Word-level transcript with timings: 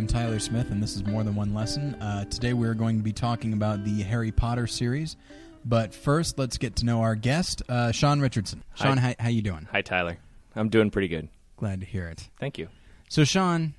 I'm 0.00 0.06
Tyler 0.06 0.38
Smith, 0.38 0.70
and 0.70 0.82
this 0.82 0.96
is 0.96 1.04
More 1.04 1.22
Than 1.24 1.34
One 1.34 1.52
Lesson. 1.52 1.94
Uh, 1.96 2.24
today 2.24 2.54
we're 2.54 2.72
going 2.72 2.96
to 2.96 3.02
be 3.02 3.12
talking 3.12 3.52
about 3.52 3.84
the 3.84 4.00
Harry 4.00 4.32
Potter 4.32 4.66
series. 4.66 5.14
But 5.62 5.92
first, 5.92 6.38
let's 6.38 6.56
get 6.56 6.76
to 6.76 6.86
know 6.86 7.02
our 7.02 7.14
guest, 7.14 7.60
uh, 7.68 7.92
Shawn 7.92 8.22
Richardson. 8.22 8.64
Hi. 8.76 8.86
Shawn, 8.86 8.96
how, 8.96 9.14
how 9.20 9.28
you 9.28 9.42
doing? 9.42 9.68
Hi, 9.70 9.82
Tyler. 9.82 10.16
I'm 10.56 10.70
doing 10.70 10.90
pretty 10.90 11.08
good. 11.08 11.28
Glad 11.58 11.80
to 11.80 11.86
hear 11.86 12.08
it. 12.08 12.30
Thank 12.40 12.56
you. 12.56 12.68
So, 13.10 13.24
Shawn, 13.24 13.74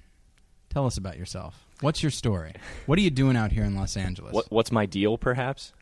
tell 0.69 0.85
us 0.85 0.95
about 0.95 1.17
yourself. 1.17 1.65
What's 1.79 2.03
your 2.03 2.11
story? 2.11 2.53
What 2.85 2.99
are 2.99 3.01
you 3.01 3.09
doing 3.09 3.35
out 3.35 3.51
here 3.51 3.63
in 3.63 3.75
Los 3.75 3.97
Angeles? 3.97 4.31
What, 4.31 4.45
what's 4.51 4.71
my 4.71 4.85
deal, 4.85 5.17
perhaps? 5.17 5.73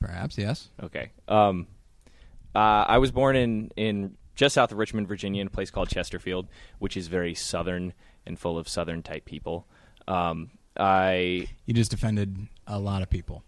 Perhaps, 0.00 0.36
yes. 0.36 0.68
Okay. 0.82 1.12
Um, 1.28 1.66
uh, 2.54 2.58
I 2.58 2.98
was 2.98 3.10
born 3.10 3.36
in, 3.36 3.70
in 3.74 4.18
just 4.34 4.54
south 4.54 4.70
of 4.70 4.76
Richmond, 4.76 5.08
Virginia, 5.08 5.40
in 5.40 5.46
a 5.46 5.50
place 5.50 5.70
called 5.70 5.88
Chesterfield, 5.88 6.46
which 6.78 6.94
is 6.94 7.06
very 7.06 7.34
southern 7.34 7.94
and 8.26 8.38
full 8.38 8.58
of 8.58 8.68
southern 8.68 9.02
type 9.02 9.24
people. 9.24 9.66
Um, 10.08 10.50
I 10.76 11.48
You 11.66 11.74
just 11.74 11.92
offended 11.92 12.48
a 12.66 12.78
lot 12.78 13.02
of 13.02 13.10
people. 13.10 13.44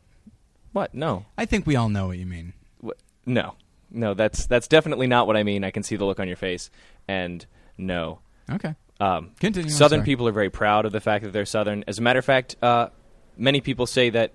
what? 0.72 0.94
No, 0.94 1.24
I 1.38 1.46
think 1.46 1.66
we 1.66 1.74
all 1.76 1.88
know 1.88 2.06
what 2.08 2.18
you 2.18 2.26
mean. 2.26 2.52
Wh- 2.84 2.90
no, 3.26 3.54
no. 3.90 4.14
That's 4.14 4.46
that's 4.46 4.68
definitely 4.68 5.06
not 5.06 5.26
what 5.26 5.36
I 5.36 5.42
mean. 5.42 5.64
I 5.64 5.70
can 5.70 5.82
see 5.82 5.96
the 5.96 6.04
look 6.04 6.20
on 6.20 6.28
your 6.28 6.36
face, 6.36 6.70
and 7.08 7.44
no. 7.78 8.20
Okay. 8.50 8.74
Um, 9.00 9.30
Continue. 9.40 9.68
I'm 9.70 9.76
Southern 9.76 10.00
sorry. 10.00 10.06
people 10.06 10.28
are 10.28 10.32
very 10.32 10.50
proud 10.50 10.84
of 10.84 10.92
the 10.92 11.00
fact 11.00 11.24
that 11.24 11.32
they're 11.32 11.46
Southern. 11.46 11.82
As 11.86 11.98
a 11.98 12.02
matter 12.02 12.18
of 12.18 12.24
fact, 12.24 12.56
uh, 12.62 12.88
many 13.36 13.60
people 13.62 13.86
say 13.86 14.10
that 14.10 14.32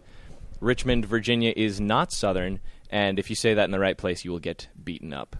Richmond, 0.59 1.05
Virginia 1.05 1.53
is 1.55 1.79
not 1.79 2.11
Southern, 2.11 2.59
and 2.89 3.19
if 3.19 3.29
you 3.29 3.35
say 3.35 3.53
that 3.53 3.65
in 3.65 3.71
the 3.71 3.79
right 3.79 3.97
place, 3.97 4.25
you 4.25 4.31
will 4.31 4.39
get 4.39 4.67
beaten 4.83 5.13
up. 5.13 5.35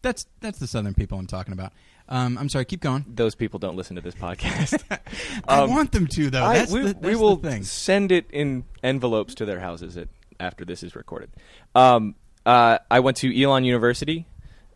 That's 0.00 0.26
that's 0.40 0.58
the 0.58 0.66
Southern 0.66 0.94
people 0.94 1.18
I'm 1.18 1.26
talking 1.26 1.52
about. 1.52 1.72
Um, 2.08 2.36
I'm 2.38 2.48
sorry. 2.48 2.64
Keep 2.64 2.80
going. 2.80 3.04
Those 3.08 3.34
people 3.34 3.58
don't 3.58 3.76
listen 3.76 3.96
to 3.96 4.02
this 4.02 4.14
podcast. 4.14 4.82
I 5.48 5.60
Um, 5.60 5.70
want 5.70 5.92
them 5.92 6.06
to, 6.08 6.30
though. 6.30 6.44
I- 6.44 6.58
That's 6.58 6.72
we, 6.72 6.92
the, 6.92 6.98
we 7.00 7.14
will 7.16 7.40
send 7.62 8.12
it 8.12 8.26
in 8.30 8.64
envelopes 8.82 9.34
to 9.36 9.44
their 9.44 9.60
houses 9.60 9.96
at, 9.96 10.08
after 10.40 10.64
this 10.64 10.82
is 10.82 10.94
recorded. 10.96 11.30
Um, 11.74 12.14
uh, 12.44 12.78
I 12.90 13.00
went 13.00 13.16
to 13.18 13.42
Elon 13.42 13.64
University, 13.64 14.26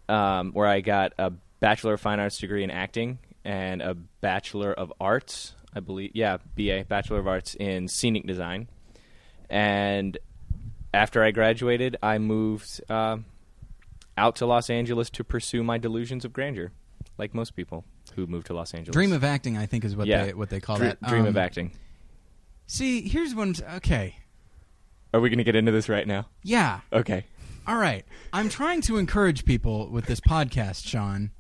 um, 0.09 0.53
where 0.53 0.67
I 0.69 0.81
got 0.81 1.13
a 1.19 1.33
Bachelor 1.61 1.95
of 1.95 2.01
Fine 2.01 2.21
Arts 2.21 2.39
degree 2.39 2.63
in 2.63 2.71
acting 2.71 3.19
and 3.45 3.83
a 3.83 3.95
Bachelor 3.95 4.73
of 4.73 4.93
Arts, 5.01 5.55
I 5.75 5.81
believe. 5.81 6.13
Yeah, 6.15 6.39
BA, 6.57 6.85
Bachelor 6.89 7.19
of 7.19 7.27
Arts 7.27 7.55
in 7.57 7.89
Scenic 7.89 8.27
Design. 8.27 8.69
And 9.51 10.17
after 10.95 11.23
I 11.23 11.31
graduated, 11.33 11.97
I 12.03 12.19
moved 12.19 12.81
uh, 12.89 13.19
out 14.17 14.37
to 14.37 14.47
Los 14.47 14.71
Angeles 14.71 15.11
to 15.11 15.25
pursue 15.25 15.63
my 15.63 15.79
delusions 15.79 16.25
of 16.25 16.33
grandeur, 16.33 16.73
like 17.19 17.35
most 17.35 17.55
people 17.57 17.85
who 18.15 18.27
move 18.27 18.45
to 18.45 18.55
Los 18.55 18.75
Angeles. 18.75 18.93
Dream 18.95 19.13
of 19.13 19.25
acting, 19.25 19.57
I 19.57 19.67
think, 19.67 19.85
is 19.85 19.97
what 19.97 20.07
Yeah. 20.07 20.27
they 20.27 20.35
what 20.35 20.51
they 20.51 20.61
call 20.61 20.77
Dre- 20.79 20.89
that. 20.89 21.03
Dream 21.09 21.23
Um, 21.23 21.29
of 21.29 21.37
acting. 21.37 21.73
See, 22.67 23.09
here's 23.09 23.35
one. 23.35 23.55
Okay, 23.77 24.17
Are 25.15 25.21
we 25.21 25.29
going 25.29 25.39
to 25.39 25.45
get 25.45 25.55
into 25.57 25.73
this 25.73 25.89
right 25.89 26.07
now? 26.07 26.27
yeah, 26.43 26.81
Okay. 26.93 27.25
all 27.67 27.77
right. 27.77 28.05
I'm 28.33 28.49
trying 28.49 28.81
to 28.83 28.97
encourage 28.99 29.45
people 29.45 29.89
with 29.89 30.07
this 30.07 30.21
podcast, 30.21 30.87
Shawn. 30.87 31.31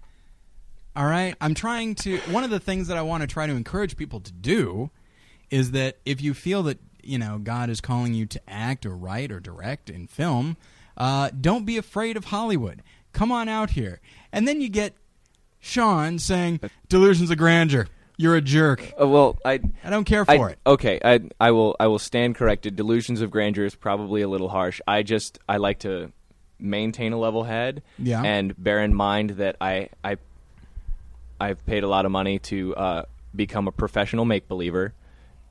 All 0.95 1.07
right, 1.07 1.35
I'm 1.41 1.55
trying 1.55 1.95
to. 1.97 2.19
One 2.31 2.43
of 2.45 2.51
the 2.51 2.61
things 2.61 2.89
that 2.89 2.97
I 2.97 3.03
want 3.03 3.21
to 3.23 3.27
try 3.27 3.47
to 3.47 3.53
encourage 3.53 3.97
people 3.97 4.21
to 4.21 4.33
do 4.33 4.91
is 5.51 5.73
that 5.73 5.99
if 6.07 6.23
you 6.23 6.33
feel 6.33 6.63
that 6.65 6.79
you 7.03 7.19
know 7.19 7.39
God 7.39 7.69
is 7.71 7.81
calling 7.81 8.15
you 8.15 8.25
to 8.27 8.41
act 8.49 8.87
or 8.87 8.97
write 8.97 9.31
or 9.31 9.39
direct 9.41 9.91
in 9.91 10.07
film, 10.07 10.57
uh, 10.97 11.31
don't 11.39 11.67
be 11.67 11.77
afraid 11.77 12.17
of 12.17 12.27
Hollywood. 12.27 12.83
Come 13.13 13.31
on 13.31 13.49
out 13.49 13.71
here, 13.71 14.01
and 14.33 14.49
then 14.49 14.61
you 14.63 14.69
get 14.71 14.95
Shawn 15.67 16.19
saying 16.19 16.61
delusions 16.89 17.31
of 17.31 17.39
grandeur. 17.39 17.89
You're 18.19 18.37
a 18.37 18.41
jerk. 18.41 18.93
Uh, 19.01 19.07
well, 19.07 19.39
I 19.45 19.61
I 19.85 19.91
don't 19.91 20.05
care 20.05 20.25
I- 20.27 20.37
for 20.39 20.49
it. 20.51 20.59
Okay, 20.67 20.99
I 21.05 21.21
I 21.39 21.51
will 21.51 21.77
I 21.79 21.87
will 21.89 21.99
stand 21.99 22.35
corrected. 22.37 22.77
Delusions 22.77 23.21
of 23.21 23.31
grandeur 23.31 23.65
is 23.65 23.75
probably 23.75 24.23
a 24.23 24.29
little 24.29 24.49
harsh. 24.49 24.81
I 24.87 25.03
just 25.03 25.39
I 25.49 25.59
like 25.59 25.81
to 25.81 26.13
maintain 26.59 27.13
a 27.13 27.19
level 27.19 27.45
head. 27.45 27.83
Yeah. 27.99 28.23
And 28.23 28.55
bear 28.57 28.81
in 28.83 28.95
mind 28.95 29.31
that 29.31 29.57
I 29.61 29.91
I 30.03 30.17
I've 31.39 31.65
paid 31.67 31.85
a 31.85 31.89
lot 31.89 32.07
of 32.07 32.13
money 32.13 32.39
to 32.39 32.75
uh, 32.75 33.03
become 33.35 33.69
a 33.69 33.73
professional 33.73 34.25
make 34.25 34.49
believer 34.49 34.95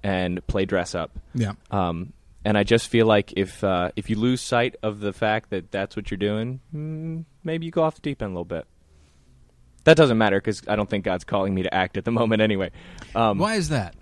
and 0.01 0.45
play 0.47 0.65
dress 0.65 0.95
up. 0.95 1.11
Yeah. 1.35 1.53
Um, 1.69 2.13
and 2.43 2.57
I 2.57 2.63
just 2.63 2.87
feel 2.87 3.05
like 3.05 3.33
if 3.35 3.63
uh, 3.63 3.91
if 3.95 4.09
you 4.09 4.15
lose 4.17 4.41
sight 4.41 4.75
of 4.81 4.99
the 4.99 5.13
fact 5.13 5.49
that 5.51 5.71
that's 5.71 5.95
what 5.95 6.09
you're 6.09 6.17
doing, 6.17 6.59
mm, 6.73 7.25
maybe 7.43 7.65
you 7.65 7.71
go 7.71 7.83
off 7.83 7.95
the 7.95 8.01
deep 8.01 8.21
end 8.23 8.29
a 8.31 8.33
little 8.33 8.45
bit. 8.45 8.65
That 9.85 9.97
doesn't 9.97 10.17
matter 10.17 10.37
because 10.37 10.61
I 10.67 10.75
don't 10.75 10.89
think 10.89 11.05
God's 11.05 11.23
calling 11.23 11.53
me 11.53 11.63
to 11.63 11.73
act 11.73 11.97
at 11.97 12.05
the 12.05 12.11
moment 12.11 12.41
anyway. 12.41 12.71
Um, 13.15 13.37
Why 13.37 13.55
is 13.55 13.69
that? 13.69 13.95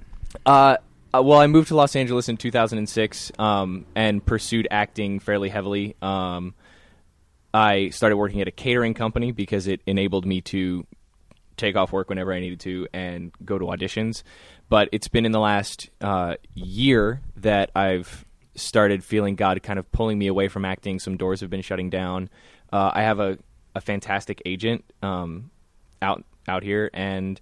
uh, 0.46 0.78
uh, 1.14 1.22
well, 1.22 1.40
I 1.40 1.48
moved 1.48 1.68
to 1.68 1.76
Los 1.76 1.96
Angeles 1.96 2.28
in 2.28 2.38
2006 2.38 3.32
um, 3.38 3.86
and 3.96 4.26
pursued 4.26 4.68
acting 4.72 5.20
fairly 5.20 5.50
heavily. 5.50 5.96
Um, 6.02 6.56
I 7.54 7.90
started 7.90 8.18
working 8.18 8.42
at 8.42 8.48
a 8.48 8.52
catering 8.52 8.96
company 8.96 9.32
because 9.32 9.68
it 9.68 9.82
enabled 9.86 10.26
me 10.26 10.42
to 10.42 10.88
take 11.56 11.76
off 11.76 11.92
work 11.92 12.10
whenever 12.10 12.34
I 12.34 12.40
needed 12.40 12.62
to 12.62 12.88
and 12.94 13.32
go 13.46 13.60
to 13.60 13.66
auditions. 13.66 14.24
But 14.70 14.90
it's 14.92 15.08
been 15.08 15.26
in 15.26 15.32
the 15.32 15.40
last 15.40 15.92
uh, 16.02 16.36
year 16.56 17.22
that 17.38 17.70
I've 17.76 18.26
started 18.56 19.04
feeling 19.04 19.36
God 19.36 19.62
kind 19.62 19.78
of 19.78 19.92
pulling 19.92 20.18
me 20.18 20.28
away 20.28 20.48
from 20.48 20.66
acting. 20.66 20.98
Some 20.98 21.18
doors 21.18 21.42
have 21.42 21.52
been 21.52 21.62
shutting 21.62 21.92
down. 21.92 22.30
Uh, 22.72 22.90
I 22.92 23.04
have 23.04 23.20
a, 23.20 23.38
a 23.76 23.82
fantastic 23.82 24.42
agent 24.46 24.84
um, 25.04 25.52
out 26.04 26.24
out 26.48 26.62
here, 26.62 26.90
and 26.94 27.40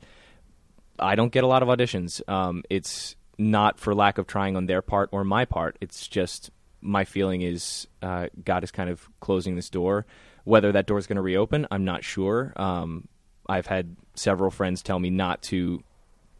I 0.99 1.15
don't 1.15 1.31
get 1.31 1.43
a 1.43 1.47
lot 1.47 1.63
of 1.63 1.69
auditions. 1.69 2.21
Um, 2.29 2.63
it's 2.69 3.15
not 3.37 3.79
for 3.79 3.93
lack 3.95 4.17
of 4.17 4.27
trying 4.27 4.55
on 4.55 4.67
their 4.67 4.81
part 4.81 5.09
or 5.11 5.23
my 5.23 5.45
part. 5.45 5.77
It's 5.81 6.07
just 6.07 6.51
my 6.81 7.03
feeling 7.03 7.41
is 7.41 7.87
uh, 8.01 8.27
God 8.45 8.63
is 8.63 8.71
kind 8.71 8.89
of 8.89 9.09
closing 9.19 9.55
this 9.55 9.69
door. 9.69 10.05
Whether 10.43 10.71
that 10.71 10.87
door 10.87 10.97
is 10.97 11.07
going 11.07 11.17
to 11.17 11.21
reopen, 11.21 11.67
I'm 11.69 11.85
not 11.85 12.03
sure. 12.03 12.53
Um, 12.55 13.07
I've 13.47 13.67
had 13.67 13.95
several 14.15 14.49
friends 14.49 14.81
tell 14.81 14.99
me 14.99 15.09
not 15.09 15.41
to 15.43 15.83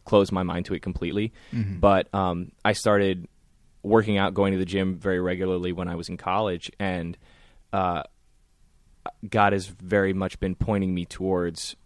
close 0.04 0.32
my 0.32 0.42
mind 0.42 0.66
to 0.66 0.74
it 0.74 0.82
completely, 0.82 1.32
but 1.80 2.12
um, 2.12 2.50
I 2.64 2.72
started 2.72 3.28
working 3.84 4.18
out, 4.18 4.34
going 4.34 4.52
to 4.52 4.58
the 4.58 4.64
gym 4.64 4.96
very 4.96 5.20
regularly 5.20 5.72
when 5.72 5.88
I 5.88 5.94
was 5.94 6.08
in 6.08 6.16
college, 6.16 6.70
and 6.80 7.16
uh, 7.72 8.02
God 9.28 9.52
has 9.52 9.66
very 9.66 10.12
much 10.12 10.40
been 10.40 10.54
pointing 10.56 10.94
me 10.94 11.04
towards 11.04 11.76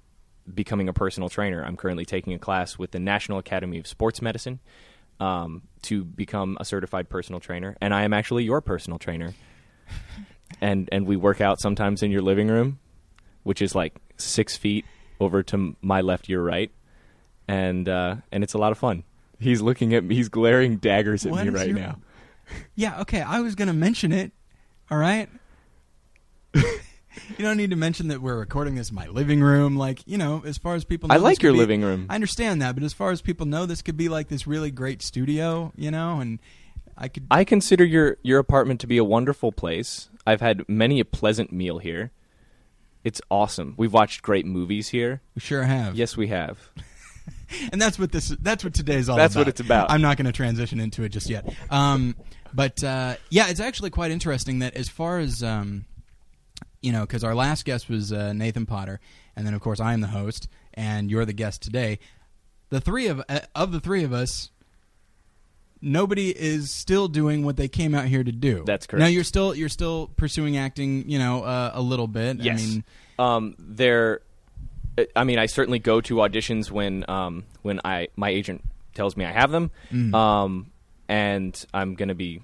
becoming 0.52 0.88
a 0.88 0.92
personal 0.92 1.28
trainer. 1.28 1.64
I'm 1.64 1.76
currently 1.76 2.04
taking 2.04 2.32
a 2.34 2.38
class 2.38 2.78
with 2.78 2.90
the 2.92 2.98
National 3.00 3.38
Academy 3.38 3.78
of 3.78 3.86
Sports 3.86 4.22
Medicine 4.22 4.60
um, 5.20 5.62
to 5.82 6.04
become 6.04 6.56
a 6.60 6.64
certified 6.64 7.08
personal 7.08 7.40
trainer, 7.40 7.76
and 7.80 7.92
I 7.94 8.02
am 8.04 8.12
actually 8.12 8.44
your 8.44 8.60
personal 8.60 8.98
trainer. 8.98 9.34
and 10.60 10.88
and 10.92 11.06
we 11.06 11.16
work 11.16 11.40
out 11.40 11.60
sometimes 11.60 12.02
in 12.02 12.10
your 12.10 12.22
living 12.22 12.48
room, 12.48 12.78
which 13.42 13.60
is 13.62 13.74
like 13.74 13.94
six 14.16 14.56
feet 14.56 14.84
over 15.20 15.42
to 15.44 15.76
my 15.80 16.00
left, 16.00 16.28
your 16.28 16.42
right, 16.42 16.70
and 17.48 17.88
uh, 17.88 18.16
and 18.32 18.42
it's 18.44 18.54
a 18.54 18.58
lot 18.58 18.72
of 18.72 18.78
fun. 18.78 19.04
He's 19.38 19.60
looking 19.62 19.94
at 19.94 20.04
me. 20.04 20.14
He's 20.14 20.28
glaring 20.28 20.76
daggers 20.76 21.26
at 21.26 21.32
What 21.32 21.44
me 21.44 21.50
right 21.50 21.68
your- 21.68 21.76
now. 21.78 21.98
Yeah, 22.74 23.00
okay. 23.00 23.20
I 23.22 23.40
was 23.40 23.54
going 23.56 23.66
to 23.68 23.74
mention 23.74 24.12
it. 24.12 24.30
All 24.90 24.98
right. 24.98 25.28
you 27.36 27.44
don't 27.44 27.56
need 27.56 27.70
to 27.70 27.76
mention 27.76 28.08
that 28.08 28.20
we're 28.20 28.38
recording 28.38 28.74
this 28.74 28.90
in 28.90 28.94
my 28.94 29.06
living 29.06 29.40
room. 29.40 29.76
Like, 29.76 30.02
you 30.06 30.18
know, 30.18 30.42
as 30.44 30.58
far 30.58 30.74
as 30.74 30.84
people 30.84 31.08
know, 31.08 31.14
I 31.14 31.18
like 31.18 31.42
your 31.42 31.52
be- 31.52 31.58
living 31.58 31.82
room. 31.82 32.06
I 32.08 32.14
understand 32.14 32.62
that, 32.62 32.74
but 32.74 32.84
as 32.84 32.92
far 32.92 33.10
as 33.10 33.22
people 33.22 33.46
know, 33.46 33.66
this 33.66 33.82
could 33.82 33.96
be 33.96 34.08
like 34.08 34.28
this 34.28 34.46
really 34.46 34.70
great 34.70 35.02
studio, 35.02 35.72
you 35.76 35.90
know, 35.90 36.20
and 36.20 36.38
I 36.96 37.08
could. 37.08 37.26
I 37.30 37.44
consider 37.44 37.84
your 37.84 38.16
your 38.22 38.38
apartment 38.38 38.80
to 38.80 38.86
be 38.86 38.98
a 38.98 39.04
wonderful 39.04 39.52
place. 39.52 40.08
I've 40.26 40.40
had 40.40 40.68
many 40.68 41.00
a 41.00 41.04
pleasant 41.04 41.52
meal 41.52 41.78
here. 41.78 42.10
It's 43.04 43.20
awesome. 43.30 43.74
We've 43.76 43.92
watched 43.92 44.22
great 44.22 44.46
movies 44.46 44.88
here. 44.88 45.22
we 45.34 45.40
sure 45.40 45.62
have. 45.62 45.94
Yes, 45.94 46.16
we 46.16 46.26
have. 46.28 46.58
and 47.72 47.80
that's 47.80 47.98
what 47.98 48.12
this 48.12 48.28
that's 48.40 48.64
what 48.64 48.74
today's 48.74 49.08
all 49.08 49.16
about. 49.16 49.22
That's 49.24 49.34
about. 49.34 49.40
what 49.40 49.48
it's 49.48 49.60
about. 49.60 49.90
I'm 49.90 50.02
not 50.02 50.16
going 50.16 50.26
to 50.26 50.32
transition 50.32 50.80
into 50.80 51.04
it 51.04 51.10
just 51.10 51.28
yet. 51.28 51.48
Um, 51.70 52.16
but 52.52 52.82
uh, 52.82 53.16
yeah, 53.30 53.48
it's 53.48 53.60
actually 53.60 53.90
quite 53.90 54.10
interesting 54.10 54.60
that 54.60 54.74
as 54.74 54.88
far 54.88 55.18
as 55.18 55.42
um, 55.42 55.84
you 56.86 56.92
know, 56.92 57.00
because 57.02 57.24
our 57.24 57.34
last 57.34 57.64
guest 57.64 57.88
was 57.88 58.12
uh, 58.12 58.32
Nathan 58.32 58.64
Potter, 58.66 59.00
and 59.34 59.44
then 59.46 59.54
of 59.54 59.60
course 59.60 59.80
I 59.80 59.92
am 59.92 60.00
the 60.00 60.06
host, 60.20 60.48
and 60.74 61.10
you're 61.10 61.24
the 61.24 61.32
guest 61.32 61.60
today. 61.62 61.98
The 62.70 62.80
three 62.80 63.06
of 63.08 63.22
uh, 63.28 63.40
of 63.54 63.72
the 63.72 63.80
three 63.80 64.04
of 64.04 64.12
us. 64.12 64.50
Nobody 65.82 66.30
is 66.30 66.70
still 66.70 67.06
doing 67.06 67.44
what 67.44 67.56
they 67.58 67.68
came 67.68 67.94
out 67.94 68.06
here 68.06 68.24
to 68.24 68.32
do. 68.32 68.64
That's 68.66 68.86
correct. 68.86 69.00
Now 69.00 69.06
you're 69.08 69.24
still 69.24 69.54
you're 69.54 69.68
still 69.68 70.10
pursuing 70.16 70.56
acting, 70.56 71.08
you 71.08 71.18
know, 71.18 71.42
uh, 71.42 71.70
a 71.74 71.82
little 71.82 72.06
bit. 72.08 72.38
Yes. 72.38 72.60
I 72.62 72.66
mean, 72.66 72.84
um, 73.18 73.54
there. 73.58 74.20
I 75.14 75.24
mean, 75.24 75.38
I 75.38 75.46
certainly 75.46 75.78
go 75.78 76.00
to 76.00 76.14
auditions 76.16 76.70
when 76.70 77.04
um, 77.10 77.44
when 77.62 77.80
I 77.84 78.08
my 78.16 78.30
agent 78.30 78.64
tells 78.94 79.16
me 79.18 79.26
I 79.26 79.32
have 79.32 79.50
them, 79.50 79.70
Mm. 79.92 80.14
um, 80.14 80.72
and 81.08 81.52
I'm 81.74 81.94
going 81.94 82.08
to 82.08 82.14
be. 82.14 82.40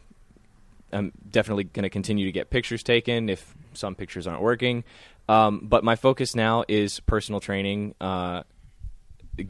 I'm 0.93 1.13
definitely 1.31 1.65
going 1.65 1.85
to 1.85 1.91
continue 1.91 2.27
to 2.27 2.33
get 2.33 2.51
pictures 2.51 2.83
taken 2.83 3.29
if 3.29 3.55
some 3.75 3.95
pictures 3.95 4.27
aren't 4.27 4.43
working. 4.43 4.85
Um, 5.29 5.61
but 5.63 5.85
my 5.85 5.97
focus 5.97 6.35
now 6.35 6.65
is 6.69 7.01
personal 7.01 7.41
training. 7.41 7.95
Uh, 8.01 8.43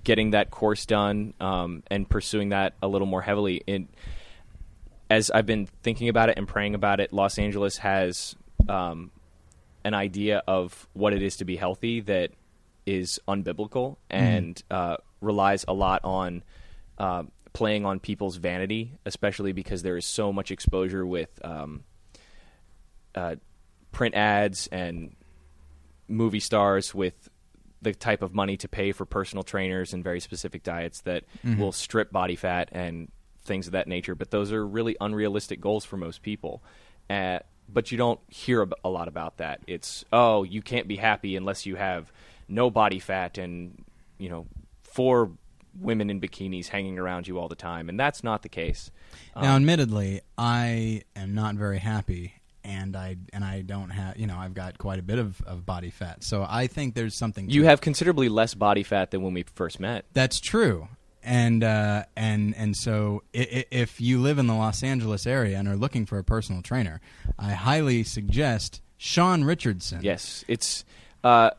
getting 0.04 0.30
that 0.30 0.50
course 0.50 0.86
done 0.86 1.34
um, 1.40 1.82
and 1.90 2.08
pursuing 2.08 2.50
that 2.50 2.74
a 2.82 2.88
little 2.88 3.06
more 3.06 3.22
heavily. 3.22 3.62
In, 3.66 3.88
as 5.10 5.30
I've 5.30 5.46
been 5.46 5.66
thinking 5.82 6.08
about 6.08 6.28
it 6.28 6.38
and 6.38 6.46
praying 6.46 6.74
about 6.74 7.00
it, 7.00 7.12
Los 7.12 7.38
Angeles 7.38 7.78
has 7.78 8.36
um, 8.68 9.10
an 9.84 9.94
idea 9.94 10.42
of 10.46 10.88
what 10.92 11.12
it 11.12 11.22
is 11.22 11.36
to 11.38 11.44
be 11.44 11.56
healthy 11.56 12.00
that 12.00 12.30
is 12.86 13.20
unbiblical 13.28 13.96
and 14.10 14.62
uh, 14.70 14.96
relies 15.20 15.64
a 15.68 15.72
lot 15.72 16.04
on 16.04 16.42
uh, 16.98 17.24
playing 17.52 17.84
on 17.84 18.00
people's 18.00 18.36
vanity, 18.36 18.98
especially 19.04 19.52
because 19.52 19.82
there 19.82 19.96
is 19.96 20.06
so 20.06 20.32
much 20.32 20.50
exposure 20.50 21.06
with 21.06 21.28
um, 21.44 21.84
uh, 23.14 23.36
print 23.90 24.14
ads 24.14 24.68
and 24.68 25.14
movie 26.08 26.40
stars 26.40 26.94
with 26.94 27.28
the 27.82 27.92
type 27.92 28.22
of 28.22 28.34
money 28.34 28.56
to 28.56 28.68
pay 28.68 28.92
for 28.92 29.04
personal 29.04 29.42
trainers 29.42 29.92
and 29.92 30.04
very 30.04 30.20
specific 30.20 30.62
diets 30.62 31.00
that 31.02 31.24
will 31.58 31.72
strip 31.72 32.12
body 32.12 32.36
fat 32.36 32.68
and 32.72 33.10
things 33.44 33.66
of 33.66 33.72
that 33.72 33.88
nature. 33.88 34.14
But 34.14 34.30
those 34.30 34.52
are 34.52 34.64
really 34.64 34.96
unrealistic 35.00 35.60
goals 35.60 35.84
for 35.84 35.96
most 35.96 36.22
people. 36.22 36.62
Uh, 37.10 37.40
but 37.68 37.90
you 37.90 37.98
don't 37.98 38.20
hear 38.28 38.68
a 38.84 38.88
lot 38.88 39.08
about 39.08 39.38
that. 39.38 39.60
It's 39.66 40.04
oh, 40.12 40.44
you 40.44 40.62
can't 40.62 40.86
be 40.86 40.96
happy 40.96 41.36
unless 41.36 41.66
you 41.66 41.76
have 41.76 42.12
no 42.48 42.70
body 42.70 42.98
fat 42.98 43.38
and 43.38 43.84
you 44.18 44.28
know 44.28 44.46
four 44.82 45.32
women 45.80 46.10
in 46.10 46.20
bikinis 46.20 46.68
hanging 46.68 46.98
around 46.98 47.26
you 47.28 47.38
all 47.38 47.48
the 47.48 47.54
time, 47.56 47.88
and 47.88 47.98
that's 47.98 48.22
not 48.22 48.42
the 48.42 48.48
case. 48.48 48.90
Now, 49.34 49.56
admittedly, 49.56 50.20
I 50.36 51.02
am 51.16 51.34
not 51.34 51.54
very 51.54 51.78
happy, 51.78 52.34
and 52.64 52.96
I 52.96 53.16
and 53.32 53.44
I 53.44 53.62
don't 53.62 53.90
have 53.90 54.16
you 54.18 54.26
know 54.26 54.36
I've 54.36 54.54
got 54.54 54.78
quite 54.78 54.98
a 54.98 55.02
bit 55.02 55.18
of, 55.18 55.40
of 55.42 55.64
body 55.66 55.90
fat, 55.90 56.22
so 56.22 56.46
I 56.48 56.66
think 56.66 56.94
there's 56.94 57.14
something. 57.14 57.48
You 57.50 57.62
it. 57.64 57.66
have 57.66 57.80
considerably 57.80 58.28
less 58.28 58.54
body 58.54 58.82
fat 58.82 59.10
than 59.10 59.22
when 59.22 59.34
we 59.34 59.44
first 59.54 59.80
met. 59.80 60.04
That's 60.12 60.40
true, 60.40 60.88
and 61.22 61.64
uh, 61.64 62.04
and 62.16 62.54
and 62.56 62.76
so 62.76 63.22
i- 63.34 63.38
i- 63.52 63.64
if 63.70 64.00
you 64.00 64.20
live 64.20 64.38
in 64.38 64.46
the 64.46 64.54
Los 64.54 64.82
Angeles 64.82 65.26
area 65.26 65.58
and 65.58 65.66
are 65.68 65.76
looking 65.76 66.06
for 66.06 66.18
a 66.18 66.24
personal 66.24 66.62
trainer, 66.62 67.00
I 67.38 67.52
highly 67.52 68.02
suggest 68.04 68.80
Shawn 68.98 69.44
Richardson. 69.44 70.00
Yes, 70.02 70.44
it's 70.48 70.84
uh, 71.24 71.50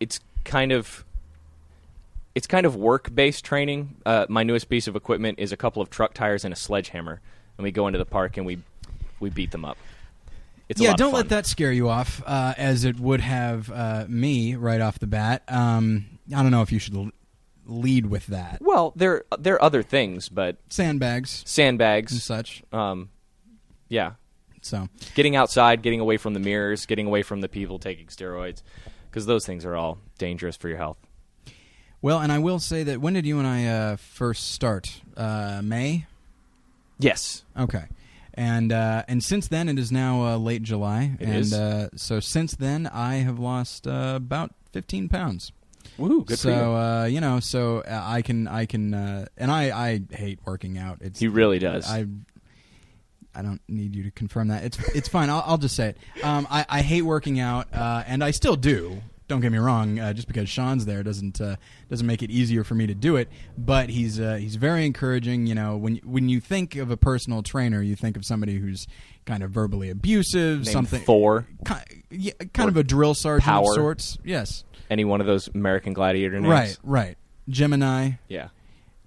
it's 0.00 0.20
kind 0.44 0.72
of 0.72 1.04
it's 2.38 2.46
kind 2.46 2.64
of 2.66 2.76
work 2.76 3.12
based 3.12 3.44
training. 3.44 3.96
Uh, 4.06 4.24
my 4.28 4.44
newest 4.44 4.68
piece 4.68 4.86
of 4.86 4.94
equipment 4.94 5.40
is 5.40 5.50
a 5.50 5.56
couple 5.56 5.82
of 5.82 5.90
truck 5.90 6.14
tires 6.14 6.44
and 6.44 6.54
a 6.54 6.56
sledgehammer, 6.56 7.20
and 7.56 7.64
we 7.64 7.72
go 7.72 7.88
into 7.88 7.98
the 7.98 8.06
park 8.06 8.36
and 8.36 8.46
we 8.46 8.58
we 9.18 9.28
beat 9.28 9.50
them 9.50 9.64
up. 9.64 9.76
It's 10.68 10.80
a 10.80 10.84
yeah, 10.84 10.94
don't 10.94 11.12
let 11.12 11.30
that 11.30 11.46
scare 11.46 11.72
you 11.72 11.88
off, 11.88 12.22
uh, 12.24 12.54
as 12.56 12.84
it 12.84 13.00
would 13.00 13.20
have 13.22 13.72
uh, 13.72 14.04
me 14.08 14.54
right 14.54 14.80
off 14.80 15.00
the 15.00 15.08
bat. 15.08 15.42
Um, 15.48 16.20
I 16.32 16.42
don't 16.42 16.52
know 16.52 16.62
if 16.62 16.70
you 16.70 16.78
should 16.78 16.94
l- 16.94 17.10
lead 17.66 18.06
with 18.06 18.26
that. 18.28 18.58
Well, 18.60 18.92
there 18.94 19.24
there 19.36 19.54
are 19.54 19.62
other 19.62 19.82
things, 19.82 20.28
but 20.28 20.58
Sandbags 20.70 21.40
and 21.40 21.48
sandbags. 21.48 22.22
such. 22.22 22.62
Um, 22.72 23.08
yeah, 23.88 24.12
So 24.60 24.88
getting 25.16 25.34
outside, 25.34 25.82
getting 25.82 25.98
away 25.98 26.18
from 26.18 26.34
the 26.34 26.40
mirrors, 26.40 26.86
getting 26.86 27.06
away 27.08 27.22
from 27.24 27.40
the 27.40 27.48
people 27.48 27.80
taking 27.80 28.06
steroids, 28.06 28.62
because 29.10 29.26
those 29.26 29.44
things 29.44 29.64
are 29.64 29.74
all 29.74 29.98
dangerous 30.18 30.56
for 30.56 30.68
your 30.68 30.78
health. 30.78 30.98
Well, 32.02 32.20
and 32.20 32.30
I 32.32 32.38
will 32.38 32.58
say 32.58 32.82
that 32.84 33.00
when 33.00 33.14
did 33.14 33.26
you 33.26 33.38
and 33.38 33.46
I 33.46 33.66
uh, 33.66 33.96
first 33.96 34.52
start? 34.52 35.00
Uh, 35.16 35.60
May. 35.62 36.06
Yes, 36.98 37.44
Okay. 37.58 37.84
And 38.34 38.72
uh, 38.72 39.02
and 39.08 39.22
since 39.22 39.48
then 39.48 39.68
it 39.68 39.80
is 39.80 39.90
now 39.90 40.24
uh, 40.24 40.36
late 40.36 40.62
July, 40.62 41.16
It 41.18 41.26
and 41.28 41.36
is. 41.38 41.52
Uh, 41.52 41.88
so 41.96 42.20
since 42.20 42.54
then 42.54 42.86
I 42.86 43.16
have 43.16 43.40
lost 43.40 43.86
uh, 43.88 44.12
about 44.14 44.54
fifteen 44.72 45.08
pounds. 45.08 45.50
woo, 45.96 46.22
good 46.24 46.38
so 46.38 46.48
for 46.48 46.54
you. 46.54 46.62
uh, 46.76 47.04
you 47.06 47.20
know, 47.20 47.40
so 47.40 47.82
I 47.88 48.22
can 48.22 48.46
I 48.46 48.66
can 48.66 48.94
uh, 48.94 49.26
and 49.36 49.50
I 49.50 49.70
I 49.70 50.00
hate 50.12 50.38
working 50.44 50.78
out. 50.78 50.98
It's 51.00 51.18
He 51.18 51.26
really 51.26 51.58
does. 51.58 51.90
I 51.90 52.06
I 53.34 53.42
don't 53.42 53.60
need 53.68 53.96
you 53.96 54.04
to 54.04 54.12
confirm 54.12 54.48
that. 54.48 54.62
It's 54.62 54.78
it's 54.94 55.08
fine. 55.08 55.30
I'll, 55.30 55.42
I'll 55.44 55.58
just 55.58 55.74
say 55.74 55.88
it. 55.90 56.24
Um, 56.24 56.46
I 56.48 56.64
I 56.68 56.82
hate 56.82 57.02
working 57.02 57.40
out, 57.40 57.66
uh, 57.74 58.04
and 58.06 58.22
I 58.22 58.30
still 58.30 58.54
do. 58.56 59.02
Don't 59.28 59.40
get 59.40 59.52
me 59.52 59.58
wrong. 59.58 59.98
Uh, 59.98 60.12
just 60.14 60.26
because 60.26 60.48
Shawn's 60.48 60.86
there 60.86 61.02
doesn't 61.02 61.40
uh, 61.40 61.56
doesn't 61.90 62.06
make 62.06 62.22
it 62.22 62.30
easier 62.30 62.64
for 62.64 62.74
me 62.74 62.86
to 62.86 62.94
do 62.94 63.16
it. 63.16 63.28
But 63.58 63.90
he's 63.90 64.18
uh, 64.18 64.36
he's 64.36 64.56
very 64.56 64.86
encouraging. 64.86 65.46
You 65.46 65.54
know, 65.54 65.76
when 65.76 65.96
when 66.04 66.28
you 66.30 66.40
think 66.40 66.76
of 66.76 66.90
a 66.90 66.96
personal 66.96 67.42
trainer, 67.42 67.82
you 67.82 67.94
think 67.94 68.16
of 68.16 68.24
somebody 68.24 68.56
who's 68.58 68.86
kind 69.26 69.42
of 69.42 69.50
verbally 69.50 69.90
abusive, 69.90 70.64
Name 70.64 70.72
something 70.72 71.02
Thor. 71.02 71.46
ki- 71.66 72.02
yeah, 72.10 72.32
kind 72.54 72.70
of 72.70 72.78
a 72.78 72.82
drill 72.82 73.12
sergeant 73.14 73.44
Power. 73.44 73.64
of 73.70 73.74
sorts. 73.74 74.16
Yes, 74.24 74.64
Any 74.88 75.04
one 75.04 75.20
of 75.20 75.26
those 75.26 75.48
American 75.48 75.92
Gladiator 75.92 76.40
names. 76.40 76.50
right, 76.50 76.78
right. 76.82 77.18
Gemini, 77.50 78.12
Yeah. 78.28 78.48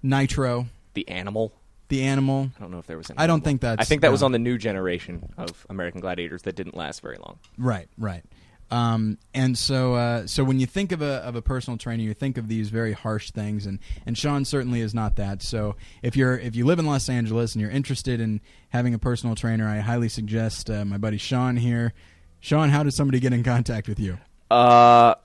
Nitro, 0.02 0.66
The 0.94 1.08
Animal. 1.08 1.52
the 1.88 2.02
animal. 2.04 2.50
I 2.56 2.60
don't 2.60 2.70
know 2.70 2.78
if 2.78 2.86
there 2.86 2.96
was. 2.96 3.10
An 3.10 3.16
I 3.18 3.26
don't 3.26 3.34
animal. 3.34 3.44
think 3.44 3.60
that's- 3.62 3.84
I 3.84 3.88
think 3.88 4.02
that 4.02 4.10
was 4.12 4.22
on 4.22 4.32
the 4.32 4.38
new 4.38 4.56
generation 4.58 5.28
of 5.36 5.66
American 5.68 6.00
Gladiators 6.00 6.42
that 6.42 6.54
didn't 6.56 6.76
last 6.76 7.02
very 7.02 7.16
long. 7.18 7.38
Right, 7.58 7.88
right. 7.98 8.24
Um, 8.72 9.18
and 9.34 9.56
so, 9.58 9.96
uh, 9.96 10.26
so 10.26 10.44
when 10.44 10.58
you 10.58 10.64
think 10.64 10.92
of 10.92 11.02
a 11.02 11.16
of 11.16 11.36
a 11.36 11.42
personal 11.42 11.76
trainer, 11.76 12.02
you 12.02 12.14
think 12.14 12.38
of 12.38 12.48
these 12.48 12.70
very 12.70 12.94
harsh 12.94 13.30
things, 13.30 13.66
and, 13.66 13.78
and 14.06 14.16
Shawn 14.16 14.46
certainly 14.46 14.80
is 14.80 14.94
not 14.94 15.16
that. 15.16 15.42
So, 15.42 15.76
if 16.02 16.16
you're 16.16 16.38
if 16.38 16.56
you 16.56 16.64
live 16.64 16.78
in 16.78 16.86
Los 16.86 17.10
Angeles 17.10 17.52
and 17.52 17.60
you're 17.60 17.70
interested 17.70 18.18
in 18.18 18.40
having 18.70 18.94
a 18.94 18.98
personal 18.98 19.34
trainer, 19.34 19.68
I 19.68 19.80
highly 19.80 20.08
suggest 20.08 20.70
uh, 20.70 20.86
my 20.86 20.96
buddy 20.96 21.18
Shawn 21.18 21.58
here. 21.58 21.92
Shawn, 22.40 22.70
how 22.70 22.82
does 22.82 22.96
somebody 22.96 23.20
get 23.20 23.34
in 23.34 23.44
contact 23.44 23.88
with 23.88 24.00
you? 24.00 24.16
Uh, 24.50 25.16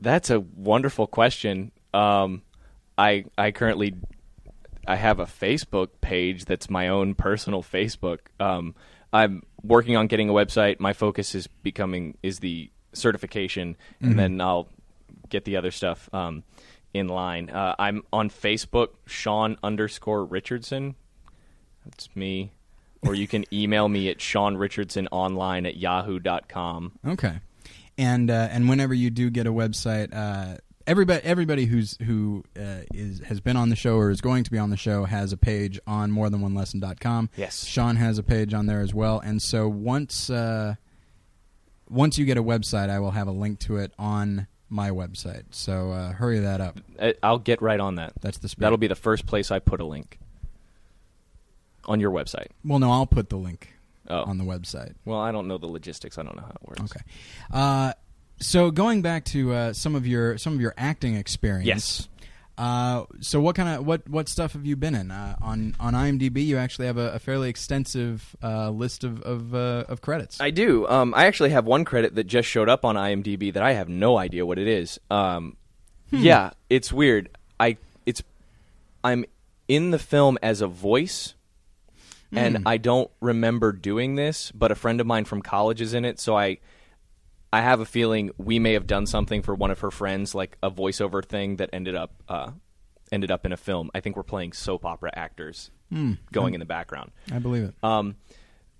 that's 0.00 0.30
a 0.30 0.40
wonderful 0.40 1.06
question. 1.06 1.72
Um, 1.92 2.40
I 2.96 3.26
I 3.36 3.50
currently 3.50 3.96
I 4.86 4.96
have 4.96 5.20
a 5.20 5.26
Facebook 5.26 5.88
page 6.00 6.46
that's 6.46 6.70
my 6.70 6.88
own 6.88 7.14
personal 7.14 7.62
Facebook. 7.62 8.20
Um, 8.40 8.74
I'm 9.12 9.42
working 9.62 9.94
on 9.94 10.06
getting 10.06 10.30
a 10.30 10.32
website. 10.32 10.80
My 10.80 10.94
focus 10.94 11.34
is 11.34 11.48
becoming 11.48 12.16
is 12.22 12.38
the 12.38 12.70
certification, 12.92 13.76
and 14.00 14.18
then 14.18 14.40
I'll 14.40 14.68
get 15.28 15.44
the 15.44 15.56
other 15.56 15.70
stuff 15.70 16.08
um, 16.12 16.42
in 16.94 17.08
line. 17.08 17.50
Uh, 17.50 17.74
I'm 17.78 18.02
on 18.12 18.30
Facebook, 18.30 18.90
Shawn 19.06 19.56
underscore 19.62 20.24
Richardson. 20.24 20.94
That's 21.84 22.14
me. 22.14 22.52
Or 23.02 23.14
you 23.14 23.28
can 23.28 23.44
email 23.52 23.88
me 23.88 24.08
at 24.08 24.20
Shawn 24.20 24.56
Richardson 24.56 25.06
online 25.12 25.66
at 25.66 25.76
yahoo.com. 25.76 26.92
Okay, 27.06 27.38
and 27.96 28.30
uh, 28.30 28.48
and 28.50 28.68
whenever 28.68 28.92
you 28.92 29.10
do 29.10 29.30
get 29.30 29.46
a 29.46 29.52
website, 29.52 30.12
uh, 30.12 30.56
everybody 30.84 31.20
everybody 31.22 31.66
who's 31.66 31.96
who 32.02 32.42
uh, 32.58 32.80
is 32.92 33.20
has 33.20 33.40
been 33.40 33.56
on 33.56 33.68
the 33.68 33.76
show 33.76 33.96
or 33.96 34.10
is 34.10 34.20
going 34.20 34.42
to 34.42 34.50
be 34.50 34.58
on 34.58 34.70
the 34.70 34.76
show 34.76 35.04
has 35.04 35.32
a 35.32 35.36
page 35.36 35.78
on 35.86 36.10
morethanonelesson.com. 36.10 37.30
Yes. 37.36 37.64
Shawn 37.64 37.96
has 37.96 38.18
a 38.18 38.24
page 38.24 38.52
on 38.52 38.66
there 38.66 38.80
as 38.80 38.92
well, 38.92 39.20
and 39.20 39.40
so 39.40 39.68
once 39.68 40.28
uh, 40.28 40.74
once 41.90 42.18
you 42.18 42.24
get 42.24 42.36
a 42.36 42.42
website, 42.42 42.90
I 42.90 42.98
will 43.00 43.12
have 43.12 43.26
a 43.28 43.32
link 43.32 43.58
to 43.60 43.76
it 43.76 43.92
on 43.98 44.46
my 44.70 44.90
website. 44.90 45.44
So 45.50 45.90
uh, 45.92 46.12
hurry 46.12 46.40
that 46.40 46.60
up. 46.60 46.78
I- 47.00 47.14
I'll 47.22 47.38
get 47.38 47.62
right 47.62 47.80
on 47.80 47.94
that. 47.96 48.12
That's 48.20 48.38
the 48.38 48.48
spirit. 48.48 48.66
That'll 48.66 48.78
be 48.78 48.86
the 48.88 48.94
first 48.94 49.26
place 49.26 49.50
I 49.50 49.58
put 49.58 49.80
a 49.80 49.84
link 49.84 50.18
on 51.86 52.00
your 52.00 52.10
website. 52.10 52.48
well. 52.64 52.78
No, 52.78 52.90
I'll 52.90 53.06
put 53.06 53.30
the 53.30 53.36
link 53.38 53.74
Oh, 54.10 54.22
on 54.24 54.38
the 54.38 54.44
website. 54.44 54.94
well, 55.04 55.18
I 55.20 55.32
don't 55.32 55.48
know 55.48 55.58
the 55.58 55.66
logistics. 55.66 56.18
I 56.18 56.22
don't 56.22 56.36
know 56.36 56.42
how 56.42 56.50
it 56.62 56.68
works. 56.68 56.80
Okay. 56.92 57.00
Uh, 57.52 57.92
so 58.40 58.70
going 58.70 59.02
back 59.02 59.24
to 59.26 59.52
uh, 59.52 59.72
some 59.72 59.94
of 59.94 60.06
your 60.06 60.38
some 60.38 60.54
of 60.54 60.60
your 60.60 60.74
acting 60.78 61.14
experience. 61.16 61.66
Yes. 61.66 62.08
Uh, 62.58 63.04
so 63.20 63.40
what 63.40 63.54
kind 63.54 63.68
of 63.68 63.86
what 63.86 64.06
what 64.08 64.28
stuff 64.28 64.52
have 64.54 64.66
you 64.66 64.74
been 64.74 64.94
in 64.96 65.12
uh, 65.12 65.36
on 65.40 65.76
on 65.78 65.94
IMDb? 65.94 66.44
You 66.44 66.58
actually 66.58 66.86
have 66.88 66.98
a, 66.98 67.12
a 67.12 67.18
fairly 67.20 67.48
extensive 67.48 68.34
uh, 68.42 68.70
list 68.70 69.04
of 69.04 69.22
of, 69.22 69.54
uh, 69.54 69.84
of 69.88 70.00
credits. 70.00 70.40
I 70.40 70.50
do. 70.50 70.86
Um, 70.88 71.14
I 71.14 71.26
actually 71.26 71.50
have 71.50 71.66
one 71.66 71.84
credit 71.84 72.16
that 72.16 72.24
just 72.24 72.48
showed 72.48 72.68
up 72.68 72.84
on 72.84 72.96
IMDb 72.96 73.52
that 73.54 73.62
I 73.62 73.74
have 73.74 73.88
no 73.88 74.18
idea 74.18 74.44
what 74.44 74.58
it 74.58 74.66
is. 74.66 74.98
Um, 75.08 75.56
Yeah, 76.10 76.50
it's 76.68 76.92
weird. 76.92 77.30
I 77.60 77.76
it's 78.06 78.22
I'm 79.04 79.24
in 79.68 79.92
the 79.92 79.98
film 79.98 80.36
as 80.42 80.60
a 80.60 80.66
voice, 80.66 81.34
and 82.32 82.64
I 82.66 82.76
don't 82.78 83.10
remember 83.20 83.70
doing 83.70 84.16
this. 84.16 84.50
But 84.50 84.72
a 84.72 84.74
friend 84.74 85.00
of 85.00 85.06
mine 85.06 85.26
from 85.26 85.42
college 85.42 85.80
is 85.80 85.94
in 85.94 86.04
it, 86.04 86.18
so 86.18 86.36
I 86.36 86.58
I 87.52 87.62
have 87.62 87.80
a 87.80 87.86
feeling 87.86 88.30
we 88.36 88.58
may 88.58 88.74
have 88.74 88.86
done 88.86 89.06
something 89.06 89.42
for 89.42 89.54
one 89.54 89.70
of 89.70 89.80
her 89.80 89.90
friends, 89.90 90.34
like 90.34 90.56
a 90.62 90.70
voiceover 90.70 91.24
thing 91.24 91.56
that 91.56 91.70
ended 91.72 91.94
up 91.94 92.12
uh, 92.28 92.50
ended 93.10 93.30
up 93.30 93.46
in 93.46 93.52
a 93.52 93.56
film. 93.56 93.90
I 93.94 94.00
think 94.00 94.16
we're 94.16 94.22
playing 94.22 94.52
soap 94.52 94.84
opera 94.84 95.10
actors 95.14 95.70
going 96.32 96.52
in 96.54 96.60
the 96.60 96.66
background. 96.66 97.12
I 97.32 97.38
believe 97.38 97.64
it. 97.64 97.74
Um, 97.82 98.16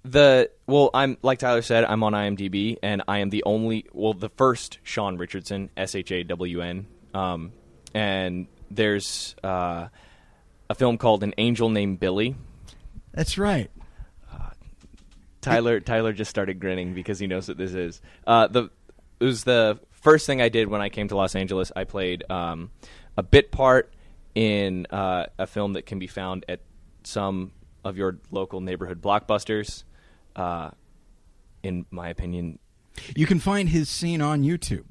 the 0.05 0.51
well, 0.67 0.91
I'm 0.93 1.17
like 1.23 1.39
Tyler 1.39 1.63
said, 1.63 1.85
I'm 1.85 2.03
on 2.03 2.13
IMDb, 2.13 2.77
and 2.83 3.03
I 3.09 3.19
am 3.19 3.31
the 3.31 3.43
only 3.45 3.87
well, 3.93 4.15
the 4.15 4.29
first 4.29 4.79
Shawn 4.83 5.17
Richardson, 5.17 5.71
S 5.77 5.95
H 5.95 6.13
A 6.13 6.23
W 6.25 6.61
N. 6.61 6.87
Um, 7.15 7.53
and 7.95 8.47
there's 8.71 9.35
uh, 9.43 9.89
a 10.69 10.75
film 10.75 10.99
called 10.99 11.23
An 11.23 11.35
Angel 11.39 11.71
Named 11.71 11.99
Billy. 11.99 12.37
That's 13.13 13.39
right. 13.39 13.71
Tyler 15.49 15.81
Tyler 15.81 16.13
just 16.13 16.31
started 16.31 16.61
grinning 16.61 16.95
because 16.95 17.19
he 17.19 17.27
knows 17.27 17.49
what 17.49 17.57
this 17.59 17.75
is. 17.75 18.01
Uh, 18.27 18.47
the 18.49 18.71
it 19.21 19.25
was 19.25 19.45
the 19.45 19.79
first 19.91 20.27
thing 20.27 20.41
I 20.41 20.49
did 20.49 20.69
when 20.69 20.81
I 20.81 20.89
came 20.89 21.09
to 21.09 21.17
Los 21.17 21.35
Angeles. 21.35 21.73
I 21.75 21.85
played 21.85 22.25
um, 22.31 22.71
a 23.17 23.23
bit 23.23 23.51
part 23.51 23.93
in 24.35 24.87
uh, 24.91 25.27
a 25.39 25.47
film 25.47 25.73
that 25.73 25.87
can 25.87 25.99
be 25.99 26.07
found 26.07 26.45
at 26.49 26.61
some 27.03 27.53
of 27.85 27.97
your 27.97 28.19
local 28.31 28.61
neighborhood 28.61 29.03
blockbusters. 29.03 29.85
Uh, 30.37 30.71
in 31.63 31.85
my 31.91 32.09
opinion, 32.09 32.59
You 33.17 33.27
can 33.27 33.41
find 33.41 33.69
his 33.71 33.89
scene 33.89 34.21
on 34.23 34.43
YouTube. 34.45 34.85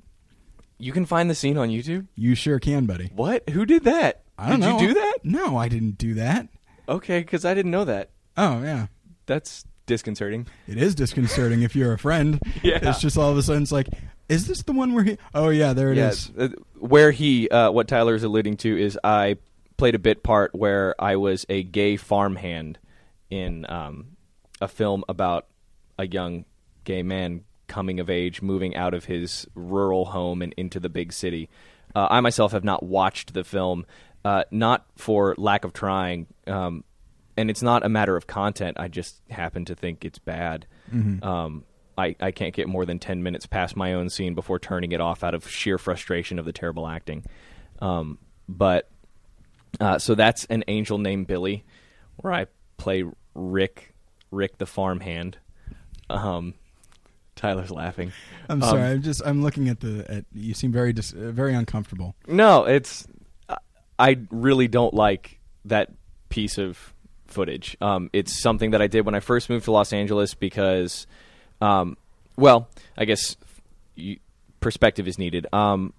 you 0.78 0.92
can 0.92 1.06
find 1.06 1.30
the 1.30 1.36
scene 1.36 1.58
on 1.58 1.70
YouTube. 1.70 2.08
You 2.16 2.36
sure 2.36 2.60
can, 2.60 2.86
buddy. 2.86 3.10
What? 3.16 3.50
Who 3.52 3.66
did 3.66 3.84
that? 3.86 4.24
I 4.38 4.50
don't 4.50 4.60
did 4.60 4.66
know. 4.68 4.80
you 4.82 4.88
do 4.90 4.94
that? 4.96 5.16
No, 5.24 5.56
I 5.58 5.70
didn't 5.70 5.98
do 5.98 6.16
that. 6.16 6.50
Okay, 6.90 7.20
because 7.20 7.46
I 7.46 7.54
didn't 7.54 7.72
know 7.72 7.86
that. 7.86 8.10
Oh 8.36 8.62
yeah. 8.62 8.88
That's 9.26 9.66
disconcerting. 9.88 10.46
It 10.68 10.78
is 10.78 10.94
disconcerting 10.94 11.64
if 11.64 11.76
you're 11.76 11.94
a 11.94 11.98
friend. 12.00 12.40
Yeah. 12.64 12.80
It's 12.90 13.00
just 13.00 13.18
all 13.18 13.32
of 13.32 13.38
a 13.38 13.42
sudden 13.44 13.64
it's 13.64 13.72
like, 13.72 13.88
is 14.30 14.46
this 14.48 14.62
the 14.64 14.74
one 14.74 14.94
where 14.94 15.04
he? 15.04 15.18
Oh 15.34 15.50
yeah, 15.50 15.74
there 15.74 15.92
it 15.92 15.98
is. 15.98 16.32
uh, 16.38 16.50
where 16.80 17.12
he, 17.12 17.50
uh, 17.50 17.72
what 17.72 17.88
Tyler 17.88 18.14
is 18.16 18.24
alluding 18.24 18.58
to 18.58 18.78
is 18.80 19.00
I 19.04 19.38
played 19.78 19.96
a 19.96 20.00
bit 20.00 20.22
part 20.24 20.54
where 20.54 20.94
I 21.00 21.16
was 21.16 21.46
a 21.50 21.64
gay 21.64 21.96
farmhand 21.98 22.78
in 23.30 23.66
um, 23.70 24.18
a 24.60 24.68
film 24.68 25.04
about 25.08 25.46
a 25.98 26.08
young 26.08 26.46
gay 26.84 27.04
man 27.04 27.44
coming 27.68 28.00
of 28.00 28.10
age, 28.10 28.42
moving 28.42 28.76
out 28.76 28.94
of 28.94 29.06
his 29.06 29.48
rural 29.56 30.06
home 30.06 30.42
and 30.42 30.54
into 30.58 30.80
the 30.80 30.90
big 30.90 31.14
city. 31.14 31.50
Uh, 31.96 32.08
I 32.10 32.20
myself 32.22 32.52
have 32.52 32.64
not 32.64 32.84
watched 32.84 33.34
the 33.34 33.44
film, 33.44 33.86
uh, 34.26 34.44
not 34.52 34.86
for 34.98 35.36
lack 35.38 35.64
of 35.64 35.74
trying, 35.74 36.28
um, 36.48 36.84
and 37.38 37.50
it's 37.50 37.62
not 37.62 37.86
a 37.86 37.90
matter 37.90 38.16
of 38.18 38.28
content. 38.28 38.78
I 38.80 38.88
just 38.88 39.22
happen 39.30 39.66
to 39.66 39.76
think 39.76 40.04
it's 40.04 40.20
bad. 40.20 40.66
Um, 41.24 41.64
I, 41.98 42.16
I 42.20 42.32
can't 42.32 42.54
get 42.54 42.68
more 42.68 42.86
than 42.86 43.00
10 43.00 43.24
minutes 43.24 43.46
past 43.46 43.76
my 43.76 43.94
own 43.94 44.10
scene 44.10 44.36
before 44.36 44.60
turning 44.60 44.92
it 44.92 45.02
off 45.02 45.24
out 45.24 45.34
of 45.34 45.48
sheer 45.50 45.78
frustration 45.78 46.38
of 46.40 46.46
the 46.46 46.54
terrible 46.54 46.88
acting. 46.88 47.24
Um, 47.82 48.18
but 48.48 48.90
uh, 49.80 49.98
so 50.00 50.16
that's 50.16 50.46
an 50.46 50.64
angel 50.68 50.98
named 50.98 51.28
Billy, 51.28 51.66
where 52.18 52.34
I 52.34 52.46
play 52.78 53.04
Rick, 53.34 53.94
Rick 54.32 54.58
the 54.58 54.66
farmhand. 54.66 55.38
Um, 56.10 56.54
Tyler's 57.36 57.72
laughing. 57.72 58.12
I'm 58.50 58.64
Um, 58.64 58.70
sorry. 58.70 58.82
I'm 58.84 59.02
just. 59.02 59.22
I'm 59.26 59.44
looking 59.44 59.68
at 59.70 59.80
the. 59.80 60.06
At, 60.10 60.26
you 60.34 60.54
seem 60.54 60.72
very 60.72 60.94
dis, 60.94 61.14
uh, 61.14 61.32
very 61.32 61.54
uncomfortable. 61.54 62.16
No, 62.28 62.64
it's. 62.66 63.06
I 64.00 64.20
really 64.32 64.68
don't 64.68 64.94
like 64.94 65.40
that 65.66 65.92
piece 66.30 66.58
of 66.58 66.94
footage. 67.30 67.78
Um, 67.82 68.10
it's 68.14 68.42
something 68.42 68.72
that 68.72 68.82
I 68.82 68.88
did 68.88 69.06
when 69.06 69.16
I 69.16 69.20
first 69.20 69.50
moved 69.50 69.66
to 69.66 69.72
Los 69.72 69.94
Angeles 69.94 70.34
because, 70.34 71.08
um, 71.62 71.98
well, 72.36 72.70
I 72.98 73.06
guess 73.06 73.36
you, 73.96 74.18
perspective 74.60 75.08
is 75.08 75.18
needed. 75.18 75.48
Um, 75.54 75.94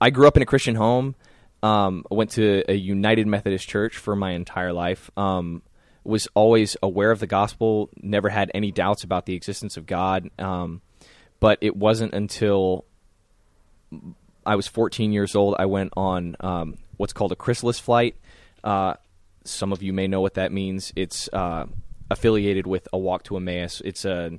I 0.00 0.10
grew 0.10 0.26
up 0.26 0.36
in 0.36 0.42
a 0.42 0.46
Christian 0.46 0.74
home. 0.74 1.14
Um, 1.62 2.04
I 2.10 2.14
went 2.14 2.30
to 2.32 2.64
a 2.68 2.74
United 2.74 3.26
Methodist 3.26 3.68
church 3.68 3.96
for 3.96 4.16
my 4.16 4.32
entire 4.32 4.72
life. 4.72 5.10
Um, 5.16 5.62
was 6.04 6.26
always 6.34 6.76
aware 6.82 7.10
of 7.10 7.20
the 7.20 7.26
gospel. 7.26 7.90
Never 8.00 8.30
had 8.30 8.50
any 8.54 8.72
doubts 8.72 9.04
about 9.04 9.26
the 9.26 9.34
existence 9.34 9.76
of 9.76 9.86
God. 9.86 10.30
Um, 10.38 10.80
but 11.40 11.58
it 11.60 11.76
wasn't 11.76 12.14
until 12.14 12.84
I 14.46 14.56
was 14.56 14.66
14 14.66 15.12
years 15.12 15.34
old. 15.34 15.56
I 15.58 15.66
went 15.66 15.92
on 15.96 16.36
what's 16.96 17.12
called 17.12 17.32
a 17.32 17.36
chrysalis 17.36 17.78
flight. 17.78 18.16
Uh, 18.62 18.94
some 19.50 19.72
of 19.72 19.82
you 19.82 19.92
may 19.92 20.06
know 20.06 20.20
what 20.20 20.34
that 20.34 20.52
means. 20.52 20.92
It's 20.96 21.28
uh, 21.32 21.66
affiliated 22.10 22.66
with 22.66 22.88
a 22.92 22.98
walk 22.98 23.24
to 23.24 23.36
Emmaus. 23.36 23.80
It's 23.84 24.04
a 24.04 24.38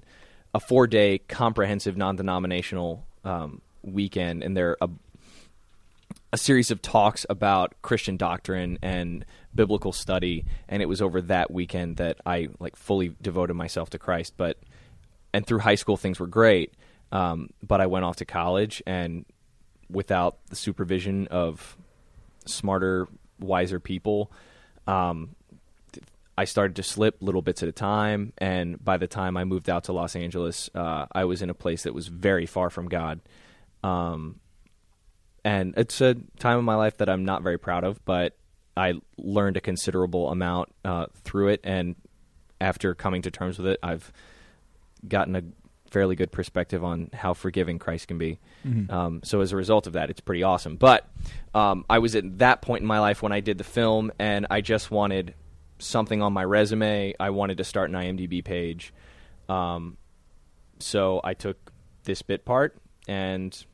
a 0.54 0.60
four 0.60 0.88
day 0.88 1.20
comprehensive 1.20 1.96
non 1.98 2.16
denominational 2.16 3.06
um, 3.24 3.62
weekend, 3.84 4.44
and 4.44 4.56
they're 4.56 4.78
a 4.82 4.90
a 6.34 6.38
series 6.38 6.72
of 6.72 6.82
talks 6.82 7.26
about 7.30 7.74
Christian 7.82 8.16
doctrine 8.16 8.80
and 8.82 9.26
biblical 9.54 9.92
study, 9.92 10.46
and 10.70 10.82
it 10.82 10.86
was 10.86 11.02
over 11.02 11.22
that 11.24 11.52
weekend 11.52 11.98
that 11.98 12.20
I 12.26 12.48
like 12.60 12.76
fully 12.76 13.16
devoted 13.22 13.56
myself 13.56 13.90
to 13.92 14.00
Christ. 14.00 14.34
But 14.38 14.58
and 15.34 15.46
through 15.46 15.60
high 15.60 15.76
school 15.76 15.98
things 15.98 16.20
were 16.20 16.28
great, 16.28 16.74
um, 17.12 17.50
but 17.62 17.82
I 17.82 17.88
went 17.88 18.06
off 18.06 18.18
to 18.18 18.26
college 18.26 18.82
and 18.86 19.26
without 19.90 20.38
the 20.48 20.56
supervision 20.56 21.28
of 21.28 21.76
smarter, 22.46 23.08
wiser 23.40 23.80
people, 23.80 24.32
um, 24.88 25.36
I 26.38 26.46
started 26.46 26.76
to 26.78 26.84
slip 26.84 27.18
little 27.22 27.42
bits 27.42 27.62
at 27.62 27.70
a 27.70 27.74
time. 27.74 28.34
And 28.38 28.84
by 28.84 28.98
the 28.98 29.08
time 29.08 29.38
I 29.38 29.44
moved 29.44 29.70
out 29.70 29.86
to 29.86 29.94
Los 29.94 30.16
Angeles, 30.16 30.70
uh, 30.74 31.06
I 31.12 31.26
was 31.26 31.42
in 31.42 31.50
a 31.50 31.54
place 31.54 31.84
that 31.84 31.94
was 31.94 32.08
very 32.08 32.46
far 32.46 32.70
from 32.70 32.88
God. 32.88 33.20
Um, 33.84 34.40
and 35.44 35.74
it's 35.78 36.02
a 36.02 36.16
time 36.40 36.58
of 36.58 36.64
my 36.64 36.76
life 36.76 36.98
that 36.98 37.10
I'm 37.10 37.26
not 37.26 37.44
very 37.44 37.58
proud 37.58 37.84
of, 37.84 38.04
but 38.06 38.36
I 38.78 38.94
learned 39.18 39.58
a 39.58 39.62
considerable 39.62 40.30
amount 40.30 40.70
uh, 40.86 41.08
through 41.24 41.50
it. 41.50 41.62
And 41.64 41.96
after 42.60 42.96
coming 42.96 43.22
to 43.24 43.32
terms 43.32 43.58
with 43.58 43.68
it, 43.68 43.80
I've 43.84 44.12
gotten 45.08 45.36
a 45.36 45.44
fairly 45.92 46.16
good 46.16 46.32
perspective 46.32 46.84
on 46.84 47.10
how 47.14 47.34
forgiving 47.34 47.78
Christ 47.78 48.08
can 48.08 48.18
be. 48.18 48.40
Um, 48.90 49.22
so 49.24 49.42
as 49.42 49.52
a 49.52 49.56
result 49.56 49.86
of 49.88 49.94
that, 49.94 50.10
it's 50.10 50.22
pretty 50.22 50.42
awesome. 50.44 50.78
But 50.78 51.08
um, 51.54 51.86
I 51.90 52.00
was 52.00 52.16
at 52.16 52.40
that 52.40 52.62
point 52.62 52.82
in 52.82 52.88
my 52.88 53.00
life 53.00 53.22
when 53.22 53.32
I 53.32 53.42
did 53.42 53.58
the 53.58 53.64
film, 53.64 54.12
and 54.18 54.48
I 54.50 54.62
just 54.62 54.90
wanted 54.90 55.34
something 55.80 56.22
on 56.22 56.32
my 56.34 56.44
resume. 56.46 57.14
I 57.20 57.30
wanted 57.32 57.58
to 57.58 57.64
start 57.64 57.90
an 57.90 57.96
IMDb 57.96 58.44
page. 58.44 58.94
Um, 59.50 59.98
so 60.80 61.22
I 61.24 61.34
took 61.34 61.72
this 62.06 62.22
bit 62.22 62.46
part, 62.46 62.78
and 63.08 63.66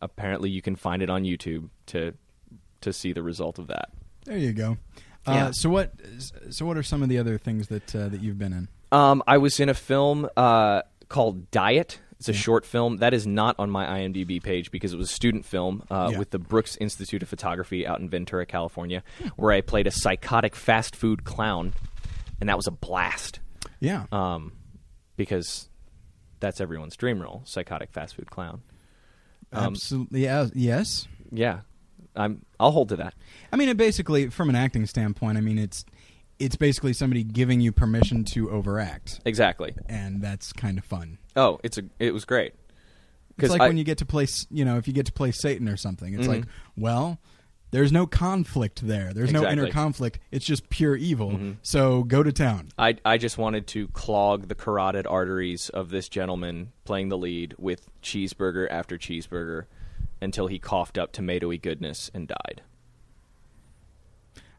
apparently 0.00 0.50
you 0.50 0.62
can 0.62 0.76
find 0.76 1.02
it 1.02 1.10
on 1.10 1.22
YouTube 1.24 1.68
to 1.86 2.14
to 2.80 2.92
see 2.92 3.12
the 3.12 3.22
result 3.22 3.58
of 3.58 3.66
that. 3.68 3.90
There 4.24 4.38
you 4.38 4.52
go. 4.52 4.76
Uh, 5.26 5.32
Yeah. 5.32 5.50
So 5.52 5.68
what? 5.70 5.92
So 6.50 6.64
what 6.66 6.76
are 6.76 6.82
some 6.82 7.02
of 7.02 7.08
the 7.08 7.18
other 7.18 7.38
things 7.38 7.68
that 7.68 7.94
uh, 7.94 8.08
that 8.08 8.20
you've 8.22 8.38
been 8.38 8.52
in? 8.52 8.68
Um, 8.90 9.22
I 9.26 9.36
was 9.38 9.60
in 9.60 9.68
a 9.68 9.74
film 9.74 10.28
uh, 10.36 10.82
called 11.08 11.50
Diet. 11.50 12.00
It's 12.18 12.28
a 12.28 12.32
short 12.32 12.66
film 12.66 12.96
that 12.96 13.14
is 13.14 13.28
not 13.28 13.54
on 13.60 13.70
my 13.70 13.86
IMDb 14.00 14.42
page 14.42 14.72
because 14.72 14.92
it 14.92 14.96
was 14.96 15.08
a 15.08 15.12
student 15.14 15.44
film 15.44 15.84
uh, 15.88 16.08
Yeah. 16.12 16.18
with 16.18 16.30
the 16.30 16.38
Brooks 16.40 16.76
Institute 16.80 17.22
of 17.22 17.28
Photography 17.28 17.86
out 17.86 18.00
in 18.00 18.08
Ventura, 18.10 18.44
California, 18.44 19.04
where 19.36 19.52
I 19.52 19.60
played 19.60 19.86
a 19.86 19.92
psychotic 19.92 20.56
fast 20.56 20.96
food 20.96 21.22
clown, 21.22 21.74
and 22.40 22.48
that 22.48 22.56
was 22.56 22.66
a 22.66 22.72
blast 22.72 23.38
Yeah. 23.78 24.06
um, 24.10 24.52
because 25.16 25.68
that's 26.40 26.60
everyone's 26.60 26.96
dream 26.96 27.22
role: 27.22 27.42
psychotic 27.44 27.92
fast 27.92 28.16
food 28.16 28.30
clown. 28.32 28.62
um, 29.52 29.66
Absolutely. 29.74 30.24
Yeah. 30.24 30.48
Yes. 30.54 31.06
Yeah, 31.30 31.60
I'm. 32.16 32.44
I'll 32.58 32.72
hold 32.72 32.88
to 32.88 32.96
that. 32.96 33.14
I 33.52 33.56
mean, 33.56 33.68
it 33.68 33.76
basically, 33.76 34.28
from 34.28 34.48
an 34.48 34.56
acting 34.56 34.86
standpoint, 34.86 35.38
I 35.38 35.40
mean, 35.40 35.58
it's 35.58 35.84
it's 36.38 36.56
basically 36.56 36.92
somebody 36.92 37.24
giving 37.24 37.60
you 37.60 37.72
permission 37.72 38.24
to 38.32 38.50
overact, 38.50 39.20
Exactly. 39.24 39.74
and 39.88 40.22
that's 40.22 40.52
kind 40.52 40.78
of 40.78 40.84
fun. 40.84 41.18
Oh, 41.36 41.58
it's 41.64 41.78
a. 41.78 41.82
It 41.98 42.12
was 42.14 42.24
great. 42.24 42.54
It's 43.38 43.50
like 43.50 43.60
I- 43.60 43.68
when 43.68 43.76
you 43.76 43.84
get 43.84 43.98
to 43.98 44.06
play, 44.06 44.24
s- 44.24 44.46
you 44.50 44.64
know, 44.64 44.76
if 44.78 44.88
you 44.88 44.92
get 44.94 45.06
to 45.06 45.12
play 45.12 45.30
Satan 45.32 45.68
or 45.68 45.76
something. 45.76 46.12
It's 46.14 46.26
like, 46.26 46.44
well, 46.76 47.18
there's 47.70 47.92
no 47.92 48.04
conflict 48.06 48.84
there. 48.86 49.12
There's 49.14 49.30
no 49.32 49.40
inner 49.42 49.62
Exactly. 49.66 49.70
conflict. 49.70 50.18
It's 50.32 50.44
just 50.44 50.68
pure 50.70 50.96
evil. 50.96 51.30
Mhm. 51.32 51.56
So 51.62 52.02
go 52.02 52.22
to 52.24 52.32
town. 52.32 52.70
I, 52.78 52.96
I 53.04 53.16
just 53.18 53.38
wanted 53.38 53.66
to 53.68 53.88
clog 53.88 54.48
the 54.48 54.54
carotid 54.56 55.06
arteries 55.06 55.68
of 55.68 55.90
this 55.90 56.08
gentleman 56.08 56.72
playing 56.84 57.10
the 57.10 57.18
lead 57.18 57.54
with 57.58 57.88
cheeseburger 58.02 58.66
after 58.70 58.96
cheeseburger 58.98 59.66
until 60.20 60.48
he 60.48 60.58
coughed 60.58 60.98
up 60.98 61.12
tomatoey 61.12 61.60
goodness 61.62 62.10
and 62.12 62.26
died. 62.26 62.62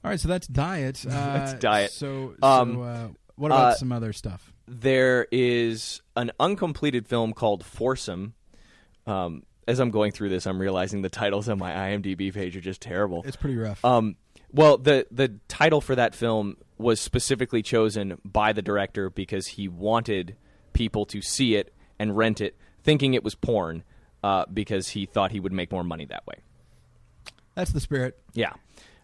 All 0.04 0.10
right, 0.12 0.20
so 0.20 0.28
that's 0.28 0.48
diet. 0.48 1.06
Uh, 1.08 1.10
That's 1.10 1.54
diet. 1.56 1.92
So, 1.92 2.36
so 2.42 2.48
Um, 2.48 2.82
uh, 2.82 3.08
what 3.36 3.48
about 3.52 3.74
uh, 3.74 3.76
some 3.76 3.92
other 3.92 4.14
stuff? 4.14 4.54
There 4.68 5.28
is 5.32 6.02
an 6.16 6.32
uncompleted 6.40 7.08
film 7.08 7.34
called 7.34 7.64
Foursome. 7.66 8.34
Um, 9.08 9.44
as 9.68 9.80
I'm 9.80 9.92
going 9.92 10.12
through 10.12 10.30
this, 10.30 10.46
I'm 10.48 10.60
realizing 10.60 11.02
the 11.02 11.10
titles 11.10 11.50
on 11.50 11.58
my 11.58 11.72
IMDb 11.72 12.34
page 12.34 12.56
are 12.56 12.62
just 12.62 12.82
terrible. 12.82 13.24
It's 13.26 13.36
pretty 13.36 13.58
rough. 13.58 13.84
Um, 13.84 14.16
well, 14.52 14.78
the 14.78 15.06
the 15.12 15.40
title 15.48 15.80
for 15.82 15.96
that 15.96 16.16
film 16.16 16.58
was 16.78 17.00
specifically 17.02 17.62
chosen 17.62 18.20
by 18.24 18.54
the 18.54 18.62
director 18.62 19.10
because 19.10 19.48
he 19.48 19.68
wanted 19.68 20.36
people 20.74 21.06
to 21.08 21.22
see 21.22 21.56
it 21.56 21.74
and 22.00 22.16
rent 22.16 22.40
it, 22.42 22.56
thinking 22.84 23.14
it 23.14 23.24
was 23.24 23.36
porn, 23.36 23.84
uh, 24.24 24.46
because 24.52 24.90
he 24.90 25.06
thought 25.06 25.32
he 25.32 25.40
would 25.40 25.52
make 25.54 25.72
more 25.72 25.84
money 25.84 26.06
that 26.06 26.26
way. 26.26 26.36
that's 27.56 27.72
the 27.72 27.80
spirit. 27.80 28.18
Yeah, 28.34 28.54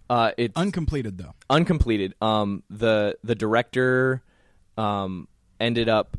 uh, 0.10 0.32
it's 0.38 0.56
Uncompleted 0.56 1.18
though. 1.18 1.34
uncompleted. 1.50 2.14
Um, 2.22 2.64
the 2.70 3.18
the 3.24 3.36
director 3.36 4.22
um, 4.78 5.28
ended 5.60 5.90
up 5.90 6.18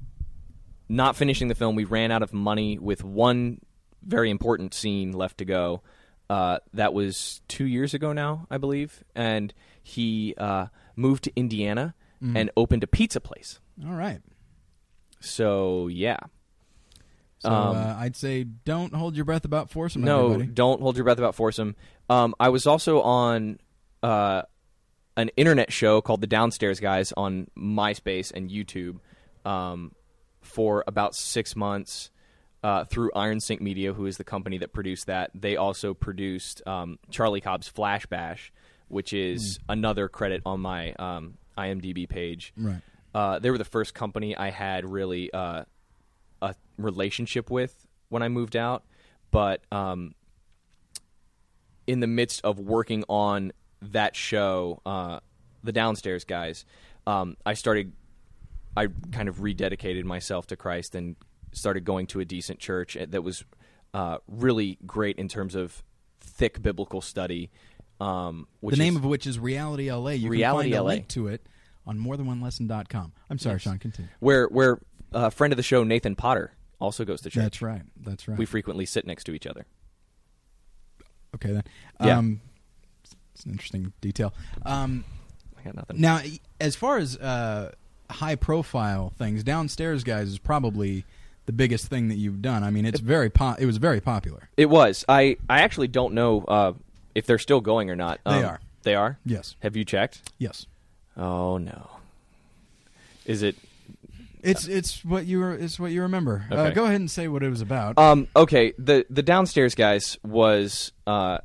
not 0.88 1.16
finishing 1.16 1.48
the 1.48 1.54
film. 1.54 1.76
We 1.76 1.84
ran 1.84 2.10
out 2.10 2.22
of 2.22 2.32
money 2.32 2.78
with 2.78 3.02
one 3.04 3.60
very 4.02 4.30
important 4.30 4.72
scene 4.74 5.12
left 5.12 5.38
to 5.38 5.44
go. 5.44 5.82
Uh, 6.30 6.58
that 6.74 6.92
was 6.94 7.40
two 7.48 7.64
years 7.66 7.94
ago 7.94 8.12
now, 8.12 8.46
I 8.50 8.58
believe, 8.58 9.04
and 9.14 9.52
he 9.82 10.34
uh, 10.38 10.66
moved 10.96 11.24
to 11.24 11.32
Indiana 11.36 11.94
and 12.34 12.50
opened 12.56 12.82
a 12.82 12.86
pizza 12.88 13.20
place. 13.20 13.60
All 13.86 13.92
right. 13.94 14.20
So 15.20 15.86
yeah, 15.88 16.18
So 17.38 17.50
Um, 17.50 17.76
uh, 17.76 17.94
I'd 17.98 18.16
say 18.16 18.44
don't 18.44 18.94
hold 18.94 19.14
your 19.16 19.24
breath 19.24 19.44
about 19.44 19.70
foursome. 19.70 20.02
no, 20.02 20.26
everybody. 20.32 20.50
don't 20.50 20.80
hold 20.80 20.96
your 20.96 21.04
breath 21.04 21.18
about 21.18 21.34
foursome. 21.34 21.76
Um, 22.08 22.34
I 22.40 22.48
was 22.48 22.66
also 22.66 23.00
on 23.02 23.58
uh, 24.06 24.42
an 25.16 25.30
internet 25.36 25.72
show 25.72 26.00
called 26.00 26.20
The 26.20 26.28
Downstairs 26.28 26.78
Guys 26.78 27.12
on 27.16 27.48
MySpace 27.58 28.32
and 28.32 28.48
YouTube 28.48 29.00
um, 29.44 29.96
for 30.42 30.84
about 30.86 31.16
six 31.16 31.56
months 31.56 32.10
uh, 32.62 32.84
through 32.84 33.10
Iron 33.16 33.40
Sync 33.40 33.60
Media, 33.60 33.92
who 33.92 34.06
is 34.06 34.16
the 34.16 34.22
company 34.22 34.58
that 34.58 34.72
produced 34.72 35.06
that. 35.06 35.32
They 35.34 35.56
also 35.56 35.92
produced 35.92 36.64
um, 36.68 37.00
Charlie 37.10 37.40
Cobb's 37.40 37.66
Flash 37.66 38.06
Bash, 38.06 38.52
which 38.86 39.12
is 39.12 39.58
another 39.68 40.08
credit 40.08 40.42
on 40.46 40.60
my 40.60 40.92
um, 40.92 41.38
IMDb 41.58 42.08
page. 42.08 42.52
Right. 42.56 42.80
Uh, 43.12 43.40
they 43.40 43.50
were 43.50 43.58
the 43.58 43.64
first 43.64 43.92
company 43.92 44.36
I 44.36 44.50
had 44.50 44.84
really 44.84 45.32
uh, 45.32 45.64
a 46.40 46.54
relationship 46.78 47.50
with 47.50 47.88
when 48.08 48.22
I 48.22 48.28
moved 48.28 48.54
out, 48.54 48.84
but 49.32 49.62
um, 49.72 50.14
in 51.88 51.98
the 51.98 52.06
midst 52.06 52.44
of 52.44 52.60
working 52.60 53.02
on 53.08 53.52
that 53.83 54.16
show, 54.16 54.80
uh, 54.87 55.21
the 55.62 55.73
downstairs 55.73 56.25
guys, 56.25 56.64
um, 57.06 57.37
I 57.45 57.54
started. 57.54 57.92
I 58.76 58.88
kind 59.11 59.28
of 59.28 59.37
rededicated 59.37 60.04
myself 60.04 60.47
to 60.49 60.56
Christ 60.56 60.95
and 60.95 61.16
started 61.52 61.85
going 61.85 62.06
to 62.09 62.21
a 62.21 62.25
decent 62.26 62.59
church 62.59 62.97
that 63.09 63.23
was 63.23 63.42
uh, 63.95 64.18
really 64.28 64.78
great 64.87 65.16
in 65.18 65.28
terms 65.28 65.54
of 65.54 65.83
thick 66.21 66.61
biblical 66.61 67.00
study. 67.00 67.50
Um, 68.00 68.47
which 68.61 68.76
the 68.76 68.83
name 68.83 68.92
is- 68.95 68.99
of 68.99 69.04
which 69.06 69.26
is 69.26 69.38
Reality 69.38 69.90
LA. 69.90 70.11
You 70.11 70.28
Reality 70.28 70.71
can 70.71 70.75
find 70.76 70.80
a 70.80 70.83
LA. 70.85 70.88
link 70.88 71.09
to 71.09 71.28
it 71.28 71.47
on 71.87 71.99
morethanonelesson.com. 71.99 73.12
I'm 73.30 73.38
sorry, 73.38 73.59
Shawn, 73.61 73.78
continue. 73.78 74.11
where 74.21 74.47
where 74.49 74.78
a 75.12 75.30
friend 75.30 75.52
of 75.54 75.56
the 75.56 75.62
show 75.62 75.83
Nathan 75.83 76.14
Potter 76.14 76.52
also 76.78 77.06
goes 77.06 77.23
to 77.23 77.30
church. 77.30 77.42
That's 77.42 77.62
right. 77.62 77.83
That's 77.97 78.28
right. 78.28 78.37
We 78.37 78.45
frequently 78.45 78.85
sit 78.85 79.06
next 79.06 79.25
to 79.25 79.33
each 79.33 79.47
other. 79.47 79.64
okay 81.35 81.52
then. 81.52 81.64
Yeah. 82.04 82.18
Um, 82.18 82.40
it's 83.36 83.44
an 83.44 83.50
interesting 83.52 83.92
detail. 84.00 84.32
Um, 84.64 85.04
I 85.58 85.62
got 85.62 85.74
nothing. 85.76 86.00
now, 86.00 86.20
as 86.58 86.74
far 86.74 86.96
as 86.96 87.16
uh, 87.18 87.72
high 88.08 88.34
profile 88.34 89.12
things, 89.18 89.44
downstairs 89.44 90.04
guys 90.04 90.28
is 90.28 90.38
probably 90.38 91.04
the 91.44 91.52
biggest 91.52 91.86
thing 91.88 92.08
that 92.08 92.16
you've 92.16 92.40
done. 92.40 92.64
I 92.64 92.70
mean, 92.70 92.86
it's 92.86 92.98
very 93.00 93.28
po- 93.28 93.56
it 93.58 93.66
was 93.66 93.76
very 93.76 94.00
popular. 94.00 94.48
It 94.56 94.70
was. 94.70 95.04
I 95.08 95.36
I 95.50 95.60
actually 95.60 95.88
don't 95.88 96.14
know 96.14 96.40
uh, 96.48 96.72
if 97.14 97.26
they're 97.26 97.38
still 97.38 97.60
going 97.60 97.90
or 97.90 97.96
not. 97.96 98.20
They 98.24 98.30
Um, 98.42 98.44
are. 98.46 98.60
They 98.84 98.94
are. 98.94 99.18
Yes. 99.26 99.54
Have 99.60 99.76
you 99.76 99.84
checked? 99.84 100.30
Yes. 100.38 100.64
Oh 101.16 101.58
no. 101.58 101.90
Is 103.26 103.42
it? 103.42 103.56
It's 104.42 104.66
it's 104.68 105.04
what 105.04 105.26
you 105.26 105.44
it's 105.50 105.78
what 105.78 105.90
you 105.90 106.02
remember. 106.02 106.46
Uh, 106.50 106.70
go 106.70 106.84
ahead 106.84 106.96
and 107.00 107.10
say 107.10 107.28
what 107.28 107.42
it 107.42 107.50
was 107.50 107.60
about. 107.60 107.99
Um. 107.99 108.28
Okay. 108.34 108.72
The 108.78 109.04
the 109.10 109.22
downstairs 109.22 109.75
guys 109.75 110.16
was 110.25 110.92
uh, 111.06 111.38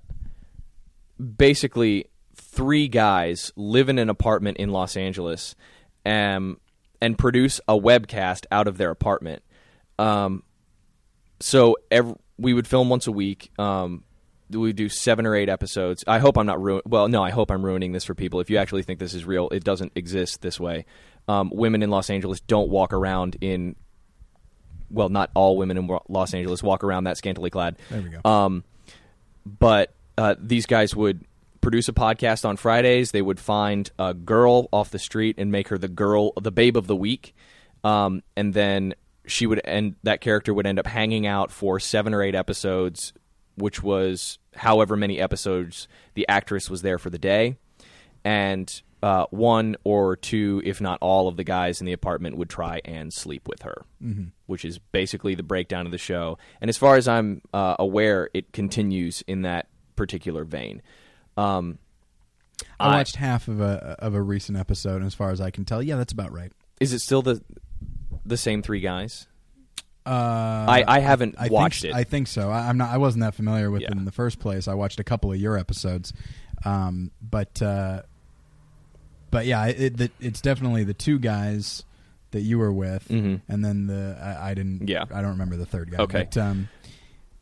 basically 1.22 2.06
three 2.36 2.88
guys 2.88 3.52
live 3.56 3.90
in 3.90 4.00
an 4.00 4.10
apartment 4.10 4.58
in 4.58 4.70
Los 4.70 4.98
Angeles, 4.98 5.56
um, 6.06 6.60
and 7.02 7.18
produce 7.18 7.60
a 7.68 7.78
webcast 7.78 8.46
out 8.52 8.68
of 8.68 8.78
their 8.78 8.92
apartment. 8.92 9.44
Um, 10.00 10.44
so 11.40 11.78
ev 11.90 12.16
we 12.38 12.54
would 12.54 12.68
film 12.68 12.90
once 12.90 13.08
a 13.08 13.12
week. 13.12 13.52
Um, 13.60 14.04
we 14.50 14.74
do 14.74 14.90
seven 14.90 15.26
or 15.26 15.36
eight 15.36 15.50
episodes. 15.50 16.04
I 16.08 16.20
hope 16.20 16.38
I'm 16.38 16.46
not 16.46 16.62
ruining. 16.62 16.84
Well, 16.86 17.08
no, 17.08 17.24
I 17.24 17.30
hope 17.30 17.52
I'm 17.52 17.64
ruining 17.64 17.92
this 17.92 18.04
for 18.04 18.16
people. 18.16 18.40
If 18.40 18.50
you 18.50 18.58
actually 18.58 18.84
think 18.84 19.00
this 19.00 19.14
is 19.14 19.26
real, 19.26 19.48
it 19.50 19.64
doesn't 19.64 19.94
exist 19.96 20.42
this 20.42 20.60
way. 20.60 20.86
Um, 21.28 21.52
women 21.54 21.84
in 21.84 21.90
Los 21.90 22.10
Angeles 22.10 22.40
don't 22.42 22.70
walk 22.70 22.94
around 22.94 23.38
in. 23.42 23.76
Well, 24.90 25.08
not 25.08 25.30
all 25.36 25.56
women 25.56 25.78
in 25.78 25.90
Los 26.10 26.34
Angeles 26.34 26.62
walk 26.62 26.84
around 26.84 27.06
that 27.06 27.18
scantily 27.18 27.50
clad. 27.50 27.78
There 27.90 28.02
we 28.02 28.10
go. 28.10 28.30
Um, 28.30 28.64
but 29.46 29.94
uh, 30.18 30.36
these 30.40 30.66
guys 30.66 30.96
would 30.96 31.26
produce 31.62 31.88
a 31.88 31.94
podcast 31.94 32.44
on 32.44 32.58
Fridays. 32.58 33.12
They 33.12 33.22
would 33.22 33.40
find 33.40 33.90
a 33.98 34.14
girl 34.14 34.68
off 34.72 34.90
the 34.90 35.00
street 35.00 35.36
and 35.38 35.52
make 35.52 35.70
her 35.70 35.78
the 35.78 35.88
girl, 35.88 36.34
the 36.34 36.52
babe 36.52 36.76
of 36.76 36.88
the 36.88 36.96
week, 36.96 37.36
um, 37.84 38.24
and 38.36 38.54
then 38.54 38.96
she 39.26 39.46
would 39.46 39.62
end. 39.64 39.96
That 40.04 40.22
character 40.22 40.54
would 40.54 40.68
end 40.68 40.80
up 40.80 40.88
hanging 40.88 41.26
out 41.28 41.52
for 41.52 41.80
seven 41.80 42.14
or 42.14 42.24
eight 42.24 42.36
episodes, 42.36 43.14
which 43.56 43.82
was 43.84 44.40
however 44.56 44.98
many 44.98 45.20
episodes 45.20 45.88
the 46.16 46.28
actress 46.28 46.70
was 46.70 46.82
there 46.82 46.98
for 46.98 47.10
the 47.10 47.20
day, 47.20 47.58
and 48.24 48.82
uh, 49.04 49.26
one 49.32 49.76
or 49.84 50.16
two, 50.16 50.62
if 50.64 50.80
not 50.80 51.00
all, 51.02 51.28
of 51.28 51.36
the 51.36 51.44
guys 51.44 51.80
in 51.80 51.86
the 51.86 51.94
apartment 51.94 52.38
would 52.38 52.50
try 52.50 52.82
and 52.86 53.12
sleep 53.12 53.48
with 53.48 53.64
her, 53.64 53.84
mm-hmm. 54.04 54.26
which 54.46 54.64
is 54.64 54.78
basically 54.78 55.34
the 55.34 55.44
breakdown 55.44 55.86
of 55.86 55.92
the 55.92 55.98
show. 55.98 56.38
And 56.60 56.70
as 56.70 56.78
far 56.78 56.98
as 56.98 57.08
I'm 57.08 57.42
uh, 57.54 57.76
aware, 57.80 58.30
it 58.34 58.52
continues 58.54 59.24
in 59.28 59.42
that 59.42 59.68
particular 59.96 60.44
vein. 60.44 60.82
Um, 61.38 61.78
I 62.80 62.86
I- 62.88 62.98
watched 62.98 63.16
half 63.16 63.48
of 63.48 63.60
a 63.62 63.96
of 64.00 64.14
a 64.14 64.22
recent 64.22 64.58
episode, 64.58 64.98
and 64.98 65.06
as 65.06 65.14
far 65.14 65.32
as 65.32 65.42
I 65.42 65.50
can 65.52 65.66
tell, 65.66 65.82
yeah, 65.82 65.96
that's 65.96 66.14
about 66.14 66.32
right. 66.32 66.52
is 66.80 66.94
it 66.94 67.00
still 67.00 67.22
the 67.22 67.42
the 68.26 68.38
same 68.38 68.62
three 68.62 68.80
guys? 68.82 69.28
Uh, 70.06 70.10
I, 70.68 70.84
I 70.88 71.00
haven't 71.00 71.36
I 71.38 71.48
watched 71.50 71.84
think, 71.84 71.94
it. 71.94 71.98
I 71.98 72.04
think 72.04 72.28
so. 72.28 72.50
I, 72.50 72.68
I'm 72.70 72.78
not. 72.78 72.90
I 72.90 72.98
wasn't 72.98 73.22
that 73.22 73.36
familiar 73.36 73.70
with 73.70 73.82
Yeah. 73.84 73.90
it 73.92 73.98
in 73.98 74.06
the 74.06 74.12
first 74.12 74.40
place. 74.40 74.68
I 74.68 74.74
watched 74.74 75.00
a 75.00 75.04
couple 75.04 75.32
of 75.32 75.38
your 75.40 75.58
episodes, 75.60 76.12
um, 76.66 77.12
but 77.22 77.62
uh, 77.62 78.02
but 79.30 79.46
yeah, 79.46 79.68
it, 79.68 80.02
it, 80.02 80.12
it's 80.20 80.42
definitely 80.42 80.84
the 80.84 80.94
two 80.96 81.20
guys 81.20 81.84
that 82.32 82.42
you 82.42 82.58
were 82.58 82.72
with, 82.72 83.08
Mhm. 83.10 83.42
and 83.48 83.64
then 83.64 83.86
the 83.88 84.18
I, 84.22 84.52
I 84.52 84.54
didn't. 84.56 84.90
Yeah. 84.90 85.04
I 85.14 85.22
don't 85.22 85.32
remember 85.32 85.56
the 85.58 85.66
third 85.68 85.92
guy. 85.92 85.98
Okay. 86.00 86.24
but, 86.24 86.38
um, 86.38 86.70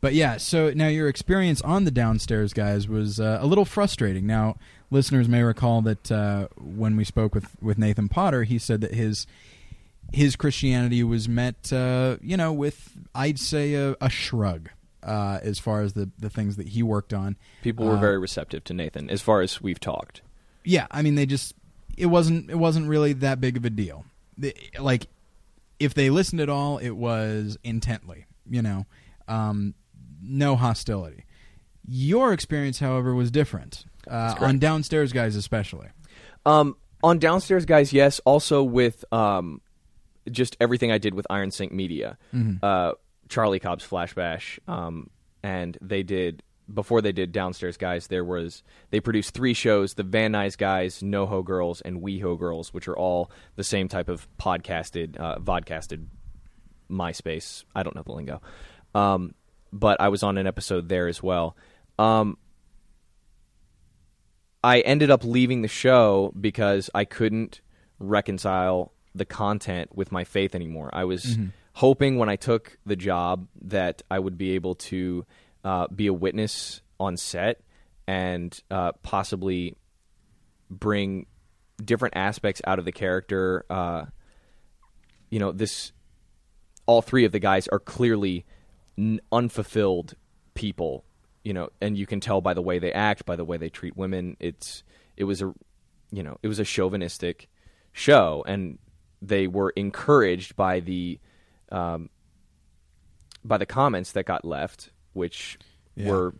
but 0.00 0.14
yeah. 0.14 0.36
So 0.36 0.70
now 0.74 0.88
your 0.88 1.08
experience 1.08 1.60
on 1.62 1.84
the 1.84 1.90
downstairs 1.90 2.52
guys 2.52 2.88
was 2.88 3.20
uh, 3.20 3.38
a 3.40 3.46
little 3.46 3.64
frustrating. 3.64 4.26
Now 4.26 4.56
listeners 4.90 5.28
may 5.28 5.42
recall 5.42 5.82
that 5.82 6.10
uh, 6.12 6.48
when 6.58 6.96
we 6.96 7.04
spoke 7.04 7.34
with 7.34 7.56
with 7.62 7.78
Nathan 7.78 8.08
Potter, 8.08 8.44
he 8.44 8.58
said 8.58 8.80
that 8.80 8.94
his 8.94 9.26
his 10.12 10.34
Christianity 10.34 11.04
was 11.04 11.28
met, 11.28 11.72
uh, 11.72 12.16
you 12.20 12.36
know, 12.36 12.52
with 12.52 12.96
I'd 13.14 13.38
say 13.38 13.74
a, 13.74 13.94
a 14.00 14.10
shrug 14.10 14.70
uh, 15.02 15.38
as 15.42 15.58
far 15.58 15.82
as 15.82 15.92
the 15.92 16.10
the 16.18 16.30
things 16.30 16.56
that 16.56 16.68
he 16.68 16.82
worked 16.82 17.12
on. 17.12 17.36
People 17.62 17.86
were 17.86 17.96
Uh, 17.96 18.00
very 18.00 18.18
receptive 18.18 18.64
to 18.64 18.74
Nathan, 18.74 19.08
as 19.10 19.22
far 19.22 19.40
as 19.40 19.60
we've 19.60 19.80
talked. 19.80 20.22
Yeah, 20.64 20.86
I 20.90 21.02
mean, 21.02 21.14
they 21.14 21.26
just 21.26 21.54
it 21.96 22.06
wasn't 22.06 22.50
it 22.50 22.56
wasn't 22.58 22.88
really 22.88 23.12
that 23.14 23.40
big 23.40 23.56
of 23.56 23.64
a 23.64 23.70
deal. 23.70 24.04
The- 24.36 24.56
like 24.78 25.06
if 25.78 25.94
they 25.94 26.10
listened 26.10 26.40
at 26.40 26.48
all, 26.50 26.78
it 26.78 26.90
was 26.90 27.56
intently, 27.64 28.26
you 28.50 28.60
know, 28.62 28.84
um, 29.28 29.74
no 30.22 30.56
hostility. 30.56 31.24
Your 31.86 32.32
experience, 32.32 32.78
however, 32.78 33.14
was 33.14 33.30
different 33.30 33.84
uh, 34.08 34.34
on 34.40 34.58
downstairs 34.58 35.12
guys, 35.12 35.36
especially. 35.36 35.88
Um, 36.46 36.76
on 37.02 37.18
downstairs 37.18 37.64
guys, 37.64 37.92
yes. 37.92 38.20
Also 38.24 38.62
with 38.62 39.04
um, 39.12 39.60
just 40.30 40.56
everything 40.60 40.92
I 40.92 40.98
did 40.98 41.14
with 41.14 41.26
Iron 41.30 41.50
Sync 41.50 41.72
Media, 41.72 42.18
uh, 42.62 42.92
Charlie 43.28 43.60
Cobb's 43.60 43.84
Flash 43.84 44.14
Bash, 44.14 44.60
um, 44.68 45.08
and 45.42 45.78
they 45.80 46.02
did 46.02 46.42
before 46.72 47.00
they 47.00 47.12
did 47.12 47.32
downstairs 47.32 47.76
guys. 47.76 48.06
There 48.08 48.24
was 48.24 48.62
they 48.90 49.00
produced 49.00 49.34
three 49.34 49.54
shows: 49.54 49.94
the 49.94 50.02
Van 50.02 50.32
Nuys 50.32 50.56
guys, 50.58 51.00
NoHo 51.00 51.44
Girls, 51.44 51.80
and 51.80 52.02
WeHo 52.02 52.38
Girls, 52.38 52.72
which 52.74 52.88
are 52.88 52.96
all 52.96 53.30
the 53.56 53.64
same 53.64 53.88
type 53.88 54.08
of 54.08 54.28
podcasted, 54.38 55.18
uh, 55.18 55.38
vodcasted 55.38 56.06
MySpace. 56.90 57.64
I 57.74 57.82
don't 57.82 57.96
know 57.96 58.02
the 58.02 58.12
lingo, 58.12 58.42
um, 58.94 59.34
but 59.72 60.00
I 60.00 60.08
was 60.08 60.22
on 60.22 60.38
an 60.38 60.46
episode 60.46 60.88
there 60.88 61.08
as 61.08 61.22
well. 61.22 61.56
Um, 61.98 62.36
I 64.62 64.80
ended 64.80 65.10
up 65.10 65.24
leaving 65.24 65.62
the 65.62 65.68
show 65.68 66.32
because 66.38 66.90
I 66.94 67.04
couldn't 67.04 67.60
reconcile 67.98 68.92
the 69.14 69.24
content 69.24 69.94
with 69.94 70.12
my 70.12 70.24
faith 70.24 70.54
anymore. 70.54 70.90
I 70.92 71.04
was 71.04 71.36
hoping 71.72 72.18
when 72.18 72.28
I 72.28 72.36
took 72.36 72.78
the 72.84 72.96
job 72.96 73.48
that 73.62 74.02
I 74.10 74.18
would 74.18 74.36
be 74.36 74.52
able 74.52 74.74
to 74.76 75.24
uh, 75.64 75.86
be 75.88 76.06
a 76.06 76.12
witness 76.12 76.82
on 76.98 77.16
set 77.16 77.60
and 78.06 78.58
uh, 78.70 78.92
possibly 79.02 79.76
bring 80.68 81.26
different 81.82 82.16
aspects 82.16 82.60
out 82.66 82.78
of 82.78 82.84
the 82.84 82.92
character. 82.92 83.64
Uh, 83.70 84.06
you 85.30 85.38
know, 85.38 85.52
this 85.52 85.92
all 86.86 87.02
three 87.02 87.24
of 87.24 87.32
the 87.32 87.38
guys 87.38 87.68
are 87.68 87.78
clearly 87.78 88.44
n- 89.00 89.20
unfulfilled 89.32 90.14
people 90.54 91.04
you 91.42 91.52
know 91.54 91.70
and 91.80 91.96
you 91.96 92.06
can 92.06 92.20
tell 92.20 92.40
by 92.42 92.52
the 92.54 92.60
way 92.62 92.78
they 92.78 92.92
act 92.92 93.24
by 93.24 93.34
the 93.34 93.44
way 93.44 93.56
they 93.56 93.70
treat 93.70 93.96
women 93.96 94.36
it's 94.40 94.82
it 95.16 95.24
was 95.24 95.40
a 95.40 95.52
you 96.10 96.22
know 96.22 96.36
it 96.42 96.48
was 96.48 96.58
a 96.58 96.64
chauvinistic 96.64 97.48
show 97.92 98.44
and 98.46 98.78
they 99.22 99.46
were 99.46 99.70
encouraged 99.70 100.54
by 100.56 100.80
the 100.80 101.18
um, 101.72 102.10
by 103.44 103.56
the 103.56 103.66
comments 103.66 104.12
that 104.12 104.24
got 104.24 104.44
left 104.44 104.90
which 105.14 105.58
Yeah. 105.96 106.10
were 106.10 106.34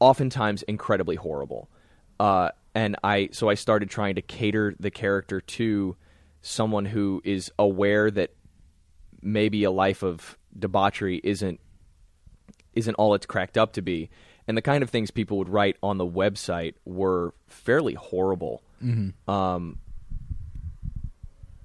oftentimes 0.00 0.62
incredibly 0.64 1.16
horrible 1.16 1.70
uh, 2.18 2.50
and 2.74 2.96
i 3.04 3.28
so 3.32 3.48
i 3.48 3.54
started 3.54 3.88
trying 3.90 4.16
to 4.16 4.22
cater 4.22 4.74
the 4.80 4.90
character 4.90 5.40
to 5.40 5.96
someone 6.42 6.84
who 6.84 7.22
is 7.24 7.50
aware 7.58 8.10
that 8.10 8.30
maybe 9.22 9.64
a 9.64 9.70
life 9.70 10.02
of 10.02 10.36
debauchery 10.58 11.20
isn't 11.24 11.60
isn't 12.74 12.94
all 12.94 13.14
it's 13.14 13.26
cracked 13.26 13.56
up 13.56 13.72
to 13.72 13.82
be 13.82 14.10
and 14.46 14.56
the 14.56 14.62
kind 14.62 14.82
of 14.82 14.90
things 14.90 15.10
people 15.10 15.38
would 15.38 15.48
write 15.48 15.76
on 15.82 15.98
the 15.98 16.06
website 16.06 16.74
were 16.84 17.34
fairly 17.46 17.94
horrible. 17.94 18.62
Um, 19.28 19.78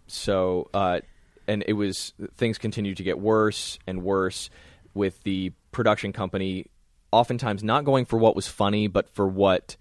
so, 0.08 0.70
uh, 0.74 1.02
and 1.48 1.64
it 1.68 1.74
was 1.74 2.14
things 2.36 2.58
continued 2.58 2.98
to 2.98 3.04
get 3.04 3.20
worse 3.20 3.80
and 3.86 4.04
worse 4.04 4.50
with 4.94 5.22
the 5.24 5.52
production 5.72 6.14
company, 6.14 6.66
oftentimes 7.12 7.64
not 7.64 7.84
going 7.84 8.06
for 8.06 8.18
what 8.18 8.36
was 8.36 8.48
funny, 8.48 8.88
but 8.88 9.10
for 9.10 9.28
what 9.28 9.76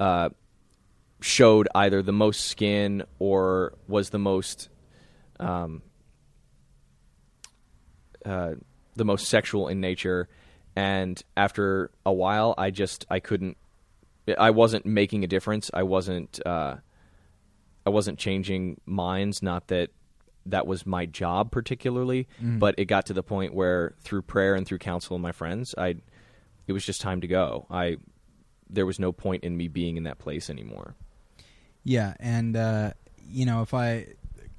uh, 0.00 0.30
showed 1.20 1.68
either 1.74 2.02
the 2.02 2.12
most 2.12 2.46
skin 2.46 3.04
or 3.18 3.74
was 3.86 4.10
the 4.10 4.18
most 4.18 4.68
um, 5.38 5.82
uh, 8.24 8.54
the 8.96 9.04
most 9.04 9.28
sexual 9.28 9.68
in 9.68 9.80
nature. 9.80 10.28
And 10.76 11.20
after 11.36 11.90
a 12.06 12.12
while, 12.12 12.54
I 12.56 12.70
just 12.70 13.06
I 13.10 13.20
couldn't. 13.20 13.56
I 14.38 14.50
wasn't 14.50 14.86
making 14.86 15.24
a 15.24 15.26
difference. 15.26 15.70
I 15.74 15.82
wasn't. 15.82 16.38
Uh, 16.46 16.76
I 17.84 17.90
wasn't 17.90 18.18
changing 18.18 18.80
minds. 18.86 19.42
Not 19.42 19.68
that 19.68 19.90
that 20.46 20.66
was 20.66 20.86
my 20.86 21.06
job 21.06 21.50
particularly, 21.50 22.28
but 22.40 22.74
it 22.78 22.86
got 22.86 23.06
to 23.06 23.12
the 23.12 23.22
point 23.22 23.54
where 23.54 23.94
through 24.00 24.22
prayer 24.22 24.54
and 24.54 24.66
through 24.66 24.78
counsel 24.78 25.16
of 25.16 25.22
my 25.22 25.32
friends, 25.32 25.74
I 25.76 25.96
it 26.66 26.72
was 26.72 26.84
just 26.84 27.00
time 27.00 27.20
to 27.22 27.26
go. 27.26 27.66
I 27.70 27.96
there 28.68 28.86
was 28.86 29.00
no 29.00 29.10
point 29.12 29.42
in 29.42 29.56
me 29.56 29.66
being 29.68 29.96
in 29.96 30.04
that 30.04 30.18
place 30.18 30.48
anymore. 30.48 30.94
Yeah, 31.82 32.14
and 32.20 32.56
uh, 32.56 32.92
you 33.28 33.44
know, 33.44 33.62
if 33.62 33.74
I 33.74 34.06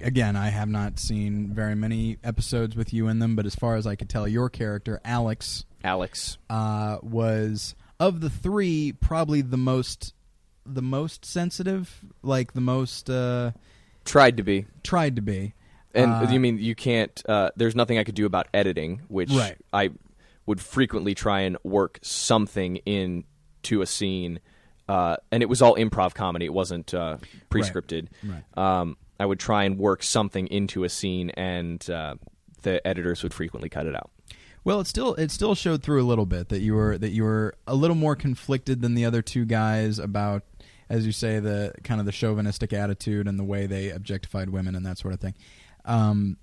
again, 0.02 0.36
I 0.36 0.48
have 0.48 0.68
not 0.68 0.98
seen 0.98 1.52
very 1.52 1.74
many 1.74 2.18
episodes 2.24 2.76
with 2.76 2.92
you 2.92 3.08
in 3.08 3.18
them, 3.18 3.36
but 3.36 3.46
as 3.46 3.54
far 3.54 3.76
as 3.76 3.86
I 3.86 3.94
could 3.96 4.08
tell, 4.08 4.26
your 4.28 4.48
character 4.50 5.00
Alex 5.04 5.64
Alex, 5.84 6.38
uh, 6.50 6.98
was 7.02 7.74
of 7.98 8.20
the 8.20 8.30
three 8.30 8.92
probably 8.92 9.40
the 9.42 9.56
most 9.56 10.14
the 10.64 10.82
most 10.82 11.24
sensitive, 11.24 12.04
like 12.22 12.52
the 12.52 12.60
most 12.60 13.10
uh, 13.10 13.50
tried 14.04 14.36
to 14.36 14.42
be. 14.42 14.66
tried 14.84 15.16
to 15.16 15.22
be. 15.22 15.54
And 15.94 16.12
Uh, 16.12 16.26
you 16.30 16.38
mean 16.40 16.58
you 16.58 16.74
can't? 16.74 17.20
Uh, 17.28 17.50
there's 17.56 17.74
nothing 17.74 17.98
I 17.98 18.04
could 18.04 18.14
do 18.14 18.26
about 18.26 18.46
editing, 18.54 19.02
which 19.08 19.30
Right. 19.30 19.56
I 19.72 19.90
would 20.46 20.60
frequently 20.60 21.14
try 21.14 21.40
and 21.40 21.56
work 21.64 21.98
something 22.02 22.76
into 22.86 23.82
a 23.82 23.86
scene, 23.86 24.40
uh, 24.88 25.16
and 25.30 25.42
it 25.42 25.48
was 25.48 25.60
all 25.62 25.74
improv 25.76 26.14
comedy. 26.14 26.46
It 26.46 26.52
wasn't 26.54 26.94
uh, 26.94 27.18
pre-scripted. 27.50 28.08
Right. 28.24 28.42
Um, 28.56 28.96
I 29.22 29.24
would 29.24 29.38
try 29.38 29.62
and 29.62 29.78
work 29.78 30.02
something 30.02 30.48
into 30.48 30.82
a 30.82 30.88
scene, 30.88 31.30
and 31.30 31.88
uh, 31.88 32.16
the 32.62 32.84
editors 32.84 33.22
would 33.22 33.32
frequently 33.32 33.68
cut 33.68 33.86
it 33.86 33.94
out. 33.94 34.10
Well, 34.64 34.80
it 34.80 34.88
still 34.88 35.14
it 35.14 35.30
still 35.30 35.54
showed 35.54 35.84
through 35.84 36.02
a 36.02 36.08
little 36.08 36.26
bit 36.26 36.48
that 36.48 36.58
you 36.58 36.74
were 36.74 36.98
that 36.98 37.10
you 37.10 37.22
were 37.22 37.54
a 37.68 37.76
little 37.76 37.94
more 37.94 38.16
conflicted 38.16 38.82
than 38.82 38.96
the 38.96 39.04
other 39.04 39.22
two 39.22 39.44
guys 39.44 40.00
about, 40.00 40.42
as 40.88 41.06
you 41.06 41.12
say, 41.12 41.38
the 41.38 41.72
kind 41.84 42.00
of 42.00 42.06
the 42.06 42.10
chauvinistic 42.10 42.72
attitude 42.72 43.28
and 43.28 43.38
the 43.38 43.44
way 43.44 43.66
they 43.66 43.90
objectified 43.90 44.50
women 44.50 44.74
and 44.74 44.84
that 44.84 44.98
sort 44.98 45.14
of 45.14 45.20
thing. 45.20 45.34
Um, 45.84 46.36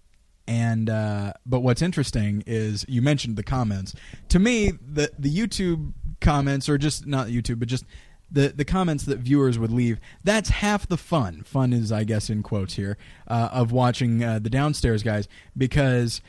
and 0.48 0.89
uh, 0.89 1.34
but 1.46 1.60
what's 1.60 1.82
interesting 1.82 2.44
is 2.48 2.86
you 2.88 3.02
mentioned 3.02 3.36
the 3.36 3.44
comments. 3.44 3.94
To 4.30 4.39
me, 4.39 4.72
the 4.72 5.12
the 5.20 5.30
YouTube 5.30 5.92
comments, 6.22 6.70
or 6.70 6.78
just 6.78 7.06
not 7.06 7.28
YouTube, 7.28 7.60
but 7.60 7.68
just 7.68 7.84
the 8.32 8.50
the 8.50 8.65
comments 8.65 9.06
that 9.06 9.20
viewers 9.20 9.58
would 9.58 9.72
leave. 9.72 10.00
That's 10.24 10.50
half 10.50 10.88
the 10.88 10.98
fun. 10.98 11.44
Fun 11.44 11.74
is, 11.74 11.92
I 11.92 12.04
guess, 12.04 12.30
in 12.30 12.44
quotes 12.44 12.76
here 12.76 12.98
uh, 13.28 13.50
of 13.52 13.72
watching 13.72 14.24
uh, 14.24 14.39
the 14.39 14.50
downstairs 14.50 15.04
guys 15.04 15.28
because 15.58 16.22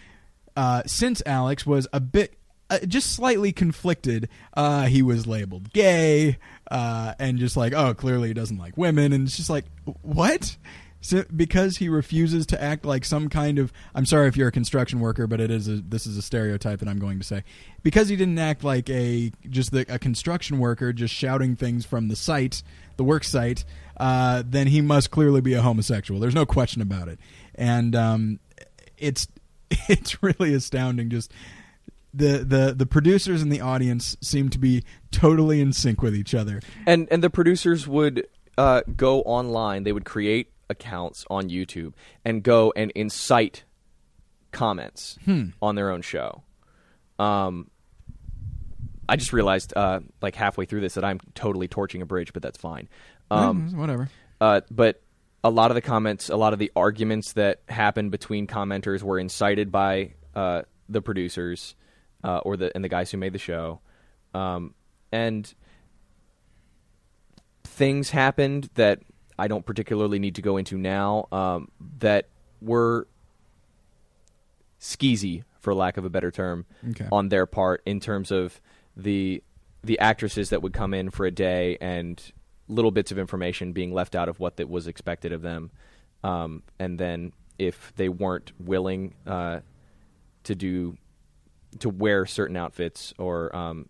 uh, 0.57 0.83
since 0.87 1.23
Alex 1.27 1.67
was 1.67 1.87
a 1.93 2.01
bit. 2.01 2.37
Uh, 2.69 2.79
just 2.87 3.11
slightly 3.17 3.51
conflicted. 3.51 4.29
Uh, 4.55 4.87
he 4.87 5.03
was 5.03 5.27
labeled 5.27 5.73
gay, 5.73 6.39
uh, 6.71 7.15
and 7.19 7.37
just 7.37 7.57
like, 7.57 7.73
oh, 7.73 7.95
clearly 7.95 8.29
he 8.29 8.35
doesn't 8.35 8.59
like 8.59 8.77
women, 8.77 9.13
and 9.13 9.27
it's 9.27 9.37
just 9.37 9.51
like, 9.51 9.65
what? 10.03 10.57
Because 11.35 11.79
he 11.79 11.89
refuses 11.89 12.47
to 12.47 12.63
act 12.63 12.85
like 12.85 13.05
some 13.05 13.29
kind 13.29 13.59
of 13.59 13.73
I'm 13.95 14.05
sorry 14.05 14.29
if 14.29 14.37
you're 14.37 14.49
a 14.49 14.53
construction 14.53 15.01
worker, 15.01 15.27
but 15.27 15.41
it 15.41 15.51
is 15.51 15.67
a, 15.67 15.77
this 15.77 16.07
is 16.07 16.17
a 16.17 16.23
stereotype 16.23 16.81
that 16.81 16.89
I'm 16.89 16.99
going 16.99 17.19
to 17.19 17.25
say. 17.25 17.43
Because 17.83 18.09
he 18.09 18.17
didn't 18.17 18.39
act 18.39 18.63
like 18.63 18.91
a 18.91 19.33
just 19.49 19.73
the, 19.73 19.87
a 19.89 19.99
construction 19.99 20.59
worker, 20.59 20.93
just 20.93 21.15
shouting 21.15 21.57
things 21.57 21.87
from 21.87 22.09
the 22.09 22.17
site, 22.17 22.63
the 22.97 23.05
work 23.05 23.25
site, 23.25 23.65
uh, 23.97 24.43
then 24.47 24.67
he 24.67 24.81
must 24.81 25.11
clearly 25.11 25.41
be 25.41 25.55
a 25.55 25.63
homosexual. 25.63 26.21
There's 26.21 26.35
no 26.35 26.47
question 26.47 26.83
about 26.83 27.09
it, 27.09 27.19
and 27.55 27.97
um, 27.97 28.41
it's 28.99 29.27
it's 29.89 30.23
really 30.23 30.55
astounding. 30.55 31.11
Just 31.11 31.33
the 32.13 32.39
the 32.39 32.75
the 32.77 32.87
producers 32.87 33.43
and 33.43 33.53
the 33.53 33.61
audience 33.61 34.17
seem 34.21 34.49
to 34.51 34.59
be 34.59 34.85
totally 35.11 35.61
in 35.61 35.73
sync 35.73 36.03
with 36.03 36.15
each 36.15 36.35
other. 36.35 36.61
and 36.87 37.09
and 37.11 37.23
the 37.23 37.31
producers 37.31 37.87
would 37.87 38.27
uh, 38.59 38.83
go 38.97 39.23
online. 39.23 39.85
They 39.85 39.93
would 39.93 40.05
create 40.05 40.51
accounts 40.71 41.27
on 41.29 41.51
YouTube 41.51 41.93
and 42.25 42.43
go 42.43 42.73
and 42.75 42.91
incite 42.95 43.65
comments 44.53 45.19
on 45.61 45.75
their 45.75 45.91
own 45.91 46.01
show. 46.01 46.43
Um, 47.19 47.69
I 49.09 49.17
just 49.17 49.33
realized, 49.33 49.73
uh, 49.77 50.01
like 50.23 50.35
halfway 50.37 50.65
through 50.65 50.81
this, 50.81 50.95
that 50.95 51.05
I'm 51.05 51.21
totally 51.35 51.69
torching 51.69 52.01
a 52.01 52.07
bridge, 52.07 52.33
but 52.33 52.43
that's 52.43 52.57
fine. 52.59 52.89
Um, 53.31 53.69
Mm, 53.71 53.77
whatever. 53.77 54.09
uh, 54.41 54.61
but 54.71 55.03
a 55.45 55.51
lot 55.51 55.71
of 55.71 55.75
the 55.75 55.81
comments, 55.81 56.29
a 56.31 56.37
lot 56.37 56.53
of 56.53 56.59
the 56.59 56.71
arguments 56.77 57.33
that 57.35 57.61
happened 57.69 58.11
between 58.11 58.47
commenters 58.47 59.03
were 59.03 59.19
incited 59.19 59.71
by 59.73 60.15
uh, 60.35 60.63
the 60.89 61.03
producers 61.03 61.75
uh, 62.25 62.39
or 62.39 62.57
the 62.57 62.71
and 62.75 62.85
the 62.85 62.89
guys 62.89 63.11
who 63.11 63.19
made 63.19 63.33
the 63.33 63.39
show, 63.39 63.81
um, 64.35 64.75
and 65.13 65.55
things 67.65 68.11
happened 68.11 68.69
that 68.75 69.01
I 69.41 69.49
don't 69.49 69.65
particularly 69.65 70.19
need 70.19 70.35
to 70.37 70.43
go 70.43 70.57
into 70.59 70.77
now 70.79 71.27
um, 71.33 71.69
that 71.99 72.29
were 72.61 73.07
skeezy, 74.81 75.45
for 75.61 75.75
lack 75.75 75.97
of 75.97 76.05
a 76.05 76.11
better 76.11 76.31
term, 76.31 76.67
Okay. 76.91 77.07
on 77.13 77.29
their 77.29 77.47
part 77.47 77.83
in 77.87 78.01
terms 78.01 78.31
of 78.31 78.61
the 78.97 79.43
the 79.83 79.99
actresses 79.99 80.51
that 80.51 80.61
would 80.61 80.75
come 80.75 80.93
in 80.93 81.09
for 81.09 81.25
a 81.25 81.31
day 81.31 81.79
and 81.81 82.33
little 82.69 82.91
bits 82.91 83.11
of 83.11 83.19
information 83.19 83.73
being 83.73 83.95
left 83.95 84.15
out 84.15 84.29
of 84.29 84.39
what 84.39 84.59
that 84.59 84.69
was 84.69 84.87
expected 84.87 85.33
of 85.33 85.41
them, 85.41 85.71
um, 86.23 86.63
and 86.79 86.99
then 86.99 87.33
if 87.59 87.93
they 87.97 88.09
weren't 88.11 88.53
willing 88.61 89.15
uh, 89.27 89.61
to 90.45 90.55
do 90.55 90.97
to 91.79 91.89
wear 91.89 92.27
certain 92.27 92.57
outfits 92.57 93.15
or 93.19 93.55
um, 93.57 93.89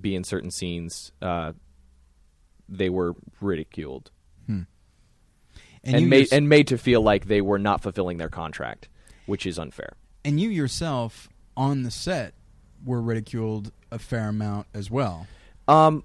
be 0.00 0.14
in 0.14 0.22
certain 0.22 0.50
scenes, 0.50 1.10
uh, 1.20 1.52
they 2.68 2.88
were 2.88 3.14
ridiculed 3.40 4.10
And, 5.84 5.96
and, 5.96 6.08
made 6.10 6.18
yours- 6.18 6.32
and 6.32 6.48
made 6.48 6.68
to 6.68 6.78
feel 6.78 7.02
like 7.02 7.26
they 7.26 7.40
were 7.40 7.58
not 7.58 7.82
fulfilling 7.82 8.18
their 8.18 8.28
contract, 8.28 8.88
which 9.26 9.46
is 9.46 9.58
unfair. 9.58 9.94
and 10.24 10.38
you 10.40 10.48
yourself 10.48 11.28
on 11.56 11.82
the 11.82 11.90
set 11.90 12.34
were 12.84 13.00
ridiculed 13.02 13.72
a 13.90 13.98
fair 13.98 14.28
amount 14.28 14.66
as 14.74 14.90
well. 14.90 15.26
Um, 15.68 16.04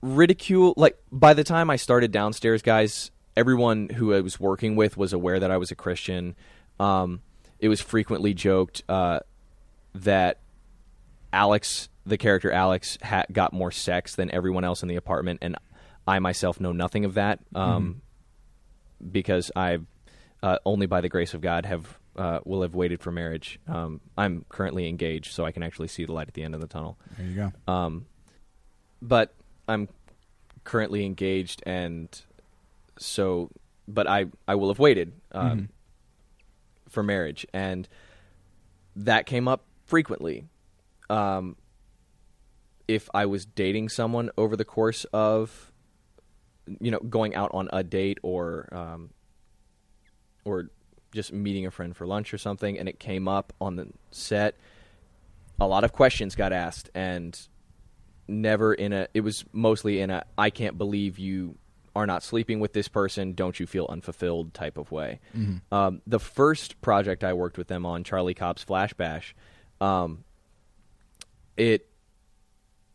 ridicule. 0.00 0.74
Like 0.76 0.96
by 1.10 1.34
the 1.34 1.44
time 1.44 1.70
I 1.70 1.76
started 1.76 2.10
downstairs, 2.12 2.62
guys, 2.62 3.10
everyone 3.36 3.88
who 3.88 4.12
I 4.14 4.20
was 4.20 4.38
working 4.40 4.76
with 4.76 4.96
was 4.96 5.12
aware 5.12 5.38
that 5.40 5.50
I 5.50 5.56
was 5.56 5.70
a 5.70 5.74
Christian. 5.74 6.34
Um, 6.80 7.20
it 7.58 7.68
was 7.68 7.80
frequently 7.80 8.34
joked 8.34 8.82
uh, 8.88 9.20
that 9.94 10.38
Alex, 11.32 11.88
the 12.04 12.18
character 12.18 12.50
Alex, 12.50 12.98
ha- 13.02 13.24
got 13.30 13.52
more 13.52 13.70
sex 13.70 14.14
than 14.16 14.30
everyone 14.30 14.64
else 14.64 14.82
in 14.82 14.88
the 14.88 14.96
apartment, 14.96 15.38
and 15.42 15.56
I 16.06 16.18
myself 16.18 16.60
know 16.60 16.72
nothing 16.72 17.04
of 17.04 17.14
that 17.14 17.40
um, 17.54 18.02
because 19.10 19.50
I, 19.54 19.78
uh, 20.42 20.58
only 20.64 20.86
by 20.86 21.00
the 21.00 21.08
grace 21.08 21.34
of 21.34 21.40
God, 21.40 21.66
have 21.66 21.98
uh, 22.16 22.40
will 22.44 22.62
have 22.62 22.74
waited 22.74 23.00
for 23.00 23.10
marriage. 23.10 23.58
Um, 23.66 24.00
I'm 24.18 24.44
currently 24.48 24.88
engaged, 24.88 25.32
so 25.32 25.44
I 25.44 25.52
can 25.52 25.62
actually 25.62 25.88
see 25.88 26.04
the 26.04 26.12
light 26.12 26.28
at 26.28 26.34
the 26.34 26.42
end 26.42 26.54
of 26.54 26.60
the 26.60 26.66
tunnel. 26.66 26.98
There 27.16 27.26
you 27.26 27.34
go. 27.66 27.72
Um, 27.72 28.06
but 29.00 29.34
I'm 29.68 29.88
currently 30.64 31.06
engaged, 31.06 31.62
and 31.64 32.08
so, 32.98 33.50
but 33.88 34.06
I 34.06 34.26
I 34.46 34.56
will 34.56 34.68
have 34.68 34.78
waited 34.78 35.12
um, 35.32 35.68
for 36.88 37.02
marriage, 37.02 37.46
and 37.54 37.88
that 38.96 39.26
came 39.26 39.48
up 39.48 39.64
frequently. 39.86 40.44
Um, 41.08 41.56
if 42.88 43.08
I 43.14 43.26
was 43.26 43.46
dating 43.46 43.88
someone 43.88 44.30
over 44.36 44.56
the 44.56 44.64
course 44.64 45.04
of, 45.12 45.71
you 46.80 46.90
know, 46.90 46.98
going 47.00 47.34
out 47.34 47.50
on 47.54 47.68
a 47.72 47.82
date 47.82 48.18
or 48.22 48.68
um, 48.72 49.10
or 50.44 50.70
just 51.12 51.32
meeting 51.32 51.66
a 51.66 51.70
friend 51.70 51.96
for 51.96 52.06
lunch 52.06 52.32
or 52.32 52.38
something, 52.38 52.78
and 52.78 52.88
it 52.88 52.98
came 52.98 53.28
up 53.28 53.52
on 53.60 53.76
the 53.76 53.88
set, 54.10 54.56
a 55.60 55.66
lot 55.66 55.84
of 55.84 55.92
questions 55.92 56.34
got 56.34 56.52
asked, 56.52 56.90
and 56.94 57.38
never 58.28 58.72
in 58.72 58.92
a. 58.92 59.08
It 59.14 59.20
was 59.20 59.44
mostly 59.52 60.00
in 60.00 60.10
a 60.10 60.24
"I 60.38 60.50
can't 60.50 60.78
believe 60.78 61.18
you 61.18 61.56
are 61.94 62.06
not 62.06 62.22
sleeping 62.22 62.60
with 62.60 62.72
this 62.72 62.88
person. 62.88 63.34
Don't 63.34 63.58
you 63.60 63.66
feel 63.66 63.86
unfulfilled?" 63.88 64.54
type 64.54 64.78
of 64.78 64.90
way. 64.90 65.20
Um, 65.72 66.02
the 66.06 66.20
first 66.20 66.80
project 66.80 67.24
I 67.24 67.32
worked 67.34 67.58
with 67.58 67.68
them 67.68 67.84
on, 67.84 68.04
Charlie 68.04 68.34
Cobb's 68.34 68.62
Flash 68.62 68.94
Bash, 68.94 69.34
um, 69.80 70.24
it 71.56 71.88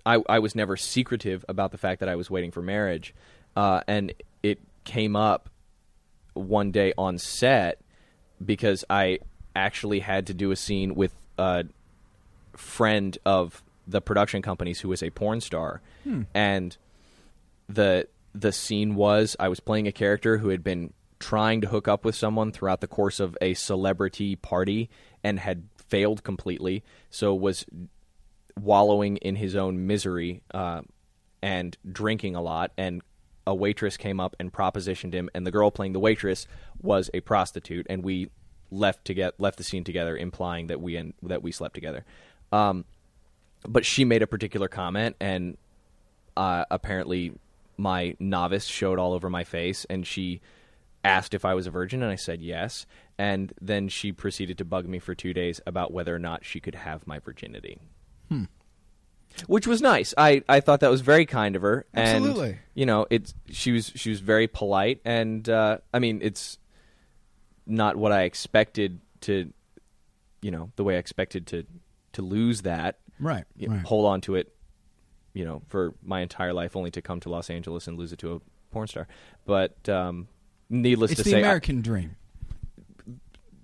I, 0.05 0.23
I 0.29 0.39
was 0.39 0.55
never 0.55 0.77
secretive 0.77 1.43
about 1.49 1.71
the 1.71 1.77
fact 1.77 1.99
that 1.99 2.07
I 2.07 2.15
was 2.15 2.31
waiting 2.31 2.51
for 2.51 2.61
marriage, 2.61 3.13
uh, 3.57 3.81
and 3.87 4.13
it 4.43 4.59
came 4.83 5.15
up 5.15 5.49
one 6.35 6.69
day 6.71 6.93
on 6.95 7.17
set 7.17 7.81
because 8.45 8.85
I 8.87 9.17
actually 9.55 9.99
had 9.99 10.27
to 10.27 10.35
do 10.35 10.51
a 10.51 10.55
scene 10.55 10.93
with 10.93 11.15
a 11.39 11.65
friend 12.53 13.17
of 13.25 13.63
the 13.87 13.99
production 13.99 14.43
companies 14.43 14.79
who 14.81 14.89
was 14.89 15.01
a 15.01 15.09
porn 15.09 15.41
star, 15.41 15.81
and 16.35 16.77
the 17.67 18.07
the 18.35 18.51
scene 18.51 18.93
was 18.93 19.35
I 19.39 19.47
was 19.47 19.59
playing 19.59 19.87
a 19.87 19.91
character 19.91 20.37
who 20.37 20.49
had 20.49 20.63
been 20.63 20.93
trying 21.19 21.61
to 21.61 21.67
hook 21.67 21.87
up 21.87 22.05
with 22.05 22.13
someone 22.13 22.51
throughout 22.51 22.81
the 22.81 22.87
course 22.87 23.19
of 23.19 23.35
a 23.41 23.55
celebrity 23.55 24.35
party 24.35 24.87
and 25.23 25.39
had 25.39 25.63
failed 25.77 26.23
completely, 26.23 26.83
so 27.09 27.33
was 27.33 27.65
wallowing 28.55 29.17
in 29.17 29.35
his 29.35 29.55
own 29.55 29.87
misery 29.87 30.43
uh, 30.53 30.81
and 31.41 31.75
drinking 31.91 32.35
a 32.35 32.41
lot 32.41 32.71
and 32.77 33.01
a 33.47 33.55
waitress 33.55 33.95
came 33.95 34.19
up 34.19 34.35
and 34.39 34.51
propositioned 34.51 35.13
him 35.13 35.29
and 35.33 35.47
the 35.47 35.51
girl 35.51 35.71
playing 35.71 35.93
the 35.93 35.99
waitress 35.99 36.45
was 36.81 37.09
a 37.13 37.21
prostitute 37.21 37.87
and 37.89 38.03
we 38.03 38.29
left 38.69 39.05
to 39.05 39.13
get 39.13 39.39
left 39.39 39.57
the 39.57 39.63
scene 39.63 39.85
together 39.85 40.17
implying 40.17 40.67
that 40.67 40.81
we 40.81 40.97
en- 40.97 41.13
that 41.23 41.41
we 41.41 41.51
slept 41.53 41.73
together. 41.73 42.03
Um, 42.51 42.83
but 43.65 43.85
she 43.85 44.03
made 44.03 44.21
a 44.21 44.27
particular 44.27 44.67
comment 44.67 45.15
and 45.21 45.57
uh, 46.35 46.65
apparently 46.69 47.33
my 47.77 48.17
novice 48.19 48.65
showed 48.65 48.99
all 48.99 49.13
over 49.13 49.29
my 49.29 49.45
face 49.45 49.85
and 49.89 50.05
she 50.05 50.41
asked 51.05 51.33
if 51.33 51.45
I 51.45 51.53
was 51.53 51.67
a 51.67 51.71
virgin 51.71 52.03
and 52.03 52.11
I 52.11 52.15
said 52.15 52.41
yes. 52.41 52.85
And 53.17 53.53
then 53.61 53.87
she 53.87 54.11
proceeded 54.11 54.57
to 54.57 54.65
bug 54.65 54.87
me 54.87 54.99
for 54.99 55.15
2 55.15 55.33
days 55.33 55.61
about 55.65 55.93
whether 55.93 56.13
or 56.13 56.19
not 56.19 56.43
she 56.43 56.59
could 56.59 56.75
have 56.75 57.07
my 57.07 57.19
virginity 57.19 57.79
which 59.45 59.67
was 59.67 59.81
nice. 59.81 60.13
I, 60.17 60.41
I 60.49 60.59
thought 60.59 60.79
that 60.79 60.89
was 60.91 61.01
very 61.01 61.25
kind 61.25 61.55
of 61.55 61.61
her. 61.61 61.85
And, 61.93 62.25
Absolutely. 62.25 62.57
you 62.73 62.85
know, 62.85 63.05
it's 63.09 63.33
she 63.51 63.71
was 63.71 63.91
she 63.95 64.09
was 64.09 64.19
very 64.19 64.47
polite, 64.47 65.01
and 65.05 65.47
uh, 65.47 65.77
I 65.93 65.99
mean, 65.99 66.19
it's 66.23 66.57
not 67.65 67.95
what 67.97 68.11
I 68.11 68.23
expected 68.23 68.99
to, 69.21 69.51
you 70.41 70.51
know, 70.51 70.71
the 70.75 70.83
way 70.83 70.95
I 70.95 70.99
expected 70.99 71.47
to 71.47 71.65
to 72.13 72.21
lose 72.21 72.61
that. 72.63 72.97
Right. 73.19 73.43
you 73.55 73.67
know, 73.67 73.75
right. 73.75 73.85
Hold 73.85 74.05
on 74.05 74.21
to 74.21 74.35
it, 74.35 74.53
you 75.33 75.43
know, 75.43 75.61
for 75.67 75.93
my 76.03 76.21
entire 76.21 76.53
life, 76.53 76.75
only 76.75 76.91
to 76.91 77.01
come 77.01 77.19
to 77.21 77.29
Los 77.29 77.49
Angeles 77.49 77.87
and 77.87 77.97
lose 77.97 78.13
it 78.13 78.19
to 78.19 78.35
a 78.35 78.39
porn 78.71 78.87
star. 78.87 79.07
But 79.45 79.87
um, 79.89 80.27
needless 80.69 81.11
It's 81.11 81.19
to 81.19 81.23
the 81.23 81.29
say, 81.31 81.37
I- 81.37 81.39
American 81.41 81.81
dream. 81.81 82.15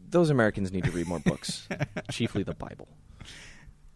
those 0.09 0.29
Americans 0.29 0.71
need 0.71 0.83
to 0.85 0.91
read 0.91 1.07
more 1.07 1.19
books, 1.19 1.67
chiefly 2.11 2.43
the 2.43 2.53
Bible. 2.55 2.87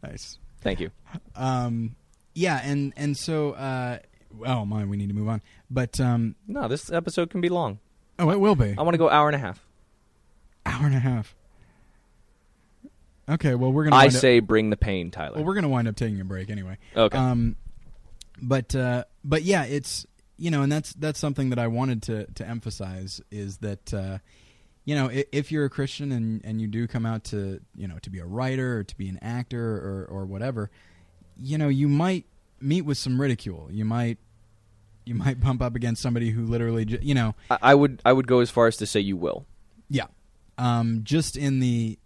Nice. 0.04 0.38
Thank 0.62 0.80
you. 0.80 0.92
Um, 1.36 1.96
yeah, 2.34 2.60
and 2.64 2.94
and 2.98 3.16
so 3.18 3.52
uh, 3.52 4.00
oh 4.46 4.66
my, 4.66 4.86
we 4.86 4.98
need 4.98 5.08
to 5.10 5.16
move 5.16 5.28
on. 5.30 5.42
But 5.70 6.00
um, 6.00 6.36
No, 6.48 6.68
this 6.68 6.92
episode 6.92 7.30
can 7.30 7.42
be 7.42 7.50
long. 7.50 7.80
oh, 8.20 8.30
it 8.32 8.40
will 8.40 8.56
be 8.56 8.76
I 8.78 8.82
want 8.82 8.94
to 8.94 8.98
go 9.00 9.10
hour 9.10 9.28
and 9.28 9.36
a 9.36 9.40
half. 9.40 9.66
hour 10.66 10.86
and 10.86 10.96
a 10.96 11.00
half. 11.00 11.36
Okay, 13.30 13.56
well 13.56 13.72
we're 13.74 13.84
gonna. 13.84 13.96
I 13.96 14.06
wind 14.06 14.16
up- 14.16 14.22
say 14.22 14.40
bring 14.40 14.70
the 14.70 14.78
pain, 14.78 15.12
Tyler. 15.12 15.36
well, 15.36 15.46
we're 15.46 15.56
gonna 15.56 15.70
wind 15.70 15.88
up 15.88 15.96
taking 15.96 16.22
a 16.22 16.26
break 16.26 16.50
anyway. 16.50 16.78
okay. 16.96 17.18
Um, 17.18 17.56
but 18.42 18.74
uh, 18.76 19.04
but 19.24 19.44
yeah, 19.44 19.64
it's 19.66 20.06
you 20.38 20.50
know, 20.52 20.62
and 20.62 20.72
that's 20.72 20.94
that's 20.94 21.20
something 21.20 21.50
that 21.50 21.60
I 21.60 21.68
wanted 21.68 22.04
to 22.04 22.26
to 22.36 22.48
emphasize 22.48 23.20
is 23.32 23.58
that 23.58 23.94
uh, 23.94 24.20
you 24.88 24.96
know 24.96 25.08
if, 25.08 25.26
if 25.32 25.52
you're 25.52 25.66
a 25.66 25.70
Christian 25.70 26.12
and 26.12 26.42
and 26.46 26.62
you 26.62 26.68
do 26.68 26.88
come 26.88 27.06
out 27.06 27.26
to 27.26 27.60
you 27.76 27.88
know 27.88 28.00
to 28.02 28.10
be 28.10 28.20
a 28.20 28.26
writer 28.26 28.80
or 28.80 28.84
to 28.86 28.98
be 28.98 29.10
an 29.10 29.20
actor 29.22 29.62
or 29.62 30.08
or 30.10 30.26
whatever, 30.26 30.72
you 31.38 31.58
know, 31.58 31.68
you 31.68 31.88
might 31.90 32.24
meet 32.60 32.84
with 32.84 32.98
some 32.98 33.20
ridicule. 33.22 33.68
You 33.70 33.86
might 33.86 34.18
you 35.06 35.14
might 35.14 35.40
bump 35.40 35.62
up 35.62 35.76
against 35.76 36.02
somebody 36.02 36.32
who 36.32 36.46
literally 36.46 36.86
ju- 36.86 37.00
you 37.02 37.14
know 37.14 37.36
I, 37.52 37.58
I 37.62 37.76
would 37.76 38.02
I 38.06 38.14
would 38.14 38.28
go 38.28 38.40
as 38.40 38.50
far 38.50 38.68
as 38.68 38.78
to 38.78 38.86
say 38.88 39.00
you 39.02 39.18
will. 39.18 39.46
yeah. 39.90 40.08
Um, 40.60 41.02
just 41.04 41.38
in 41.38 41.60
the, 41.60 42.00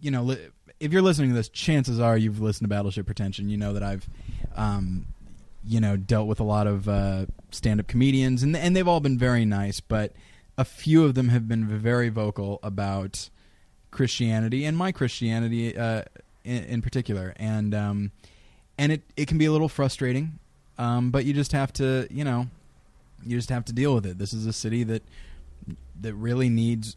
you 0.00 0.10
know, 0.10 0.22
li- 0.22 0.48
if 0.80 0.90
you're 0.92 1.02
listening 1.02 1.28
to 1.30 1.34
this, 1.34 1.50
chances 1.50 2.00
are 2.00 2.16
you've 2.16 2.40
listened 2.40 2.64
to 2.64 2.68
Battleship 2.74 3.04
Pretension. 3.04 3.50
You 3.50 3.58
know 3.58 3.74
that 3.74 3.82
I've, 3.82 4.08
um, 4.56 5.04
you 5.62 5.80
know, 5.80 5.96
dealt 5.98 6.26
with 6.26 6.40
a 6.40 6.44
lot 6.44 6.66
of 6.66 6.88
uh, 6.88 7.26
stand-up 7.50 7.86
comedians, 7.86 8.42
and 8.42 8.56
and 8.56 8.74
they've 8.74 8.88
all 8.88 9.00
been 9.00 9.18
very 9.18 9.44
nice, 9.44 9.80
but 9.80 10.14
a 10.56 10.64
few 10.64 11.04
of 11.04 11.14
them 11.14 11.28
have 11.28 11.48
been 11.48 11.66
very 11.66 12.08
vocal 12.08 12.60
about 12.62 13.30
Christianity 13.90 14.64
and 14.64 14.76
my 14.76 14.92
Christianity 14.92 15.76
uh, 15.76 16.02
in, 16.44 16.64
in 16.64 16.82
particular, 16.82 17.34
and 17.36 17.74
um, 17.74 18.12
and 18.78 18.92
it 18.92 19.02
it 19.16 19.28
can 19.28 19.38
be 19.38 19.44
a 19.44 19.52
little 19.52 19.68
frustrating, 19.68 20.38
um, 20.78 21.10
but 21.10 21.24
you 21.24 21.32
just 21.32 21.52
have 21.52 21.72
to, 21.74 22.06
you 22.10 22.24
know, 22.24 22.48
you 23.24 23.36
just 23.36 23.50
have 23.50 23.64
to 23.66 23.72
deal 23.72 23.94
with 23.94 24.06
it. 24.06 24.18
This 24.18 24.32
is 24.32 24.46
a 24.46 24.52
city 24.52 24.84
that 24.84 25.02
that 26.00 26.14
really 26.14 26.48
needs 26.48 26.96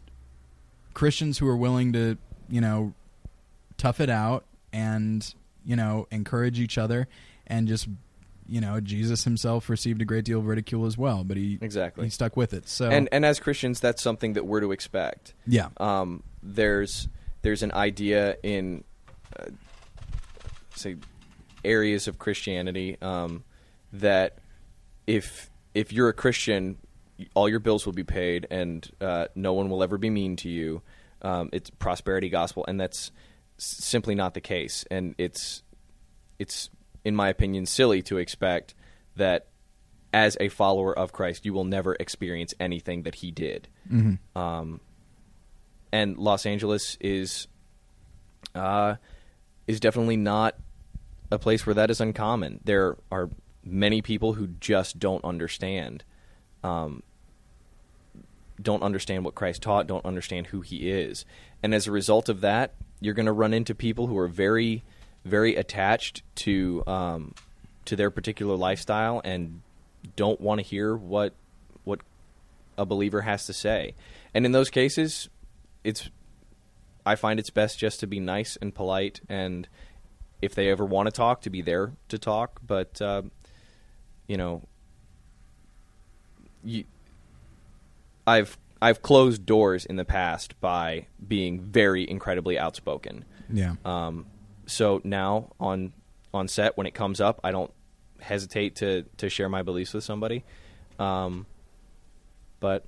Christians 0.94 1.38
who 1.38 1.46
are 1.48 1.56
willing 1.56 1.92
to, 1.92 2.18
you 2.48 2.60
know, 2.60 2.92
tough 3.76 4.00
it 4.00 4.10
out 4.10 4.44
and, 4.72 5.34
you 5.64 5.76
know, 5.76 6.08
encourage 6.10 6.58
each 6.58 6.76
other 6.76 7.06
and 7.46 7.68
just, 7.68 7.88
you 8.48 8.60
know, 8.60 8.80
Jesus 8.80 9.24
himself 9.24 9.68
received 9.68 10.00
a 10.02 10.04
great 10.04 10.24
deal 10.24 10.38
of 10.38 10.46
ridicule 10.46 10.86
as 10.86 10.96
well, 10.96 11.22
but 11.24 11.36
he 11.36 11.58
Exactly. 11.60 12.04
he 12.04 12.10
stuck 12.10 12.36
with 12.36 12.54
it. 12.54 12.68
So 12.68 12.88
And 12.88 13.08
and 13.12 13.24
as 13.24 13.38
Christians, 13.40 13.80
that's 13.80 14.02
something 14.02 14.32
that 14.32 14.46
we're 14.46 14.60
to 14.60 14.72
expect. 14.72 15.34
yeah, 15.46 15.68
Um, 15.76 16.22
there's 16.42 17.08
there's 17.42 17.62
an 17.62 17.72
idea 17.72 18.36
in 18.42 18.84
uh, 19.38 19.46
say 20.74 20.96
areas 21.64 22.08
of 22.08 22.18
Christianity 22.18 22.96
um, 23.02 23.44
that 23.92 24.38
if 25.06 25.50
if 25.74 25.92
you're 25.92 26.08
a 26.08 26.12
Christian, 26.14 26.78
all 27.34 27.48
your 27.48 27.60
bills 27.60 27.84
will 27.84 27.92
be 27.92 28.04
paid 28.04 28.46
and 28.50 28.88
uh, 29.00 29.26
no 29.34 29.52
one 29.52 29.68
will 29.68 29.82
ever 29.82 29.98
be 29.98 30.10
mean 30.10 30.36
to 30.36 30.48
you. 30.48 30.82
Um, 31.22 31.50
it's 31.52 31.68
prosperity 31.70 32.28
gospel, 32.28 32.64
and 32.68 32.80
that's 32.80 33.10
simply 33.58 34.14
not 34.14 34.34
the 34.34 34.40
case. 34.40 34.84
And 34.90 35.14
it's 35.18 35.62
it's 36.38 36.70
in 37.08 37.16
my 37.16 37.28
opinion 37.28 37.66
silly 37.66 38.02
to 38.02 38.18
expect 38.18 38.74
that 39.16 39.46
as 40.12 40.36
a 40.40 40.48
follower 40.48 40.96
of 40.96 41.12
Christ, 41.12 41.44
you 41.44 41.52
will 41.52 41.64
never 41.64 41.96
experience 41.98 42.54
anything 42.60 43.02
that 43.02 43.16
he 43.16 43.30
did. 43.30 43.66
Um, 44.36 44.80
and 45.92 46.16
Los 46.16 46.46
Angeles 46.46 46.96
is 47.00 47.48
uh, 48.54 48.96
is 49.66 49.80
definitely 49.80 50.16
not 50.16 50.54
a 51.30 51.38
place 51.38 51.66
where 51.66 51.74
that 51.74 51.90
is 51.90 52.00
uncommon. 52.00 52.60
There 52.64 52.96
are 53.10 53.30
many 53.64 54.00
people 54.00 54.34
who 54.34 54.46
just 54.46 54.98
don't 54.98 55.24
understand, 55.24 56.04
um, 56.62 57.02
don't 58.60 58.82
understand 58.82 59.24
what 59.24 59.34
Christ 59.34 59.62
taught, 59.62 59.86
don't 59.86 60.06
understand 60.06 60.48
who 60.48 60.60
He 60.62 60.90
is, 60.90 61.24
and 61.62 61.74
as 61.74 61.86
a 61.86 61.92
result 61.92 62.28
of 62.28 62.40
that, 62.40 62.74
you're 63.00 63.14
going 63.14 63.26
to 63.26 63.32
run 63.32 63.52
into 63.52 63.74
people 63.74 64.06
who 64.06 64.16
are 64.18 64.28
very, 64.28 64.84
very 65.24 65.56
attached 65.56 66.22
to 66.36 66.82
um, 66.86 67.34
to 67.84 67.96
their 67.96 68.10
particular 68.10 68.56
lifestyle 68.56 69.20
and 69.24 69.62
don't 70.16 70.40
want 70.40 70.60
to 70.60 70.66
hear 70.66 70.96
what 70.96 71.34
what 71.84 72.00
a 72.76 72.84
believer 72.86 73.22
has 73.22 73.46
to 73.46 73.52
say. 73.52 73.94
And 74.34 74.46
in 74.46 74.52
those 74.52 74.70
cases, 74.70 75.28
it's 75.84 76.10
I 77.04 77.14
find 77.14 77.40
it's 77.40 77.50
best 77.50 77.78
just 77.78 78.00
to 78.00 78.06
be 78.06 78.20
nice 78.20 78.56
and 78.60 78.74
polite, 78.74 79.20
and 79.28 79.68
if 80.42 80.54
they 80.54 80.68
ever 80.70 80.84
want 80.84 81.06
to 81.06 81.12
talk, 81.12 81.40
to 81.42 81.50
be 81.50 81.62
there 81.62 81.92
to 82.08 82.18
talk. 82.18 82.60
But 82.66 83.00
uh, 83.00 83.22
you 84.26 84.36
know, 84.36 84.62
you, 86.62 86.84
I've 88.26 88.58
I've 88.80 89.02
closed 89.02 89.46
doors 89.46 89.86
in 89.86 89.96
the 89.96 90.04
past 90.04 90.60
by 90.60 91.06
being 91.26 91.60
very 91.60 92.08
incredibly 92.08 92.58
outspoken. 92.58 93.24
yeah, 93.50 93.74
Um, 93.84 94.26
so 94.68 95.00
now 95.02 95.50
on 95.58 95.92
on 96.32 96.46
set, 96.46 96.76
when 96.76 96.86
it 96.86 96.94
comes 96.94 97.20
up, 97.20 97.40
I 97.42 97.50
don't 97.50 97.72
hesitate 98.20 98.76
to 98.76 99.04
to 99.16 99.28
share 99.28 99.48
my 99.48 99.62
beliefs 99.62 99.94
with 99.94 100.04
somebody. 100.04 100.44
Um, 100.98 101.46
but 102.60 102.84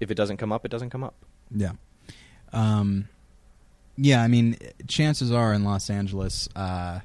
if 0.00 0.10
it 0.10 0.14
doesn't 0.14 0.36
come 0.36 0.52
up, 0.52 0.64
it 0.64 0.70
doesn't 0.70 0.90
come 0.90 1.02
up. 1.02 1.14
yeah, 1.54 1.72
um, 2.52 3.08
yeah. 3.96 4.22
I 4.22 4.28
mean, 4.28 4.56
chances 4.86 5.32
are 5.32 5.52
in 5.52 5.64
Los 5.64 5.88
Angeles, 5.88 6.48
uh, 6.54 7.00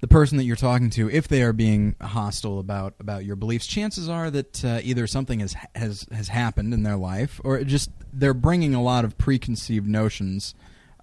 the 0.00 0.08
person 0.08 0.38
that 0.38 0.44
you're 0.44 0.56
talking 0.56 0.90
to, 0.90 1.10
if 1.10 1.26
they 1.26 1.42
are 1.42 1.52
being 1.52 1.96
hostile 2.00 2.60
about 2.60 2.94
about 3.00 3.24
your 3.24 3.36
beliefs, 3.36 3.66
chances 3.66 4.08
are 4.08 4.30
that 4.30 4.64
uh, 4.64 4.80
either 4.82 5.06
something 5.06 5.40
has 5.40 5.56
has 5.74 6.06
has 6.12 6.28
happened 6.28 6.72
in 6.72 6.84
their 6.84 6.96
life, 6.96 7.40
or 7.42 7.64
just 7.64 7.90
they're 8.12 8.34
bringing 8.34 8.74
a 8.74 8.82
lot 8.82 9.04
of 9.04 9.18
preconceived 9.18 9.88
notions 9.88 10.54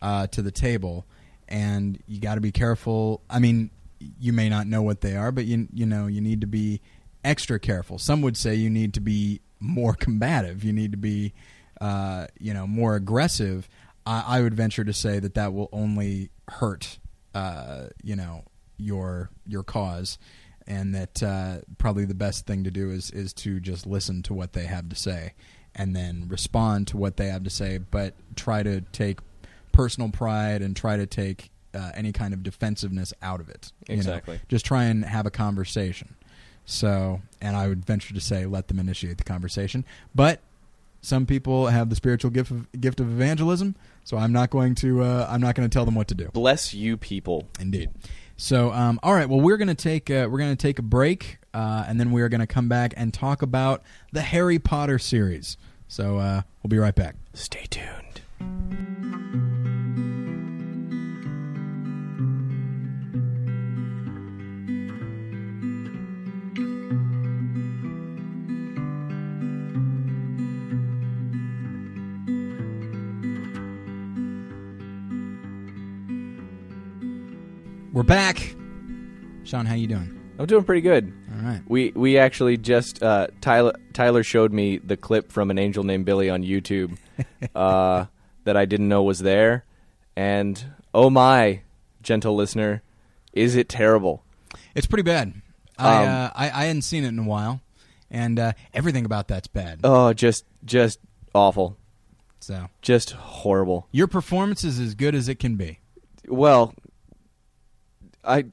uh, 0.01 0.27
to 0.27 0.41
the 0.41 0.51
table, 0.51 1.05
and 1.47 2.01
you 2.08 2.19
got 2.19 2.36
to 2.36 2.41
be 2.41 2.51
careful. 2.51 3.21
I 3.29 3.39
mean, 3.39 3.71
you 3.99 4.34
may 4.34 4.49
not 4.49 4.67
know 4.67 4.81
what 4.81 5.01
they 5.01 5.15
are, 5.15 5.31
but 5.31 5.45
you 5.45 5.67
you 5.73 5.86
know 5.86 6.08
you 6.08 6.21
need 6.21 6.41
to 6.41 6.47
be 6.47 6.81
extra 7.23 7.60
careful. 7.60 7.97
Some 7.97 8.21
would 8.21 8.38
say 8.38 8.55
you 8.55 8.69
need 8.69 8.93
to 8.95 9.01
be 9.01 9.41
more 9.60 9.93
combative. 9.99 10.63
You 10.63 10.73
need 10.73 10.91
to 10.91 10.97
be 10.97 11.34
uh, 11.81 12.27
you 12.39 12.53
know 12.53 12.67
more 12.67 12.95
aggressive. 12.95 13.67
I, 14.05 14.23
I 14.27 14.41
would 14.41 14.53
venture 14.53 14.84
to 14.84 14.93
say 14.93 15.19
that 15.19 15.34
that 15.34 15.53
will 15.53 15.69
only 15.71 16.29
hurt 16.47 16.99
uh, 17.36 17.88
you 18.01 18.15
know, 18.15 18.45
your 18.77 19.29
your 19.45 19.62
cause, 19.62 20.17
and 20.65 20.95
that 20.95 21.21
uh, 21.21 21.58
probably 21.77 22.05
the 22.05 22.15
best 22.15 22.47
thing 22.47 22.63
to 22.63 22.71
do 22.71 22.89
is 22.89 23.12
is 23.12 23.34
to 23.34 23.60
just 23.60 23.86
listen 23.86 24.23
to 24.23 24.34
what 24.34 24.53
they 24.53 24.65
have 24.65 24.88
to 24.89 24.95
say, 24.95 25.34
and 25.75 25.93
then 25.93 26.25
respond 26.29 26.88
to 26.88 26.97
what 26.97 27.17
they 27.17 27.27
have 27.27 27.43
to 27.43 27.49
say, 27.49 27.77
but 27.77 28.13
try 28.36 28.63
to 28.63 28.81
take 28.93 29.19
personal 29.75 30.09
pride 30.09 30.61
and 30.61 30.75
try 30.75 30.97
to 30.97 31.05
take 31.05 31.51
uh, 31.73 31.91
any 31.93 32.11
kind 32.11 32.33
of 32.33 32.41
defensiveness 32.43 33.13
out 33.21 33.39
of 33.39 33.49
it. 33.49 33.71
you 33.88 33.95
know. 33.95 33.99
Exactly. 33.99 34.39
Just 34.47 34.65
try 34.65 34.85
and 34.85 35.05
have 35.05 35.25
a 35.25 35.31
conversation. 35.31 36.15
So, 36.65 37.21
and 37.41 37.55
I 37.55 37.67
would 37.67 37.85
venture 37.85 38.13
to 38.13 38.21
say, 38.21 38.45
let 38.45 38.69
them 38.69 38.79
initiate 38.79 39.17
the 39.17 39.23
conversation. 39.23 39.85
But 40.15 40.41
some 41.01 41.25
people 41.27 41.67
have 41.67 41.89
the 41.89 41.95
spiritual 41.95 42.31
gift 42.31 42.49
of, 42.49 42.71
gift 42.81 42.99
of 42.99 43.07
evangelism, 43.07 43.75
so 44.03 44.17
I'm 44.17 44.31
not 44.31 44.49
going 44.49 44.73
to 44.75 45.03
uh, 45.03 45.27
I'm 45.29 45.41
not 45.41 45.53
going 45.53 45.69
to 45.69 45.73
tell 45.73 45.85
them 45.85 45.93
what 45.93 46.07
to 46.07 46.15
do. 46.15 46.29
Bless 46.33 46.73
you, 46.73 46.97
people. 46.97 47.47
Indeed. 47.59 47.91
So, 48.38 48.71
um, 48.71 48.99
all 49.03 49.13
right. 49.13 49.29
Well, 49.29 49.39
we're 49.39 49.57
going 49.57 49.67
to 49.67 49.75
take 49.75 50.09
uh, 50.09 50.27
we're 50.29 50.39
going 50.39 50.55
to 50.55 50.61
take 50.61 50.79
a 50.79 50.83
break, 50.83 51.38
uh, 51.53 51.85
and 51.88 51.99
then 51.99 52.11
we 52.11 52.21
are 52.23 52.29
going 52.29 52.41
to 52.41 52.47
come 52.47 52.67
back 52.67 52.93
and 52.97 53.13
talk 53.13 53.43
about 53.43 53.83
the 54.11 54.21
Harry 54.21 54.57
Potter 54.57 54.97
series. 54.97 55.57
So, 55.88 56.17
uh, 56.17 56.41
we'll 56.63 56.69
be 56.69 56.79
right 56.79 56.95
back. 56.95 57.15
Stay 57.33 57.65
tuned. 57.69 59.14
We're 77.95 78.03
back. 78.03 78.53
Shawn, 79.45 79.65
how 79.65 79.75
you 79.75 79.88
doing? 79.88 80.19
I'm 80.38 80.47
doing 80.47 80.65
pretty 80.65 80.81
good. 80.81 81.13
All 81.34 81.41
right. 81.49 81.62
We 81.65 81.93
we 81.95 82.17
actually 82.17 82.58
just 82.58 83.01
uh, 83.01 83.27
Tyler 83.39 83.71
Tyler 83.93 84.21
showed 84.21 84.51
me 84.51 84.79
the 84.79 84.97
clip 84.97 85.31
from 85.31 85.49
an 85.49 85.58
angel 85.58 85.86
named 85.86 86.03
Billy 86.03 86.29
on 86.29 86.43
YouTube 86.43 86.97
uh, 87.55 88.03
that 88.43 88.58
I 88.58 88.65
didn't 88.65 88.89
know 88.89 89.01
was 89.03 89.19
there, 89.19 89.63
and 90.13 90.62
oh 90.93 91.10
my, 91.10 91.62
gentle 92.01 92.36
listener, 92.36 92.81
is 93.31 93.55
it 93.55 93.69
terrible? 93.69 94.25
It's 94.75 94.88
pretty 94.88 95.03
bad. 95.03 95.34
I, 95.77 96.03
Um, 96.03 96.10
uh, 96.10 96.29
I 96.36 96.45
I 96.47 96.65
hadn't 96.65 96.81
seen 96.81 97.05
it 97.05 97.08
in 97.08 97.19
a 97.19 97.23
while, 97.23 97.62
and 98.12 98.38
uh, 98.38 98.51
everything 98.73 99.05
about 99.05 99.29
that's 99.29 99.47
bad. 99.47 99.79
Oh, 99.86 100.12
just 100.12 100.43
just 100.65 100.99
awful, 101.34 101.77
So 102.41 102.67
just 102.81 103.12
horrible. 103.12 103.88
your 103.93 104.08
performance 104.08 104.65
is 104.65 104.81
as 104.81 104.95
good 104.95 105.15
as 105.15 105.29
it 105.29 105.39
can 105.39 105.55
be. 105.55 105.79
Well, 106.27 106.73
I 108.25 108.45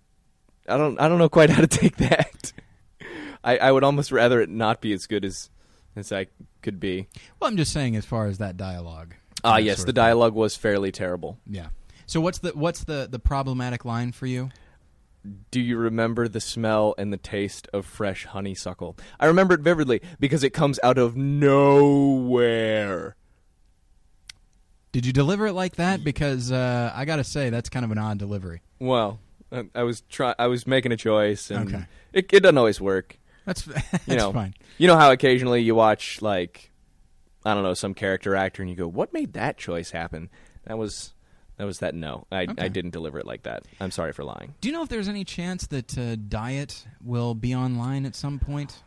I 0.69 0.77
don't 0.77 1.01
I 1.01 1.09
don't 1.09 1.19
know 1.19 1.29
quite 1.29 1.51
how 1.55 1.61
to 1.61 1.67
take 1.67 1.97
that. 1.97 2.53
I 3.45 3.59
I 3.59 3.73
would 3.73 3.85
almost 3.85 4.13
rather 4.13 4.41
it 4.41 4.49
not 4.51 4.81
be 4.81 4.93
as 4.93 5.07
good 5.07 5.25
as 5.25 5.51
as 5.97 6.13
I 6.13 6.27
could 6.63 6.81
be. 6.81 7.09
Well, 7.39 7.51
I'm 7.51 7.57
just 7.57 7.73
saying, 7.73 7.97
as 7.97 8.05
far 8.07 8.27
as 8.27 8.39
that 8.39 8.57
dialogue. 8.57 9.15
Ah, 9.45 9.57
that 9.57 9.65
yes, 9.65 9.79
the 9.79 9.83
of 9.83 9.87
thing. 9.87 9.95
dialogue 9.95 10.35
was 10.35 10.57
fairly 10.57 10.93
terrible. 10.93 11.39
Yeah. 11.47 11.69
So 12.07 12.21
what's 12.21 12.39
the 12.39 12.51
what's 12.51 12.85
the 12.85 13.09
the 13.11 13.19
problematic 13.19 13.85
line 13.85 14.13
for 14.13 14.27
you? 14.27 14.51
Do 15.53 15.61
you 15.61 15.77
remember 15.77 16.27
the 16.27 16.41
smell 16.41 16.95
and 16.99 17.13
the 17.13 17.17
taste 17.17 17.69
of 17.73 17.87
fresh 17.87 18.25
honeysuckle? 18.27 18.97
I 19.21 19.27
remember 19.27 19.55
it 19.55 19.61
vividly 19.61 20.03
because 20.19 20.43
it 20.43 20.51
comes 20.51 20.81
out 20.83 20.99
of 20.99 21.17
nowhere. 21.17 23.15
Did 24.91 25.07
you 25.07 25.13
deliver 25.13 25.47
it 25.47 25.53
like 25.53 25.77
that? 25.77 26.03
Because 26.03 26.51
uh, 26.51 26.93
I 26.95 27.05
got 27.05 27.17
to 27.17 27.25
say 27.25 27.51
that's 27.51 27.69
kind 27.69 27.85
of 27.85 27.93
an 27.93 27.99
odd 27.99 28.19
delivery. 28.19 28.63
Well, 28.81 29.21
I, 29.53 29.65
I 29.75 29.83
was 29.83 30.01
try 30.03 30.35
I 30.39 30.47
was 30.47 30.67
making 30.67 30.93
a 30.93 30.97
choice, 30.97 31.51
and 31.51 31.69
Okay. 31.75 31.85
it, 32.13 32.33
it 32.33 32.43
doesn't 32.43 32.59
always 32.59 32.81
work. 32.81 33.19
That's 33.45 33.63
that's 33.65 34.07
You 34.07 34.17
know, 34.17 34.33
fine. 34.33 34.55
You 34.79 34.87
know 34.89 34.97
how 34.97 35.11
occasionally 35.13 35.63
you 35.63 35.75
watch 35.75 36.23
like 36.23 36.71
I 37.45 37.55
don't 37.55 37.63
know 37.63 37.75
some 37.75 37.95
character 37.95 38.35
actor, 38.37 38.63
and 38.63 38.71
you 38.71 38.77
go, 38.77 38.87
"What 38.89 39.13
made 39.13 39.33
that 39.35 39.59
choice 39.59 39.91
happen?" 39.91 40.31
That 40.65 40.79
was 40.79 41.13
that 41.59 41.65
was 41.65 41.81
that. 41.81 41.95
No, 41.95 42.27
I 42.33 42.43
Okay. 42.45 42.55
I 42.65 42.69
didn't 42.69 42.93
deliver 42.93 43.19
it 43.19 43.27
like 43.27 43.43
that. 43.43 43.65
I'm 43.81 43.91
sorry 43.91 44.13
for 44.13 44.25
lying. 44.25 44.55
Do 44.61 44.69
you 44.69 44.73
know 44.73 44.83
if 44.83 44.89
there's 44.89 45.09
any 45.09 45.25
chance 45.25 45.67
that 45.69 45.99
uh, 45.99 46.17
Diet 46.17 46.87
will 47.03 47.35
be 47.35 47.55
online 47.55 48.07
at 48.07 48.15
some 48.15 48.39
point? 48.39 48.83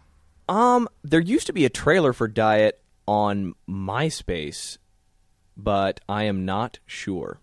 Um, 0.48 0.88
there 1.04 1.20
used 1.20 1.48
to 1.48 1.54
be 1.54 1.66
a 1.66 1.70
trailer 1.70 2.14
for 2.14 2.28
Diet 2.28 2.80
on 3.08 3.56
MySpace, 3.70 4.78
but 5.58 6.00
I 6.08 6.24
am 6.24 6.46
not 6.46 6.80
sure. 6.86 7.40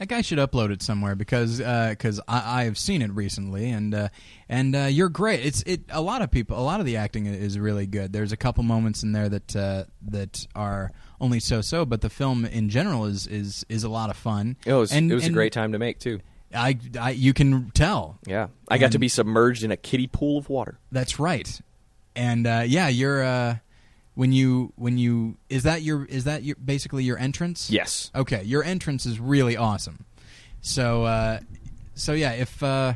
That 0.00 0.08
guy 0.08 0.22
should 0.22 0.38
upload 0.38 0.70
it 0.72 0.80
somewhere 0.82 1.14
because 1.14 1.58
because 1.58 2.20
I, 2.26 2.62
I 2.62 2.64
have 2.64 2.78
seen 2.78 3.02
it 3.02 3.10
recently 3.12 3.68
and 3.70 3.94
uh, 3.94 4.08
and 4.48 4.74
uh, 4.74 4.78
you're 4.84 5.10
great. 5.10 5.44
It's 5.44 5.62
it 5.66 5.82
a 5.90 6.00
lot 6.00 6.22
of 6.22 6.30
people 6.30 6.58
a 6.58 6.64
lot 6.64 6.80
of 6.80 6.86
the 6.86 6.96
acting 6.96 7.26
is 7.26 7.58
really 7.58 7.86
good. 7.86 8.10
There's 8.10 8.32
a 8.32 8.36
couple 8.38 8.64
moments 8.64 9.02
in 9.02 9.12
there 9.12 9.28
that 9.28 9.54
uh, 9.54 9.84
that 10.08 10.46
are 10.56 10.90
only 11.20 11.38
so 11.38 11.60
so, 11.60 11.84
but 11.84 12.00
the 12.00 12.08
film 12.08 12.46
in 12.46 12.70
general 12.70 13.04
is 13.04 13.26
is 13.26 13.66
is 13.68 13.84
a 13.84 13.90
lot 13.90 14.08
of 14.08 14.16
fun. 14.16 14.56
It 14.64 14.72
was 14.72 14.90
And- 14.90 15.12
it 15.12 15.14
was 15.14 15.26
a 15.26 15.30
great 15.30 15.52
time 15.52 15.72
to 15.72 15.78
make 15.78 15.98
too. 15.98 16.20
I, 16.54 16.78
I 16.98 17.10
you 17.10 17.34
can 17.34 17.70
tell 17.72 18.18
Yeah, 18.26 18.48
I 18.68 18.78
got 18.78 18.92
to 18.92 18.98
be 18.98 19.08
submerged 19.08 19.62
in 19.64 19.70
a 19.70 19.76
kiddie 19.76 20.06
pool 20.08 20.38
of 20.38 20.48
water. 20.48 20.78
that's 20.90 21.20
right, 21.20 21.60
and 22.16 22.46
uh, 22.46 22.62
yeah, 22.66 22.88
you're 22.88 23.22
uh, 23.22 23.56
when 24.14 24.32
you 24.32 24.72
when 24.76 24.98
you 24.98 25.36
is 25.48 25.62
that 25.62 25.82
your 25.82 26.04
is 26.04 26.24
that 26.24 26.42
your 26.42 26.56
basically 26.56 27.04
your 27.04 27.18
entrance? 27.18 27.70
Yes. 27.70 28.10
Okay, 28.14 28.42
your 28.44 28.62
entrance 28.64 29.06
is 29.06 29.18
really 29.20 29.56
awesome. 29.56 30.04
So, 30.62 31.04
uh, 31.04 31.40
so 31.94 32.12
yeah, 32.12 32.32
if 32.32 32.62
uh, 32.62 32.94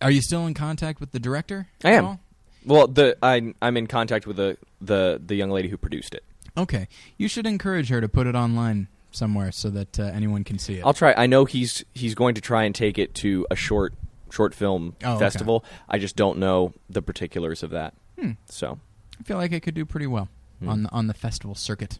are 0.00 0.10
you 0.10 0.20
still 0.22 0.46
in 0.46 0.54
contact 0.54 1.00
with 1.00 1.12
the 1.12 1.18
director? 1.18 1.68
I 1.84 1.92
am. 1.92 2.04
all? 2.04 2.20
Well, 2.64 2.86
the 2.88 3.16
I 3.22 3.52
I'm 3.60 3.76
in 3.76 3.86
contact 3.86 4.26
with 4.26 4.36
the 4.36 4.56
the 4.80 5.20
the 5.24 5.34
young 5.34 5.50
lady 5.50 5.68
who 5.68 5.76
produced 5.76 6.14
it. 6.14 6.24
Okay, 6.56 6.88
you 7.18 7.28
should 7.28 7.46
encourage 7.46 7.88
her 7.88 8.00
to 8.00 8.08
put 8.08 8.26
it 8.26 8.34
online 8.34 8.88
somewhere 9.10 9.52
so 9.52 9.70
that 9.70 9.98
uh, 10.00 10.04
anyone 10.04 10.44
can 10.44 10.58
see 10.58 10.76
it. 10.76 10.82
I'll 10.86 10.94
try. 10.94 11.12
I 11.16 11.26
know 11.26 11.44
he's 11.44 11.84
he's 11.94 12.14
going 12.14 12.34
to 12.36 12.40
try 12.40 12.64
and 12.64 12.74
take 12.74 12.98
it 12.98 13.14
to 13.16 13.46
a 13.50 13.56
short 13.56 13.92
short 14.30 14.54
film 14.54 14.96
Oh, 15.04 15.12
okay. 15.16 15.24
festival. 15.24 15.64
I 15.88 15.98
just 15.98 16.16
don't 16.16 16.38
know 16.38 16.72
the 16.88 17.02
particulars 17.02 17.62
of 17.62 17.70
that. 17.70 17.94
Hmm. 18.18 18.32
So 18.46 18.78
I 19.20 19.22
feel 19.22 19.36
like 19.36 19.52
it 19.52 19.60
could 19.60 19.74
do 19.74 19.84
pretty 19.84 20.06
well 20.06 20.28
Hmm. 20.60 20.68
on 20.68 20.82
the, 20.84 20.90
on 20.92 21.06
the 21.08 21.14
festival 21.14 21.54
circuit. 21.56 21.98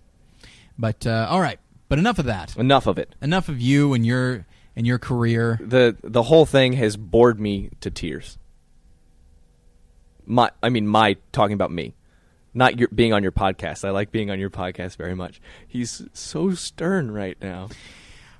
But 0.78 1.06
uh, 1.06 1.26
all 1.28 1.40
right, 1.40 1.58
but 1.88 1.98
enough 1.98 2.18
of 2.18 2.24
that. 2.26 2.56
enough 2.56 2.86
of 2.86 2.98
it. 2.98 3.14
Enough 3.20 3.48
of 3.48 3.60
you 3.60 3.94
and 3.94 4.04
your 4.06 4.46
and 4.76 4.86
your 4.86 4.98
career. 4.98 5.58
the 5.62 5.96
The 6.02 6.24
whole 6.24 6.46
thing 6.46 6.74
has 6.74 6.96
bored 6.96 7.38
me 7.40 7.70
to 7.80 7.90
tears. 7.90 8.38
My, 10.26 10.50
I 10.62 10.68
mean, 10.70 10.86
my 10.86 11.16
talking 11.32 11.52
about 11.54 11.70
me, 11.70 11.94
not 12.54 12.78
your 12.78 12.88
being 12.88 13.12
on 13.12 13.22
your 13.22 13.32
podcast. 13.32 13.84
I 13.84 13.90
like 13.90 14.10
being 14.10 14.30
on 14.30 14.38
your 14.40 14.50
podcast 14.50 14.96
very 14.96 15.14
much. 15.14 15.40
He's 15.66 16.02
so 16.12 16.52
stern 16.52 17.10
right 17.10 17.36
now. 17.42 17.68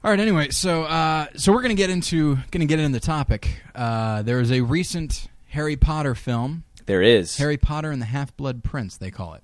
All 0.02 0.10
right. 0.10 0.20
Anyway, 0.20 0.50
so 0.50 0.84
uh, 0.84 1.26
so 1.36 1.52
we're 1.52 1.62
gonna 1.62 1.74
get 1.74 1.90
into 1.90 2.38
gonna 2.50 2.66
get 2.66 2.78
into 2.78 2.98
the 2.98 3.04
topic. 3.04 3.60
Uh, 3.74 4.22
there 4.22 4.40
is 4.40 4.50
a 4.50 4.60
recent 4.62 5.28
Harry 5.48 5.76
Potter 5.76 6.14
film, 6.14 6.64
There 6.86 7.02
is 7.02 7.36
Harry 7.38 7.56
Potter 7.56 7.90
and 7.90 8.00
the 8.02 8.06
Half 8.06 8.36
Blood 8.36 8.62
Prince. 8.64 8.96
They 8.96 9.10
call 9.10 9.34
it. 9.34 9.42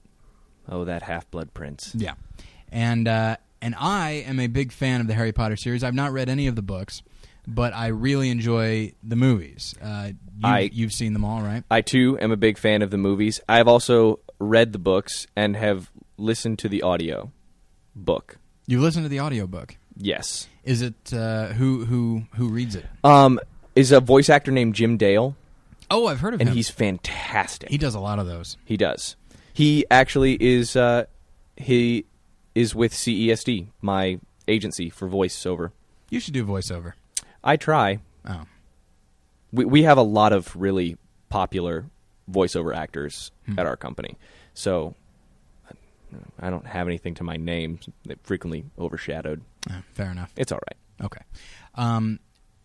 Oh, 0.69 0.85
that 0.85 1.03
half 1.03 1.29
blood 1.31 1.53
prince. 1.53 1.93
Yeah, 1.97 2.15
and 2.71 3.09
uh, 3.09 3.37
and 3.61 3.75
I 3.77 4.25
am 4.27 4.39
a 4.39 4.47
big 4.47 4.71
fan 4.73 5.01
of 5.01 5.07
the 5.09 5.15
Harry 5.15 5.33
Potter 5.33 5.57
series. 5.57 5.83
I've 5.83 5.95
not 5.95 6.13
read 6.13 6.29
any 6.29 6.47
of 6.47 6.55
the 6.55 6.63
books, 6.63 7.03
but 7.47 7.75
I 7.75 7.89
really 7.89 8.31
enjoy 8.31 8.93
the 9.03 9.17
movies. 9.17 9.75
Uh, 9.83 10.11
you, 10.39 10.49
I- 10.49 10.71
you've 10.73 10.93
seen 10.93 11.13
them 11.13 11.25
all, 11.25 11.41
right? 11.43 11.65
I 11.71 11.81
too 11.81 12.19
am 12.21 12.31
a 12.31 12.37
big 12.37 12.57
fan 12.59 12.83
of 12.83 12.91
the 12.91 12.99
movies. 12.99 13.41
I've 13.49 13.67
also 13.69 14.21
read 14.39 14.73
the 14.73 14.79
books 14.79 15.27
and 15.35 15.57
have 15.57 15.91
listened 16.19 16.59
to 16.61 16.69
the 16.69 16.83
audio 16.83 17.33
book. 17.97 18.39
You 18.67 18.81
listened 18.81 19.05
to 19.07 19.09
the 19.09 19.19
audio 19.19 19.47
book? 19.49 19.77
Yes. 19.97 20.47
Is 20.63 20.83
it 20.83 21.13
uh, 21.13 21.49
who 21.49 21.85
who 21.85 22.23
who 22.37 22.49
reads 22.49 22.77
it? 22.77 22.85
Um, 23.03 23.41
is 23.75 23.91
a 23.93 24.01
voice 24.01 24.29
actor 24.29 24.53
named 24.53 24.75
Jim 24.75 24.97
Dale, 24.97 25.35
Oh, 25.91 26.07
I've 26.07 26.21
heard 26.21 26.35
of 26.35 26.41
and 26.41 26.49
him. 26.49 26.53
And 26.53 26.57
he's 26.57 26.71
fantastic. 26.71 27.69
he 27.69 27.79
does 27.79 27.95
a 27.95 28.01
lot 28.01 28.19
of 28.19 28.27
those. 28.27 28.57
He 28.65 28.77
does. 28.77 29.17
He 29.53 29.85
actually 29.91 30.35
is. 30.41 30.77
Uh, 30.77 31.05
he 31.57 32.07
is 32.55 32.75
with 32.75 32.93
CESD, 32.95 33.69
my 33.83 34.21
agency 34.49 34.89
for 34.91 35.09
voiceover. 35.09 35.71
You 36.11 36.21
should 36.21 36.35
do 36.35 36.45
voiceover. 36.45 36.93
I 37.43 37.57
try. 37.57 37.99
Oh, 38.29 38.45
We 39.53 39.65
we 39.65 39.83
have 39.85 39.99
a 39.99 40.03
lot 40.03 40.33
of 40.33 40.55
really 40.57 40.97
popular 41.29 41.87
voiceover 42.31 42.75
actors 42.75 43.31
Hmm. 43.47 43.59
at 43.59 43.67
our 43.67 43.77
company, 43.77 44.17
so 44.55 44.95
I 46.41 46.51
don't 46.51 46.67
have 46.67 46.87
anything 46.89 47.15
to 47.17 47.25
my 47.25 47.37
name 47.37 47.79
that 48.07 48.19
frequently 48.25 48.65
overshadowed. 48.79 49.43
oh, 49.71 49.83
fair 49.93 50.11
enough. 50.11 50.33
It's 50.37 50.53
all 50.53 50.61
right. 50.71 51.07
Okay. 51.07 51.23
Um, 51.77 52.19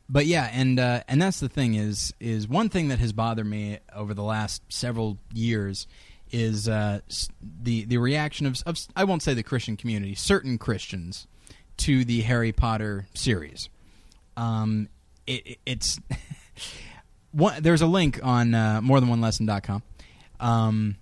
but 0.08 0.26
yeah, 0.26 0.50
and 0.52 0.80
uh, 0.80 1.02
and 1.08 1.22
that's 1.22 1.40
the 1.40 1.50
thing 1.50 1.76
is 1.76 2.14
is 2.20 2.48
one 2.48 2.70
thing 2.70 2.90
that 2.90 3.00
has 3.00 3.14
bothered 3.14 3.46
me 3.46 3.80
over 3.96 4.14
the 4.14 4.24
last 4.24 4.62
several 4.70 5.18
years 5.34 5.88
is 6.32 6.68
uh, 6.68 7.00
the 7.42 7.86
the 7.86 7.98
reaction 7.98 8.46
of, 8.46 8.58
of 8.66 8.78
I 8.96 9.04
won't 9.04 9.24
say 9.24 9.34
the 9.34 9.44
Christian 9.44 9.78
community, 9.78 10.16
certain 10.16 10.58
Christians 10.58 11.28
to 11.78 12.06
the 12.06 12.22
Harry 12.22 12.52
Potter 12.52 13.08
series. 13.14 13.70
Um, 14.38 14.90
it, 15.26 15.58
it's 15.66 16.00
one, 17.32 17.62
there's 17.64 17.82
a 17.82 17.88
link 17.88 18.20
on 18.24 18.54
uh, 18.54 18.82
morethanonelesson.com. 18.82 19.84
Um, 20.40 20.98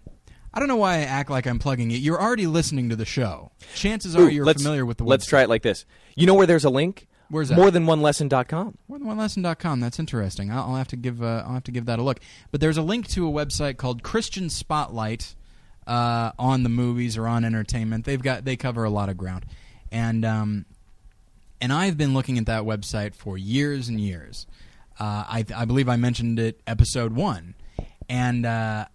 I 0.54 0.60
don't 0.60 0.68
know 0.68 0.76
why 0.76 0.96
I 0.96 1.00
act 1.00 1.30
like 1.30 1.48
I'm 1.48 1.60
plugging 1.60 1.92
it. 1.92 1.96
You're 1.96 2.22
already 2.22 2.46
listening 2.46 2.90
to 2.90 2.96
the 2.96 3.06
show. 3.06 3.52
Chances 3.74 4.16
are 4.16 4.22
Ooh, 4.22 4.30
you're 4.30 4.46
familiar 4.46 4.86
with 4.86 4.98
the. 4.98 5.04
Let's 5.04 5.26
try 5.26 5.42
it 5.42 5.50
like 5.50 5.64
this. 5.64 5.86
You 6.16 6.28
know 6.28 6.36
where 6.36 6.46
there's 6.46 6.66
a 6.66 6.70
link? 6.70 7.08
Where's 7.34 7.50
that? 7.50 7.56
More 7.56 7.72
than 7.72 7.88
one 7.88 8.04
lesson.com. 8.04 8.78
morethanonelesson.com. 8.88 9.80
That's 9.80 9.98
interesting. 9.98 10.52
I'll, 10.52 10.66
I'll 10.66 10.76
have 10.76 10.90
to 10.90 10.96
give 10.96 11.24
uh, 11.24 11.44
I'll 11.48 11.56
have 11.56 11.64
to 11.64 11.72
give 11.72 11.88
that 11.88 11.98
a 11.98 12.04
look. 12.04 12.20
But 12.52 12.62
there's 12.62 12.78
a 12.78 12.84
link 12.84 13.08
to 13.10 13.28
a 13.28 13.32
website 13.32 13.78
called 13.78 14.04
Christian 14.04 14.52
Spotlight 14.52 15.34
uh, 15.88 16.34
on 16.38 16.62
the 16.62 16.70
movies 16.70 17.18
or 17.18 17.28
on 17.28 17.44
entertainment. 17.44 18.06
They've 18.06 18.22
got 18.22 18.46
they 18.46 18.56
cover 18.56 18.84
a 18.84 18.92
lot 18.92 19.10
of 19.10 19.18
ground, 19.18 19.48
and 19.92 20.24
um, 20.24 20.66
and 21.60 21.74
I've 21.74 21.98
been 21.98 22.14
looking 22.14 22.38
at 22.38 22.46
that 22.46 22.66
website 22.66 23.16
for 23.16 23.36
years 23.36 23.90
and 23.90 24.00
years. 24.00 24.46
Uh, 25.00 25.26
I, 25.28 25.46
I 25.56 25.66
believe 25.66 25.90
I 25.90 25.96
mentioned 25.96 26.38
it 26.38 26.62
episode 26.68 27.14
one, 27.14 27.56
and 28.08 28.46
uh, 28.46 28.86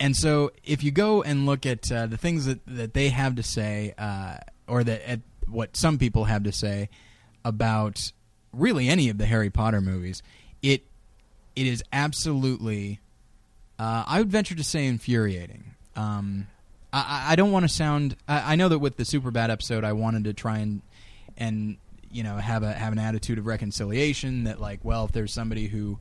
and 0.00 0.16
so 0.16 0.52
if 0.64 0.82
you 0.82 0.90
go 0.90 1.22
and 1.22 1.44
look 1.44 1.66
at 1.66 1.92
uh, 1.92 2.06
the 2.06 2.16
things 2.16 2.46
that, 2.46 2.60
that 2.66 2.94
they 2.94 3.10
have 3.10 3.34
to 3.34 3.42
say, 3.42 3.92
uh, 3.98 4.38
or 4.66 4.82
that 4.84 5.06
at 5.06 5.20
what 5.46 5.76
some 5.76 5.98
people 5.98 6.24
have 6.24 6.44
to 6.44 6.52
say 6.52 6.88
about 7.44 8.12
really 8.52 8.88
any 8.88 9.08
of 9.08 9.18
the 9.18 9.26
Harry 9.26 9.50
Potter 9.50 9.80
movies, 9.80 10.22
it 10.62 10.82
it 11.56 11.66
is 11.66 11.82
absolutely, 11.92 13.00
uh, 13.78 14.04
I 14.06 14.18
would 14.20 14.30
venture 14.30 14.54
to 14.54 14.64
say, 14.64 14.86
infuriating. 14.86 15.74
Um, 15.96 16.46
I, 16.92 17.26
I- 17.30 17.36
don't 17.36 17.52
want 17.52 17.64
to 17.64 17.68
sound. 17.68 18.16
I, 18.28 18.52
I 18.52 18.56
know 18.56 18.68
that 18.68 18.78
with 18.78 18.96
the 18.96 19.04
Superbad 19.04 19.50
episode, 19.50 19.84
I 19.84 19.92
wanted 19.92 20.24
to 20.24 20.32
try 20.32 20.58
and 20.58 20.82
and 21.36 21.76
you 22.10 22.22
know 22.22 22.36
have 22.36 22.62
a 22.62 22.72
have 22.72 22.92
an 22.92 22.98
attitude 22.98 23.38
of 23.38 23.46
reconciliation 23.46 24.44
that 24.44 24.60
like, 24.60 24.80
well, 24.84 25.04
if 25.04 25.12
there's 25.12 25.32
somebody 25.32 25.66
who 25.68 25.98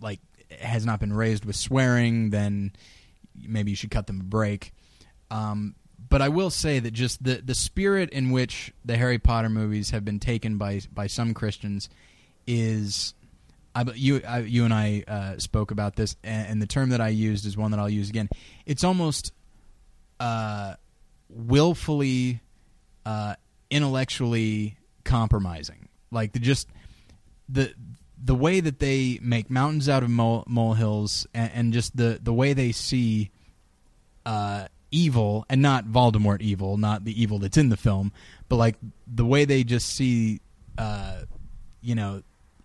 like 0.00 0.20
has 0.60 0.86
not 0.86 1.00
been 1.00 1.12
raised 1.12 1.44
with 1.44 1.56
swearing, 1.56 2.30
then 2.30 2.72
maybe 3.40 3.70
you 3.70 3.76
should 3.76 3.90
cut 3.90 4.06
them 4.06 4.20
a 4.20 4.24
break. 4.24 4.72
Um, 5.30 5.74
but 6.08 6.22
I 6.22 6.28
will 6.28 6.50
say 6.50 6.78
that 6.78 6.92
just 6.92 7.22
the 7.22 7.36
the 7.36 7.54
spirit 7.54 8.10
in 8.10 8.30
which 8.30 8.72
the 8.84 8.96
Harry 8.96 9.18
Potter 9.18 9.48
movies 9.48 9.90
have 9.90 10.04
been 10.04 10.20
taken 10.20 10.58
by 10.58 10.80
by 10.92 11.06
some 11.06 11.34
Christians 11.34 11.88
is. 12.46 13.14
I, 13.74 13.84
you 13.94 14.22
I, 14.26 14.38
you 14.40 14.64
and 14.64 14.74
I 14.74 15.04
uh, 15.06 15.38
spoke 15.38 15.70
about 15.70 15.94
this, 15.94 16.16
and, 16.24 16.48
and 16.48 16.62
the 16.62 16.66
term 16.66 16.88
that 16.88 17.00
I 17.00 17.08
used 17.08 17.46
is 17.46 17.56
one 17.56 17.70
that 17.70 17.78
I'll 17.78 17.88
use 17.88 18.08
again. 18.08 18.28
It's 18.66 18.82
almost 18.82 19.32
uh, 20.18 20.74
willfully, 21.28 22.40
uh, 23.06 23.34
intellectually 23.70 24.78
compromising. 25.04 25.88
Like 26.10 26.32
the 26.32 26.40
just 26.40 26.68
the 27.48 27.72
the 28.22 28.34
way 28.34 28.60
that 28.60 28.80
they 28.80 29.20
make 29.22 29.50
mountains 29.50 29.88
out 29.88 30.02
of 30.02 30.10
mole, 30.10 30.44
molehills, 30.48 31.26
and, 31.32 31.50
and 31.54 31.72
just 31.72 31.96
the 31.96 32.18
the 32.20 32.32
way 32.32 32.54
they 32.54 32.72
see 32.72 33.30
uh, 34.26 34.66
evil, 34.90 35.44
and 35.48 35.60
not 35.62 35.86
Voldemort 35.86 36.40
evil, 36.40 36.76
not 36.76 37.04
the 37.04 37.20
evil 37.20 37.38
that's 37.38 37.56
in 37.56 37.68
the 37.68 37.76
film, 37.76 38.12
but 38.48 38.56
like 38.56 38.76
the 39.06 39.24
way 39.24 39.44
they 39.44 39.64
just 39.64 39.88
see, 39.94 40.40
uh, 40.78 41.22
you 41.80 41.94
know, 41.94 42.22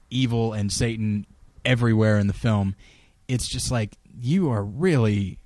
evil 0.09 0.53
and 0.53 0.71
Satan 0.71 1.25
everywhere 1.65 2.17
in 2.19 2.27
the 2.27 2.33
film. 2.33 2.75
It's 3.27 3.47
just 3.47 3.71
like 3.71 3.97
you 4.19 4.49
are 4.51 4.63
really 4.63 5.37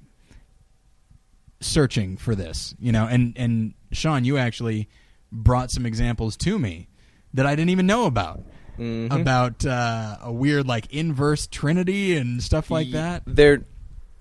searching 1.59 2.17
for 2.17 2.35
this, 2.35 2.75
you 2.79 2.91
know. 2.91 3.05
And 3.07 3.33
and 3.37 3.73
Shawn, 3.91 4.25
you 4.25 4.37
actually 4.37 4.87
brought 5.31 5.71
some 5.71 5.85
examples 5.85 6.37
to 6.37 6.57
me 6.59 6.87
that 7.33 7.45
I 7.45 7.55
didn't 7.55 7.69
even 7.71 7.85
know 7.87 8.05
about 8.05 8.41
Mhm. 8.77 9.11
about 9.11 9.65
uh, 9.65 10.17
a 10.21 10.31
weird 10.31 10.67
like 10.67 10.93
inverse 10.93 11.47
trinity 11.47 12.15
and 12.15 12.41
stuff 12.43 12.69
like 12.69 12.91
that. 12.91 13.23
There, 13.25 13.63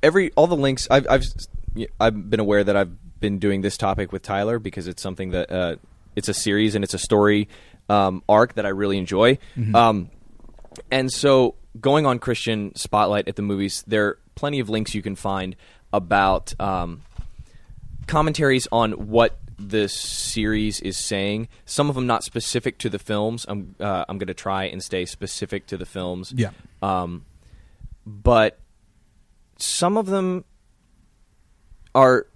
every 0.02 0.30
all 0.32 0.46
the 0.46 0.56
links. 0.56 0.88
I've 0.90 1.06
I've 1.10 1.24
I've 2.00 2.30
been 2.30 2.40
aware 2.40 2.64
that 2.64 2.76
I've 2.76 3.20
been 3.20 3.38
doing 3.38 3.60
this 3.60 3.76
topic 3.76 4.12
with 4.12 4.22
Tyler 4.22 4.58
because 4.58 4.86
it's 4.86 5.02
something 5.02 5.30
that 5.30 5.50
uh, 5.50 5.76
it's 6.14 6.28
a 6.28 6.34
series 6.34 6.74
and 6.74 6.84
it's 6.84 6.94
a 6.94 6.98
story 6.98 7.48
um, 7.88 8.22
arc 8.28 8.54
that 8.54 8.66
I 8.66 8.70
really 8.70 8.98
enjoy. 8.98 9.38
Um, 9.74 10.10
and 10.90 11.10
so 11.12 11.54
going 11.80 12.06
on 12.06 12.18
Christian 12.18 12.74
Spotlight 12.74 13.28
at 13.28 13.36
the 13.36 13.42
movies, 13.42 13.84
there 13.86 14.06
are 14.06 14.18
plenty 14.34 14.60
of 14.60 14.68
links 14.68 14.94
you 14.94 15.02
can 15.02 15.16
find 15.16 15.56
about 15.92 16.58
um, 16.60 17.02
commentaries 18.06 18.68
on 18.72 18.92
what 19.08 19.38
this 19.58 19.94
series 19.94 20.80
is 20.80 20.96
saying. 20.96 21.48
Some 21.64 21.88
of 21.88 21.94
them 21.94 22.06
not 22.06 22.24
specific 22.24 22.78
to 22.78 22.90
the 22.90 22.98
films. 22.98 23.46
I'm 23.48 23.74
uh, 23.80 24.04
I'm 24.08 24.18
going 24.18 24.26
to 24.28 24.34
try 24.34 24.64
and 24.64 24.82
stay 24.82 25.06
specific 25.06 25.66
to 25.68 25.76
the 25.76 25.86
films. 25.86 26.32
Yeah. 26.36 26.50
Um, 26.82 27.24
but 28.04 28.58
some 29.58 29.96
of 29.96 30.06
them 30.06 30.44
are. 31.96 32.26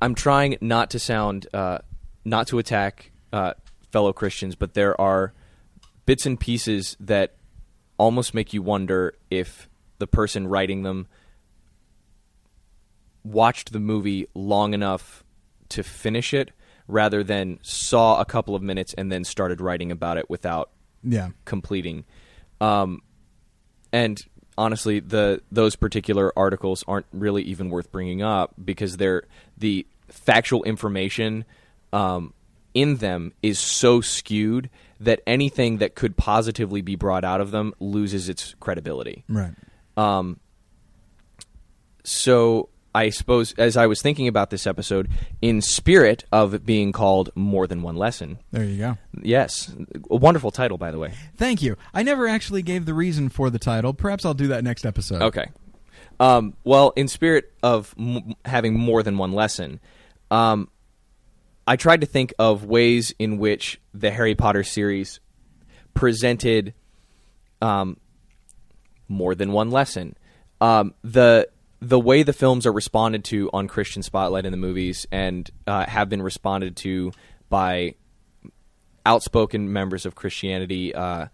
I'm 0.00 0.14
trying 0.14 0.56
not 0.62 0.90
to 0.90 0.98
sound, 0.98 1.46
uh, 1.52 1.78
not 2.24 2.46
to 2.48 2.58
attack 2.58 3.12
uh, 3.32 3.52
fellow 3.92 4.12
Christians, 4.14 4.54
but 4.54 4.72
there 4.74 4.98
are 5.00 5.34
bits 6.06 6.24
and 6.24 6.40
pieces 6.40 6.96
that 7.00 7.36
almost 7.98 8.32
make 8.34 8.52
you 8.54 8.62
wonder 8.62 9.14
if 9.30 9.68
the 9.98 10.06
person 10.06 10.46
writing 10.48 10.82
them 10.82 11.06
watched 13.24 13.72
the 13.72 13.80
movie 13.80 14.26
long 14.34 14.74
enough 14.74 15.22
to 15.70 15.82
finish 15.82 16.34
it 16.34 16.50
rather 16.88 17.22
than 17.24 17.58
saw 17.62 18.20
a 18.20 18.24
couple 18.24 18.54
of 18.54 18.62
minutes 18.62 18.94
and 18.94 19.10
then 19.10 19.24
started 19.24 19.60
writing 19.60 19.90
about 19.90 20.18
it 20.18 20.28
without 20.28 20.70
Yeah. 21.02 21.30
completing. 21.44 22.04
Um, 22.60 23.00
and 23.92 24.24
honestly, 24.56 25.00
the 25.00 25.42
those 25.50 25.76
particular 25.76 26.32
articles 26.36 26.84
aren't 26.86 27.06
really 27.12 27.42
even 27.42 27.70
worth 27.70 27.90
bringing 27.90 28.22
up 28.22 28.54
because 28.62 28.96
they're 28.96 29.24
the 29.58 29.86
factual 30.08 30.62
information 30.64 31.44
um, 31.92 32.32
in 32.72 32.96
them 32.96 33.32
is 33.42 33.58
so 33.58 34.00
skewed 34.00 34.70
that 35.00 35.20
anything 35.26 35.78
that 35.78 35.94
could 35.94 36.16
positively 36.16 36.82
be 36.82 36.96
brought 36.96 37.24
out 37.24 37.40
of 37.40 37.50
them 37.50 37.74
loses 37.80 38.28
its 38.28 38.54
credibility. 38.60 39.24
Right. 39.28 39.52
Um, 39.96 40.40
so 42.04 42.68
I 42.94 43.10
suppose 43.10 43.52
as 43.54 43.76
I 43.76 43.86
was 43.86 44.00
thinking 44.00 44.28
about 44.28 44.50
this 44.50 44.66
episode, 44.66 45.08
in 45.42 45.60
spirit 45.60 46.24
of 46.30 46.64
being 46.64 46.92
called 46.92 47.30
more 47.34 47.66
than 47.66 47.82
one 47.82 47.96
lesson, 47.96 48.38
There 48.52 48.62
you 48.64 48.78
go. 48.78 48.98
yes, 49.20 49.74
a 50.10 50.16
wonderful 50.16 50.50
title 50.52 50.78
by 50.78 50.90
the 50.92 50.98
way. 50.98 51.12
Thank 51.36 51.60
you. 51.62 51.76
I 51.92 52.02
never 52.04 52.28
actually 52.28 52.62
gave 52.62 52.86
the 52.86 52.94
reason 52.94 53.28
for 53.30 53.50
the 53.50 53.58
title. 53.58 53.94
Perhaps 53.94 54.24
I'll 54.24 54.34
do 54.34 54.46
that 54.48 54.62
next 54.62 54.86
episode. 54.86 55.22
Okay. 55.22 55.46
Um, 56.20 56.54
well, 56.62 56.92
in 56.94 57.08
spirit 57.08 57.52
of 57.62 57.92
m- 57.98 58.34
having 58.44 58.78
more 58.78 59.02
than 59.02 59.18
one 59.18 59.32
lesson, 59.32 59.80
um, 60.30 60.68
I 61.66 61.74
tried 61.74 62.02
to 62.02 62.06
think 62.06 62.32
of 62.38 62.64
ways 62.64 63.12
in 63.18 63.38
which 63.38 63.80
the 63.92 64.12
Harry 64.12 64.36
Potter 64.36 64.62
series 64.62 65.18
presented 65.94 66.74
um, 67.60 67.96
more 69.08 69.34
than 69.34 69.52
one 69.52 69.70
lesson. 69.70 70.16
Um, 70.60 70.94
the 71.02 71.48
the 71.80 72.00
way 72.00 72.22
the 72.22 72.32
films 72.32 72.66
are 72.66 72.72
responded 72.72 73.24
to 73.24 73.50
on 73.52 73.68
Christian 73.68 74.02
Spotlight 74.02 74.46
in 74.46 74.52
the 74.52 74.58
movies 74.58 75.06
and 75.12 75.50
uh, 75.66 75.86
have 75.86 76.08
been 76.08 76.22
responded 76.22 76.76
to 76.76 77.12
by 77.48 77.94
outspoken 79.06 79.72
members 79.72 80.06
of 80.06 80.14
Christianity 80.14 80.94
uh, 80.94 81.26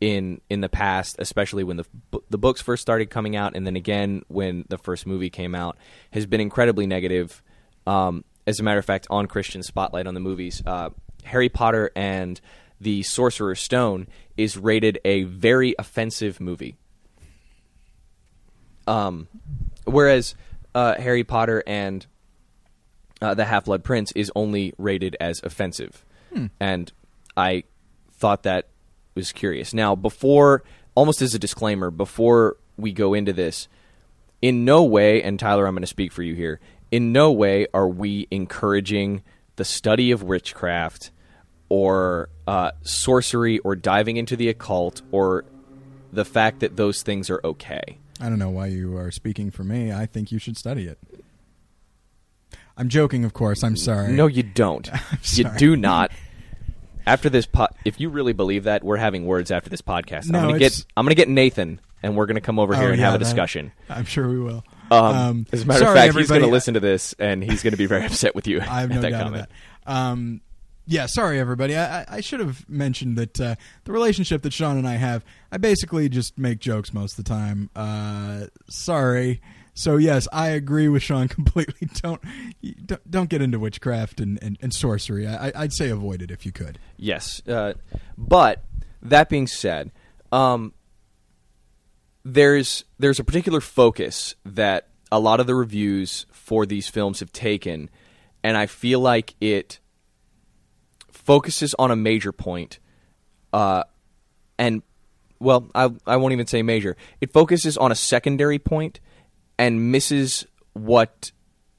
in 0.00 0.40
in 0.48 0.60
the 0.60 0.68
past, 0.68 1.16
especially 1.18 1.64
when 1.64 1.76
the 1.76 1.84
the 2.30 2.38
books 2.38 2.60
first 2.60 2.80
started 2.82 3.10
coming 3.10 3.36
out, 3.36 3.54
and 3.54 3.66
then 3.66 3.76
again 3.76 4.22
when 4.28 4.64
the 4.68 4.78
first 4.78 5.06
movie 5.06 5.30
came 5.30 5.54
out, 5.54 5.76
has 6.12 6.26
been 6.26 6.40
incredibly 6.40 6.86
negative. 6.86 7.42
Um, 7.86 8.24
as 8.46 8.58
a 8.58 8.62
matter 8.62 8.78
of 8.78 8.84
fact, 8.84 9.06
on 9.10 9.26
Christian 9.26 9.62
Spotlight 9.62 10.06
on 10.06 10.14
the 10.14 10.20
movies, 10.20 10.62
uh, 10.66 10.90
Harry 11.24 11.48
Potter 11.48 11.90
and 11.94 12.40
the 12.80 13.02
Sorcerer's 13.02 13.60
Stone 13.60 14.08
is 14.36 14.56
rated 14.56 14.98
a 15.04 15.24
very 15.24 15.74
offensive 15.78 16.40
movie. 16.40 16.76
Um, 18.86 19.28
whereas 19.84 20.34
uh, 20.74 20.94
Harry 21.00 21.24
Potter 21.24 21.62
and 21.66 22.06
uh, 23.20 23.34
the 23.34 23.44
Half 23.44 23.66
Blood 23.66 23.84
Prince 23.84 24.12
is 24.12 24.30
only 24.34 24.72
rated 24.78 25.16
as 25.20 25.40
offensive, 25.42 26.04
and 26.58 26.92
I 27.36 27.64
thought 28.12 28.44
that 28.44 28.68
was 29.14 29.32
curious. 29.32 29.74
Now, 29.74 29.94
before, 29.94 30.62
almost 30.94 31.22
as 31.22 31.34
a 31.34 31.38
disclaimer, 31.38 31.90
before 31.90 32.56
we 32.76 32.92
go 32.92 33.14
into 33.14 33.32
this, 33.32 33.68
in 34.42 34.64
no 34.64 34.84
way, 34.84 35.22
and 35.22 35.38
Tyler, 35.38 35.66
I'm 35.66 35.74
going 35.74 35.82
to 35.82 35.86
speak 35.86 36.12
for 36.12 36.22
you 36.22 36.34
here. 36.34 36.60
In 36.90 37.12
no 37.12 37.30
way 37.30 37.66
are 37.74 37.88
we 37.88 38.26
encouraging 38.30 39.22
the 39.56 39.64
study 39.64 40.10
of 40.10 40.22
witchcraft 40.22 41.10
or 41.68 42.30
uh, 42.46 42.72
sorcery 42.82 43.58
or 43.60 43.76
diving 43.76 44.16
into 44.16 44.36
the 44.36 44.48
occult 44.48 45.02
or 45.10 45.44
the 46.12 46.24
fact 46.24 46.60
that 46.60 46.76
those 46.76 47.02
things 47.02 47.30
are 47.30 47.40
okay. 47.44 47.98
I 48.20 48.28
don't 48.28 48.38
know 48.38 48.50
why 48.50 48.66
you 48.66 48.96
are 48.96 49.10
speaking 49.10 49.50
for 49.50 49.64
me. 49.64 49.92
I 49.92 50.06
think 50.06 50.30
you 50.30 50.38
should 50.38 50.56
study 50.56 50.86
it. 50.86 50.98
I'm 52.76 52.88
joking, 52.88 53.24
of 53.24 53.32
course. 53.32 53.62
I'm 53.62 53.76
sorry. 53.76 54.12
No, 54.12 54.26
you 54.26 54.42
don't. 54.42 54.88
you 55.32 55.44
do 55.58 55.76
not. 55.76 56.12
After 57.06 57.28
this, 57.28 57.46
po- 57.46 57.68
if 57.84 57.98
you 58.00 58.08
really 58.08 58.32
believe 58.32 58.64
that, 58.64 58.84
we're 58.84 58.96
having 58.96 59.26
words 59.26 59.50
after 59.50 59.68
this 59.70 59.82
podcast. 59.82 60.28
No, 60.30 60.38
I'm 60.38 60.44
gonna 60.46 60.56
it's- 60.56 60.78
get 60.80 60.86
I'm 60.96 61.04
gonna 61.06 61.14
get 61.14 61.28
Nathan, 61.28 61.80
and 62.02 62.16
we're 62.16 62.26
gonna 62.26 62.40
come 62.40 62.58
over 62.58 62.74
here 62.74 62.88
Oh, 62.88 62.90
and 62.90 62.98
yeah, 62.98 63.06
have 63.06 63.14
a 63.14 63.18
that- 63.18 63.24
discussion. 63.24 63.72
I'm 63.88 64.04
sure 64.04 64.28
we 64.28 64.38
will. 64.38 64.64
Um, 64.90 65.46
as 65.52 65.62
a 65.62 65.66
matter 65.66 65.80
sorry, 65.80 65.90
of 65.92 65.96
fact, 65.96 66.06
he's 66.06 66.14
going 66.14 66.26
to 66.26 66.34
everybody. 66.46 66.50
listen 66.50 66.74
to 66.74 66.80
this, 66.80 67.14
and 67.20 67.44
he's 67.44 67.62
going 67.62 67.70
to 67.72 67.76
be 67.76 67.86
very 67.86 68.04
upset 68.06 68.34
with 68.34 68.48
you. 68.48 68.60
I 68.60 68.80
have 68.80 68.90
at 68.90 68.94
no 68.96 69.00
that 69.02 69.10
doubt 69.10 69.22
comment. 69.22 69.42
of 69.42 69.48
that. 69.86 69.92
Um, 69.92 70.40
yeah, 70.86 71.06
sorry 71.06 71.38
everybody. 71.38 71.76
I, 71.76 72.00
I- 72.00 72.06
I 72.16 72.20
should 72.20 72.40
have 72.40 72.68
mentioned 72.68 73.16
that 73.16 73.40
uh, 73.40 73.54
the 73.84 73.92
relationship 73.92 74.42
that 74.42 74.52
Shawn 74.52 74.76
and 74.78 74.88
I 74.88 74.94
have, 74.96 75.24
I 75.52 75.56
basically 75.58 76.08
just 76.08 76.38
make 76.38 76.60
jokes 76.60 76.92
most 76.92 77.18
of 77.18 77.24
the 77.24 77.28
time. 77.28 77.70
Uh, 77.74 78.46
sorry. 78.68 79.40
So 79.74 79.96
yes, 79.96 80.28
I 80.32 80.48
agree 80.48 80.88
with 80.88 81.02
Shawn 81.02 81.28
completely. 81.36 81.88
Don't 81.94 82.20
don't, 82.84 83.10
don't 83.10 83.30
get 83.30 83.42
into 83.42 83.58
witchcraft 83.58 84.20
and, 84.20 84.38
and, 84.42 84.58
and 84.60 84.72
sorcery. 84.72 85.26
I, 85.26 85.52
I'd 85.54 85.72
say 85.72 85.88
avoid 85.88 86.22
it 86.22 86.30
if 86.30 86.44
you 86.44 86.52
could. 86.52 86.78
Yes, 86.96 87.42
uh, 87.48 87.74
but 88.18 88.64
that 89.02 89.28
being 89.28 89.46
said, 89.46 89.90
um, 90.32 90.74
there's 92.24 92.84
there's 92.98 93.18
a 93.18 93.24
particular 93.24 93.60
focus 93.60 94.34
that 94.44 94.88
a 95.10 95.18
lot 95.18 95.40
of 95.40 95.46
the 95.46 95.54
reviews 95.54 96.26
for 96.30 96.66
these 96.66 96.88
films 96.88 97.20
have 97.20 97.32
taken, 97.32 97.90
and 98.44 98.56
I 98.56 98.66
feel 98.66 99.00
like 99.00 99.34
it 99.40 99.80
focuses 101.10 101.74
on 101.78 101.90
a 101.90 101.96
major 101.96 102.32
point, 102.32 102.78
uh, 103.52 103.84
and 104.58 104.82
well, 105.40 105.68
I 105.74 105.90
I 106.06 106.16
won't 106.16 106.32
even 106.32 106.46
say 106.46 106.62
major. 106.62 106.96
It 107.20 107.32
focuses 107.32 107.76
on 107.76 107.90
a 107.90 107.94
secondary 107.94 108.58
point 108.58 109.00
and 109.58 109.90
misses 109.90 110.46
what 110.74 111.32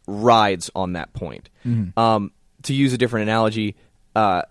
rides 0.07 0.69
on 0.75 0.93
that 0.93 1.13
point. 1.13 1.49
Um, 1.97 2.31
to 2.63 2.73
use 2.73 2.91
a 2.93 2.97
different 2.97 3.23
analogy, 3.29 3.75
uh, 4.15 4.41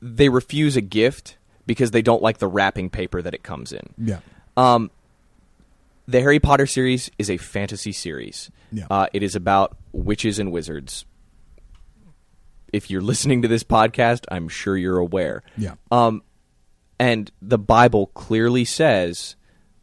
they 0.00 0.28
refuse 0.28 0.76
a 0.76 0.80
gift 0.80 1.36
because 1.66 1.90
they 1.90 2.02
don't 2.02 2.22
like 2.22 2.38
the 2.38 2.46
wrapping 2.46 2.90
paper 2.90 3.20
that 3.22 3.34
it 3.34 3.42
comes 3.42 3.72
in. 3.72 3.94
Yeah. 3.98 4.20
Um, 4.56 4.90
the 6.06 6.20
Harry 6.20 6.38
Potter 6.38 6.66
series 6.66 7.10
is 7.18 7.30
a 7.30 7.36
fantasy 7.36 7.92
series. 7.92 8.50
Yeah. 8.70 8.86
Uh, 8.90 9.06
it 9.12 9.22
is 9.22 9.34
about 9.34 9.76
witches 9.92 10.38
and 10.38 10.52
wizards. 10.52 11.04
If 12.72 12.90
you're 12.90 13.00
listening 13.00 13.42
to 13.42 13.48
this 13.48 13.64
podcast, 13.64 14.24
I'm 14.30 14.48
sure 14.48 14.76
you're 14.76 14.98
aware. 14.98 15.42
Yeah. 15.56 15.74
Um, 15.90 16.22
and 16.98 17.30
the 17.42 17.58
Bible 17.58 18.08
clearly 18.08 18.64
says 18.64 19.36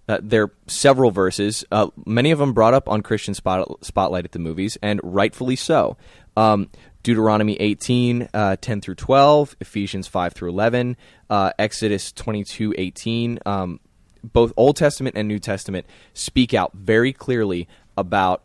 uh, 0.07 0.19
there 0.21 0.43
are 0.43 0.51
several 0.67 1.11
verses, 1.11 1.63
uh, 1.71 1.87
many 2.05 2.31
of 2.31 2.39
them 2.39 2.53
brought 2.53 2.73
up 2.73 2.89
on 2.89 3.01
Christian 3.01 3.33
spot- 3.33 3.83
Spotlight 3.83 4.25
at 4.25 4.31
the 4.31 4.39
movies, 4.39 4.77
and 4.81 4.99
rightfully 5.03 5.55
so. 5.55 5.95
Um, 6.35 6.69
Deuteronomy 7.03 7.55
18, 7.55 8.29
uh, 8.33 8.55
10 8.59 8.81
through 8.81 8.95
12, 8.95 9.55
Ephesians 9.61 10.07
5 10.07 10.33
through 10.33 10.49
11, 10.49 10.97
uh, 11.29 11.51
Exodus 11.57 12.11
22, 12.11 12.75
18. 12.77 13.39
Um, 13.45 13.79
both 14.23 14.53
Old 14.57 14.75
Testament 14.75 15.15
and 15.17 15.27
New 15.27 15.39
Testament 15.39 15.85
speak 16.13 16.53
out 16.53 16.73
very 16.73 17.13
clearly 17.13 17.67
about 17.97 18.43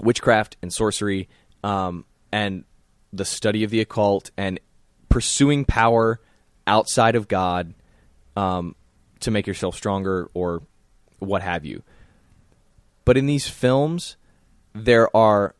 witchcraft 0.00 0.56
and 0.62 0.72
sorcery 0.72 1.28
um, 1.62 2.04
and 2.32 2.64
the 3.12 3.24
study 3.24 3.62
of 3.64 3.70
the 3.70 3.80
occult 3.80 4.30
and 4.36 4.58
pursuing 5.08 5.64
power 5.64 6.20
outside 6.66 7.14
of 7.14 7.28
God 7.28 7.74
um, 8.38 8.76
to 9.18 9.32
make 9.32 9.48
yourself 9.48 9.74
stronger 9.74 10.30
or 10.32 10.62
what 11.18 11.42
have 11.42 11.64
you. 11.64 11.82
But 13.04 13.16
in 13.16 13.26
these 13.26 13.48
films, 13.48 14.16
there 14.72 15.14
are, 15.16 15.56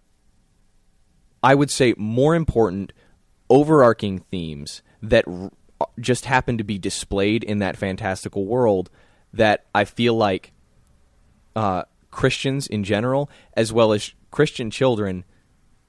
I 1.43 1.57
would 1.57 1.73
say, 1.73 1.95
more 1.99 2.37
important 2.37 2.93
overarching 3.51 4.21
themes 4.31 4.83
that 5.03 5.25
r- 5.27 5.51
just 5.99 6.27
happen 6.27 6.57
to 6.57 6.63
be 6.63 6.79
displayed 6.79 7.43
in 7.43 7.59
that 7.59 7.77
fantastical 7.77 8.47
world 8.47 8.91
that 9.33 9.65
I 9.75 9.85
feel 9.85 10.15
like 10.15 10.53
uh, 11.57 11.83
Christians 12.13 12.69
in 12.69 12.85
general, 12.85 13.29
as 13.55 13.73
well 13.73 13.93
as 13.93 14.15
Christian 14.31 14.71
children, 14.71 15.25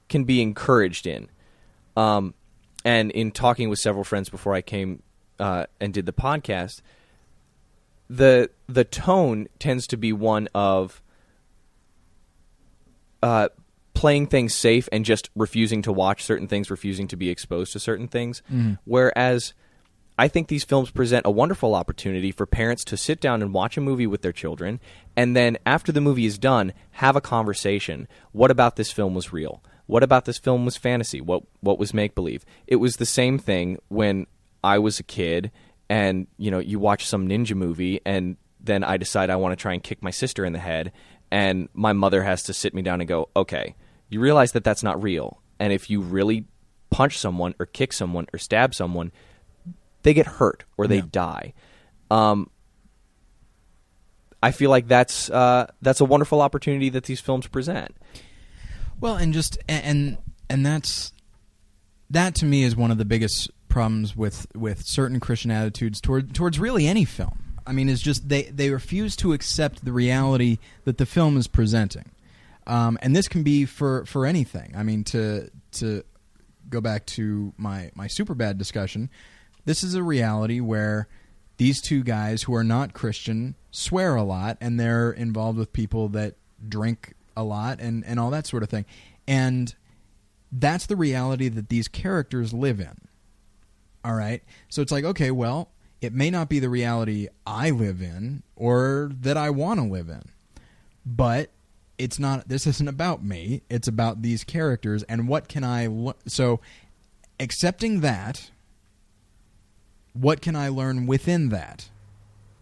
can 0.08 0.24
be 0.24 0.42
encouraged 0.42 1.06
in. 1.06 1.30
Um, 1.96 2.34
and 2.84 3.12
in 3.12 3.30
talking 3.30 3.70
with 3.70 3.78
several 3.78 4.04
friends 4.04 4.30
before 4.30 4.56
I 4.56 4.62
came 4.62 5.04
uh, 5.40 5.66
and 5.80 5.94
did 5.94 6.06
the 6.06 6.14
podcast, 6.14 6.82
the 8.10 8.50
the 8.68 8.84
tone 8.84 9.48
tends 9.60 9.88
to 9.88 9.98
be 9.98 10.12
one 10.12 10.48
of 10.54 11.02
uh, 13.22 13.50
playing 13.94 14.28
things 14.28 14.54
safe 14.54 14.88
and 14.92 15.06
just 15.06 15.30
refusing 15.36 15.82
to 15.84 15.92
watch 15.92 16.24
certain 16.24 16.48
things, 16.48 16.72
refusing 16.72 17.08
to 17.08 17.16
be 17.18 17.30
exposed 17.30 17.74
to 17.74 17.80
certain 17.80 18.08
things. 18.08 18.42
Whereas 18.86 19.54
I 20.18 20.28
think 20.28 20.48
these 20.48 20.64
films 20.64 20.92
present 20.92 21.26
a 21.26 21.32
wonderful 21.32 21.76
opportunity 21.76 22.32
for 22.32 22.46
parents 22.46 22.84
to 22.86 22.98
sit 22.98 23.22
down 23.22 23.42
and 23.42 23.54
watch 23.54 23.78
a 23.78 23.82
movie 23.82 24.08
with 24.08 24.22
their 24.22 24.34
children, 24.34 24.80
and 25.16 25.36
then 25.36 25.58
after 25.66 25.92
the 25.92 26.02
movie 26.02 26.26
is 26.26 26.38
done, 26.38 26.74
have 26.92 27.16
a 27.16 27.22
conversation. 27.22 28.08
What 28.32 28.52
about 28.52 28.76
this 28.76 28.92
film 28.92 29.16
was 29.16 29.32
real? 29.32 29.64
What 29.86 30.04
about 30.04 30.26
this 30.26 30.38
film 30.38 30.66
was 30.66 30.78
fantasy? 30.78 31.20
What 31.22 31.44
what 31.62 31.80
was 31.80 31.94
make 31.94 32.16
believe? 32.16 32.46
It 32.68 32.78
was 32.78 32.98
the 32.98 33.06
same 33.06 33.40
thing 33.40 33.78
when 33.88 34.28
I 34.64 34.80
was 34.80 34.99
a 34.99 35.03
kid, 35.03 35.51
and 35.89 36.28
you 36.38 36.51
know, 36.51 36.60
you 36.60 36.80
watch 36.80 37.05
some 37.05 37.28
ninja 37.28 37.55
movie, 37.55 37.99
and 38.05 38.38
then 38.60 38.84
I 38.84 38.97
decide 38.97 39.30
I 39.30 39.36
want 39.38 39.51
to 39.53 39.62
try 39.62 39.74
and 39.74 39.82
kick 39.84 40.01
my 40.03 40.12
sister 40.12 40.45
in 40.45 40.53
the 40.53 40.60
head, 40.60 40.91
and 41.32 41.70
my 41.74 41.93
mother 41.93 42.24
has 42.24 42.43
to 42.43 42.53
sit 42.53 42.74
me 42.74 42.82
down 42.82 43.01
and 43.01 43.07
go, 43.07 43.30
"Okay, 43.36 43.76
you 44.10 44.20
realize 44.20 44.51
that 44.53 44.64
that's 44.64 44.84
not 44.84 45.01
real, 45.01 45.41
and 45.60 45.72
if 45.74 45.89
you 45.89 46.01
really 46.01 46.45
punch 46.89 47.18
someone 47.18 47.53
or 47.60 47.66
kick 47.66 47.93
someone 47.93 48.28
or 48.34 48.39
stab 48.39 48.74
someone, 48.76 49.12
they 50.03 50.14
get 50.14 50.26
hurt 50.26 50.66
or 50.78 50.88
they 50.88 50.97
Yeah. 50.97 51.03
die." 51.12 51.53
Um, 52.12 52.49
I 54.41 54.51
feel 54.51 54.70
like 54.70 54.88
that's 54.88 55.30
uh, 55.30 55.68
that's 55.82 55.99
a 56.01 56.05
wonderful 56.05 56.41
opportunity 56.41 56.89
that 56.89 57.03
these 57.05 57.20
films 57.20 57.47
present. 57.47 57.95
Well, 58.99 59.16
and 59.16 59.34
just 59.34 59.57
and 59.68 60.18
and 60.49 60.66
that's 60.66 61.14
that 62.10 62.36
to 62.36 62.45
me 62.45 62.64
is 62.64 62.76
one 62.76 62.89
of 62.91 62.97
the 62.97 63.05
biggest 63.05 63.49
problems 63.70 64.16
with 64.16 64.48
with 64.56 64.86
certain 64.86 65.20
Christian 65.20 65.52
attitudes 65.52 66.02
toward 66.02 66.34
towards 66.34 66.60
really 66.60 66.88
any 66.88 67.06
film. 67.06 67.44
I 67.66 67.72
mean, 67.72 67.88
it's 67.88 68.02
just 68.02 68.28
they 68.28 68.44
they 68.44 68.70
refuse 68.72 69.16
to 69.18 69.34
accept 69.34 69.86
the 69.86 69.94
reality 69.94 70.58
that 70.86 70.98
the 70.98 71.06
film 71.06 71.38
is 71.38 71.48
presenting, 71.48 72.12
um, 72.68 72.98
and 73.02 73.16
this 73.16 73.28
can 73.28 73.44
be 73.44 73.66
for 73.66 74.06
for 74.06 74.26
anything. 74.26 74.74
I 74.76 74.84
mean, 74.84 75.04
to 75.06 75.50
to 75.74 76.04
go 76.70 76.82
back 76.82 77.06
to 77.08 77.54
my 77.58 77.92
my 77.96 78.08
Superbad 78.08 78.58
discussion, 78.58 79.10
this 79.66 79.84
is 79.84 79.94
a 79.94 80.04
reality 80.04 80.60
where 80.60 81.08
these 81.58 81.82
two 81.82 82.04
guys 82.04 82.44
who 82.44 82.56
are 82.56 82.64
not 82.64 82.94
Christian 82.94 83.56
swear 83.70 84.16
a 84.16 84.24
lot 84.24 84.58
and 84.62 84.80
they're 84.80 85.12
involved 85.12 85.58
with 85.58 85.74
people 85.74 86.08
that 86.10 86.36
drink 86.68 87.14
a 87.36 87.44
lot 87.44 87.80
and, 87.80 88.04
and 88.06 88.20
all 88.20 88.32
that 88.32 88.48
sort 88.48 88.64
of 88.64 88.70
thing. 88.70 88.86
And 89.28 89.76
that's 90.52 90.86
the 90.86 90.96
reality 90.96 91.50
that 91.50 91.70
these 91.70 91.88
characters 91.88 92.54
live 92.54 92.80
in. 92.80 93.09
All 94.10 94.16
right. 94.16 94.41
So 94.70 94.82
it's 94.82 94.91
like, 94.91 95.03
okay, 95.03 95.30
well, 95.30 95.70
it 96.01 96.14
may 96.16 96.32
not 96.32 96.49
be 96.49 96.57
the 96.57 96.70
reality 96.70 97.28
I 97.45 97.70
live 97.70 98.01
in 98.01 98.41
or 98.55 99.12
that 99.22 99.38
I 99.38 99.51
want 99.51 99.80
to 99.80 99.86
live 99.86 100.10
in. 100.10 100.24
But 101.05 101.51
it's 101.99 102.18
not 102.18 102.49
this 102.49 102.66
isn't 102.66 102.88
about 102.88 103.24
me. 103.24 103.62
It's 103.70 103.88
about 103.88 104.24
these 104.24 104.43
characters 104.43 105.03
and 105.03 105.28
what 105.28 105.47
can 105.47 105.64
I 105.64 106.14
so 106.26 106.60
accepting 107.39 108.01
that 108.01 108.49
what 110.14 110.41
can 110.41 110.55
I 110.55 110.70
learn 110.70 111.05
within 111.05 111.49
that? 111.49 111.89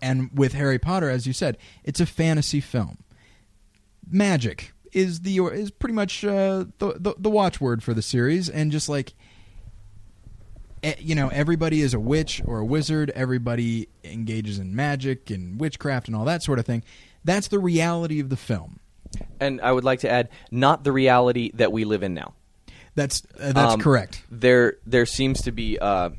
And 0.02 0.30
with 0.34 0.52
Harry 0.52 0.78
Potter, 0.78 1.10
as 1.10 1.26
you 1.26 1.32
said, 1.32 1.58
it's 1.86 2.02
a 2.02 2.06
fantasy 2.06 2.60
film. 2.60 2.98
Magic 4.12 4.74
is 4.92 5.22
the 5.22 5.38
is 5.38 5.72
pretty 5.72 5.94
much 5.94 6.26
uh, 6.26 6.66
the, 6.80 6.98
the 7.00 7.16
the 7.18 7.30
watchword 7.30 7.84
for 7.84 7.94
the 7.94 8.02
series, 8.02 8.50
and 8.50 8.70
just 8.70 8.90
like 8.90 9.14
you 11.00 11.16
know, 11.16 11.30
everybody 11.30 11.82
is 11.82 11.94
a 11.94 12.00
witch 12.00 12.42
or 12.46 12.60
a 12.60 12.66
wizard. 12.66 13.12
Everybody 13.16 13.88
engages 14.04 14.60
in 14.60 14.76
magic 14.76 15.30
and 15.30 15.60
witchcraft 15.60 16.08
and 16.08 16.16
all 16.16 16.26
that 16.26 16.44
sort 16.44 16.60
of 16.60 16.66
thing. 16.66 16.84
That's 17.24 17.48
the 17.50 17.60
reality 17.60 18.20
of 18.20 18.30
the 18.30 18.38
film. 18.38 18.80
And 19.40 19.62
I 19.62 19.72
would 19.72 19.84
like 19.84 20.02
to 20.02 20.10
add, 20.12 20.30
not 20.52 20.84
the 20.84 20.92
reality 20.92 21.52
that 21.56 21.72
we 21.72 21.86
live 21.86 22.04
in 22.04 22.14
now. 22.14 22.34
That's 22.96 23.24
uh, 23.40 23.52
that's 23.54 23.74
Um, 23.74 23.80
correct. 23.80 24.24
There, 24.32 24.78
there 24.86 25.06
seems 25.06 25.42
to 25.44 25.52
be 25.52 25.78
uh, 25.80 26.10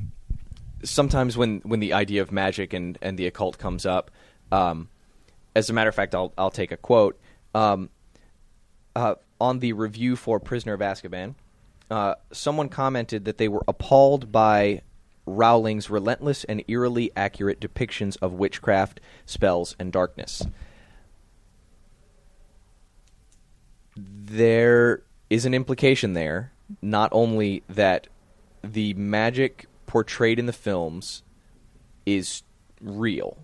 sometimes 0.83 1.37
when 1.37 1.59
when 1.59 1.79
the 1.79 1.93
idea 1.93 2.21
of 2.21 2.31
magic 2.31 2.73
and, 2.73 2.97
and 3.01 3.17
the 3.17 3.27
occult 3.27 3.57
comes 3.57 3.85
up. 3.85 4.11
Um, 4.51 4.87
as 5.55 5.69
a 5.69 5.73
matter 5.73 5.89
of 5.89 5.95
fact, 5.95 6.15
I'll 6.15 6.33
I'll 6.37 6.51
take 6.51 6.71
a 6.71 6.77
quote 6.77 7.19
um, 7.53 7.89
uh, 8.95 9.15
on 9.41 9.59
the 9.59 9.73
review 9.73 10.15
for 10.15 10.39
Prisoner 10.39 10.73
of 10.73 10.79
Azkaban. 10.79 11.35
Uh, 11.89 12.15
someone 12.31 12.69
commented 12.69 13.25
that 13.25 13.37
they 13.37 13.47
were 13.47 13.63
appalled 13.67 14.31
by 14.31 14.81
Rowling's 15.25 15.89
relentless 15.89 16.43
and 16.43 16.63
eerily 16.67 17.11
accurate 17.15 17.59
depictions 17.59 18.15
of 18.21 18.33
witchcraft, 18.33 18.99
spells, 19.25 19.75
and 19.79 19.91
darkness. 19.91 20.43
There 23.95 25.01
is 25.29 25.45
an 25.45 25.53
implication 25.53 26.13
there, 26.13 26.51
not 26.81 27.09
only 27.11 27.63
that 27.69 28.07
the 28.63 28.93
magic 28.93 29.65
portrayed 29.87 30.39
in 30.39 30.45
the 30.45 30.53
films 30.53 31.23
is 32.05 32.43
real, 32.81 33.37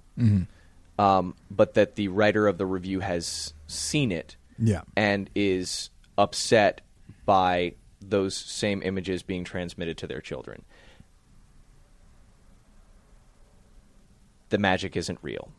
um, 0.99 1.35
but 1.51 1.73
that 1.73 1.95
the 1.95 2.07
writer 2.07 2.47
of 2.47 2.57
the 2.57 2.65
review 2.65 2.99
has 3.01 3.53
seen 3.67 4.11
it 4.11 4.35
Yeah. 4.57 4.81
and 4.95 5.29
is 5.35 5.89
upset 6.17 6.81
by 7.25 7.73
those 8.09 8.35
same 8.35 8.81
images 8.83 9.23
being 9.23 9.43
transmitted 9.43 9.97
to 9.97 10.07
their 10.07 10.21
children. 10.21 10.63
The 14.49 14.57
magic 14.57 14.95
isn't 14.95 15.19
real. 15.21 15.51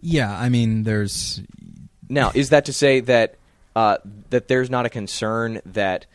Yeah, 0.00 0.32
I 0.32 0.48
mean, 0.48 0.84
there's 0.84 1.42
Now, 2.08 2.30
is 2.34 2.50
that 2.50 2.66
to 2.66 2.72
say 2.72 3.00
that 3.00 3.36
uh, 3.74 3.98
that 4.30 4.48
there's 4.48 4.70
not 4.70 4.86
a 4.86 4.88
concern 4.88 5.60
that, 5.66 6.06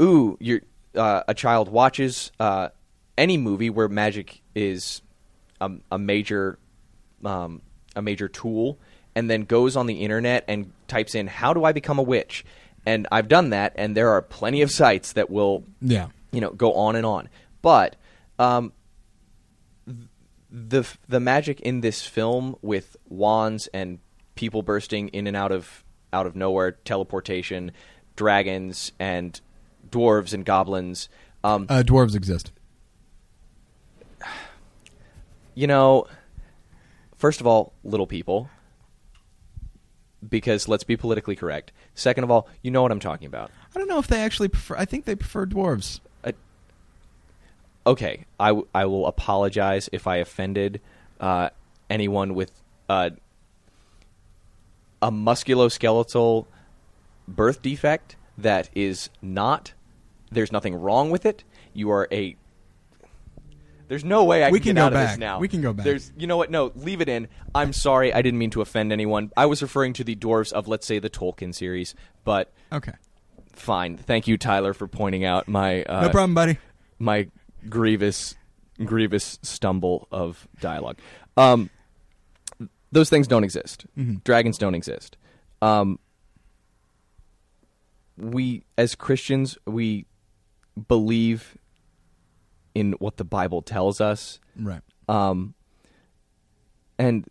ooh, 0.00 0.36
you're, 0.40 0.60
uh, 0.94 1.22
a 1.28 1.34
child 1.34 1.68
watches 1.68 2.32
uh, 2.40 2.68
any 3.16 3.36
movie 3.36 3.70
where 3.70 3.88
magic 3.88 4.40
is 4.54 5.02
a, 5.60 5.70
a 5.90 5.98
major 5.98 6.58
um, 7.24 7.62
a 7.94 8.02
major 8.02 8.28
tool, 8.28 8.78
and 9.14 9.30
then 9.30 9.44
goes 9.44 9.76
on 9.76 9.86
the 9.86 9.94
internet 9.94 10.44
and 10.48 10.70
types 10.86 11.14
in 11.14 11.26
"How 11.26 11.54
do 11.54 11.64
I 11.64 11.72
become 11.72 11.98
a 11.98 12.02
witch?" 12.02 12.44
And 12.86 13.08
I've 13.10 13.28
done 13.28 13.50
that, 13.50 13.72
and 13.76 13.96
there 13.96 14.10
are 14.10 14.22
plenty 14.22 14.62
of 14.62 14.70
sites 14.70 15.12
that 15.14 15.28
will 15.28 15.64
yeah. 15.82 16.08
you 16.30 16.40
know 16.40 16.50
go 16.50 16.72
on 16.72 16.94
and 16.96 17.04
on. 17.04 17.28
But 17.60 17.96
um, 18.38 18.72
the 20.50 20.84
the 21.08 21.20
magic 21.20 21.60
in 21.60 21.80
this 21.80 22.06
film 22.06 22.56
with 22.62 22.96
wands 23.08 23.66
and 23.74 23.98
people 24.36 24.62
bursting 24.62 25.08
in 25.08 25.26
and 25.26 25.36
out 25.36 25.50
of 25.52 25.84
out 26.12 26.26
of 26.26 26.36
nowhere, 26.36 26.72
teleportation, 26.72 27.72
dragons 28.14 28.92
and 28.98 29.40
dwarves 29.90 30.32
and 30.32 30.44
goblins. 30.44 31.08
Um, 31.44 31.66
Uh, 31.68 31.82
dwarves 31.84 32.14
exist. 32.14 32.52
you 35.54 35.66
know, 35.66 36.06
first 37.16 37.40
of 37.40 37.46
all, 37.46 37.72
little 37.84 38.06
people. 38.06 38.48
Because 40.28 40.68
let's 40.68 40.84
be 40.84 40.96
politically 40.96 41.36
correct. 41.36 41.72
Second 41.94 42.24
of 42.24 42.30
all, 42.30 42.48
you 42.62 42.70
know 42.70 42.82
what 42.82 42.90
I'm 42.90 43.00
talking 43.00 43.26
about. 43.26 43.50
I 43.74 43.78
don't 43.78 43.88
know 43.88 43.98
if 43.98 44.06
they 44.06 44.20
actually 44.20 44.48
prefer. 44.48 44.76
I 44.76 44.84
think 44.84 45.04
they 45.04 45.14
prefer 45.14 45.46
dwarves. 45.46 46.00
okay, 47.86 48.24
I, 48.40 48.48
w- 48.48 48.66
I 48.74 48.86
will 48.86 49.06
apologize 49.06 49.88
if 49.92 50.06
I 50.06 50.16
offended 50.16 50.80
uh, 51.20 51.50
anyone 51.88 52.34
with 52.34 52.50
uh, 52.88 53.10
a 55.00 55.12
musculoskeletal 55.12 56.46
birth 57.28 57.62
defect 57.62 58.16
that 58.38 58.68
is 58.74 59.10
not. 59.22 59.72
There's 60.30 60.50
nothing 60.52 60.74
wrong 60.74 61.10
with 61.10 61.24
it. 61.24 61.44
You 61.72 61.90
are 61.90 62.08
a. 62.10 62.36
There's 63.88 64.04
no 64.04 64.24
way 64.24 64.42
I 64.44 64.50
We 64.50 64.58
can, 64.58 64.70
can 64.70 64.74
get 64.76 64.80
go 64.80 64.86
out 64.86 64.92
of 64.94 65.08
this 65.10 65.18
now. 65.18 65.38
We 65.38 65.48
can 65.48 65.62
go 65.62 65.72
back. 65.72 65.84
There's, 65.84 66.10
you 66.18 66.26
know 66.26 66.36
what? 66.36 66.50
No, 66.50 66.72
leave 66.74 67.00
it 67.00 67.08
in. 67.08 67.28
I'm 67.54 67.72
sorry. 67.72 68.12
I 68.12 68.20
didn't 68.22 68.38
mean 68.38 68.50
to 68.50 68.60
offend 68.60 68.92
anyone. 68.92 69.30
I 69.36 69.46
was 69.46 69.62
referring 69.62 69.92
to 69.94 70.04
the 70.04 70.16
dwarves 70.16 70.52
of, 70.52 70.66
let's 70.68 70.86
say, 70.86 70.98
the 70.98 71.10
Tolkien 71.10 71.54
series. 71.54 71.94
But 72.24 72.52
Okay. 72.72 72.92
fine. 73.52 73.96
Thank 73.96 74.26
you, 74.26 74.36
Tyler, 74.38 74.74
for 74.74 74.88
pointing 74.88 75.24
out 75.24 75.46
my 75.48 75.82
uh, 75.84 76.02
no 76.02 76.08
problem, 76.10 76.34
buddy. 76.34 76.58
my 76.98 77.28
grievous 77.68 78.34
grievous 78.84 79.38
stumble 79.42 80.06
of 80.10 80.46
dialogue. 80.60 80.98
Um, 81.36 81.70
those 82.92 83.08
things 83.08 83.26
don't 83.26 83.44
exist. 83.44 83.86
Dragons 84.24 84.58
don't 84.58 84.74
exist. 84.74 85.16
Um, 85.62 85.98
we 88.16 88.64
as 88.78 88.94
Christians 88.94 89.56
we 89.66 90.06
believe 90.88 91.56
in 92.76 92.92
what 92.98 93.16
the 93.16 93.24
Bible 93.24 93.62
tells 93.62 94.02
us. 94.02 94.38
Right. 94.60 94.82
Um, 95.08 95.54
and 96.98 97.24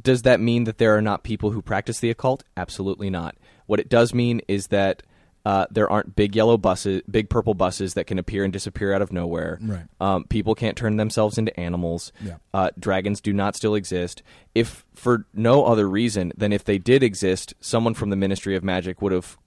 does 0.00 0.22
that 0.22 0.40
mean 0.40 0.64
that 0.64 0.76
there 0.76 0.94
are 0.94 1.00
not 1.00 1.24
people 1.24 1.50
who 1.50 1.62
practice 1.62 2.00
the 2.00 2.10
occult? 2.10 2.44
Absolutely 2.54 3.08
not. 3.08 3.36
What 3.64 3.80
it 3.80 3.88
does 3.88 4.12
mean 4.12 4.42
is 4.46 4.66
that 4.66 5.02
uh, 5.46 5.66
there 5.70 5.88
aren't 5.90 6.14
big 6.16 6.36
yellow 6.36 6.58
buses, 6.58 7.00
big 7.10 7.30
purple 7.30 7.54
buses 7.54 7.94
that 7.94 8.06
can 8.06 8.18
appear 8.18 8.44
and 8.44 8.52
disappear 8.52 8.92
out 8.92 9.00
of 9.00 9.10
nowhere. 9.10 9.58
Right. 9.62 9.86
Um, 10.00 10.24
people 10.24 10.54
can't 10.54 10.76
turn 10.76 10.96
themselves 10.96 11.38
into 11.38 11.58
animals. 11.58 12.12
Yeah. 12.22 12.36
Uh, 12.52 12.70
dragons 12.78 13.22
do 13.22 13.32
not 13.32 13.56
still 13.56 13.74
exist. 13.74 14.22
If 14.54 14.84
for 14.94 15.24
no 15.32 15.64
other 15.64 15.88
reason 15.88 16.32
than 16.36 16.52
if 16.52 16.64
they 16.64 16.76
did 16.76 17.02
exist, 17.02 17.54
someone 17.60 17.94
from 17.94 18.10
the 18.10 18.16
Ministry 18.16 18.54
of 18.54 18.64
Magic 18.64 19.00
would 19.00 19.12
have 19.12 19.38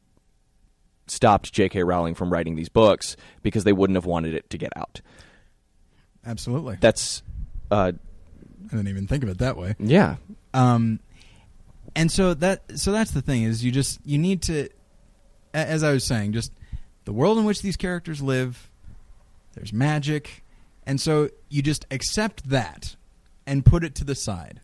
stopped 1.07 1.51
J.K. 1.53 1.83
Rowling 1.83 2.15
from 2.15 2.31
writing 2.31 2.55
these 2.55 2.69
books 2.69 3.15
because 3.41 3.63
they 3.63 3.73
wouldn't 3.73 3.95
have 3.95 4.05
wanted 4.05 4.33
it 4.33 4.49
to 4.51 4.57
get 4.57 4.71
out. 4.75 5.01
Absolutely. 6.25 6.77
That's, 6.79 7.23
uh, 7.71 7.93
I 8.65 8.69
didn't 8.75 8.89
even 8.89 9.07
think 9.07 9.23
of 9.23 9.29
it 9.29 9.37
that 9.37 9.57
way. 9.57 9.75
yeah, 9.79 10.17
Um, 10.53 10.99
and 11.95 12.11
so 12.11 12.33
that 12.35 12.63
so 12.77 12.91
that's 12.91 13.11
the 13.11 13.21
thing 13.23 13.43
is 13.43 13.63
you 13.63 13.71
just 13.71 13.99
you 14.05 14.17
need 14.19 14.43
to, 14.43 14.69
as 15.53 15.81
I 15.83 15.91
was 15.93 16.03
saying, 16.03 16.33
just 16.33 16.51
the 17.05 17.13
world 17.13 17.37
in 17.39 17.45
which 17.45 17.61
these 17.63 17.75
characters 17.77 18.21
live. 18.21 18.69
There's 19.53 19.73
magic, 19.73 20.43
and 20.85 21.01
so 21.01 21.29
you 21.49 21.63
just 21.63 21.87
accept 21.89 22.49
that 22.49 22.95
and 23.47 23.65
put 23.65 23.83
it 23.83 23.95
to 23.95 24.03
the 24.03 24.13
side, 24.13 24.61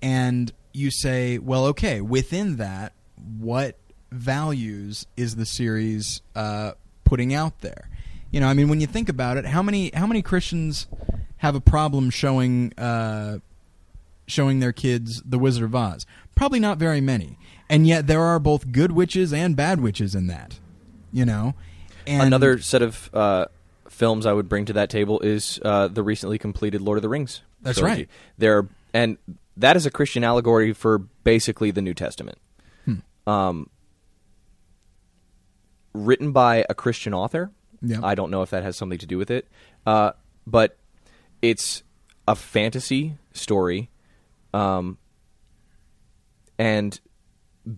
and 0.00 0.50
you 0.72 0.90
say, 0.90 1.38
well, 1.38 1.66
okay, 1.66 2.00
within 2.00 2.56
that, 2.56 2.94
what 3.38 3.76
values 4.12 5.06
is 5.16 5.36
the 5.36 5.46
series 5.46 6.20
uh, 6.34 6.72
putting 7.04 7.34
out 7.34 7.60
there? 7.60 7.88
You 8.30 8.40
know, 8.40 8.48
I 8.48 8.54
mean, 8.54 8.68
when 8.68 8.80
you 8.80 8.86
think 8.86 9.08
about 9.08 9.36
it, 9.36 9.44
how 9.44 9.62
many 9.62 9.90
how 9.94 10.06
many 10.06 10.22
Christians 10.22 10.86
have 11.38 11.54
a 11.54 11.60
problem 11.60 12.10
showing 12.10 12.72
uh, 12.78 13.38
showing 14.26 14.60
their 14.60 14.72
kids 14.72 15.22
The 15.24 15.38
Wizard 15.38 15.64
of 15.64 15.74
Oz? 15.74 16.06
Probably 16.34 16.60
not 16.60 16.78
very 16.78 17.00
many. 17.00 17.38
And 17.68 17.86
yet 17.86 18.06
there 18.06 18.22
are 18.22 18.38
both 18.38 18.72
good 18.72 18.92
witches 18.92 19.32
and 19.32 19.54
bad 19.56 19.80
witches 19.80 20.14
in 20.14 20.26
that. 20.28 20.58
You 21.12 21.24
know? 21.26 21.54
And 22.06 22.22
Another 22.22 22.58
set 22.58 22.82
of 22.82 23.10
uh, 23.14 23.46
films 23.88 24.26
I 24.26 24.32
would 24.32 24.48
bring 24.48 24.64
to 24.66 24.72
that 24.74 24.90
table 24.90 25.20
is 25.20 25.60
uh, 25.64 25.88
the 25.88 26.02
recently 26.02 26.38
completed 26.38 26.80
Lord 26.80 26.98
of 26.98 27.02
the 27.02 27.08
Rings. 27.08 27.42
That's 27.60 27.78
trilogy. 27.78 28.02
right. 28.02 28.08
There, 28.38 28.66
and 28.92 29.18
that 29.56 29.76
is 29.76 29.86
a 29.86 29.90
Christian 29.90 30.24
allegory 30.24 30.72
for 30.72 30.98
basically 30.98 31.70
the 31.70 31.82
New 31.82 31.94
Testament. 31.94 32.38
Hmm. 32.84 33.28
Um, 33.28 33.70
written 35.92 36.32
by 36.32 36.64
a 36.68 36.74
Christian 36.74 37.14
author. 37.14 37.50
Yeah. 37.80 38.00
I 38.02 38.14
don't 38.14 38.30
know 38.30 38.42
if 38.42 38.50
that 38.50 38.62
has 38.62 38.76
something 38.76 38.98
to 38.98 39.06
do 39.06 39.18
with 39.18 39.30
it, 39.30 39.48
uh, 39.86 40.12
but 40.46 40.78
it's 41.40 41.82
a 42.28 42.36
fantasy 42.36 43.16
story, 43.32 43.90
um, 44.54 44.98
and 46.58 47.00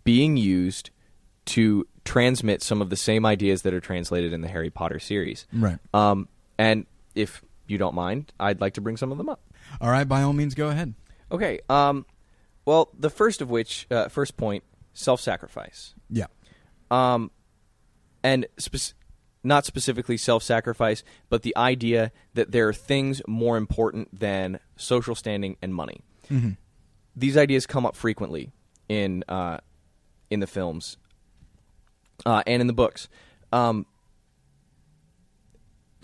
being 0.04 0.36
used 0.36 0.90
to 1.46 1.86
transmit 2.04 2.62
some 2.62 2.82
of 2.82 2.90
the 2.90 2.96
same 2.96 3.24
ideas 3.24 3.62
that 3.62 3.72
are 3.72 3.80
translated 3.80 4.32
in 4.32 4.42
the 4.42 4.48
Harry 4.48 4.70
Potter 4.70 4.98
series. 4.98 5.46
Right. 5.52 5.78
Um, 5.94 6.28
and 6.58 6.86
if 7.14 7.42
you 7.66 7.78
don't 7.78 7.94
mind, 7.94 8.32
I'd 8.38 8.60
like 8.60 8.74
to 8.74 8.80
bring 8.82 8.98
some 8.98 9.10
of 9.10 9.18
them 9.18 9.28
up. 9.30 9.40
All 9.80 9.90
right, 9.90 10.06
by 10.06 10.22
all 10.22 10.34
means 10.34 10.54
go 10.54 10.68
ahead. 10.68 10.92
Okay. 11.32 11.60
Um, 11.70 12.04
well, 12.66 12.90
the 12.98 13.10
first 13.10 13.40
of 13.40 13.50
which, 13.50 13.86
uh, 13.90 14.08
first 14.08 14.36
point, 14.36 14.64
self-sacrifice. 14.92 15.94
Yeah. 16.10 16.26
Um, 16.90 17.30
and 18.24 18.46
spec- 18.58 18.96
not 19.44 19.64
specifically 19.64 20.16
self-sacrifice, 20.16 21.04
but 21.28 21.42
the 21.42 21.56
idea 21.56 22.10
that 22.32 22.50
there 22.50 22.66
are 22.66 22.72
things 22.72 23.22
more 23.28 23.56
important 23.56 24.18
than 24.18 24.58
social 24.76 25.14
standing 25.14 25.56
and 25.62 25.72
money. 25.72 26.00
These 27.14 27.36
ideas 27.36 27.66
come 27.66 27.86
up 27.86 27.94
frequently 27.94 28.50
in 28.88 29.22
uh, 29.28 29.58
in 30.30 30.40
the 30.40 30.48
films 30.48 30.96
uh, 32.26 32.42
and 32.46 32.60
in 32.60 32.66
the 32.66 32.72
books. 32.72 33.08
Um, 33.52 33.86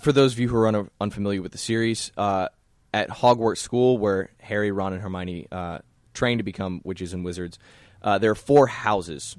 for 0.00 0.12
those 0.12 0.34
of 0.34 0.38
you 0.38 0.48
who 0.48 0.56
are 0.56 0.68
un- 0.68 0.90
unfamiliar 1.00 1.42
with 1.42 1.52
the 1.52 1.58
series, 1.58 2.12
uh, 2.16 2.48
at 2.92 3.08
Hogwarts 3.08 3.58
School, 3.58 3.98
where 3.98 4.30
Harry, 4.40 4.70
Ron, 4.70 4.92
and 4.92 5.02
Hermione 5.02 5.46
uh, 5.50 5.78
train 6.14 6.38
to 6.38 6.44
become 6.44 6.80
witches 6.84 7.12
and 7.12 7.24
wizards, 7.24 7.58
uh, 8.02 8.18
there 8.18 8.30
are 8.30 8.36
four 8.36 8.66
houses. 8.66 9.36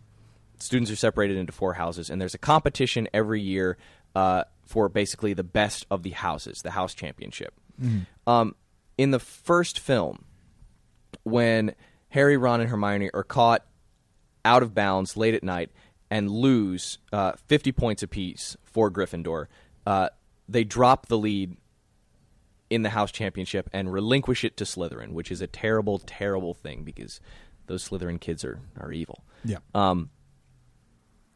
Students 0.61 0.91
are 0.91 0.95
separated 0.95 1.37
into 1.37 1.51
four 1.51 1.73
houses, 1.73 2.09
and 2.09 2.21
there's 2.21 2.33
a 2.33 2.39
competition 2.39 3.07
every 3.13 3.41
year 3.41 3.77
uh, 4.15 4.43
for 4.65 4.89
basically 4.89 5.33
the 5.33 5.43
best 5.43 5.85
of 5.89 6.03
the 6.03 6.11
houses, 6.11 6.61
the 6.61 6.71
house 6.71 6.93
championship. 6.93 7.53
Um, 8.27 8.55
in 8.97 9.11
the 9.11 9.19
first 9.19 9.79
film, 9.79 10.25
when 11.23 11.73
Harry, 12.09 12.37
Ron, 12.37 12.61
and 12.61 12.69
Hermione 12.69 13.09
are 13.13 13.23
caught 13.23 13.65
out 14.45 14.63
of 14.63 14.73
bounds 14.73 15.17
late 15.17 15.33
at 15.33 15.43
night 15.43 15.71
and 16.09 16.29
lose 16.29 16.99
uh, 17.11 17.33
50 17.47 17.71
points 17.71 18.03
apiece 18.03 18.57
for 18.63 18.91
Gryffindor, 18.91 19.47
uh, 19.85 20.09
they 20.47 20.63
drop 20.63 21.07
the 21.07 21.17
lead 21.17 21.57
in 22.69 22.83
the 22.83 22.89
house 22.89 23.11
championship 23.11 23.69
and 23.73 23.91
relinquish 23.91 24.43
it 24.43 24.57
to 24.57 24.63
Slytherin, 24.63 25.11
which 25.11 25.31
is 25.31 25.41
a 25.41 25.47
terrible, 25.47 25.99
terrible 25.99 26.53
thing 26.53 26.83
because 26.83 27.19
those 27.67 27.87
Slytherin 27.87 28.19
kids 28.19 28.45
are, 28.45 28.59
are 28.79 28.91
evil. 28.91 29.23
Yeah. 29.43 29.57
Um, 29.73 30.09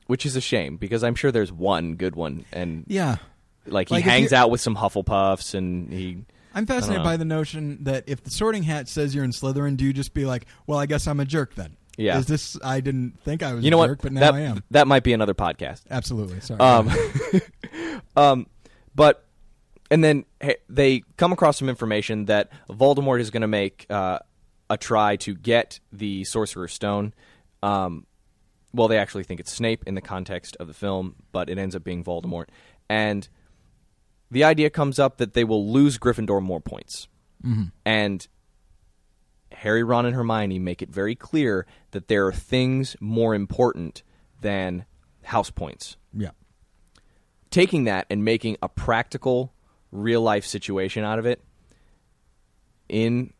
which 0.07 0.25
is 0.25 0.35
a 0.35 0.41
shame 0.41 0.77
because 0.77 1.03
I'm 1.03 1.15
sure 1.15 1.31
there's 1.31 1.51
one 1.51 1.95
good 1.95 2.15
one, 2.15 2.45
and 2.51 2.85
Yeah. 2.87 3.17
like 3.65 3.89
he 3.89 3.95
Like, 3.95 4.05
if 4.05 4.09
hangs 4.11 4.31
you- 4.31 4.37
out 4.37 4.51
with 4.51 4.61
some 4.61 4.75
Hufflepuffs, 4.75 5.53
and 5.53 5.91
he. 5.91 6.25
I'm 6.53 6.65
fascinated 6.65 7.03
by 7.03 7.17
the 7.17 7.25
notion 7.25 7.83
that 7.83 8.05
if 8.07 8.23
the 8.23 8.29
Sorting 8.31 8.63
Hat 8.63 8.87
says 8.87 9.13
you're 9.13 9.25
in 9.25 9.31
Slytherin, 9.31 9.75
do 9.75 9.83
you 9.83 9.91
just 9.91 10.13
be 10.13 10.25
like, 10.25 10.45
"Well, 10.67 10.79
I 10.79 10.85
guess 10.85 11.05
I'm 11.07 11.19
a 11.19 11.25
jerk 11.25 11.55
then"? 11.55 11.75
Yeah. 11.97 12.17
Is 12.17 12.27
this? 12.27 12.57
I 12.63 12.79
didn't 12.81 13.19
think 13.23 13.43
I 13.43 13.53
was. 13.53 13.63
You 13.65 13.71
know 13.71 13.81
a 13.81 13.87
jerk, 13.87 13.99
what? 13.99 14.03
But 14.03 14.11
now 14.13 14.19
that 14.31 14.33
I 14.35 14.39
am. 14.41 14.63
that 14.71 14.87
might 14.87 15.03
be 15.03 15.11
another 15.13 15.33
podcast. 15.33 15.81
Absolutely. 15.89 16.39
Sorry. 16.41 16.59
Um, 16.59 16.89
um, 18.15 18.47
but 18.93 19.25
and 19.91 20.03
then 20.03 20.25
hey, 20.41 20.55
they 20.69 21.03
come 21.17 21.31
across 21.33 21.57
some 21.57 21.69
information 21.69 22.25
that 22.25 22.49
Voldemort 22.69 23.19
is 23.19 23.31
going 23.31 23.41
to 23.41 23.47
make 23.47 23.85
uh, 23.89 24.19
a 24.69 24.77
try 24.77 25.15
to 25.17 25.35
get 25.35 25.79
the 25.91 26.23
Sorcerer's 26.23 26.73
Stone. 26.73 27.13
Um, 27.63 28.05
well, 28.75 28.87
they 28.87 28.97
actually 28.97 29.23
think 29.23 29.39
it's 29.39 29.51
Snape 29.51 29.83
in 29.87 29.95
the 29.95 30.01
context 30.01 30.57
of 30.59 30.67
the 30.67 30.73
film, 30.73 31.15
but 31.31 31.49
it 31.49 31.57
ends 31.57 31.75
up 31.75 31.83
being 31.83 32.03
Voldemort. 32.03 32.47
And 32.89 33.27
the 34.29 34.43
idea 34.43 34.69
comes 34.69 34.99
up 34.99 35.17
that 35.17 35.33
they 35.33 35.43
will 35.43 35.71
lose 35.71 35.97
Gryffindor 35.97 36.41
more 36.41 36.59
points. 36.59 37.07
Mm-hmm. 37.43 37.65
And 37.85 38.27
Harry, 39.51 39.83
Ron, 39.83 40.05
and 40.05 40.15
Hermione 40.15 40.59
make 40.59 40.81
it 40.81 40.89
very 40.89 41.15
clear 41.15 41.65
that 41.91 42.07
there 42.07 42.27
are 42.27 42.33
things 42.33 42.95
more 42.99 43.33
important 43.33 44.03
than 44.41 44.85
house 45.23 45.49
points 45.49 45.97
yeah. 46.13 46.29
taking 47.49 47.85
that 47.85 48.05
and 48.11 48.23
making 48.23 48.57
a 48.61 48.69
practical 48.69 49.53
real 49.91 50.21
life 50.21 50.45
situation 50.45 51.03
out 51.03 51.17
of 51.17 51.25
it 51.25 51.43
in 52.87 53.33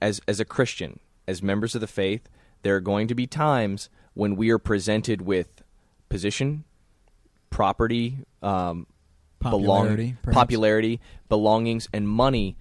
as 0.00 0.20
as 0.26 0.40
a 0.40 0.44
Christian, 0.44 0.98
as 1.26 1.42
members 1.42 1.74
of 1.74 1.80
the 1.80 1.86
faith, 1.86 2.28
there 2.62 2.76
are 2.76 2.80
going 2.80 3.08
to 3.08 3.14
be 3.14 3.26
times 3.26 3.88
when 4.16 4.34
we 4.34 4.48
are 4.50 4.58
presented 4.58 5.20
with 5.20 5.62
position, 6.08 6.64
property, 7.50 8.18
um, 8.42 8.86
Popularity, 9.38 10.16
belong- 10.22 10.34
popularity, 10.34 11.00
belongings, 11.28 11.88
and 11.92 12.08
money. 12.08 12.56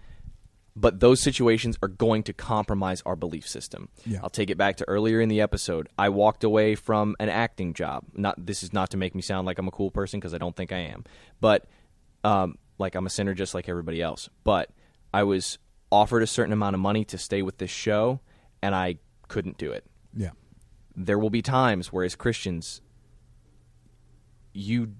But 0.75 0.99
those 0.99 1.21
situations 1.21 1.77
are 1.81 1.87
going 1.87 2.23
to 2.23 2.33
compromise 2.33 3.01
our 3.05 3.15
belief 3.15 3.47
system. 3.47 3.87
Yeah. 4.05 4.19
I'll 4.21 4.29
take 4.29 4.49
it 4.49 4.57
back 4.57 4.75
to 4.77 4.87
earlier 4.89 5.21
in 5.21 5.29
the 5.29 5.39
episode. 5.39 5.87
I 5.97 6.09
walked 6.09 6.43
away 6.43 6.75
from 6.75 7.15
an 7.21 7.29
acting 7.29 7.73
job. 7.73 8.03
Not 8.13 8.45
this 8.45 8.61
is 8.61 8.73
not 8.73 8.89
to 8.89 8.97
make 8.97 9.15
me 9.15 9.21
sound 9.21 9.47
like 9.47 9.57
I'm 9.57 9.69
a 9.69 9.71
cool 9.71 9.89
person 9.89 10.19
because 10.19 10.33
I 10.33 10.37
don't 10.37 10.53
think 10.55 10.73
I 10.73 10.79
am. 10.79 11.05
But 11.39 11.65
um, 12.25 12.57
like 12.77 12.93
I'm 12.95 13.05
a 13.05 13.09
sinner 13.09 13.33
just 13.33 13.53
like 13.53 13.69
everybody 13.69 14.01
else. 14.01 14.29
But 14.43 14.69
I 15.13 15.23
was 15.23 15.57
offered 15.93 16.23
a 16.23 16.27
certain 16.27 16.51
amount 16.51 16.73
of 16.73 16.81
money 16.81 17.05
to 17.05 17.17
stay 17.17 17.41
with 17.41 17.57
this 17.57 17.71
show, 17.71 18.19
and 18.61 18.75
I 18.75 18.97
couldn't 19.29 19.57
do 19.57 19.71
it 19.71 19.85
Yeah. 20.13 20.31
There 20.95 21.19
will 21.19 21.29
be 21.29 21.41
times 21.41 21.91
where 21.91 22.05
as 22.05 22.15
Christians 22.15 22.81
you 24.53 24.93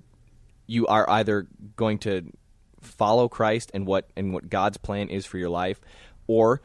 you 0.67 0.85
are 0.87 1.09
either 1.09 1.47
going 1.75 1.97
to 1.99 2.31
follow 2.81 3.27
Christ 3.29 3.71
and 3.73 3.85
what 3.87 4.09
and 4.15 4.33
what 4.33 4.49
God's 4.49 4.77
plan 4.77 5.09
is 5.09 5.25
for 5.25 5.37
your 5.37 5.49
life 5.49 5.79
or 6.27 6.61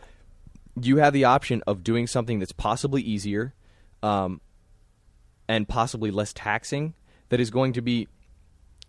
you 0.80 0.96
have 0.98 1.12
the 1.12 1.24
option 1.24 1.62
of 1.66 1.82
doing 1.84 2.06
something 2.06 2.38
that's 2.38 2.52
possibly 2.52 3.02
easier 3.02 3.54
um, 4.02 4.40
and 5.48 5.68
possibly 5.68 6.10
less 6.10 6.32
taxing 6.32 6.94
that 7.28 7.40
is 7.40 7.50
going 7.50 7.72
to 7.74 7.82
be 7.82 8.08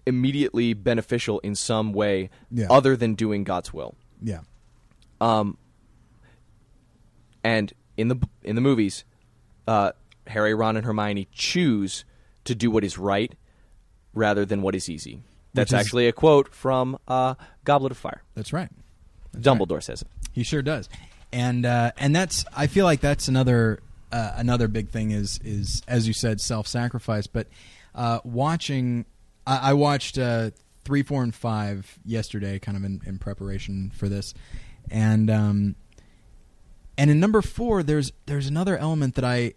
immediately 0.05 0.73
beneficial 0.73 1.39
in 1.39 1.53
some 1.55 1.93
way 1.93 2.29
Yeah. 2.49 2.67
other 2.69 2.95
than 2.95 3.13
doing 3.15 3.43
God's 3.43 3.71
will 3.73 3.95
Yeah. 4.21 4.41
Um, 5.19 5.57
and 7.43 7.71
in 7.97 8.07
the 8.07 8.17
in 8.43 8.55
the 8.55 8.61
movies, 8.61 9.03
uh, 9.67 9.91
Harry, 10.31 10.53
Ron, 10.53 10.77
and 10.77 10.85
Hermione 10.85 11.27
choose 11.31 12.05
to 12.45 12.55
do 12.55 12.71
what 12.71 12.83
is 12.83 12.97
right 12.97 13.33
rather 14.13 14.45
than 14.45 14.61
what 14.61 14.75
is 14.75 14.89
easy. 14.89 15.21
That's 15.53 15.71
is- 15.71 15.79
actually 15.79 16.07
a 16.07 16.11
quote 16.11 16.53
from 16.53 16.97
uh, 17.07 17.35
Goblet 17.63 17.91
of 17.91 17.97
Fire. 17.97 18.23
That's 18.35 18.53
right. 18.53 18.69
Dumbledore 19.35 19.81
says 19.81 20.01
it. 20.01 20.07
He 20.33 20.43
sure 20.43 20.61
does, 20.61 20.89
and 21.31 21.65
uh, 21.65 21.91
and 21.97 22.15
that's 22.15 22.45
I 22.55 22.67
feel 22.67 22.85
like 22.85 23.01
that's 23.01 23.27
another 23.27 23.79
uh, 24.11 24.33
another 24.35 24.67
big 24.67 24.89
thing 24.89 25.11
is 25.11 25.39
is 25.43 25.81
as 25.87 26.07
you 26.07 26.13
said 26.13 26.41
self 26.41 26.67
sacrifice. 26.67 27.27
But 27.27 27.47
uh, 27.95 28.19
watching, 28.23 29.05
I, 29.45 29.71
I 29.71 29.73
watched 29.73 30.17
uh, 30.17 30.51
three, 30.83 31.03
four, 31.03 31.23
and 31.23 31.33
five 31.33 31.99
yesterday, 32.05 32.59
kind 32.59 32.77
of 32.77 32.83
in, 32.83 33.01
in 33.05 33.19
preparation 33.19 33.91
for 33.95 34.09
this, 34.09 34.33
and 34.89 35.29
um, 35.29 35.75
and 36.97 37.09
in 37.09 37.19
number 37.19 37.41
four, 37.41 37.83
there's 37.83 38.11
there's 38.25 38.47
another 38.47 38.77
element 38.77 39.15
that 39.15 39.25
I 39.25 39.53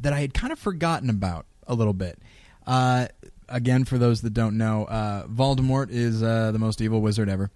that 0.00 0.12
I 0.12 0.20
had 0.20 0.34
kind 0.34 0.52
of 0.52 0.58
forgotten 0.58 1.10
about 1.10 1.46
a 1.66 1.74
little 1.74 1.92
bit. 1.92 2.18
Uh, 2.66 3.08
again, 3.48 3.84
for 3.84 3.98
those 3.98 4.20
that 4.22 4.34
don't 4.34 4.58
know, 4.58 4.84
uh, 4.84 5.26
Voldemort 5.26 5.90
is 5.90 6.22
uh, 6.22 6.52
the 6.52 6.58
most 6.58 6.80
evil 6.80 7.00
wizard 7.00 7.28
ever, 7.28 7.50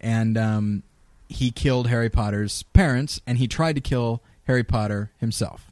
and 0.00 0.36
um, 0.36 0.82
he 1.28 1.50
killed 1.50 1.88
Harry 1.88 2.10
Potter's 2.10 2.62
parents, 2.62 3.20
and 3.26 3.38
he 3.38 3.48
tried 3.48 3.74
to 3.74 3.80
kill 3.80 4.22
Harry 4.44 4.64
Potter 4.64 5.10
himself, 5.18 5.70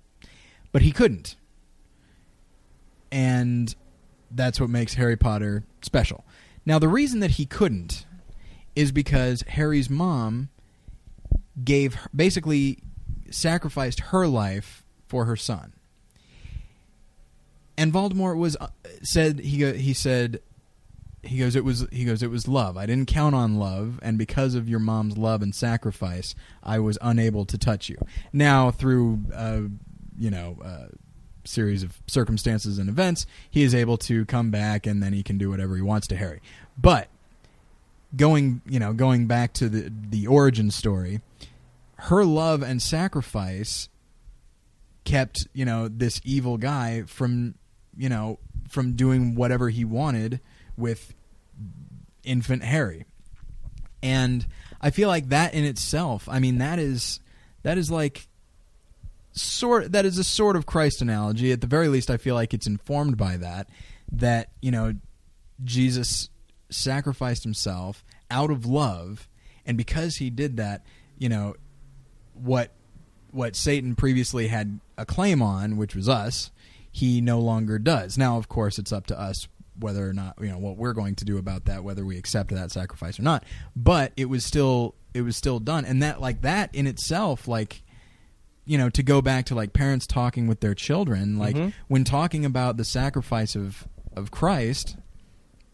but 0.73 0.83
he 0.83 0.93
couldn't, 0.93 1.37
and 3.13 3.75
that's 4.31 4.61
what 4.61 4.71
makes 4.71 4.95
Harry 4.95 5.17
Potter 5.17 5.65
special. 5.83 6.25
Now, 6.65 6.79
the 6.79 6.89
reason 6.89 7.21
that 7.21 7.33
he 7.33 7.47
couldn't 7.47 8.07
is 8.75 8.93
because 8.93 9.43
Harry's 9.49 9.89
mom 9.89 10.49
gave 11.65 11.97
basically 12.15 12.79
sacrificed 13.31 14.01
her 14.01 14.27
life 14.27 14.85
for 15.07 15.25
her 15.25 15.37
son. 15.37 15.73
And 17.79 17.93
Voldemort 17.93 18.37
was 18.37 18.57
uh, 18.57 18.69
said 19.03 19.41
he 19.41 19.73
he 19.73 19.93
said 19.93 20.41
he 21.23 21.39
goes 21.39 21.57
it 21.57 21.65
was 21.65 21.87
he 21.93 22.05
goes 22.05 22.23
it 22.23 22.31
was 22.31 22.49
love. 22.49 22.77
I 22.77 22.87
didn't 22.87 23.09
count 23.09 23.35
on 23.35 23.59
love 23.59 23.99
and 24.03 24.17
because 24.17 24.55
of 24.55 24.69
your 24.69 24.79
mom's 24.79 25.19
love 25.19 25.43
and 25.43 25.55
sacrifice, 25.55 26.35
I 26.63 26.79
was 26.79 26.99
unable 27.03 27.45
to 27.47 27.59
touch 27.59 27.89
you. 27.89 27.99
Now 28.33 28.71
through 28.71 29.25
uh, 29.35 29.63
you 30.19 30.31
know 30.31 30.59
uh, 30.65 30.87
series 31.45 31.83
of 31.83 32.01
circumstances 32.07 32.79
and 32.79 32.89
events, 32.89 33.27
he 33.51 33.63
is 33.63 33.75
able 33.75 33.97
to 33.99 34.25
come 34.25 34.51
back 34.51 34.87
and 34.87 35.03
then 35.03 35.13
he 35.13 35.23
can 35.23 35.39
do 35.39 35.51
whatever 35.51 35.77
he 35.77 35.83
wants 35.83 36.07
to 36.09 36.17
Harry. 36.17 36.41
But 36.79 37.09
going 38.17 38.63
you 38.67 38.79
know 38.79 38.93
going 38.93 39.27
back 39.27 39.53
to 39.55 39.69
the 39.69 39.93
the 40.11 40.27
origin 40.27 40.71
story, 40.71 41.21
her 41.97 42.25
love 42.25 42.63
and 42.63 42.81
sacrifice 42.81 43.89
kept 45.05 45.47
you 45.53 45.65
know 45.65 45.89
this 45.89 46.21
evil 46.25 46.57
guy 46.57 47.03
from 47.03 47.55
you 47.97 48.09
know 48.09 48.39
from 48.69 48.93
doing 48.93 49.35
whatever 49.35 49.69
he 49.69 49.85
wanted 49.85 50.41
with 50.77 51.15
infant 52.25 52.63
Harry. 52.63 53.05
And 54.03 54.47
I 54.81 54.91
feel 54.91 55.09
like 55.09 55.29
that 55.31 55.55
in 55.55 55.65
itself, 55.65 56.29
I 56.29 56.39
mean 56.39 56.59
that 56.59 56.79
is 56.79 57.21
that 57.63 57.79
is 57.79 57.91
like 57.91 58.29
sort 59.33 59.93
that 59.93 60.05
is 60.05 60.19
a 60.19 60.25
sort 60.25 60.57
of 60.57 60.67
Christ 60.67 61.03
analogy. 61.03 61.53
At 61.53 61.61
the 61.61 61.67
very 61.67 61.89
least 61.89 62.11
I 62.11 62.17
feel 62.17 62.35
like 62.35 62.55
it's 62.55 62.67
informed 62.67 63.17
by 63.17 63.37
that 63.39 63.69
that, 64.13 64.51
you 64.61 64.71
know, 64.71 64.95
Jesus 65.65 66.29
sacrificed 66.69 67.45
himself 67.45 68.05
out 68.31 68.51
of 68.51 68.67
love 68.67 69.29
and 69.65 69.77
because 69.77 70.17
he 70.17 70.31
did 70.31 70.57
that, 70.57 70.85
you 71.19 71.29
know, 71.29 71.55
what 72.35 72.71
what 73.31 73.57
Satan 73.57 73.95
previously 73.95 74.49
had 74.49 74.81
a 74.97 75.05
claim 75.05 75.43
on, 75.43 75.77
which 75.77 75.95
was 75.95 76.09
us, 76.09 76.51
he 76.97 77.21
no 77.21 77.41
longer 77.41 77.79
does. 77.79 78.17
Now, 78.17 78.39
of 78.39 78.49
course, 78.49 78.79
it's 78.79 78.91
up 78.91 79.07
to 79.09 79.21
us 79.21 79.49
whether 79.79 80.09
or 80.09 80.15
not 80.15 80.35
you 80.41 80.49
know 80.49 80.57
what 80.57 80.79
we're 80.79 80.95
going 80.95 81.15
to 81.17 81.27
do 81.27 81.37
about 81.37 81.67
that, 81.67 81.85
whether 81.85 82.07
we 82.07 82.17
accept 82.17 82.49
that 82.55 82.71
sacrifice 82.73 83.19
or 83.19 83.23
not. 83.23 83.45
But 83.77 84.13
it 84.17 84.31
was 84.31 84.47
still 84.47 84.95
it 85.13 85.21
was 85.21 85.37
still 85.37 85.59
done, 85.61 85.85
and 85.85 86.03
that 86.03 86.23
like 86.23 86.41
that 86.41 86.75
in 86.75 86.87
itself, 86.87 87.47
like 87.47 87.83
you 88.65 88.79
know, 88.79 88.89
to 88.89 89.03
go 89.03 89.21
back 89.21 89.45
to 89.47 89.55
like 89.55 89.75
parents 89.75 90.07
talking 90.07 90.47
with 90.47 90.61
their 90.61 90.75
children, 90.75 91.39
like 91.39 91.55
Mhm. 91.55 91.73
when 91.89 92.03
talking 92.05 92.47
about 92.47 92.79
the 92.79 92.85
sacrifice 92.85 93.55
of 93.55 93.87
of 94.17 94.31
Christ, 94.31 94.97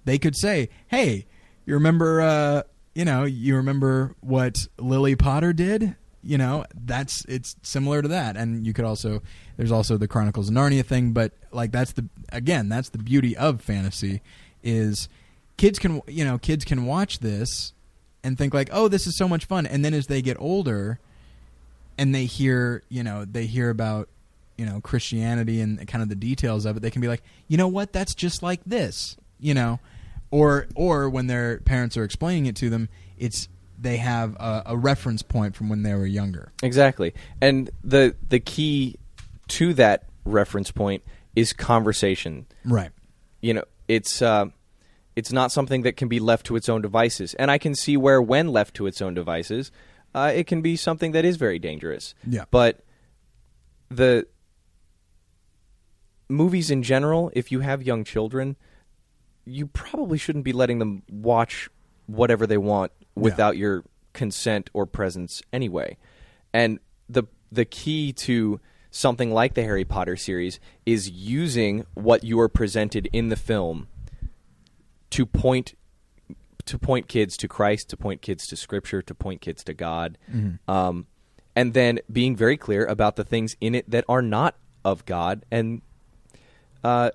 they 0.04 0.18
could 0.18 0.34
say, 0.34 0.68
"Hey, 0.88 1.26
you 1.64 1.74
remember, 1.74 2.20
uh, 2.20 2.62
you 2.96 3.04
know, 3.04 3.22
you 3.24 3.54
remember 3.54 4.16
what 4.20 4.66
Lily 4.78 5.14
Potter 5.14 5.52
did? 5.52 5.94
You 6.22 6.38
know, 6.38 6.64
that's 6.84 7.24
it's 7.26 7.56
similar 7.62 8.02
to 8.02 8.08
that." 8.08 8.36
And 8.36 8.66
you 8.66 8.72
could 8.72 8.84
also 8.84 9.22
there's 9.56 9.72
also 9.72 9.96
the 9.96 10.08
Chronicles 10.08 10.48
of 10.48 10.54
Narnia 10.54 10.84
thing, 10.84 11.12
but 11.12 11.32
like 11.50 11.72
that's 11.72 11.92
the 11.92 12.06
again 12.30 12.68
that's 12.68 12.88
the 12.90 12.98
beauty 12.98 13.36
of 13.36 13.60
fantasy 13.60 14.22
is 14.62 15.08
kids 15.56 15.78
can 15.78 16.00
you 16.06 16.24
know 16.24 16.38
kids 16.38 16.64
can 16.64 16.86
watch 16.86 17.18
this 17.18 17.72
and 18.24 18.38
think 18.38 18.54
like, 18.54 18.68
"Oh, 18.72 18.88
this 18.88 19.06
is 19.06 19.16
so 19.16 19.28
much 19.28 19.44
fun," 19.44 19.66
and 19.66 19.84
then 19.84 19.94
as 19.94 20.06
they 20.06 20.22
get 20.22 20.36
older 20.40 20.98
and 21.98 22.14
they 22.14 22.24
hear 22.24 22.82
you 22.88 23.02
know 23.02 23.24
they 23.24 23.46
hear 23.46 23.70
about 23.70 24.08
you 24.56 24.66
know 24.66 24.80
Christianity 24.80 25.60
and 25.60 25.86
kind 25.88 26.02
of 26.02 26.08
the 26.08 26.14
details 26.14 26.64
of 26.64 26.76
it, 26.76 26.80
they 26.80 26.90
can 26.90 27.02
be 27.02 27.08
like, 27.08 27.22
you 27.48 27.56
know 27.56 27.68
what, 27.68 27.92
that's 27.92 28.14
just 28.14 28.42
like 28.42 28.60
this, 28.64 29.16
you 29.40 29.54
know, 29.54 29.80
or 30.30 30.66
or 30.74 31.08
when 31.08 31.26
their 31.26 31.58
parents 31.58 31.96
are 31.96 32.04
explaining 32.04 32.46
it 32.46 32.56
to 32.56 32.70
them, 32.70 32.88
it's 33.18 33.48
they 33.82 33.96
have 33.98 34.36
a, 34.36 34.62
a 34.66 34.76
reference 34.76 35.22
point 35.22 35.56
from 35.56 35.68
when 35.68 35.82
they 35.82 35.94
were 35.94 36.06
younger. 36.06 36.52
Exactly. 36.62 37.12
And 37.40 37.70
the 37.82 38.14
the 38.28 38.40
key 38.40 38.96
to 39.48 39.74
that 39.74 40.04
reference 40.24 40.70
point 40.70 41.02
is 41.34 41.52
conversation. 41.52 42.46
Right. 42.64 42.90
you 43.40 43.54
know, 43.54 43.64
it's 43.88 44.22
uh, 44.22 44.46
it's 45.16 45.32
not 45.32 45.52
something 45.52 45.82
that 45.82 45.96
can 45.96 46.08
be 46.08 46.20
left 46.20 46.46
to 46.46 46.56
its 46.56 46.68
own 46.68 46.80
devices. 46.80 47.34
And 47.34 47.50
I 47.50 47.58
can 47.58 47.74
see 47.74 47.96
where, 47.96 48.22
when 48.22 48.48
left 48.48 48.74
to 48.76 48.86
its 48.86 49.02
own 49.02 49.14
devices, 49.14 49.70
uh, 50.14 50.32
it 50.34 50.46
can 50.46 50.62
be 50.62 50.76
something 50.76 51.12
that 51.12 51.24
is 51.24 51.36
very 51.36 51.58
dangerous. 51.58 52.14
Yeah. 52.26 52.44
But 52.50 52.80
the 53.90 54.26
movies 56.28 56.70
in 56.70 56.82
general, 56.82 57.30
if 57.34 57.52
you 57.52 57.60
have 57.60 57.82
young 57.82 58.04
children, 58.04 58.56
you 59.44 59.66
probably 59.66 60.16
shouldn't 60.18 60.44
be 60.44 60.52
letting 60.52 60.78
them 60.78 61.02
watch 61.10 61.68
whatever 62.06 62.46
they 62.46 62.58
want 62.58 62.92
without 63.14 63.56
your 63.56 63.84
consent 64.12 64.70
or 64.72 64.86
presence 64.86 65.42
anyway. 65.52 65.96
And 66.52 66.78
the 67.08 67.24
the 67.50 67.64
key 67.64 68.12
to 68.12 68.60
something 68.90 69.30
like 69.32 69.54
the 69.54 69.62
Harry 69.62 69.84
Potter 69.84 70.16
series 70.16 70.60
is 70.84 71.10
using 71.10 71.86
what 71.94 72.24
you 72.24 72.38
are 72.40 72.48
presented 72.48 73.08
in 73.12 73.28
the 73.28 73.36
film 73.36 73.88
to 75.10 75.26
point 75.26 75.74
to 76.64 76.78
point 76.78 77.08
kids 77.08 77.36
to 77.38 77.48
Christ, 77.48 77.90
to 77.90 77.96
point 77.96 78.22
kids 78.22 78.46
to 78.46 78.56
Scripture, 78.56 79.02
to 79.02 79.14
point 79.14 79.40
kids 79.40 79.64
to 79.64 79.74
God, 79.74 80.16
um, 80.68 81.06
and 81.56 81.74
then 81.74 81.98
being 82.10 82.36
very 82.36 82.56
clear 82.56 82.84
about 82.84 83.16
the 83.16 83.24
things 83.24 83.56
in 83.60 83.74
it 83.74 83.90
that 83.90 84.04
are 84.08 84.22
not 84.22 84.56
of 84.84 85.04
God, 85.04 85.44
and 85.50 85.82
uh, 86.84 87.10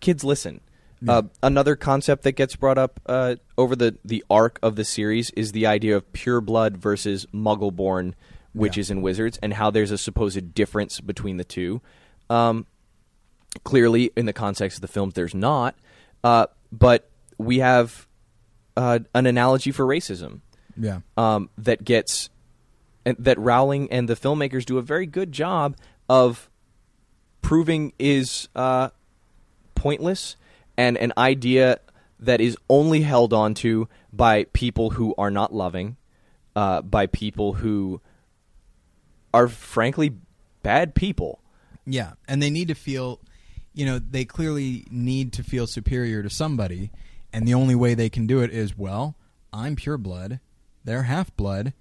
kids 0.00 0.22
listen. 0.22 0.60
Uh, 1.06 1.22
another 1.42 1.76
concept 1.76 2.22
that 2.22 2.32
gets 2.32 2.56
brought 2.56 2.78
up 2.78 3.00
uh, 3.06 3.36
over 3.58 3.76
the, 3.76 3.96
the 4.04 4.24
arc 4.30 4.58
of 4.62 4.76
the 4.76 4.84
series 4.84 5.30
is 5.30 5.52
the 5.52 5.66
idea 5.66 5.94
of 5.96 6.10
pure 6.12 6.40
blood 6.40 6.76
versus 6.76 7.26
muggle 7.34 7.74
born 7.74 8.14
witches 8.54 8.90
and 8.90 9.02
wizards, 9.02 9.38
and 9.42 9.52
how 9.54 9.70
there's 9.70 9.90
a 9.90 9.98
supposed 9.98 10.54
difference 10.54 11.00
between 11.00 11.36
the 11.36 11.44
two. 11.44 11.82
Um, 12.30 12.66
clearly, 13.64 14.10
in 14.16 14.24
the 14.26 14.32
context 14.32 14.78
of 14.78 14.80
the 14.82 14.88
films, 14.88 15.12
there's 15.14 15.34
not. 15.34 15.74
Uh, 16.24 16.46
but 16.72 17.10
we 17.36 17.58
have 17.58 18.06
uh, 18.76 19.00
an 19.14 19.26
analogy 19.26 19.70
for 19.72 19.84
racism 19.84 20.40
Yeah. 20.76 21.00
um, 21.18 21.50
that 21.58 21.84
gets 21.84 22.30
and 23.04 23.16
that 23.18 23.38
Rowling 23.38 23.92
and 23.92 24.08
the 24.08 24.16
filmmakers 24.16 24.64
do 24.64 24.78
a 24.78 24.82
very 24.82 25.06
good 25.06 25.30
job 25.30 25.76
of 26.08 26.50
proving 27.42 27.92
is 27.98 28.48
uh, 28.56 28.88
pointless 29.74 30.36
and 30.76 30.96
an 30.96 31.12
idea 31.16 31.80
that 32.20 32.40
is 32.40 32.56
only 32.68 33.02
held 33.02 33.32
on 33.32 33.54
to 33.54 33.88
by 34.12 34.44
people 34.44 34.90
who 34.90 35.14
are 35.18 35.30
not 35.30 35.52
loving, 35.54 35.96
uh, 36.54 36.82
by 36.82 37.06
people 37.06 37.54
who 37.54 38.00
are 39.34 39.48
frankly 39.48 40.12
bad 40.62 40.94
people. 40.94 41.40
Yeah, 41.84 42.12
and 42.26 42.42
they 42.42 42.50
need 42.50 42.68
to 42.68 42.74
feel, 42.74 43.20
you 43.74 43.86
know, 43.86 43.98
they 43.98 44.24
clearly 44.24 44.86
need 44.90 45.32
to 45.34 45.42
feel 45.42 45.66
superior 45.66 46.22
to 46.22 46.30
somebody, 46.30 46.90
and 47.32 47.46
the 47.46 47.54
only 47.54 47.74
way 47.74 47.94
they 47.94 48.08
can 48.08 48.26
do 48.26 48.40
it 48.40 48.50
is, 48.50 48.76
well, 48.76 49.14
I'm 49.52 49.76
pure 49.76 49.98
blood, 49.98 50.40
they're 50.84 51.04
half 51.04 51.34
blood. 51.36 51.74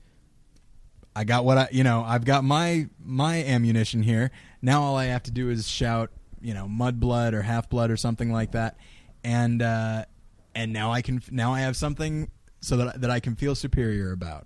I 1.16 1.24
got 1.24 1.46
what 1.46 1.58
I, 1.58 1.68
you 1.72 1.84
know, 1.84 2.04
I've 2.06 2.26
got 2.26 2.44
my 2.44 2.90
my 3.04 3.42
ammunition 3.44 4.04
here. 4.04 4.32
Now 4.62 4.84
all 4.84 4.98
I 4.98 5.06
have 5.06 5.24
to 5.24 5.32
do 5.32 5.50
is 5.50 5.66
shout, 5.66 6.12
you 6.46 6.54
know, 6.54 6.68
mud 6.68 7.00
blood 7.00 7.34
or 7.34 7.42
half 7.42 7.70
blood 7.70 7.90
or 7.90 7.98
something 7.98 8.32
like 8.32 8.52
that, 8.52 8.78
and 9.24 9.64
uh, 9.64 10.06
and 10.54 10.72
now 10.72 10.92
I 10.92 11.02
can 11.02 11.20
now 11.32 11.54
I 11.54 11.62
have 11.62 11.76
something 11.76 12.30
so 12.62 12.78
that 12.78 13.02
that 13.02 13.10
I 13.10 13.20
can 13.20 13.36
feel 13.36 13.56
superior 13.56 14.12
about, 14.12 14.46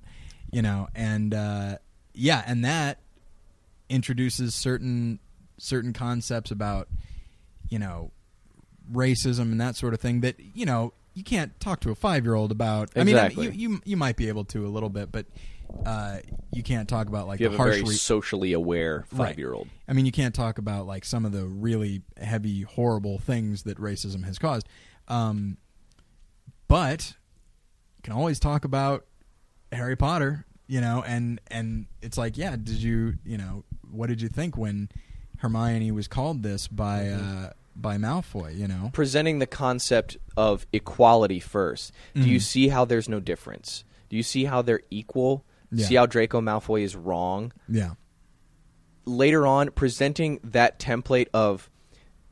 you 0.50 0.62
know, 0.62 0.88
and 0.96 1.34
uh, 1.34 1.78
yeah, 2.14 2.42
and 2.48 2.64
that 2.64 3.00
introduces 3.90 4.56
certain 4.56 5.20
certain 5.58 5.92
concepts 5.92 6.52
about 6.52 6.88
you 7.68 7.78
know 7.78 8.12
racism 8.90 9.52
and 9.52 9.60
that 9.60 9.76
sort 9.76 9.94
of 9.94 10.00
thing 10.00 10.22
that 10.22 10.36
you 10.40 10.66
know 10.66 10.94
you 11.16 11.24
can't 11.26 11.60
talk 11.60 11.82
to 11.82 11.92
a 11.92 11.96
five 11.96 12.24
year 12.24 12.34
old 12.34 12.52
about. 12.54 12.92
Exactly. 12.96 13.48
I 13.48 13.50
mean, 13.50 13.60
you, 13.60 13.72
you 13.72 13.82
you 13.84 13.98
might 13.98 14.16
be 14.16 14.30
able 14.30 14.46
to 14.46 14.66
a 14.66 14.70
little 14.70 14.90
bit, 14.90 15.12
but 15.12 15.26
uh, 15.86 16.18
you 16.52 16.64
can't 16.64 16.88
talk 16.90 17.08
about 17.08 17.28
like 17.28 17.40
You 17.40 17.48
the 17.48 17.52
have 17.52 17.60
a 17.60 17.64
harsh. 17.64 17.76
very 17.78 17.90
re- 17.90 17.96
socially 17.96 18.54
aware 18.54 19.06
Right. 19.12 19.30
five 19.30 19.40
year 19.40 19.54
old. 19.54 19.68
I 19.88 19.94
mean, 19.94 20.06
you 20.06 20.12
can't 20.12 20.34
talk 20.36 20.58
about 20.58 20.86
like 20.88 21.06
some 21.06 21.26
of 21.26 21.32
the 21.32 21.46
really 21.46 22.02
heavy, 22.22 22.62
horrible 22.64 23.18
things 23.20 23.64
that 23.64 23.78
racism 23.80 24.24
has 24.26 24.38
caused. 24.40 24.68
Um, 25.08 25.58
but 26.68 27.14
you 27.98 28.02
can 28.04 28.14
always 28.14 28.40
talk 28.40 28.66
about 28.66 29.06
Harry 29.72 29.96
Potter, 29.96 30.46
you 30.68 30.82
know, 30.82 31.04
and 31.06 31.40
and 31.48 31.86
it's 32.02 32.18
like, 32.18 32.38
yeah, 32.38 32.52
did 32.52 32.82
you, 32.82 33.16
you 33.26 33.38
know, 33.38 33.64
what 33.90 34.08
did 34.08 34.22
you 34.22 34.30
think 34.30 34.58
when 34.58 34.90
Hermione 35.38 35.92
was 35.92 36.08
called 36.08 36.44
this 36.44 36.68
by 36.68 37.04
Mm-hmm. 37.04 37.46
uh, 37.46 37.50
by 37.76 37.98
Malfoy? 37.98 38.56
You 38.58 38.68
know, 38.68 38.90
presenting 38.94 39.40
the 39.40 39.48
concept 39.48 40.18
of 40.36 40.66
equality 40.74 41.40
1st 41.40 41.92
Do 42.16 42.30
you 42.30 42.40
Mhm. 42.40 42.42
see 42.44 42.68
how 42.70 42.86
there's 42.86 43.08
no 43.10 43.20
difference? 43.20 43.84
Do 44.10 44.18
you 44.18 44.24
see 44.24 44.46
how 44.46 44.62
they're 44.62 44.82
equal? 44.90 45.46
Yeah. 45.72 45.86
See 45.86 45.96
how 45.96 46.06
Draco 46.06 46.42
Malfoy 46.42 46.82
is 46.82 46.96
wrong? 46.96 47.52
yeah, 47.68 47.92
Later 49.06 49.46
on, 49.48 49.72
presenting 49.72 50.40
that 50.44 50.80
template 50.80 51.28
of 51.34 51.70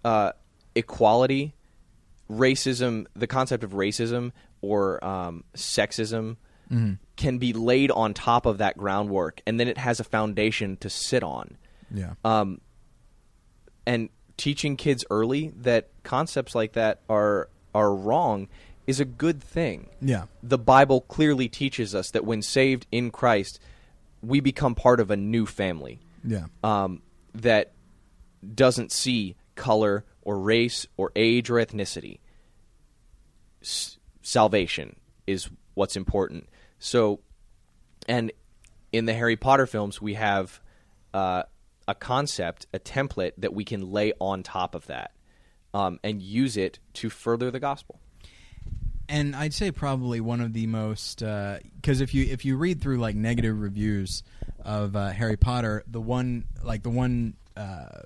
uh, 0.04 0.32
equality, 0.76 1.56
racism, 2.30 3.06
the 3.16 3.28
concept 3.28 3.64
of 3.64 3.72
racism 3.72 4.32
or 4.62 5.04
um, 5.04 5.44
sexism 5.56 6.38
hmm 6.70 6.94
can 7.16 7.40
be 7.40 7.52
laid 7.52 7.90
on 7.90 8.14
top 8.14 8.46
of 8.46 8.60
that 8.60 8.78
groundwork, 8.78 9.42
and 9.48 9.60
then 9.60 9.68
it 9.68 9.78
has 9.80 10.00
a 10.00 10.04
foundation 10.04 10.78
to 10.78 10.88
sit 10.88 11.24
on. 11.24 11.58
yeah, 11.90 12.14
um, 12.24 12.62
and 13.88 14.10
teaching 14.38 14.76
kids 14.76 15.04
early 15.10 15.52
that 15.58 15.90
concepts 16.04 16.54
like 16.54 16.74
that 16.74 17.02
are 17.10 17.50
are 17.74 17.96
wrong 17.96 18.48
is 18.88 19.00
a 19.02 19.06
good 19.06 19.44
thing. 19.44 19.90
yeah, 20.02 20.24
The 20.42 20.58
Bible 20.58 21.02
clearly 21.02 21.50
teaches 21.50 21.94
us 21.94 22.12
that 22.12 22.26
when 22.26 22.42
saved 22.42 22.88
in 22.92 23.12
Christ, 23.12 23.60
we 24.22 24.40
become 24.40 24.74
part 24.74 25.00
of 25.00 25.12
a 25.12 25.18
new 25.18 25.46
family 25.46 26.00
yeah, 26.24 26.46
um, 26.64 27.02
that 27.36 27.74
doesn't 28.56 28.92
see 28.92 29.36
color 29.56 30.06
or 30.22 30.40
race 30.40 30.88
or 30.96 31.12
age 31.16 31.50
or 31.50 31.56
ethnicity. 31.56 32.20
S- 33.62 33.98
salvation 34.22 34.96
is 35.28 35.50
what's 35.74 35.96
important. 35.96 36.48
So, 36.80 37.20
and 38.08 38.32
in 38.92 39.06
the 39.06 39.14
Harry 39.14 39.36
Potter 39.36 39.68
films, 39.68 40.02
we 40.02 40.14
have 40.14 40.62
uh, 41.14 41.44
a 41.88 41.96
concept, 41.96 42.68
a 42.74 42.80
template 42.80 43.34
that 43.38 43.54
we 43.54 43.64
can 43.66 43.92
lay 43.92 44.14
on 44.20 44.44
top 44.44 44.76
of 44.76 44.88
that 44.88 45.12
um, 45.74 46.00
and 46.04 46.22
use 46.22 46.58
it 46.58 46.80
to 46.94 47.10
further 47.10 47.52
the 47.52 47.60
gospel. 47.60 48.00
And 49.10 49.36
I'd 49.36 49.54
say 49.54 49.72
probably 49.72 50.20
one 50.20 50.42
of 50.42 50.54
the 50.54 50.68
most 50.68 51.20
because 51.20 52.02
if 52.02 52.14
you 52.14 52.26
if 52.26 52.46
you 52.46 52.58
read 52.58 52.82
through 52.82 52.98
like 52.98 53.16
negative 53.16 53.60
reviews 53.60 54.24
of 54.64 54.96
uh, 54.96 55.10
Harry 55.10 55.38
Potter, 55.38 55.84
the 55.88 56.02
one 56.02 56.46
like 56.64 56.84
the 56.84 56.90
one 56.90 57.36
uh, 57.56 58.02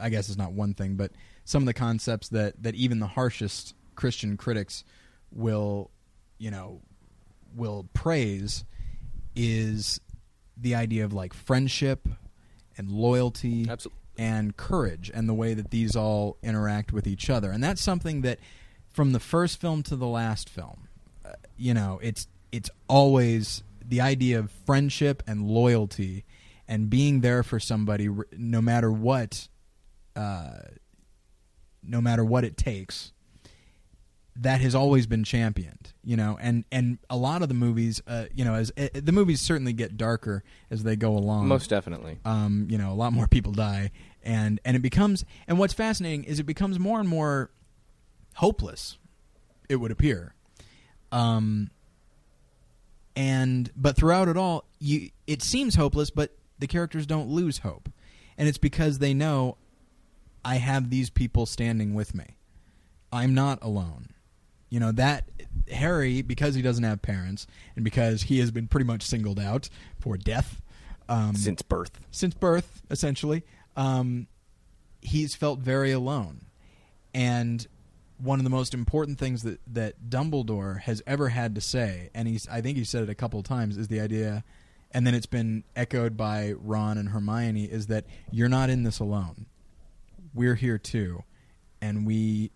I 0.00 0.08
guess 0.08 0.28
it's 0.28 0.38
not 0.38 0.52
one 0.52 0.74
thing, 0.74 0.96
but 0.96 1.12
some 1.44 1.62
of 1.62 1.66
the 1.66 1.74
concepts 1.74 2.28
that 2.30 2.62
that 2.62 2.74
even 2.74 2.98
the 2.98 3.06
harshest 3.06 3.74
Christian 3.94 4.36
critics 4.36 4.84
will 5.32 5.90
you 6.38 6.50
know 6.50 6.80
will 7.54 7.86
praise 7.92 8.64
is 9.36 10.00
the 10.56 10.74
idea 10.74 11.04
of 11.04 11.12
like 11.12 11.32
friendship 11.32 12.08
and 12.76 12.90
loyalty 12.90 13.66
Absolutely. 13.68 14.00
and 14.18 14.56
courage 14.56 15.10
and 15.12 15.28
the 15.28 15.34
way 15.34 15.54
that 15.54 15.70
these 15.70 15.96
all 15.96 16.36
interact 16.42 16.92
with 16.92 17.06
each 17.06 17.30
other 17.30 17.50
and 17.50 17.62
that's 17.62 17.80
something 17.80 18.22
that 18.22 18.38
from 18.92 19.12
the 19.12 19.20
first 19.20 19.60
film 19.60 19.82
to 19.82 19.96
the 19.96 20.06
last 20.06 20.48
film 20.48 20.88
uh, 21.24 21.30
you 21.56 21.72
know 21.74 21.98
it's 22.02 22.26
it's 22.52 22.70
always 22.88 23.62
the 23.84 24.00
idea 24.00 24.38
of 24.38 24.50
friendship 24.66 25.22
and 25.26 25.46
loyalty 25.46 26.24
and 26.68 26.88
being 26.90 27.20
there 27.20 27.42
for 27.42 27.58
somebody 27.58 28.08
no 28.36 28.60
matter 28.60 28.90
what 28.90 29.48
uh, 30.16 30.58
no 31.82 32.00
matter 32.00 32.24
what 32.24 32.44
it 32.44 32.56
takes 32.56 33.12
that 34.36 34.60
has 34.60 34.74
always 34.74 35.06
been 35.06 35.24
championed 35.24 35.92
you 36.04 36.16
know 36.16 36.38
and 36.40 36.64
and 36.70 36.98
a 37.10 37.16
lot 37.16 37.42
of 37.42 37.48
the 37.48 37.54
movies 37.54 38.00
uh, 38.06 38.24
you 38.32 38.44
know 38.44 38.54
as 38.54 38.72
uh, 38.78 38.88
the 38.94 39.12
movies 39.12 39.40
certainly 39.40 39.72
get 39.72 39.96
darker 39.96 40.42
as 40.70 40.82
they 40.84 40.96
go 40.96 41.16
along 41.16 41.46
Most 41.48 41.68
definitely. 41.68 42.18
um, 42.24 42.66
you 42.70 42.78
know, 42.78 42.92
a 42.92 42.94
lot 42.94 43.12
more 43.12 43.26
people 43.26 43.52
die, 43.52 43.90
and 44.22 44.60
and 44.64 44.76
it 44.76 44.80
becomes 44.80 45.24
and 45.48 45.58
what's 45.58 45.74
fascinating 45.74 46.24
is 46.24 46.38
it 46.38 46.44
becomes 46.44 46.78
more 46.78 47.00
and 47.00 47.08
more 47.08 47.50
hopeless. 48.34 48.96
It 49.68 49.76
would 49.76 49.90
appear, 49.92 50.34
um, 51.12 51.70
and 53.14 53.70
but 53.76 53.96
throughout 53.96 54.28
it 54.28 54.36
all, 54.36 54.64
you 54.78 55.10
it 55.26 55.42
seems 55.42 55.74
hopeless, 55.76 56.10
but 56.10 56.36
the 56.58 56.66
characters 56.66 57.06
don't 57.06 57.28
lose 57.28 57.58
hope, 57.58 57.88
and 58.36 58.48
it's 58.48 58.58
because 58.58 58.98
they 58.98 59.14
know 59.14 59.56
I 60.44 60.56
have 60.56 60.90
these 60.90 61.08
people 61.10 61.46
standing 61.46 61.94
with 61.94 62.14
me. 62.14 62.36
I'm 63.12 63.34
not 63.34 63.62
alone. 63.62 64.08
You 64.70 64.80
know 64.80 64.92
that 64.92 65.28
Harry, 65.70 66.22
because 66.22 66.54
he 66.54 66.62
doesn't 66.62 66.84
have 66.84 67.00
parents, 67.02 67.46
and 67.76 67.84
because 67.84 68.22
he 68.22 68.38
has 68.40 68.50
been 68.50 68.66
pretty 68.66 68.86
much 68.86 69.02
singled 69.02 69.38
out 69.38 69.68
for 70.00 70.16
death. 70.16 70.60
Um, 71.08 71.34
Since 71.34 71.62
birth. 71.62 72.00
since 72.12 72.34
birth, 72.34 72.82
essentially, 72.90 73.42
um, 73.76 74.28
he's 75.00 75.34
felt 75.34 75.58
very 75.60 75.90
alone, 75.90 76.42
and 77.12 77.66
one 78.20 78.38
of 78.38 78.44
the 78.44 78.50
most 78.50 78.74
important 78.74 79.18
things 79.18 79.42
that 79.42 79.60
that 79.72 80.08
Dumbledore 80.08 80.80
has 80.80 81.02
ever 81.06 81.28
had 81.28 81.54
to 81.54 81.60
say, 81.60 82.10
and 82.14 82.28
he's 82.28 82.48
I 82.48 82.60
think 82.60 82.76
he 82.76 82.84
said 82.84 83.02
it 83.02 83.08
a 83.08 83.14
couple 83.14 83.42
times, 83.42 83.76
is 83.76 83.88
the 83.88 84.00
idea, 84.00 84.44
and 84.92 85.06
then 85.06 85.14
it's 85.14 85.26
been 85.26 85.64
echoed 85.74 86.16
by 86.16 86.52
Ron 86.58 86.98
and 86.98 87.10
Hermione, 87.10 87.64
is 87.64 87.86
that 87.86 88.04
you're 88.30 88.48
not 88.48 88.70
in 88.70 88.82
this 88.82 88.98
alone. 88.98 89.46
We're 90.34 90.54
here 90.54 90.78
too, 90.78 91.24
and 91.80 92.06
we, 92.06 92.50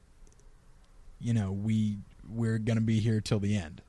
you 1.19 1.35
know, 1.35 1.53
we 1.53 1.99
we're 2.29 2.59
gonna 2.59 2.81
be 2.81 3.01
here 3.01 3.21
till 3.21 3.41
the 3.41 3.57
end, 3.57 3.83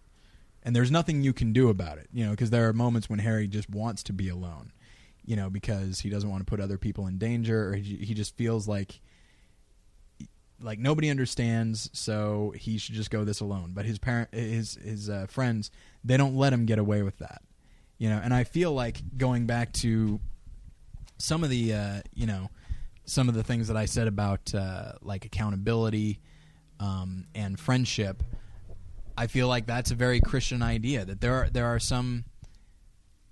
and 0.63 0.75
there's 0.75 0.91
nothing 0.91 1.21
you 1.21 1.33
can 1.33 1.53
do 1.53 1.69
about 1.69 1.97
it, 1.97 2.07
you 2.13 2.25
know, 2.25 2.31
because 2.31 2.49
there 2.49 2.67
are 2.67 2.73
moments 2.73 3.09
when 3.09 3.19
Harry 3.19 3.47
just 3.47 3.69
wants 3.69 4.01
to 4.03 4.13
be 4.13 4.29
alone, 4.29 4.71
you 5.25 5.35
know, 5.35 5.49
because 5.49 5.99
he 5.99 6.09
doesn't 6.09 6.29
want 6.29 6.41
to 6.41 6.49
put 6.49 6.59
other 6.59 6.77
people 6.77 7.07
in 7.07 7.17
danger, 7.17 7.69
or 7.69 7.75
he, 7.75 7.97
he 7.97 8.13
just 8.13 8.35
feels 8.35 8.67
like 8.67 9.01
like 10.61 10.79
nobody 10.79 11.09
understands, 11.09 11.89
so 11.93 12.53
he 12.55 12.77
should 12.77 12.95
just 12.95 13.11
go 13.11 13.23
this 13.23 13.39
alone. 13.39 13.71
But 13.73 13.85
his 13.85 13.99
parent, 13.99 14.33
his 14.33 14.75
his 14.75 15.09
uh, 15.09 15.27
friends, 15.29 15.71
they 16.03 16.17
don't 16.17 16.35
let 16.35 16.53
him 16.53 16.65
get 16.65 16.79
away 16.79 17.01
with 17.01 17.17
that, 17.19 17.41
you 17.97 18.09
know. 18.09 18.19
And 18.23 18.33
I 18.33 18.43
feel 18.43 18.73
like 18.73 19.17
going 19.17 19.45
back 19.45 19.73
to 19.73 20.19
some 21.17 21.43
of 21.43 21.49
the, 21.49 21.73
uh, 21.73 22.01
you 22.13 22.25
know, 22.25 22.49
some 23.05 23.29
of 23.29 23.35
the 23.35 23.43
things 23.43 23.67
that 23.67 23.77
I 23.77 23.85
said 23.85 24.07
about 24.07 24.53
uh, 24.53 24.93
like 25.01 25.25
accountability 25.25 26.19
um, 26.79 27.27
and 27.35 27.59
friendship. 27.59 28.23
I 29.17 29.27
feel 29.27 29.47
like 29.47 29.65
that's 29.65 29.91
a 29.91 29.95
very 29.95 30.19
Christian 30.19 30.61
idea. 30.61 31.05
That 31.05 31.21
there 31.21 31.35
are 31.35 31.49
there 31.49 31.67
are 31.67 31.79
some 31.79 32.25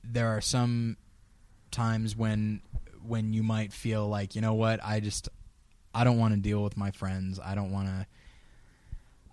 there 0.03 0.29
are 0.29 0.41
some 0.41 0.97
times 1.71 2.15
when 2.15 2.61
when 3.05 3.33
you 3.33 3.43
might 3.43 3.73
feel 3.73 4.07
like 4.07 4.35
you 4.35 4.41
know 4.41 4.53
what 4.53 4.79
I 4.83 4.99
just 5.01 5.27
I 5.93 6.03
don't 6.03 6.17
want 6.17 6.33
to 6.33 6.39
deal 6.39 6.63
with 6.63 6.77
my 6.77 6.91
friends. 6.91 7.39
I 7.43 7.55
don't 7.55 7.71
want 7.71 7.87
to. 7.87 8.05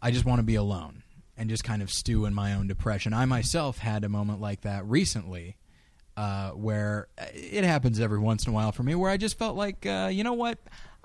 I 0.02 0.10
just 0.10 0.24
want 0.24 0.38
to 0.38 0.44
be 0.44 0.54
alone 0.54 1.02
and 1.36 1.48
just 1.48 1.64
kind 1.64 1.82
of 1.82 1.90
stew 1.90 2.26
in 2.26 2.34
my 2.34 2.54
own 2.54 2.66
depression. 2.66 3.12
I 3.12 3.24
myself 3.24 3.78
had 3.78 4.04
a 4.04 4.08
moment 4.08 4.40
like 4.40 4.62
that 4.62 4.84
recently, 4.86 5.56
uh, 6.16 6.50
where 6.50 7.08
it 7.32 7.64
happens 7.64 8.00
every 8.00 8.18
once 8.18 8.46
in 8.46 8.52
a 8.52 8.54
while 8.54 8.72
for 8.72 8.82
me, 8.82 8.94
where 8.94 9.10
I 9.10 9.16
just 9.16 9.38
felt 9.38 9.56
like, 9.56 9.86
uh, 9.86 10.10
you 10.12 10.22
know 10.22 10.34
what, 10.34 10.58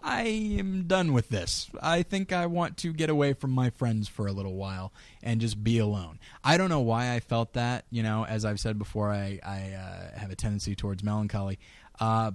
I 0.06 0.24
am 0.60 0.84
done 0.88 1.14
with 1.14 1.30
this. 1.30 1.70
I 1.82 2.04
think 2.04 2.32
I 2.32 2.46
want 2.46 2.78
to 2.78 2.94
get 2.94 3.10
away 3.10 3.34
from 3.34 3.52
my 3.52 3.70
friends 3.72 4.08
for 4.08 4.28
a 4.28 4.32
little 4.32 4.56
while 4.56 4.94
and 5.24 5.42
just 5.42 5.64
be 5.64 5.80
alone. 5.80 6.20
I 6.44 6.58
don't 6.58 6.70
know 6.70 6.82
why 6.82 7.14
I 7.14 7.22
felt 7.22 7.54
that. 7.54 7.86
You 7.90 8.04
know, 8.04 8.26
as 8.26 8.46
I've 8.46 8.60
said 8.60 8.78
before, 8.78 9.12
I 9.12 9.40
I 9.44 9.72
uh, 9.74 10.20
have 10.20 10.32
a 10.32 10.36
tendency 10.36 10.76
towards 10.76 11.04
melancholy. 11.04 11.60
Uh, 12.00 12.32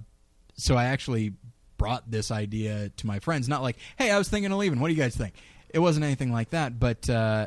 so 0.57 0.75
I 0.75 0.87
actually 0.87 1.35
brought 1.81 2.11
this 2.11 2.31
idea 2.31 2.91
to 2.91 3.07
my 3.07 3.21
friends. 3.21 3.49
Not 3.49 3.63
like, 3.63 3.79
hey, 3.97 4.11
I 4.11 4.19
was 4.19 4.29
thinking 4.29 4.53
of 4.53 4.59
leaving. 4.59 4.81
What 4.81 4.89
do 4.89 4.95
you 4.95 5.01
guys 5.01 5.17
think? 5.17 5.33
It 5.71 5.79
wasn't 5.79 6.05
anything 6.05 6.31
like 6.31 6.51
that, 6.51 6.79
but 6.79 7.09
uh, 7.09 7.47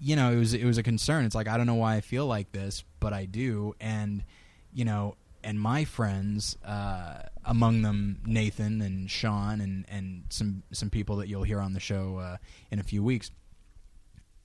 you 0.00 0.16
know, 0.16 0.32
it 0.32 0.36
was 0.36 0.52
it 0.52 0.64
was 0.64 0.78
a 0.78 0.82
concern. 0.82 1.24
It's 1.24 1.34
like 1.36 1.46
I 1.46 1.56
don't 1.56 1.66
know 1.66 1.76
why 1.76 1.94
I 1.94 2.00
feel 2.00 2.26
like 2.26 2.50
this, 2.50 2.82
but 2.98 3.12
I 3.12 3.26
do, 3.26 3.76
and 3.80 4.24
you 4.72 4.84
know, 4.84 5.14
and 5.44 5.60
my 5.60 5.84
friends, 5.84 6.56
uh, 6.64 7.22
among 7.44 7.82
them 7.82 8.20
Nathan 8.26 8.82
and 8.82 9.08
Shawn 9.08 9.60
and 9.60 9.84
and 9.88 10.24
some 10.28 10.64
some 10.72 10.90
people 10.90 11.16
that 11.16 11.28
you'll 11.28 11.44
hear 11.44 11.60
on 11.60 11.72
the 11.72 11.80
show 11.80 12.18
uh, 12.18 12.36
in 12.72 12.80
a 12.80 12.82
few 12.82 13.04
weeks, 13.04 13.30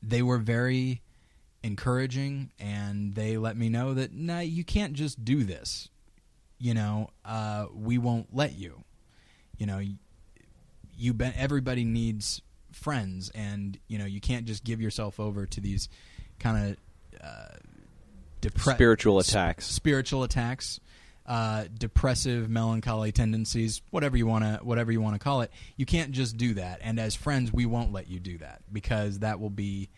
they 0.03 0.21
were 0.21 0.37
very 0.37 1.01
encouraging, 1.63 2.51
and 2.59 3.15
they 3.15 3.37
let 3.37 3.57
me 3.57 3.69
know 3.69 3.95
that 3.95 4.13
nah, 4.13 4.41
you 4.41 4.63
can't 4.63 4.93
just 4.93 5.25
do 5.25 5.43
this. 5.43 5.89
You 6.59 6.75
know, 6.75 7.09
uh, 7.25 7.65
we 7.73 7.97
won't 7.97 8.27
let 8.31 8.53
you 8.53 8.83
you 9.57 9.65
know 9.65 9.81
you 10.95 11.15
everybody 11.35 11.83
needs 11.83 12.41
friends 12.71 13.31
and 13.33 13.77
you 13.87 13.97
know 13.97 14.05
you 14.05 14.19
can't 14.19 14.45
just 14.45 14.63
give 14.63 14.81
yourself 14.81 15.19
over 15.19 15.45
to 15.45 15.61
these 15.61 15.89
kind 16.39 16.71
of 16.71 17.21
uh, 17.23 17.55
depre- 18.41 18.73
spiritual 18.73 19.19
attacks. 19.19 19.65
spiritual 19.65 20.23
attacks 20.23 20.79
uh, 21.25 21.65
depressive 21.77 22.49
melancholy 22.49 23.11
tendencies 23.11 23.81
whatever 23.91 24.17
you 24.17 24.27
want 24.27 24.43
to 24.43 24.59
whatever 24.63 24.91
you 24.91 24.99
want 24.99 25.15
to 25.15 25.19
call 25.19 25.41
it. 25.41 25.51
You 25.77 25.85
can't 25.85 26.11
just 26.11 26.35
do 26.35 26.55
that 26.55 26.79
and 26.83 26.99
as 26.99 27.15
friends 27.15 27.53
we 27.53 27.65
won't 27.65 27.93
let 27.93 28.09
you 28.09 28.19
do 28.19 28.37
that 28.39 28.61
because 28.71 29.19
that 29.19 29.39
will 29.39 29.49
be 29.49 29.89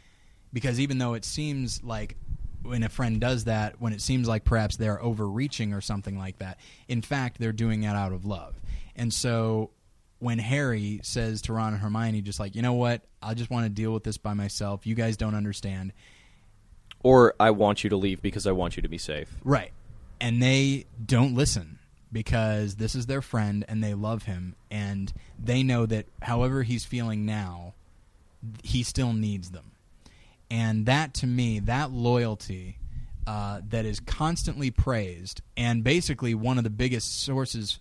because 0.53 0.79
even 0.79 0.99
though 0.99 1.15
it 1.15 1.25
seems 1.25 1.83
like 1.83 2.15
when 2.61 2.83
a 2.83 2.89
friend 2.89 3.19
does 3.19 3.45
that 3.45 3.81
when 3.81 3.93
it 3.93 4.01
seems 4.01 4.27
like 4.27 4.43
perhaps 4.43 4.77
they're 4.77 5.01
overreaching 5.01 5.73
or 5.73 5.81
something 5.81 6.17
like 6.17 6.37
that 6.39 6.59
in 6.87 7.01
fact 7.01 7.39
they're 7.39 7.51
doing 7.51 7.83
it 7.83 7.87
out 7.87 8.11
of 8.11 8.25
love 8.25 8.59
and 8.95 9.13
so 9.13 9.71
when 10.19 10.39
Harry 10.39 10.99
says 11.03 11.41
to 11.43 11.53
Ron 11.53 11.73
and 11.73 11.81
Hermione, 11.81 12.21
just 12.21 12.39
like, 12.39 12.55
you 12.55 12.61
know 12.61 12.73
what, 12.73 13.01
I 13.21 13.33
just 13.33 13.49
want 13.49 13.65
to 13.65 13.69
deal 13.69 13.91
with 13.91 14.03
this 14.03 14.17
by 14.17 14.33
myself. 14.33 14.87
You 14.87 14.95
guys 14.95 15.17
don't 15.17 15.35
understand. 15.35 15.93
Or 17.03 17.35
I 17.39 17.51
want 17.51 17.83
you 17.83 17.89
to 17.91 17.97
leave 17.97 18.21
because 18.21 18.47
I 18.47 18.51
want 18.51 18.75
you 18.75 18.81
to 18.81 18.89
be 18.89 18.97
safe. 18.97 19.35
Right. 19.43 19.71
And 20.19 20.41
they 20.41 20.85
don't 21.05 21.35
listen 21.35 21.79
because 22.11 22.75
this 22.75 22.95
is 22.95 23.05
their 23.05 23.21
friend 23.21 23.65
and 23.67 23.83
they 23.83 23.93
love 23.93 24.23
him 24.23 24.55
and 24.71 25.11
they 25.37 25.61
know 25.63 25.85
that 25.85 26.05
however 26.21 26.63
he's 26.63 26.85
feeling 26.85 27.25
now, 27.25 27.73
he 28.63 28.83
still 28.83 29.13
needs 29.13 29.51
them. 29.51 29.71
And 30.49 30.85
that 30.85 31.13
to 31.15 31.27
me, 31.27 31.59
that 31.59 31.91
loyalty 31.91 32.77
uh, 33.27 33.61
that 33.69 33.85
is 33.85 33.99
constantly 33.99 34.71
praised 34.71 35.41
and 35.57 35.83
basically 35.83 36.33
one 36.33 36.57
of 36.57 36.63
the 36.63 36.69
biggest 36.69 37.21
sources 37.21 37.79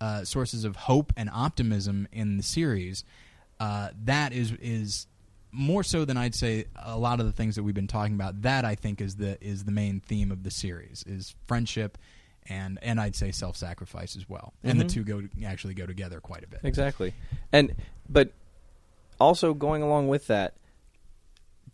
uh, 0.00 0.24
sources 0.24 0.64
of 0.64 0.76
hope 0.76 1.12
and 1.16 1.28
optimism 1.32 2.06
in 2.12 2.36
the 2.36 2.42
series, 2.42 3.04
uh, 3.60 3.88
that 4.04 4.32
is 4.32 4.52
is 4.60 5.06
more 5.50 5.82
so 5.82 6.04
than 6.04 6.16
I'd 6.16 6.34
say 6.34 6.66
a 6.76 6.98
lot 6.98 7.20
of 7.20 7.26
the 7.26 7.32
things 7.32 7.56
that 7.56 7.62
we've 7.62 7.74
been 7.74 7.86
talking 7.86 8.14
about. 8.14 8.42
That 8.42 8.64
I 8.64 8.74
think 8.74 9.00
is 9.00 9.16
the 9.16 9.38
is 9.44 9.64
the 9.64 9.72
main 9.72 10.00
theme 10.00 10.30
of 10.30 10.42
the 10.42 10.50
series 10.50 11.04
is 11.06 11.34
friendship. 11.46 11.98
And, 12.50 12.78
and 12.80 12.98
I'd 12.98 13.14
say 13.14 13.30
self 13.30 13.58
sacrifice 13.58 14.16
as 14.16 14.26
well, 14.26 14.54
and 14.62 14.78
Mm-hmm. 14.78 14.88
the 14.88 14.94
two 14.94 15.04
go 15.04 15.22
actually 15.46 15.74
go 15.74 15.84
together 15.84 16.18
quite 16.18 16.44
a 16.44 16.46
bit. 16.46 16.60
Exactly. 16.64 17.12
And 17.52 17.74
but 18.08 18.32
also 19.20 19.52
going 19.52 19.82
along 19.82 20.08
with 20.08 20.28
that, 20.28 20.54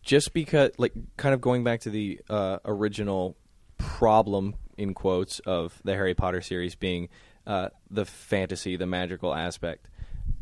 just 0.03 0.33
because 0.33 0.72
like 0.77 0.93
kind 1.16 1.33
of 1.33 1.41
going 1.41 1.62
back 1.62 1.81
to 1.83 1.91
the 1.91 2.20
uh, 2.29 2.59
original 2.64 3.37
problem 3.79 4.57
in 4.77 4.95
quotes 4.95 5.39
of 5.41 5.81
the 5.85 5.95
Harry 5.95 6.14
Potter 6.14 6.41
series 6.41 6.75
being 6.75 7.09
uh, 7.47 7.69
the 7.91 8.05
fantasy, 8.05 8.77
the 8.77 8.87
magical 8.87 9.35
aspect. 9.35 9.89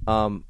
Um, 0.07 0.45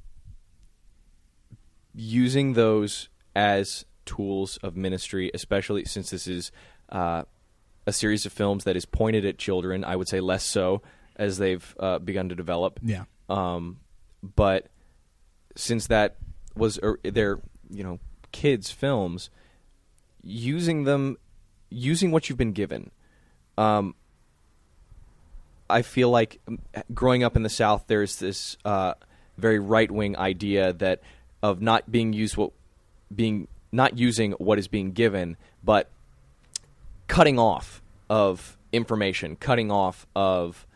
using 1.94 2.54
those 2.54 3.08
as 3.34 3.84
tools 4.04 4.58
of 4.58 4.76
ministry, 4.76 5.30
especially 5.34 5.84
since 5.84 6.10
this 6.10 6.26
is 6.26 6.52
uh, 6.88 7.24
a 7.86 7.92
series 7.92 8.26
of 8.26 8.32
films 8.32 8.64
that 8.64 8.76
is 8.76 8.84
pointed 8.84 9.24
at 9.24 9.38
children, 9.38 9.84
I 9.84 9.96
would 9.96 10.08
say 10.08 10.20
less 10.20 10.44
so 10.44 10.82
as 11.16 11.38
they've 11.38 11.74
uh, 11.78 11.98
begun 11.98 12.28
to 12.30 12.34
develop. 12.34 12.80
Yeah, 12.82 13.04
Um, 13.28 13.78
but 14.22 14.68
since 15.56 15.86
that 15.88 16.16
was 16.54 16.78
er, 16.82 16.98
their, 17.02 17.40
you 17.70 17.84
know, 17.84 17.98
kids' 18.30 18.70
films, 18.70 19.30
using 20.22 20.84
them, 20.84 21.16
using 21.70 22.10
what 22.10 22.28
you've 22.28 22.38
been 22.38 22.52
given. 22.52 22.90
Um, 23.58 23.94
I 25.72 25.82
feel 25.82 26.10
like 26.10 26.40
um, 26.46 26.58
growing 26.94 27.24
up 27.24 27.36
in 27.36 27.42
the 27.42 27.50
South, 27.50 27.84
there's 27.86 28.16
this 28.16 28.56
uh, 28.64 28.94
very 29.38 29.58
right 29.58 29.90
wing 29.90 30.16
idea 30.16 30.72
that 30.74 31.00
of 31.42 31.60
not 31.60 31.90
being 31.90 32.12
used 32.12 32.36
what 32.36 32.52
being 33.14 33.48
not 33.72 33.98
using 33.98 34.32
what 34.32 34.58
is 34.58 34.68
being 34.68 34.92
given, 34.92 35.36
but 35.64 35.90
cutting 37.08 37.38
off 37.38 37.82
of 38.08 38.56
information, 38.72 39.36
cutting 39.36 39.70
off 39.70 40.06
of 40.14 40.66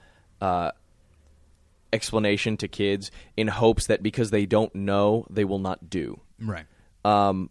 uh, 0.40 0.70
explanation 1.92 2.56
to 2.56 2.68
kids 2.68 3.10
in 3.36 3.48
hopes 3.48 3.86
that 3.86 4.02
because 4.02 4.30
they 4.30 4.46
don't 4.46 4.74
know, 4.74 5.26
they 5.30 5.44
will 5.44 5.58
not 5.58 5.88
do. 5.90 6.20
right. 6.40 6.66
Um, 7.04 7.50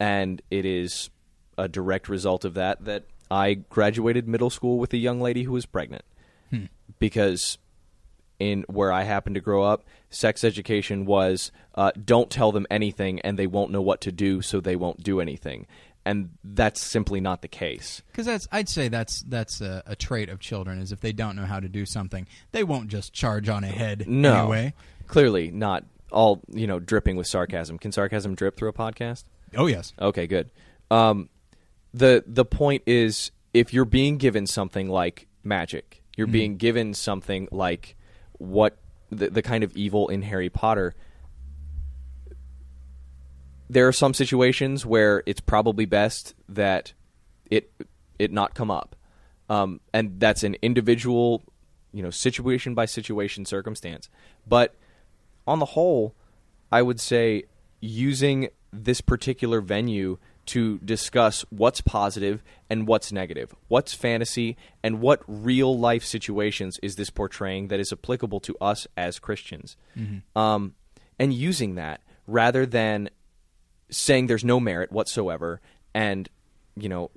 and 0.00 0.40
it 0.50 0.64
is 0.64 1.10
a 1.58 1.68
direct 1.68 2.08
result 2.08 2.44
of 2.44 2.54
that 2.54 2.84
that 2.84 3.04
I 3.30 3.54
graduated 3.54 4.26
middle 4.26 4.50
school 4.50 4.78
with 4.78 4.92
a 4.92 4.96
young 4.96 5.20
lady 5.20 5.42
who 5.42 5.52
was 5.52 5.66
pregnant 5.66 6.04
because 6.98 7.58
in 8.38 8.64
where 8.68 8.92
I 8.92 9.02
happened 9.04 9.34
to 9.36 9.40
grow 9.40 9.62
up, 9.62 9.84
sex 10.10 10.42
education 10.44 11.06
was 11.06 11.52
uh, 11.74 11.92
don't 12.04 12.30
tell 12.30 12.52
them 12.52 12.66
anything 12.70 13.20
and 13.20 13.38
they 13.38 13.46
won't 13.46 13.70
know 13.70 13.82
what 13.82 14.00
to 14.02 14.12
do, 14.12 14.42
so 14.42 14.60
they 14.60 14.76
won't 14.76 15.02
do 15.02 15.20
anything. 15.20 15.66
And 16.06 16.30
that's 16.44 16.82
simply 16.82 17.20
not 17.20 17.40
the 17.40 17.48
case. 17.48 18.02
Because 18.08 18.26
that's, 18.26 18.46
I'd 18.52 18.68
say 18.68 18.88
that's 18.88 19.22
that's 19.22 19.60
a, 19.62 19.82
a 19.86 19.96
trait 19.96 20.28
of 20.28 20.38
children 20.38 20.78
is 20.78 20.92
if 20.92 21.00
they 21.00 21.12
don't 21.12 21.34
know 21.34 21.46
how 21.46 21.60
to 21.60 21.68
do 21.68 21.86
something, 21.86 22.26
they 22.52 22.62
won't 22.62 22.88
just 22.88 23.12
charge 23.14 23.48
on 23.48 23.64
ahead 23.64 24.04
No, 24.06 24.40
anyway. 24.52 24.74
clearly 25.06 25.50
not 25.50 25.84
all 26.12 26.42
you 26.52 26.66
know 26.66 26.78
dripping 26.78 27.16
with 27.16 27.26
sarcasm. 27.26 27.78
Can 27.78 27.90
sarcasm 27.90 28.34
drip 28.34 28.56
through 28.56 28.68
a 28.68 28.72
podcast? 28.74 29.24
Oh 29.56 29.66
yes, 29.66 29.94
Okay, 29.98 30.26
good. 30.26 30.50
Um, 30.90 31.30
the 31.94 32.22
the 32.26 32.44
point 32.44 32.82
is, 32.86 33.30
if 33.54 33.72
you're 33.72 33.84
being 33.86 34.18
given 34.18 34.46
something 34.46 34.90
like 34.90 35.26
magic, 35.42 36.02
you're 36.16 36.26
being 36.26 36.56
given 36.56 36.94
something 36.94 37.48
like 37.50 37.96
what 38.38 38.76
the, 39.10 39.30
the 39.30 39.42
kind 39.42 39.64
of 39.64 39.76
evil 39.76 40.08
in 40.08 40.22
Harry 40.22 40.48
Potter. 40.48 40.94
there 43.68 43.88
are 43.88 43.92
some 43.92 44.14
situations 44.14 44.84
where 44.84 45.22
it's 45.26 45.40
probably 45.40 45.84
best 45.84 46.34
that 46.48 46.92
it 47.50 47.70
it 48.18 48.32
not 48.32 48.54
come 48.54 48.70
up, 48.70 48.94
um, 49.48 49.80
and 49.92 50.20
that's 50.20 50.44
an 50.44 50.56
individual, 50.62 51.42
you 51.92 52.02
know, 52.02 52.10
situation 52.10 52.74
by 52.74 52.84
situation 52.84 53.44
circumstance. 53.44 54.08
But 54.46 54.74
on 55.46 55.58
the 55.58 55.66
whole, 55.66 56.14
I 56.70 56.82
would 56.82 57.00
say 57.00 57.44
using 57.80 58.48
this 58.72 59.00
particular 59.00 59.60
venue 59.60 60.18
to 60.46 60.78
discuss 60.78 61.44
what's 61.50 61.80
positive 61.80 62.42
and 62.68 62.86
what's 62.86 63.12
negative, 63.12 63.54
what's 63.68 63.94
fantasy, 63.94 64.56
and 64.82 65.00
what 65.00 65.22
real 65.26 65.78
life 65.78 66.04
situations 66.04 66.78
is 66.82 66.96
this 66.96 67.10
portraying 67.10 67.68
that 67.68 67.80
is 67.80 67.92
applicable 67.92 68.40
to 68.40 68.56
us 68.60 68.86
as 68.96 69.18
Christians, 69.18 69.76
um, 70.36 70.74
and 71.18 71.32
using 71.32 71.74
that 71.76 72.00
rather 72.26 72.66
than 72.66 73.10
saying 73.90 74.26
there's 74.26 74.44
no 74.44 74.58
merit 74.58 74.90
whatsoever 74.90 75.60
and 75.94 76.28
you 76.76 76.88
know 76.88 77.10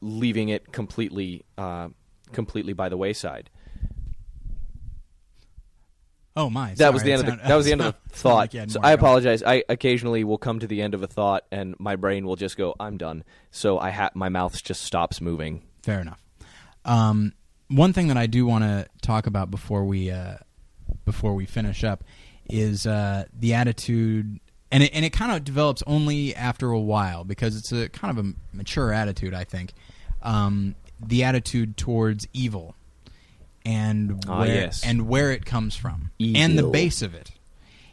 leaving 0.00 0.48
it 0.48 0.72
completely 0.72 1.44
uh, 1.58 1.88
completely 2.32 2.72
by 2.72 2.88
the 2.88 2.96
wayside. 2.96 3.50
Oh 6.34 6.48
my! 6.48 6.74
That 6.74 6.94
was 6.94 7.02
the 7.02 7.12
end 7.12 7.20
of 7.20 7.26
the, 7.26 7.32
sound- 7.32 7.48
that 7.50 7.56
was 7.56 7.66
the 7.66 7.72
end 7.72 7.82
of 7.82 7.94
the 8.08 8.08
thought. 8.16 8.54
like 8.54 8.70
so 8.70 8.80
I 8.82 8.92
apologize. 8.92 9.42
I 9.42 9.64
occasionally 9.68 10.24
will 10.24 10.38
come 10.38 10.60
to 10.60 10.66
the 10.66 10.80
end 10.80 10.94
of 10.94 11.02
a 11.02 11.06
thought 11.06 11.44
and 11.52 11.74
my 11.78 11.96
brain 11.96 12.24
will 12.26 12.36
just 12.36 12.56
go, 12.56 12.74
"I'm 12.80 12.96
done." 12.96 13.24
So 13.50 13.78
I 13.78 13.90
ha- 13.90 14.10
my 14.14 14.28
mouth 14.30 14.62
just 14.62 14.82
stops 14.82 15.20
moving. 15.20 15.62
Fair 15.82 16.00
enough. 16.00 16.22
Um, 16.84 17.34
one 17.68 17.92
thing 17.92 18.08
that 18.08 18.16
I 18.16 18.26
do 18.26 18.46
want 18.46 18.64
to 18.64 18.86
talk 19.02 19.26
about 19.26 19.50
before 19.50 19.84
we 19.84 20.10
uh, 20.10 20.36
before 21.04 21.34
we 21.34 21.44
finish 21.44 21.84
up 21.84 22.02
is 22.48 22.86
uh, 22.86 23.24
the 23.38 23.54
attitude, 23.54 24.40
and 24.70 24.82
it, 24.82 24.90
and 24.94 25.04
it 25.04 25.10
kind 25.12 25.32
of 25.32 25.44
develops 25.44 25.82
only 25.86 26.34
after 26.34 26.70
a 26.70 26.80
while 26.80 27.24
because 27.24 27.56
it's 27.56 27.72
a 27.72 27.88
kind 27.90 28.18
of 28.18 28.24
a 28.24 28.32
mature 28.56 28.92
attitude. 28.92 29.34
I 29.34 29.44
think 29.44 29.72
um, 30.22 30.76
the 30.98 31.24
attitude 31.24 31.76
towards 31.76 32.26
evil 32.32 32.74
and 33.64 34.24
Ah, 34.28 34.40
where, 34.40 34.48
yes. 34.54 34.84
and 34.84 35.08
where 35.08 35.30
it 35.32 35.44
comes 35.44 35.76
from 35.76 36.10
and 36.20 36.58
the 36.58 36.64
base 36.68 37.02
of 37.02 37.14
it. 37.14 37.30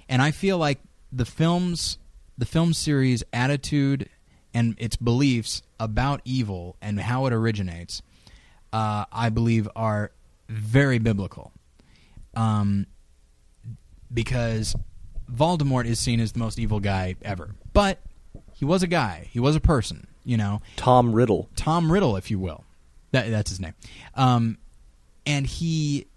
And 0.08 0.22
I 0.22 0.32
feel 0.32 0.58
like 0.58 0.80
the 1.12 1.26
films, 1.26 1.98
the 2.38 2.46
film 2.46 2.74
series 2.74 3.24
attitude 3.32 4.10
and 4.54 4.76
its 4.80 4.96
beliefs 4.96 5.62
about 5.80 6.22
evil 6.26 6.76
and 6.82 7.00
how 7.00 7.26
it 7.28 7.34
originates, 7.34 8.02
uh, 8.74 9.06
I 9.12 9.30
believe, 9.30 9.70
are 9.76 10.12
very 10.48 10.98
biblical. 11.00 11.52
Um, 12.36 12.88
because 14.12 14.76
Voldemort 15.32 15.86
is 15.86 16.00
seen 16.00 16.20
as 16.20 16.32
the 16.32 16.40
most 16.40 16.58
evil 16.60 16.80
guy 16.80 17.16
ever, 17.22 17.56
but 17.74 18.00
he 18.54 18.66
was 18.66 18.82
a 18.84 18.88
guy. 18.88 19.28
He 19.32 19.40
was 19.40 19.56
a 19.56 19.60
person. 19.60 20.08
You 20.26 20.38
know, 20.38 20.62
Tom 20.76 21.14
Riddle. 21.14 21.50
Tom 21.56 21.92
Riddle, 21.92 22.16
if 22.16 22.30
you 22.30 22.40
will. 22.40 22.64
That, 23.12 23.30
that's 23.32 23.50
his 23.50 23.60
name. 23.60 23.74
Um, 24.16 24.58
and 25.30 25.46
he 25.46 26.08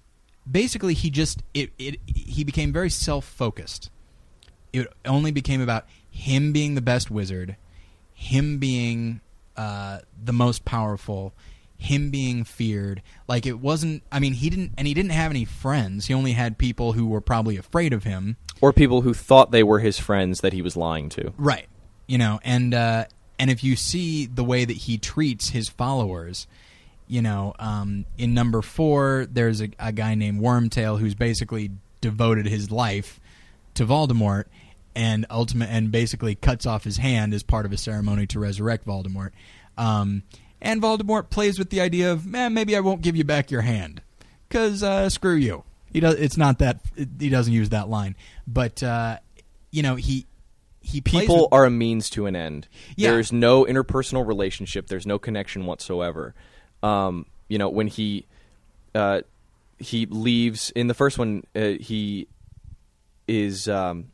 basically 0.51 0.95
he 0.95 1.11
just 1.11 1.43
it, 1.53 1.71
it 1.79 2.01
he 2.07 2.45
became 2.45 2.73
very 2.73 2.89
self 2.89 3.27
focused. 3.27 3.91
It 4.73 4.91
only 5.05 5.31
became 5.31 5.61
about 5.61 5.87
him 6.11 6.53
being 6.53 6.75
the 6.75 6.81
best 6.81 7.11
wizard, 7.11 7.57
him 8.15 8.59
being 8.59 9.21
uh, 9.55 9.99
the 10.25 10.33
most 10.33 10.65
powerful, 10.65 11.35
him 11.77 12.11
being 12.11 12.43
feared. 12.43 13.03
Like 13.29 13.45
it 13.45 13.61
wasn't. 13.61 14.03
I 14.11 14.19
mean, 14.19 14.33
he 14.33 14.49
didn't, 14.49 14.73
and 14.79 14.89
he 14.89 14.95
didn't 14.95 15.13
have 15.13 15.31
any 15.31 15.45
friends. 15.45 16.07
He 16.07 16.15
only 16.15 16.33
had 16.33 16.57
people 16.57 16.95
who 16.95 17.07
were 17.07 17.21
probably 17.21 17.59
afraid 17.59 17.93
of 17.93 18.05
him. 18.05 18.39
Or 18.63 18.73
people 18.73 19.03
who 19.03 19.13
thought 19.13 19.51
they 19.51 19.63
were 19.63 19.81
his 19.81 19.99
friends 19.99 20.41
that 20.41 20.55
he 20.55 20.63
was 20.63 20.75
lying 20.75 21.11
to. 21.11 21.35
Right. 21.37 21.67
You 22.07 22.17
know, 22.17 22.41
and 22.43 22.73
uh, 22.73 23.05
and 23.39 23.51
if 23.51 23.63
you 23.63 23.77
see 23.77 24.25
the 24.25 24.45
way 24.45 24.65
that 24.65 24.77
he 24.77 24.97
treats 24.97 25.51
his 25.51 25.69
followers, 25.69 26.47
you 27.13 27.21
know, 27.21 27.53
um, 27.59 28.07
in 28.17 28.33
number 28.33 28.63
four, 28.63 29.27
there's 29.31 29.61
a, 29.61 29.69
a 29.79 29.93
guy 29.93 30.15
named 30.15 30.41
Wormtail 30.41 30.99
who's 30.99 31.15
basically 31.15 31.71
devoted 32.01 32.47
his 32.47 32.71
life 32.71 33.21
to 33.75 33.85
Voldemort, 33.85 34.45
and 34.95 35.27
ultimate 35.31 35.69
and 35.69 35.93
basically 35.93 36.35
cuts 36.35 36.65
off 36.65 36.85
his 36.85 36.97
hand 36.97 37.35
as 37.35 37.43
part 37.43 37.67
of 37.67 37.73
a 37.73 37.77
ceremony 37.77 38.27
to 38.29 38.41
resurrect 38.41 38.87
Voldemort. 38.87 39.33
Um, 39.77 40.23
and 40.63 40.81
Voldemort 40.81 41.29
plays 41.29 41.59
with 41.59 41.69
the 41.69 41.83
idea 41.83 42.11
of, 42.13 42.25
man, 42.25 42.55
maybe 42.55 42.75
I 42.75 42.81
won't 42.81 43.03
give 43.03 43.15
you 43.15 43.25
back 43.25 43.51
your 43.51 43.61
hand, 43.61 44.01
because 44.49 44.83
uh, 44.83 45.11
screw 45.11 45.35
you. 45.35 45.65
He 45.93 46.01
does. 46.01 46.15
It's 46.15 46.39
not 46.39 46.61
that 46.61 46.81
he 47.21 47.29
doesn't 47.29 47.53
use 47.53 47.69
that 47.69 47.91
line, 47.91 48.17
but 48.47 48.83
uh, 48.83 49.19
you 49.71 49.83
know 49.83 49.97
he 49.97 50.25
he 50.81 51.03
People 51.03 51.43
with- 51.43 51.53
are 51.53 51.67
a 51.67 51.71
means 51.71 52.09
to 52.11 52.25
an 52.25 52.35
end. 52.35 52.69
Yeah. 52.97 53.11
There's 53.11 53.33
no 53.33 53.67
interpersonal 53.67 54.27
relationship. 54.27 54.87
There's 54.87 55.07
no 55.07 55.19
connection 55.19 55.67
whatsoever. 55.67 56.35
Um, 56.83 57.27
you 57.49 57.59
know, 57.59 57.69
when 57.69 57.87
he 57.87 58.27
uh, 58.95 59.23
he 59.79 60.07
leaves 60.07 60.71
in 60.71 60.87
the 60.89 60.95
first 60.95 61.19
one, 61.19 61.45
uh, 61.55 61.73
he 61.81 62.29
is 63.29 63.69
um, 63.69 64.11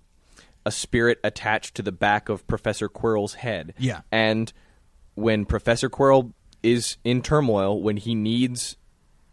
a 0.64 0.70
spirit 0.70 1.18
attached 1.24 1.74
to 1.76 1.82
the 1.82 1.92
back 1.92 2.28
of 2.28 2.46
Professor 2.46 2.88
Quirrell's 2.88 3.34
head. 3.34 3.74
Yeah. 3.78 4.02
and 4.12 4.52
when 5.14 5.44
Professor 5.44 5.90
Quirrell 5.90 6.32
is 6.62 6.96
in 7.02 7.22
turmoil, 7.22 7.82
when 7.82 7.96
he 7.96 8.14
needs 8.14 8.76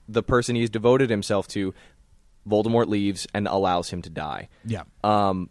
the 0.08 0.24
person 0.24 0.56
he's 0.56 0.70
devoted 0.70 1.12
himself 1.12 1.48
to, 1.50 1.76
Voldemort 2.48 2.88
leaves 2.88 3.28
and 3.34 3.48
allows 3.48 3.90
him 3.90 4.02
to 4.04 4.10
die 4.10 4.50
yeah. 4.66 4.84
um, 5.04 5.50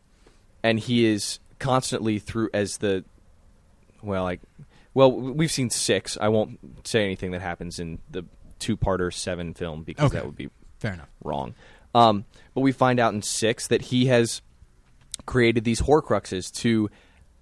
and 0.63 0.79
he 0.79 1.07
is 1.07 1.41
constantly 1.59 2.19
through 2.19 2.51
as 2.55 2.79
the 2.79 3.05
well, 4.03 4.25
like 4.25 4.41
well, 4.95 5.13
we've 5.13 5.51
seen 5.53 5.71
six. 5.71 6.17
I 6.21 6.29
won't 6.29 6.59
say 6.87 7.05
anything 7.05 7.33
that 7.33 7.41
happens 7.43 7.79
in 7.79 7.99
the 8.11 8.25
two-parter 8.61 9.13
seven 9.13 9.53
film 9.55 9.83
because 9.83 10.07
Okay. 10.07 10.19
that 10.19 10.27
would 10.27 10.37
be 10.37 10.49
Fair 10.79 10.95
enough. 10.95 11.09
wrong. 11.23 11.55
Um, 11.95 12.25
but 12.55 12.61
we 12.63 12.73
find 12.73 12.99
out 13.01 13.13
in 13.15 13.23
six 13.23 13.67
that 13.69 13.83
he 13.83 14.07
has 14.07 14.41
created 15.27 15.65
these 15.65 15.81
Horcruxes 15.83 16.51
to 16.61 16.91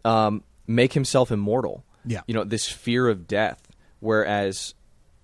um, 0.04 0.42
make 0.66 0.92
himself 0.94 1.30
immortal. 1.30 1.84
Yeah. 2.04 2.22
you 2.26 2.34
know 2.34 2.42
this 2.44 2.68
fear 2.68 3.08
of 3.08 3.28
death. 3.28 3.62
Whereas, 4.00 4.74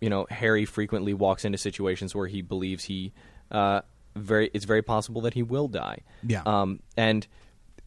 you 0.00 0.08
know, 0.08 0.26
Harry 0.30 0.64
frequently 0.64 1.12
walks 1.14 1.44
into 1.44 1.58
situations 1.58 2.14
where 2.14 2.28
he 2.28 2.42
believes 2.42 2.84
he 2.84 3.12
uh, 3.50 3.80
very 4.14 4.50
it's 4.54 4.64
very 4.64 4.82
possible 4.82 5.22
that 5.22 5.34
he 5.34 5.42
will 5.42 5.66
die. 5.66 6.02
Yeah. 6.22 6.42
um, 6.46 6.80
and 6.96 7.26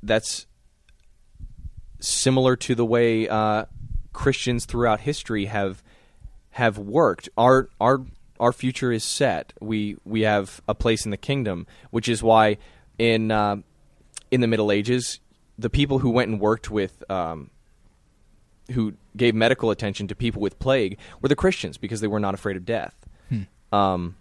that's 0.03 0.45
similar 1.99 2.55
to 2.57 2.76
the 2.76 2.85
way 2.85 3.27
uh, 3.27 3.65
Christians 4.13 4.65
throughout 4.65 5.01
history 5.01 5.45
have 5.45 5.83
have 6.51 6.77
worked. 6.77 7.29
Our 7.38 7.69
our 7.79 8.01
our 8.39 8.51
future 8.51 8.91
is 8.91 9.03
set. 9.03 9.53
We 9.61 9.97
we 10.05 10.21
have 10.21 10.61
a 10.67 10.75
place 10.75 11.05
in 11.05 11.11
the 11.11 11.17
kingdom, 11.17 11.67
which 11.91 12.09
is 12.09 12.21
why 12.21 12.57
in 12.97 13.31
uh, 13.31 13.57
in 14.29 14.41
the 14.41 14.47
Middle 14.47 14.71
Ages, 14.71 15.19
the 15.57 15.69
people 15.69 15.99
who 15.99 16.09
went 16.09 16.29
and 16.29 16.39
worked 16.39 16.69
with 16.69 17.03
um, 17.09 17.49
who 18.71 18.93
gave 19.15 19.35
medical 19.35 19.71
attention 19.71 20.07
to 20.07 20.15
people 20.15 20.41
with 20.41 20.59
plague 20.59 20.97
were 21.21 21.29
the 21.29 21.35
Christians 21.35 21.77
because 21.77 22.01
they 22.01 22.07
were 22.07 22.19
not 22.19 22.33
afraid 22.33 22.57
of 22.57 22.65
death. 22.65 22.95
Um, 23.71 24.15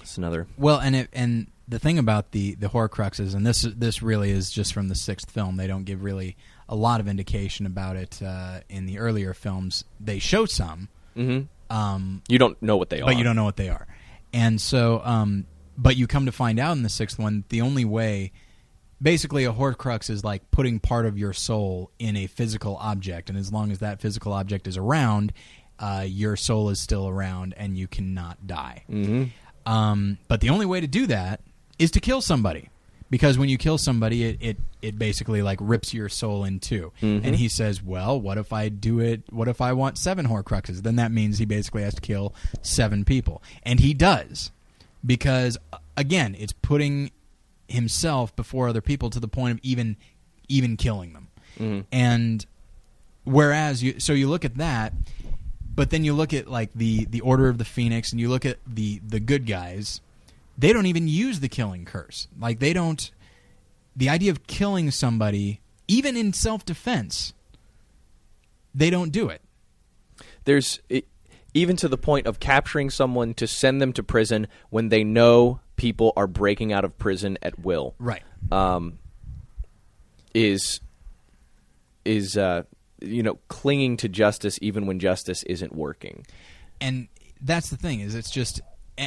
it's 0.00 0.16
another. 0.16 0.46
Well, 0.56 0.78
and 0.78 0.96
it, 0.96 1.08
and 1.12 1.48
the 1.68 1.78
thing 1.78 1.98
about 1.98 2.32
the 2.32 2.54
the 2.54 2.68
Horcruxes, 2.68 3.34
and 3.34 3.46
this 3.46 3.62
this 3.62 4.02
really 4.02 4.30
is 4.30 4.50
just 4.50 4.72
from 4.72 4.88
the 4.88 4.94
sixth 4.94 5.30
film. 5.30 5.56
They 5.56 5.66
don't 5.66 5.84
give 5.84 6.02
really 6.02 6.36
a 6.70 6.76
lot 6.76 7.00
of 7.00 7.08
indication 7.08 7.66
about 7.66 7.96
it 7.96 8.22
uh, 8.22 8.60
in 8.70 8.86
the 8.86 8.98
earlier 8.98 9.34
films. 9.34 9.84
They 10.00 10.18
show 10.20 10.46
some, 10.46 10.88
hmm 11.14 11.40
um, 11.68 12.22
You 12.28 12.38
don't 12.38 12.60
know 12.62 12.78
what 12.78 12.88
they 12.88 13.02
are, 13.02 13.06
but 13.06 13.18
you 13.18 13.24
don't 13.24 13.36
know 13.36 13.44
what 13.44 13.56
they 13.56 13.68
are. 13.68 13.86
And 14.32 14.58
so, 14.60 15.02
um, 15.04 15.44
but 15.76 15.96
you 15.96 16.06
come 16.06 16.26
to 16.26 16.32
find 16.32 16.58
out 16.58 16.76
in 16.76 16.82
the 16.82 16.88
sixth 16.88 17.18
one, 17.18 17.44
the 17.48 17.60
only 17.60 17.84
way, 17.84 18.32
basically, 19.02 19.44
a 19.44 19.52
Horcrux 19.52 20.08
is 20.08 20.24
like 20.24 20.50
putting 20.50 20.78
part 20.80 21.06
of 21.06 21.18
your 21.18 21.32
soul 21.32 21.90
in 21.98 22.16
a 22.16 22.26
physical 22.28 22.76
object, 22.76 23.28
and 23.28 23.38
as 23.38 23.52
long 23.52 23.72
as 23.72 23.80
that 23.80 24.00
physical 24.00 24.32
object 24.32 24.66
is 24.66 24.76
around, 24.76 25.32
uh, 25.80 26.04
your 26.06 26.36
soul 26.36 26.70
is 26.70 26.78
still 26.80 27.08
around, 27.08 27.54
and 27.56 27.76
you 27.76 27.88
cannot 27.88 28.46
die. 28.46 28.84
hmm 28.88 29.24
Um, 29.66 30.18
but 30.28 30.40
the 30.40 30.50
only 30.50 30.66
way 30.66 30.80
to 30.80 30.86
do 30.86 31.06
that 31.08 31.40
is 31.78 31.90
to 31.92 32.00
kill 32.00 32.20
somebody, 32.20 32.68
because 33.10 33.36
when 33.36 33.48
you 33.48 33.58
kill 33.58 33.76
somebody, 33.78 34.24
it 34.24 34.36
it, 34.40 34.56
it 34.80 34.98
basically 34.98 35.42
like 35.42 35.58
rips 35.60 35.92
your 35.92 36.08
soul 36.08 36.44
in 36.44 36.60
2 36.60 36.92
Mhm. 37.02 37.24
And 37.24 37.36
he 37.36 37.48
says, 37.48 37.82
"Well, 37.82 38.20
what 38.20 38.38
if 38.38 38.52
I 38.52 38.68
do 38.68 38.98
it? 39.00 39.22
What 39.30 39.48
if 39.48 39.60
I 39.60 39.72
want 39.72 39.98
seven 39.98 40.26
Horcruxes? 40.28 40.82
Then 40.82 40.96
that 40.96 41.12
means 41.12 41.38
he 41.38 41.44
basically 41.44 41.82
has 41.82 41.94
to 41.94 42.00
kill 42.00 42.34
seven 42.62 43.04
people, 43.04 43.42
and 43.62 43.80
he 43.80 43.92
does, 43.94 44.50
because 45.04 45.58
again, 45.96 46.34
it's 46.38 46.52
putting 46.52 47.10
himself 47.68 48.34
before 48.34 48.68
other 48.68 48.80
people 48.80 49.10
to 49.10 49.20
the 49.20 49.28
point 49.28 49.52
of 49.52 49.60
even 49.62 49.96
even 50.48 50.76
killing 50.76 51.12
them. 51.12 51.28
Mhm. 51.58 51.84
And 51.92 52.46
whereas 53.24 53.82
you, 53.82 54.00
so 54.00 54.12
you 54.12 54.28
look 54.28 54.44
at 54.44 54.56
that, 54.56 54.92
but 55.74 55.90
then 55.90 56.04
you 56.04 56.12
look 56.14 56.32
at 56.34 56.48
like 56.50 56.70
the 56.74 57.04
the 57.06 57.20
Order 57.20 57.48
of 57.48 57.58
the 57.58 57.64
Phoenix, 57.64 58.10
and 58.12 58.20
you 58.20 58.28
look 58.28 58.44
at 58.44 58.58
the 58.66 59.00
the 59.06 59.20
good 59.20 59.46
guys. 59.46 60.00
They 60.60 60.74
don't 60.74 60.84
even 60.84 61.08
use 61.08 61.40
the 61.40 61.48
killing 61.48 61.86
curse. 61.86 62.28
Like 62.38 62.58
they 62.58 62.74
don't. 62.74 63.10
The 63.96 64.10
idea 64.10 64.30
of 64.30 64.46
killing 64.46 64.90
somebody 64.90 65.60
even 65.88 66.18
in 66.18 66.34
self 66.34 66.66
defense, 66.66 67.32
they 68.74 68.90
don't 68.90 69.10
do 69.10 69.30
it. 69.30 69.40
There's 70.44 70.80
it, 70.90 71.06
even 71.54 71.76
to 71.76 71.88
the 71.88 71.96
point 71.96 72.26
of 72.26 72.40
capturing 72.40 72.90
someone 72.90 73.32
to 73.34 73.46
send 73.46 73.80
them 73.80 73.94
to 73.94 74.02
prison 74.02 74.48
when 74.68 74.90
they 74.90 75.02
know 75.02 75.60
people 75.76 76.12
are 76.14 76.26
breaking 76.26 76.74
out 76.74 76.84
of 76.84 76.98
prison 76.98 77.38
at 77.40 77.58
will. 77.58 77.94
Right. 77.98 78.22
Um, 78.52 78.98
is 80.34 80.80
is 82.04 82.36
uh, 82.36 82.64
you 83.00 83.22
know 83.22 83.38
clinging 83.48 83.96
to 83.96 84.10
justice 84.10 84.58
even 84.60 84.86
when 84.86 84.98
justice 84.98 85.42
isn't 85.44 85.74
working. 85.74 86.26
and 86.82 87.08
that's 87.42 87.70
the 87.70 87.76
thing 87.78 88.00
is 88.00 88.14
it's 88.14 88.30
just 88.30 88.60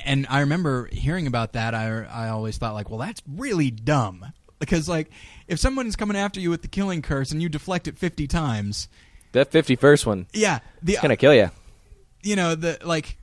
and 0.06 0.28
I 0.30 0.40
remember 0.42 0.88
hearing 0.92 1.28
about 1.28 1.54
that 1.54 1.74
I 1.76 2.04
I 2.04 2.30
always 2.30 2.58
thought 2.58 2.74
like 2.74 2.90
well 2.90 3.00
that's 3.00 3.22
really 3.28 3.72
dumb 3.72 4.26
because 4.60 4.88
like 4.90 5.10
if 5.48 5.60
someone's 5.60 5.96
coming 5.96 6.18
after 6.18 6.40
you 6.40 6.50
with 6.50 6.62
the 6.62 6.68
killing 6.68 7.02
curse 7.02 7.32
and 7.32 7.42
you 7.42 7.50
deflect 7.50 7.88
it 7.88 7.98
50 7.98 8.28
times 8.28 8.88
That 9.34 9.52
fifty 9.52 9.76
first 9.76 10.06
one, 10.06 10.28
yeah 10.34 10.60
the 10.82 10.94
it's 10.94 11.02
gonna 11.02 11.18
kill 11.18 11.34
you. 11.34 11.50
you 12.22 12.36
know 12.36 12.56
the 12.56 12.78
like 12.84 13.18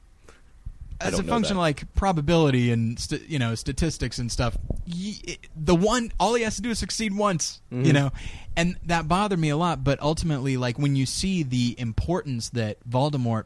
as 1.00 1.18
a 1.18 1.22
function 1.22 1.56
that. 1.56 1.62
like 1.62 1.94
probability 1.94 2.70
and 2.70 2.98
st- 3.00 3.26
you 3.26 3.38
know 3.38 3.54
statistics 3.54 4.18
and 4.18 4.30
stuff 4.30 4.56
it- 4.86 5.48
the 5.56 5.74
one 5.74 6.12
all 6.20 6.34
he 6.34 6.42
has 6.42 6.56
to 6.56 6.62
do 6.62 6.70
is 6.70 6.78
succeed 6.78 7.16
once 7.16 7.60
Mm-hmm. 7.72 7.84
you 7.86 7.92
know 7.94 8.10
and 8.56 8.76
that 8.84 9.08
bothered 9.08 9.38
me 9.38 9.48
a 9.48 9.56
lot 9.56 9.82
but 9.82 9.98
ultimately 10.02 10.56
like 10.58 10.78
when 10.78 10.96
you 10.96 11.06
see 11.06 11.42
the 11.42 11.74
importance 11.78 12.50
that 12.50 12.76
Voldemort 12.88 13.44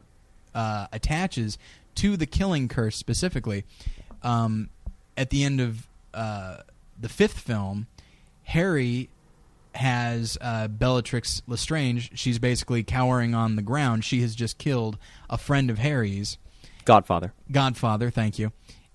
uh, 0.53 0.87
attaches 0.91 1.57
to 1.95 2.17
the 2.17 2.25
killing 2.25 2.67
curse 2.67 2.95
specifically 2.95 3.63
um, 4.23 4.69
at 5.17 5.29
the 5.29 5.43
end 5.43 5.61
of 5.61 5.87
uh, 6.13 6.57
the 6.99 7.09
fifth 7.09 7.39
film 7.39 7.87
Harry 8.45 9.09
has 9.73 10.37
uh, 10.41 10.67
Bellatrix 10.67 11.41
Lestrange. 11.47 12.17
She's 12.17 12.39
basically 12.39 12.83
cowering 12.83 13.35
on 13.35 13.55
the 13.55 13.61
ground. 13.61 14.05
She 14.05 14.21
has 14.21 14.35
just 14.35 14.57
killed 14.57 14.97
a 15.29 15.37
friend 15.37 15.69
of 15.69 15.79
Harry's, 15.79 16.37
Godfather 16.85 17.33
Godfather. 17.51 18.09
Thank 18.09 18.39
you. 18.39 18.51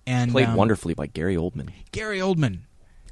And 0.06 0.32
played 0.32 0.48
um, 0.48 0.56
wonderfully 0.56 0.94
by 0.94 1.06
Gary 1.06 1.36
Oldman. 1.36 1.70
Gary 1.93 2.18
Oldman. 2.18 2.60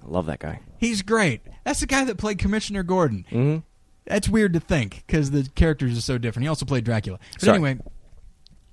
I 0.02 0.08
love 0.08 0.26
that 0.26 0.38
guy. 0.38 0.60
He's 0.78 1.02
great. 1.02 1.42
That's 1.64 1.80
the 1.80 1.86
guy 1.86 2.04
that 2.04 2.16
played 2.16 2.38
Commissioner 2.38 2.82
Gordon. 2.82 3.26
Mm-hmm. 3.30 3.58
That's 4.06 4.28
weird 4.28 4.54
to 4.54 4.60
think 4.60 5.04
because 5.06 5.32
the 5.32 5.48
characters 5.54 5.98
are 5.98 6.00
so 6.00 6.16
different. 6.16 6.44
He 6.44 6.48
also 6.48 6.64
played 6.64 6.84
Dracula. 6.84 7.18
But 7.34 7.42
Sorry. 7.42 7.56
anyway, 7.56 7.78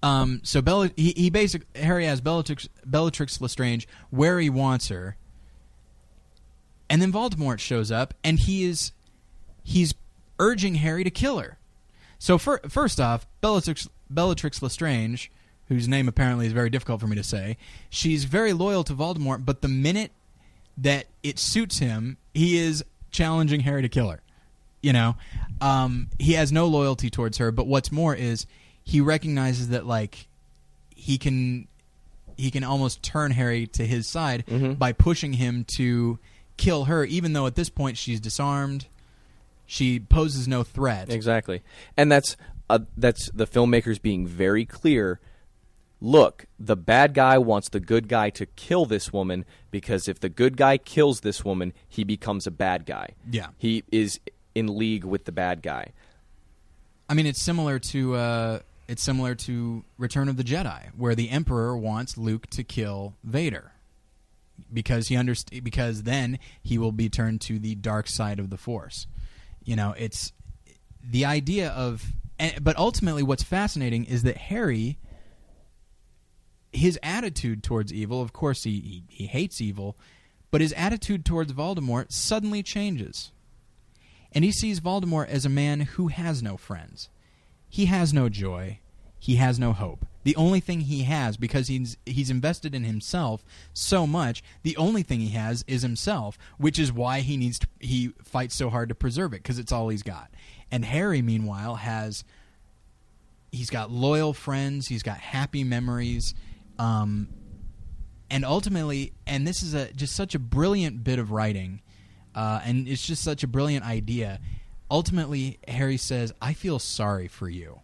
um, 0.05 0.41
so 0.43 0.61
he, 0.95 1.13
he 1.17 1.49
Harry 1.73 2.05
has 2.05 2.21
Bellatrix, 2.21 2.69
Bellatrix 2.85 3.41
Lestrange 3.41 3.87
where 4.11 4.39
he 4.39 4.51
wants 4.51 4.89
her, 4.89 5.17
and 6.87 7.01
then 7.01 7.11
Voldemort 7.11 7.57
shows 7.57 7.91
up, 7.91 8.13
and 8.23 8.39
he 8.39 8.65
is 8.65 8.91
he's 9.63 9.95
urging 10.37 10.75
Harry 10.75 11.03
to 11.03 11.09
kill 11.09 11.39
her. 11.39 11.57
So 12.19 12.37
fir- 12.37 12.61
first 12.69 13.01
off, 13.01 13.25
Bellatrix 13.41 13.89
Bellatrix 14.07 14.61
Lestrange, 14.61 15.31
whose 15.69 15.87
name 15.87 16.07
apparently 16.07 16.45
is 16.45 16.53
very 16.53 16.69
difficult 16.69 17.01
for 17.01 17.07
me 17.07 17.15
to 17.15 17.23
say, 17.23 17.57
she's 17.89 18.25
very 18.25 18.53
loyal 18.53 18.83
to 18.83 18.93
Voldemort, 18.93 19.43
but 19.43 19.63
the 19.63 19.67
minute 19.67 20.11
that 20.77 21.07
it 21.23 21.39
suits 21.39 21.79
him, 21.79 22.17
he 22.31 22.59
is 22.59 22.85
challenging 23.09 23.61
Harry 23.61 23.81
to 23.81 23.89
kill 23.89 24.11
her. 24.11 24.21
You 24.83 24.93
know, 24.93 25.15
um, 25.61 26.11
he 26.19 26.33
has 26.33 26.51
no 26.51 26.67
loyalty 26.67 27.09
towards 27.09 27.39
her. 27.39 27.51
But 27.51 27.65
what's 27.65 27.91
more 27.91 28.13
is 28.13 28.45
he 28.85 29.01
recognizes 29.01 29.69
that 29.69 29.85
like 29.85 30.27
he 30.95 31.17
can 31.17 31.67
he 32.37 32.51
can 32.51 32.63
almost 32.63 33.01
turn 33.03 33.31
Harry 33.31 33.67
to 33.67 33.85
his 33.85 34.07
side 34.07 34.45
by 34.79 34.91
pushing 34.93 35.33
him 35.33 35.65
to 35.77 36.19
kill 36.57 36.85
her, 36.85 37.03
even 37.03 37.33
though 37.33 37.47
at 37.47 37.55
this 37.55 37.69
point 37.69 37.97
she's 37.97 38.19
disarmed. 38.21 38.85
She 39.67 39.99
poses 39.99 40.47
no 40.47 40.63
threat. 40.63 41.11
Exactly, 41.11 41.61
and 41.97 42.11
that's 42.11 42.37
uh, 42.69 42.79
that's 42.95 43.29
the 43.31 43.47
filmmakers 43.47 44.01
being 44.01 44.27
very 44.27 44.63
clear. 44.65 45.19
Look, 46.01 46.45
the 46.59 46.75
bad 46.75 47.13
guy 47.15 47.37
wants 47.39 47.69
the 47.69 47.79
good 47.79 48.07
guy 48.07 48.29
to 48.31 48.45
kill 48.45 48.85
this 48.85 49.11
woman 49.11 49.43
because 49.71 50.07
if 50.07 50.19
the 50.19 50.29
good 50.29 50.55
guy 50.55 50.77
kills 50.77 51.21
this 51.21 51.43
woman, 51.43 51.73
he 51.89 52.03
becomes 52.03 52.45
a 52.45 52.51
bad 52.51 52.85
guy. 52.85 53.09
Yeah. 53.31 53.47
he 53.57 53.83
is 53.91 54.19
in 54.53 54.77
league 54.77 55.03
with 55.03 55.25
the 55.25 55.31
bad 55.31 55.61
guy. 55.63 55.93
I 57.09 57.13
mean, 57.13 57.25
it's 57.25 57.41
similar 57.41 57.79
to 57.79 58.15
uh, 58.15 58.59
it's 58.87 59.03
similar 59.03 59.35
to 59.35 59.83
Return 59.97 60.29
of 60.29 60.37
the 60.37 60.43
Jedi, 60.43 60.89
where 60.95 61.15
the 61.15 61.29
Emperor 61.29 61.77
wants 61.77 62.17
Luke 62.17 62.47
to 62.51 62.63
kill 62.63 63.15
Vader 63.23 63.71
because 64.71 65.07
he 65.07 65.15
underst- 65.15 65.63
because 65.63 66.03
then 66.03 66.39
he 66.63 66.77
will 66.77 66.91
be 66.91 67.09
turned 67.09 67.41
to 67.41 67.59
the 67.59 67.75
dark 67.75 68.07
side 68.07 68.39
of 68.39 68.49
the 68.49 68.57
Force. 68.57 69.07
You 69.63 69.75
know, 69.75 69.93
it's 69.97 70.31
the 71.03 71.25
idea 71.25 71.69
of, 71.69 72.13
but 72.61 72.77
ultimately, 72.77 73.23
what's 73.23 73.43
fascinating 73.43 74.05
is 74.05 74.23
that 74.23 74.37
Harry, 74.37 74.97
his 76.71 76.99
attitude 77.01 77.63
towards 77.63 77.91
evil, 77.91 78.21
of 78.21 78.33
course, 78.33 78.63
he, 78.63 78.79
he 78.79 79.03
he 79.09 79.25
hates 79.25 79.59
evil, 79.59 79.97
but 80.51 80.61
his 80.61 80.73
attitude 80.73 81.25
towards 81.25 81.51
Voldemort 81.51 82.11
suddenly 82.11 82.63
changes 82.63 83.31
and 84.35 84.43
he 84.43 84.51
sees 84.51 84.81
Voldemort 84.81 85.29
as 85.29 85.45
a 85.45 85.49
man 85.49 85.79
who 85.79 86.09
has 86.09 86.43
no 86.43 86.57
friends. 86.57 87.09
He 87.75 87.87
has 87.87 88.13
no 88.13 88.29
joy. 88.29 88.79
He 89.19 89.35
has 89.35 89.59
no 89.59 89.73
hope. 89.73 90.05
The 90.23 90.37
only 90.37 90.61
thing 90.61 90.79
he 90.79 91.03
has, 91.03 91.35
because 91.35 91.67
he's 91.67 91.97
he's 92.05 92.29
invested 92.29 92.73
in 92.73 92.85
himself 92.85 93.43
so 93.73 94.07
much, 94.07 94.41
the 94.63 94.77
only 94.77 95.03
thing 95.03 95.19
he 95.19 95.31
has 95.31 95.65
is 95.67 95.81
himself, 95.81 96.37
which 96.57 96.79
is 96.79 96.93
why 96.93 97.19
he 97.19 97.35
needs 97.35 97.59
to, 97.59 97.67
he 97.81 98.13
fights 98.23 98.55
so 98.55 98.69
hard 98.69 98.87
to 98.87 98.95
preserve 98.95 99.33
it 99.33 99.43
because 99.43 99.59
it's 99.59 99.73
all 99.73 99.89
he's 99.89 100.03
got. 100.03 100.31
And 100.71 100.85
Harry, 100.85 101.21
meanwhile, 101.21 101.75
has 101.75 102.23
he's 103.51 103.69
got 103.69 103.91
loyal 103.91 104.31
friends, 104.31 104.87
he's 104.87 105.03
got 105.03 105.17
happy 105.17 105.65
memories, 105.65 106.33
um, 106.79 107.27
and 108.31 108.45
ultimately, 108.45 109.11
and 109.27 109.45
this 109.45 109.61
is 109.61 109.73
a 109.73 109.91
just 109.91 110.15
such 110.15 110.33
a 110.33 110.39
brilliant 110.39 111.03
bit 111.03 111.19
of 111.19 111.29
writing, 111.29 111.81
uh, 112.35 112.61
and 112.63 112.87
it's 112.87 113.05
just 113.05 113.21
such 113.21 113.43
a 113.43 113.47
brilliant 113.47 113.83
idea. 113.83 114.39
Ultimately, 114.89 115.59
Harry 115.67 115.97
says, 115.97 116.33
"I 116.41 116.53
feel 116.53 116.79
sorry 116.79 117.27
for 117.27 117.49
you," 117.49 117.79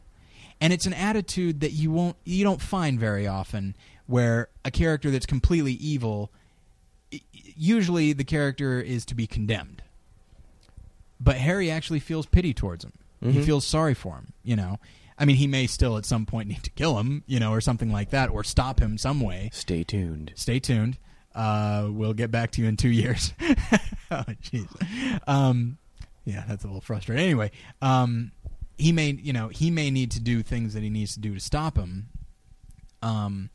and 0.60 0.72
it's 0.72 0.86
an 0.86 0.94
attitude 0.94 1.60
that 1.62 1.72
you 1.72 1.92
won't 1.92 2.16
you 2.24 2.44
don't 2.44 2.62
find 2.62 3.00
very 3.00 3.26
often, 3.28 3.76
where 4.08 4.50
a 4.64 4.72
character 4.72 5.10
that's 5.10 5.26
completely 5.26 5.74
evil, 5.74 6.32
usually 7.56 8.14
the 8.14 8.24
character 8.24 8.80
is 8.80 9.06
to 9.06 9.16
be 9.16 9.28
condemned, 9.28 9.82
but 11.20 11.38
Harry 11.38 11.70
actually 11.72 12.00
feels 12.00 12.26
pity 12.26 12.54
towards 12.54 12.84
him. 12.84 12.94
He 13.24 13.42
feels 13.44 13.68
sorry 13.68 13.94
for 13.94 14.16
him. 14.16 14.34
You 14.44 14.56
know, 14.56 14.80
I 15.18 15.26
mean, 15.26 15.36
he 15.36 15.46
may 15.46 15.68
still 15.68 15.96
at 15.98 16.06
some 16.06 16.26
point 16.26 16.50
need 16.50 16.64
to 16.64 16.72
kill 16.72 16.98
him, 17.00 17.24
you 17.28 17.40
know, 17.40 17.52
or 17.52 17.62
something 17.62 17.92
like 17.92 18.10
that, 18.10 18.30
or 18.32 18.44
stop 18.44 18.80
him 18.80 18.98
some 18.98 19.22
way 19.22 19.50
Stay 19.54 19.84
tuned. 19.84 20.32
stay 20.36 20.60
tuned. 20.60 20.98
Uh, 21.34 21.88
we'll 21.92 22.14
get 22.14 22.30
back 22.32 22.52
to 22.52 22.62
you 22.62 22.68
in 22.68 22.76
two 22.76 22.90
years. 22.90 23.34
oh, 24.12 24.24
jeez. 24.44 24.68
Um, 25.28 25.78
yeah, 26.26 26.44
that's 26.48 26.64
a 26.64 26.68
little 26.68 26.82
frustrating. 26.82 27.24
Anyway, 27.24 27.52
um, 27.82 28.32
he 28.78 28.92
may, 28.92 29.12
you 29.12 29.34
know, 29.34 29.48
he 29.50 29.72
may 29.72 29.92
need 29.92 30.12
to 30.12 30.20
do 30.20 30.44
things 30.44 30.74
that 30.74 30.84
he 30.84 30.90
needs 30.90 31.14
to 31.14 31.20
do 31.20 31.34
to 31.34 31.40
stop 31.40 31.78
him. 31.78 32.10
Um, 33.02 33.50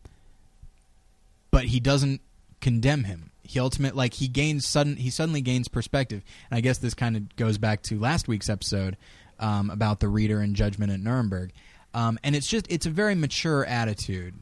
but 1.50 1.66
he 1.66 1.80
doesn't 1.80 2.20
condemn 2.60 3.04
him. 3.04 3.30
He 3.42 3.60
ultimate 3.60 3.94
like 3.94 4.14
he 4.14 4.26
gains 4.28 4.66
sudden 4.66 4.96
he 4.96 5.10
suddenly 5.10 5.40
gains 5.40 5.68
perspective. 5.68 6.22
And 6.50 6.58
I 6.58 6.60
guess 6.60 6.78
this 6.78 6.94
kind 6.94 7.16
of 7.16 7.36
goes 7.36 7.58
back 7.58 7.82
to 7.84 7.98
last 7.98 8.26
week's 8.26 8.48
episode 8.48 8.96
um, 9.38 9.70
about 9.70 10.00
the 10.00 10.08
reader 10.08 10.40
and 10.40 10.56
judgment 10.56 10.90
at 10.92 11.00
Nuremberg. 11.00 11.52
Um, 11.94 12.18
and 12.22 12.36
it's 12.36 12.46
just 12.46 12.66
it's 12.68 12.84
a 12.84 12.90
very 12.90 13.14
mature 13.14 13.64
attitude 13.64 14.34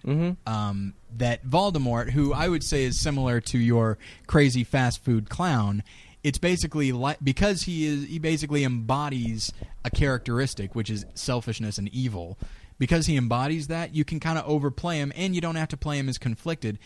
um, 0.47 0.95
that 1.19 1.47
Voldemort, 1.47 2.11
who 2.11 2.33
I 2.33 2.49
would 2.49 2.65
say 2.65 2.83
is 2.85 3.01
similar 3.01 3.41
to 3.43 3.59
your 3.59 3.97
crazy 4.27 4.65
fast 4.65 5.05
food 5.05 5.29
clown, 5.29 5.85
it's 6.25 6.39
basically 6.39 6.91
like 6.91 7.19
because 7.23 7.63
he 7.63 7.85
is 7.85 8.09
he 8.09 8.19
basically 8.19 8.65
embodies 8.65 9.53
a 9.85 9.91
characteristic 9.91 10.75
which 10.75 10.91
is 10.91 11.07
selfishness 11.15 11.79
and 11.79 11.89
evil. 11.91 12.37
Because 12.77 13.07
he 13.07 13.17
embodies 13.17 13.69
that, 13.69 13.95
you 13.95 14.05
can 14.05 14.19
kind 14.19 14.37
of 14.37 14.45
overplay 14.49 14.97
him, 14.99 15.13
and 15.15 15.33
you 15.33 15.41
don't 15.41 15.55
have 15.55 15.69
to 15.69 15.77
play 15.77 15.97
him 15.97 16.09
as 16.09 16.19
conflicted. 16.19 16.81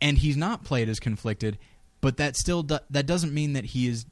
And 0.00 0.18
he's 0.18 0.36
not 0.36 0.64
played 0.64 0.88
as 0.88 0.98
conflicted, 0.98 1.56
but 2.00 2.16
that 2.16 2.34
still 2.34 2.64
do- 2.64 2.80
that 2.90 3.06
doesn't 3.06 3.32
mean 3.32 3.52
that 3.52 3.66
he 3.66 3.86
is 3.86 4.06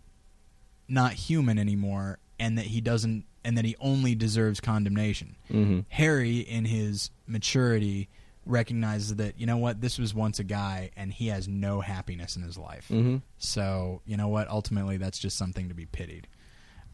not 0.86 1.14
human 1.14 1.58
anymore, 1.58 2.20
and 2.38 2.56
that 2.56 2.66
he 2.66 2.80
doesn't, 2.80 3.24
and 3.44 3.58
that 3.58 3.64
he 3.64 3.74
only 3.80 4.14
deserves 4.14 4.60
condemnation. 4.60 5.34
Mm-hmm. 5.50 5.80
Harry, 5.88 6.38
in 6.38 6.66
his 6.66 7.10
maturity, 7.26 8.08
recognizes 8.50 9.16
that 9.16 9.38
you 9.40 9.46
know 9.46 9.56
what 9.56 9.80
this 9.80 9.98
was 9.98 10.14
once 10.14 10.38
a 10.38 10.44
guy, 10.44 10.90
and 10.96 11.12
he 11.12 11.28
has 11.28 11.48
no 11.48 11.80
happiness 11.80 12.36
in 12.36 12.42
his 12.42 12.58
life. 12.58 12.86
Mm-hmm. 12.90 13.18
So 13.38 14.02
you 14.04 14.16
know 14.16 14.28
what? 14.28 14.48
Ultimately, 14.48 14.96
that's 14.96 15.18
just 15.18 15.36
something 15.38 15.68
to 15.68 15.74
be 15.74 15.86
pitied. 15.86 16.26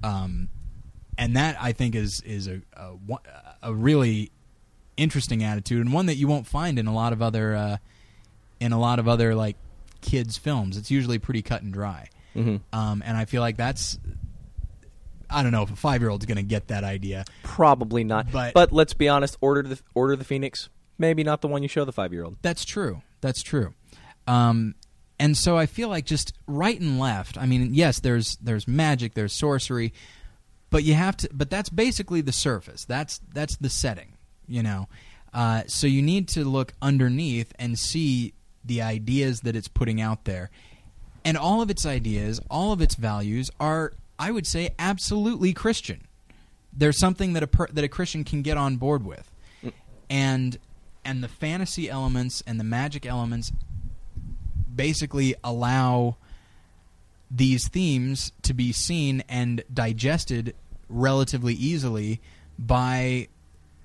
Um, 0.04 0.48
and 1.18 1.36
that 1.36 1.56
I 1.60 1.72
think 1.72 1.94
is 1.94 2.20
is 2.22 2.46
a, 2.48 2.60
a 2.74 2.92
a 3.62 3.74
really 3.74 4.30
interesting 4.96 5.42
attitude, 5.42 5.80
and 5.80 5.92
one 5.92 6.06
that 6.06 6.16
you 6.16 6.28
won't 6.28 6.46
find 6.46 6.78
in 6.78 6.86
a 6.86 6.94
lot 6.94 7.12
of 7.12 7.22
other 7.22 7.54
uh, 7.54 7.76
in 8.60 8.72
a 8.72 8.78
lot 8.78 8.98
of 8.98 9.08
other 9.08 9.34
like 9.34 9.56
kids 10.02 10.36
films. 10.36 10.76
It's 10.76 10.90
usually 10.90 11.18
pretty 11.18 11.42
cut 11.42 11.62
and 11.62 11.72
dry. 11.72 12.08
Mm-hmm. 12.36 12.56
Um, 12.78 13.02
and 13.04 13.16
I 13.16 13.24
feel 13.24 13.40
like 13.40 13.56
that's 13.56 13.98
I 15.28 15.42
don't 15.42 15.52
know 15.52 15.62
if 15.62 15.72
a 15.72 15.76
five 15.76 16.00
year 16.02 16.10
old's 16.10 16.26
going 16.26 16.36
to 16.36 16.42
get 16.42 16.68
that 16.68 16.84
idea. 16.84 17.24
Probably 17.42 18.04
not. 18.04 18.30
But- 18.30 18.54
But, 18.54 18.72
let's 18.72 18.94
be 18.94 19.08
honest. 19.08 19.36
Order 19.40 19.62
the 19.62 19.80
Order 19.94 20.16
the 20.16 20.24
Phoenix. 20.24 20.68
Maybe 20.98 21.24
not 21.24 21.40
the 21.40 21.48
one 21.48 21.62
you 21.62 21.68
show 21.68 21.84
the 21.84 21.92
five 21.92 22.12
year 22.12 22.24
old. 22.24 22.36
That's 22.42 22.64
true. 22.64 23.02
That's 23.20 23.42
true. 23.42 23.74
Um, 24.26 24.74
and 25.18 25.36
so 25.36 25.56
I 25.56 25.66
feel 25.66 25.88
like 25.88 26.04
just 26.04 26.32
right 26.46 26.78
and 26.78 26.98
left. 26.98 27.38
I 27.38 27.46
mean, 27.46 27.74
yes, 27.74 28.00
there's 28.00 28.36
there's 28.36 28.68
magic, 28.68 29.14
there's 29.14 29.32
sorcery, 29.32 29.92
but 30.70 30.84
you 30.84 30.94
have 30.94 31.16
to. 31.18 31.28
But 31.32 31.50
that's 31.50 31.68
basically 31.70 32.20
the 32.20 32.32
surface. 32.32 32.84
That's 32.84 33.20
that's 33.32 33.56
the 33.56 33.70
setting. 33.70 34.16
You 34.46 34.62
know. 34.62 34.88
Uh, 35.32 35.62
so 35.66 35.86
you 35.86 36.00
need 36.00 36.28
to 36.28 36.44
look 36.44 36.72
underneath 36.80 37.52
and 37.58 37.78
see 37.78 38.32
the 38.64 38.80
ideas 38.80 39.40
that 39.40 39.54
it's 39.54 39.68
putting 39.68 40.00
out 40.00 40.24
there, 40.24 40.50
and 41.24 41.36
all 41.36 41.60
of 41.62 41.70
its 41.70 41.84
ideas, 41.84 42.40
all 42.50 42.72
of 42.72 42.80
its 42.80 42.94
values 42.94 43.50
are, 43.60 43.92
I 44.18 44.30
would 44.30 44.46
say, 44.46 44.70
absolutely 44.78 45.52
Christian. 45.52 46.06
There's 46.72 46.98
something 46.98 47.34
that 47.34 47.42
a 47.42 47.46
per- 47.46 47.68
that 47.68 47.84
a 47.84 47.88
Christian 47.88 48.24
can 48.24 48.42
get 48.42 48.56
on 48.56 48.76
board 48.76 49.04
with, 49.04 49.30
and 50.10 50.58
and 51.06 51.22
the 51.22 51.28
fantasy 51.28 51.88
elements 51.88 52.42
and 52.46 52.58
the 52.58 52.64
magic 52.64 53.06
elements 53.06 53.52
basically 54.74 55.34
allow 55.42 56.16
these 57.30 57.68
themes 57.68 58.32
to 58.42 58.52
be 58.52 58.72
seen 58.72 59.22
and 59.28 59.62
digested 59.72 60.54
relatively 60.88 61.54
easily 61.54 62.20
by 62.58 63.28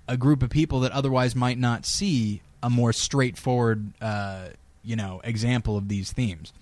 a 0.07 0.17
group 0.17 0.43
of 0.43 0.49
people 0.49 0.81
that 0.81 0.91
otherwise 0.91 1.35
might 1.35 1.57
not 1.57 1.85
see 1.85 2.41
a 2.61 2.69
more 2.69 2.93
straightforward, 2.93 3.93
uh, 4.01 4.49
you 4.83 4.95
know, 4.95 5.21
example 5.23 5.77
of 5.77 5.87
these 5.87 6.11
themes. 6.11 6.53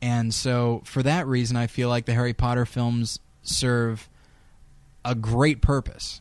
And 0.00 0.34
so, 0.34 0.82
for 0.84 1.02
that 1.02 1.26
reason, 1.26 1.56
I 1.56 1.68
feel 1.68 1.88
like 1.88 2.06
the 2.06 2.14
Harry 2.14 2.34
Potter 2.34 2.66
films 2.66 3.20
serve 3.42 4.08
a 5.04 5.14
great 5.14 5.60
purpose, 5.60 6.20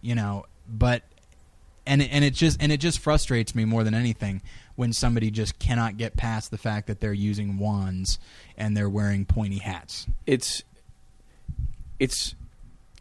you 0.00 0.14
know. 0.14 0.44
But 0.68 1.02
and 1.86 2.02
it, 2.02 2.10
and 2.12 2.24
it 2.24 2.34
just 2.34 2.62
and 2.62 2.70
it 2.72 2.78
just 2.78 2.98
frustrates 3.00 3.54
me 3.54 3.64
more 3.64 3.84
than 3.84 3.94
anything 3.94 4.42
when 4.76 4.92
somebody 4.92 5.30
just 5.30 5.58
cannot 5.58 5.96
get 5.96 6.16
past 6.16 6.50
the 6.50 6.58
fact 6.58 6.86
that 6.86 7.00
they're 7.00 7.12
using 7.12 7.58
wands 7.58 8.18
and 8.56 8.76
they're 8.76 8.88
wearing 8.90 9.24
pointy 9.24 9.58
hats. 9.58 10.06
It's 10.26 10.62
it's 11.98 12.34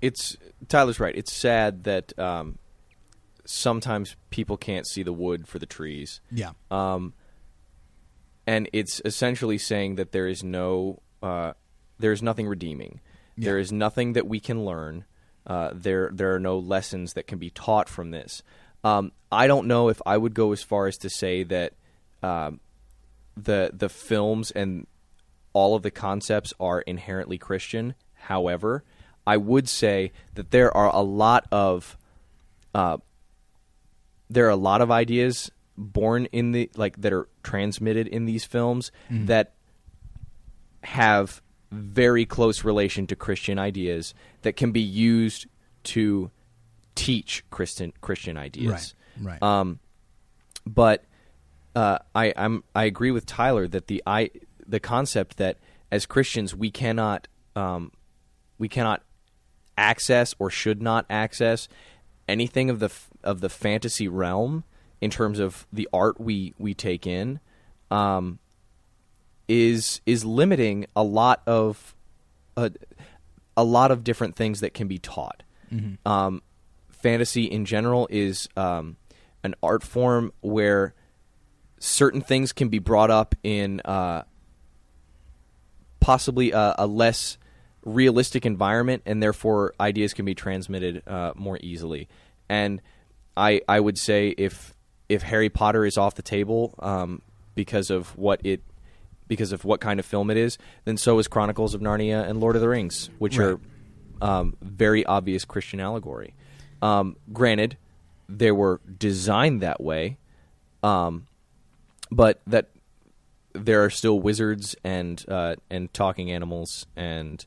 it's 0.01 0.37
Tyler's 0.67 0.99
right. 0.99 1.15
It's 1.15 1.31
sad 1.33 1.83
that 1.83 2.17
um, 2.17 2.57
sometimes 3.45 4.15
people 4.29 4.57
can't 4.57 4.87
see 4.87 5.03
the 5.03 5.13
wood 5.13 5.47
for 5.47 5.59
the 5.59 5.65
trees. 5.65 6.21
Yeah. 6.31 6.51
um, 6.69 7.13
and 8.47 8.67
it's 8.73 9.01
essentially 9.05 9.59
saying 9.59 9.95
that 9.95 10.11
there 10.13 10.27
is 10.27 10.43
no, 10.43 10.99
uh, 11.21 11.53
there 11.99 12.11
is 12.11 12.23
nothing 12.23 12.47
redeeming. 12.47 12.99
There 13.37 13.57
Yeah. 13.57 13.61
is 13.61 13.71
nothing 13.71 14.13
that 14.13 14.25
we 14.27 14.39
can 14.39 14.65
learn. 14.65 15.05
Uh, 15.45 15.69
there, 15.75 16.09
there 16.11 16.33
are 16.33 16.39
no 16.39 16.57
lessons 16.57 17.13
that 17.13 17.27
can 17.27 17.37
be 17.37 17.51
taught 17.51 17.87
from 17.87 18.09
this. 18.09 18.41
Um, 18.83 19.11
I 19.31 19.47
don't 19.47 19.67
know 19.67 19.89
if 19.89 20.01
I 20.05 20.17
would 20.17 20.33
go 20.33 20.51
as 20.51 20.63
far 20.63 20.87
as 20.87 20.97
to 20.99 21.09
say 21.09 21.43
that 21.43 21.73
um, 22.23 22.59
the 23.37 23.71
the 23.73 23.89
films 23.89 24.51
and 24.51 24.87
all 25.53 25.75
of 25.75 25.83
the 25.83 25.91
concepts 25.91 26.53
are 26.59 26.81
inherently 26.81 27.37
Christian. 27.37 27.95
However, 28.13 28.83
I 29.25 29.37
would 29.37 29.67
say 29.69 30.11
that 30.35 30.51
there 30.51 30.75
are 30.75 30.93
a 30.93 31.01
lot 31.01 31.47
of 31.51 31.97
uh, 32.73 32.97
there 34.29 34.45
are 34.47 34.49
a 34.49 34.55
lot 34.55 34.81
of 34.81 34.91
ideas 34.91 35.51
born 35.77 36.25
in 36.31 36.51
the 36.51 36.69
like 36.75 37.01
that 37.01 37.13
are 37.13 37.27
transmitted 37.43 38.07
in 38.07 38.25
these 38.25 38.45
films 38.45 38.91
that 39.27 39.53
have 40.83 41.41
very 41.71 42.25
close 42.25 42.63
relation 42.63 43.07
to 43.07 43.15
Christian 43.15 43.57
ideas 43.57 44.13
that 44.41 44.55
can 44.55 44.71
be 44.71 44.81
used 44.81 45.47
to 45.83 46.31
teach 46.95 47.43
Christian 47.49 47.93
Christian 48.01 48.37
ideas. 48.37 48.95
Right. 49.19 49.39
Right. 49.41 49.43
Um, 49.43 49.79
but 50.65 51.03
uh, 51.75 51.99
I 52.13 52.33
I'm 52.35 52.63
I 52.75 52.85
agree 52.85 53.11
with 53.11 53.25
Tyler 53.25 53.67
that 53.67 53.87
the 53.87 54.03
I 54.05 54.31
the 54.67 54.79
concept 54.79 55.37
that 55.37 55.57
as 55.91 56.05
Christians 56.05 56.55
we 56.55 56.71
cannot 56.71 57.27
um, 57.55 57.91
we 58.57 58.69
cannot 58.69 59.03
access 59.77 60.35
or 60.39 60.49
should 60.49 60.81
not 60.81 61.05
access 61.09 61.67
anything 62.27 62.69
of 62.69 62.79
the 62.79 62.85
f- 62.85 63.09
of 63.23 63.41
the 63.41 63.49
fantasy 63.49 64.07
realm 64.07 64.63
in 64.99 65.09
terms 65.09 65.39
of 65.39 65.65
the 65.73 65.87
art 65.91 66.19
we 66.19 66.53
we 66.57 66.73
take 66.73 67.07
in 67.07 67.39
um, 67.89 68.39
is 69.47 70.01
is 70.05 70.23
limiting 70.23 70.85
a 70.95 71.03
lot 71.03 71.41
of 71.47 71.95
a, 72.57 72.71
a 73.57 73.63
lot 73.63 73.91
of 73.91 74.03
different 74.03 74.35
things 74.35 74.59
that 74.59 74.73
can 74.73 74.87
be 74.87 74.97
taught. 74.97 75.43
Um, 76.05 76.41
fantasy 77.01 77.45
in 77.45 77.65
general 77.65 78.07
is 78.09 78.47
um, 78.55 78.97
an 79.43 79.55
art 79.61 79.83
form 79.83 80.31
where 80.41 80.93
certain 81.79 82.21
things 82.21 82.53
can 82.53 82.69
be 82.69 82.79
brought 82.79 83.09
up 83.11 83.35
in 83.43 83.81
uh, 83.85 84.23
possibly 85.99 86.51
a, 86.51 86.75
a 86.79 86.87
less 86.87 87.37
realistic 87.83 88.45
environment, 88.45 89.03
and 89.05 89.21
therefore 89.21 89.73
ideas 89.79 90.13
can 90.13 90.25
be 90.25 90.35
transmitted 90.35 91.03
uh, 91.07 91.33
more 91.35 91.57
easily. 91.61 92.07
And 92.49 92.81
I 93.35 93.61
I 93.67 93.79
would 93.79 93.97
say 93.97 94.29
if 94.29 94.73
if 95.09 95.23
Harry 95.23 95.49
Potter 95.49 95.85
is 95.85 95.97
off 95.97 96.15
the 96.15 96.21
table 96.21 96.75
um, 96.79 97.21
because 97.55 97.89
of 97.89 98.15
what 98.17 98.41
it 98.43 98.61
because 99.27 99.51
of 99.53 99.63
what 99.63 99.79
kind 99.79 99.99
of 99.99 100.05
film 100.05 100.29
it 100.29 100.37
is, 100.37 100.57
then 100.83 100.97
so 100.97 101.17
is 101.17 101.27
Chronicles 101.27 101.73
of 101.73 101.81
Narnia 101.81 102.27
and 102.29 102.39
Lord 102.41 102.55
of 102.55 102.61
the 102.61 102.67
Rings, 102.67 103.09
which 103.17 103.37
Right. 103.37 103.55
are 103.55 103.59
um, 104.21 104.57
very 104.61 105.05
obvious 105.05 105.45
Christian 105.45 105.79
allegory. 105.79 106.33
Um, 106.81 107.15
granted, 107.31 107.77
they 108.27 108.51
were 108.51 108.81
designed 108.97 109.61
that 109.61 109.81
way, 109.81 110.17
um, 110.83 111.27
but 112.09 112.41
that 112.47 112.69
there 113.53 113.83
are 113.83 113.89
still 113.89 114.19
wizards 114.19 114.75
and 114.83 115.23
uh, 115.27 115.55
and 115.69 115.93
talking 115.93 116.31
animals 116.31 116.85
and 116.95 117.45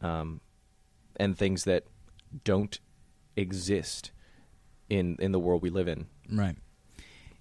um, 0.00 0.40
and 1.16 1.36
things 1.36 1.64
that 1.64 1.84
don't 2.44 2.78
exist 3.36 4.10
in 4.88 5.16
in 5.20 5.32
the 5.32 5.38
world 5.38 5.62
we 5.62 5.70
live 5.70 5.88
in. 5.88 6.06
Right. 6.30 6.56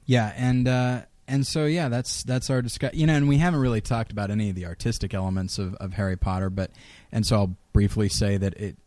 Yeah, 0.06 0.34
and 0.36 0.68
uh, 0.68 1.02
and 1.28 1.48
so 1.48 1.66
yeah, 1.66 1.90
that's 1.90 2.24
that's 2.24 2.50
our 2.50 2.62
discussion. 2.62 3.00
You 3.00 3.08
know, 3.08 3.16
and 3.16 3.30
we 3.30 3.38
haven't 3.38 3.62
really 3.62 3.82
talked 3.82 4.12
about 4.12 4.32
any 4.32 4.50
of 4.50 4.56
the 4.56 4.66
artistic 4.66 5.14
elements 5.14 5.58
of, 5.58 5.76
of 5.76 5.94
Harry 5.94 6.18
Potter, 6.18 6.50
but 6.50 6.72
and 7.12 7.26
so 7.26 7.36
I'll 7.38 7.56
briefly 7.74 8.10
say 8.10 8.38
that 8.38 8.54
it 8.56 8.78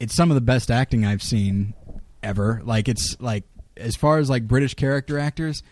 it's 0.00 0.14
some 0.14 0.30
of 0.30 0.34
the 0.34 0.40
best 0.40 0.70
acting 0.70 1.04
I've 1.04 1.22
seen 1.22 1.74
ever. 2.24 2.60
Like 2.64 2.88
it's 2.88 3.16
like 3.20 3.44
as 3.76 3.94
far 3.94 4.18
as 4.18 4.28
like 4.30 4.48
British 4.48 4.74
character 4.74 5.18
actors, 5.18 5.62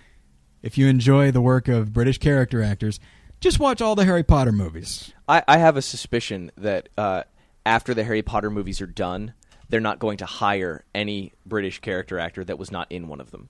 if 0.62 0.78
you 0.78 0.86
enjoy 0.86 1.30
the 1.32 1.40
work 1.40 1.66
of 1.68 1.92
British 1.92 2.18
character 2.18 2.62
actors, 2.62 3.00
just 3.40 3.58
watch 3.58 3.80
all 3.80 3.94
the 3.96 4.04
Harry 4.04 4.22
Potter 4.22 4.52
movies. 4.52 5.12
I, 5.28 5.42
I 5.48 5.58
have 5.58 5.76
a 5.76 5.82
suspicion 5.82 6.52
that 6.58 6.88
uh, 6.96 7.24
after 7.66 7.94
the 7.94 8.04
Harry 8.04 8.22
Potter 8.22 8.50
movies 8.50 8.80
are 8.80 8.86
done, 8.86 9.34
they're 9.68 9.80
not 9.80 9.98
going 9.98 10.18
to 10.18 10.26
hire 10.26 10.84
any 10.94 11.32
British 11.46 11.80
character 11.80 12.18
actor 12.18 12.44
that 12.44 12.58
was 12.58 12.70
not 12.70 12.92
in 12.92 13.08
one 13.08 13.20
of 13.20 13.30
them. 13.32 13.48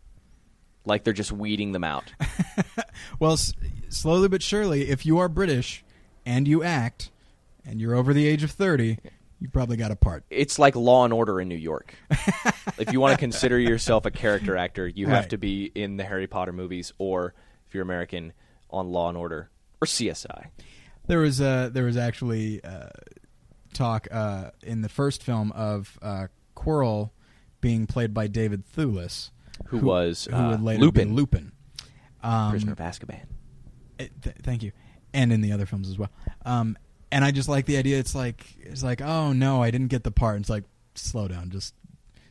Like 0.86 1.04
they're 1.04 1.12
just 1.12 1.32
weeding 1.32 1.72
them 1.72 1.84
out. 1.84 2.12
Well, 3.18 3.32
s- 3.32 3.52
slowly 3.88 4.28
but 4.28 4.42
surely, 4.42 4.88
if 4.88 5.04
you 5.06 5.18
are 5.18 5.28
British 5.28 5.84
and 6.26 6.46
you 6.46 6.62
act 6.62 7.10
and 7.64 7.80
you're 7.80 7.94
over 7.94 8.12
the 8.12 8.26
age 8.26 8.42
of 8.42 8.50
30, 8.50 8.98
you 9.43 9.48
probably 9.48 9.77
got 9.77 9.90
a 9.90 9.97
part. 9.97 10.24
it's 10.31 10.59
like 10.59 10.77
Law 10.77 11.05
and 11.05 11.12
Order 11.12 11.40
in 11.40 11.48
New 11.48 11.56
York. 11.56 11.94
if 12.78 12.93
you 12.93 13.01
want 13.01 13.12
to 13.12 13.19
consider 13.19 13.59
yourself 13.59 14.06
a 14.06 14.10
character 14.10 14.56
actor, 14.56 14.86
you 14.86 15.09
have 15.09 15.28
to 15.28 15.36
be 15.39 15.64
in 15.74 15.97
the 15.97 16.05
Harry 16.05 16.27
Potter 16.27 16.52
movies, 16.52 16.93
or 16.98 17.35
if 17.66 17.74
you're 17.74 17.82
American, 17.82 18.32
on 18.70 18.89
Law 18.90 19.09
and 19.09 19.19
Order 19.19 19.51
or 19.81 19.86
CSI. 19.86 20.47
There 21.09 21.19
was 21.19 21.40
uh, 21.40 21.70
there 21.73 21.85
was 21.85 21.97
actually 21.97 22.62
uh, 22.62 22.89
talk 23.74 24.06
uh, 24.10 24.51
in 24.62 24.82
the 24.82 24.89
first 24.89 25.23
film 25.23 25.51
of 25.52 25.98
uh, 26.01 26.28
Quirrell 26.56 27.10
being 27.60 27.86
played 27.86 28.14
by 28.14 28.28
David 28.28 28.64
Thewlis, 28.77 29.31
Who 29.66 29.78
was, 29.78 30.27
who 30.31 30.36
uh, 30.36 30.51
would 30.51 30.62
later 30.62 30.81
Lupin. 30.82 31.14
Lupin. 31.14 31.52
Um, 32.23 32.51
Prisoner 32.52 32.73
of 32.73 32.78
Azkaban. 32.78 33.24
it- 33.98 34.12
th- 34.23 34.36
thank 34.43 34.62
you, 34.62 34.70
and 35.12 35.32
in 35.32 35.40
the 35.40 35.51
other 35.52 35.66
films 35.66 35.89
as 35.89 35.98
well. 35.98 36.10
Um, 36.44 36.78
and 37.12 37.24
I 37.24 37.30
just 37.30 37.48
like 37.48 37.66
the 37.66 37.76
idea. 37.76 37.98
It's 37.98 38.14
like 38.14 38.44
it's 38.60 38.82
like 38.82 39.01
oh 39.01 39.32
no, 39.32 39.62
I 39.62 39.70
didn't 39.70 39.89
get 39.89 40.02
the 40.02 40.10
part. 40.10 40.40
It's 40.40 40.51
like 40.51 40.64
slow 40.97 41.28
down, 41.28 41.51
just 41.51 41.74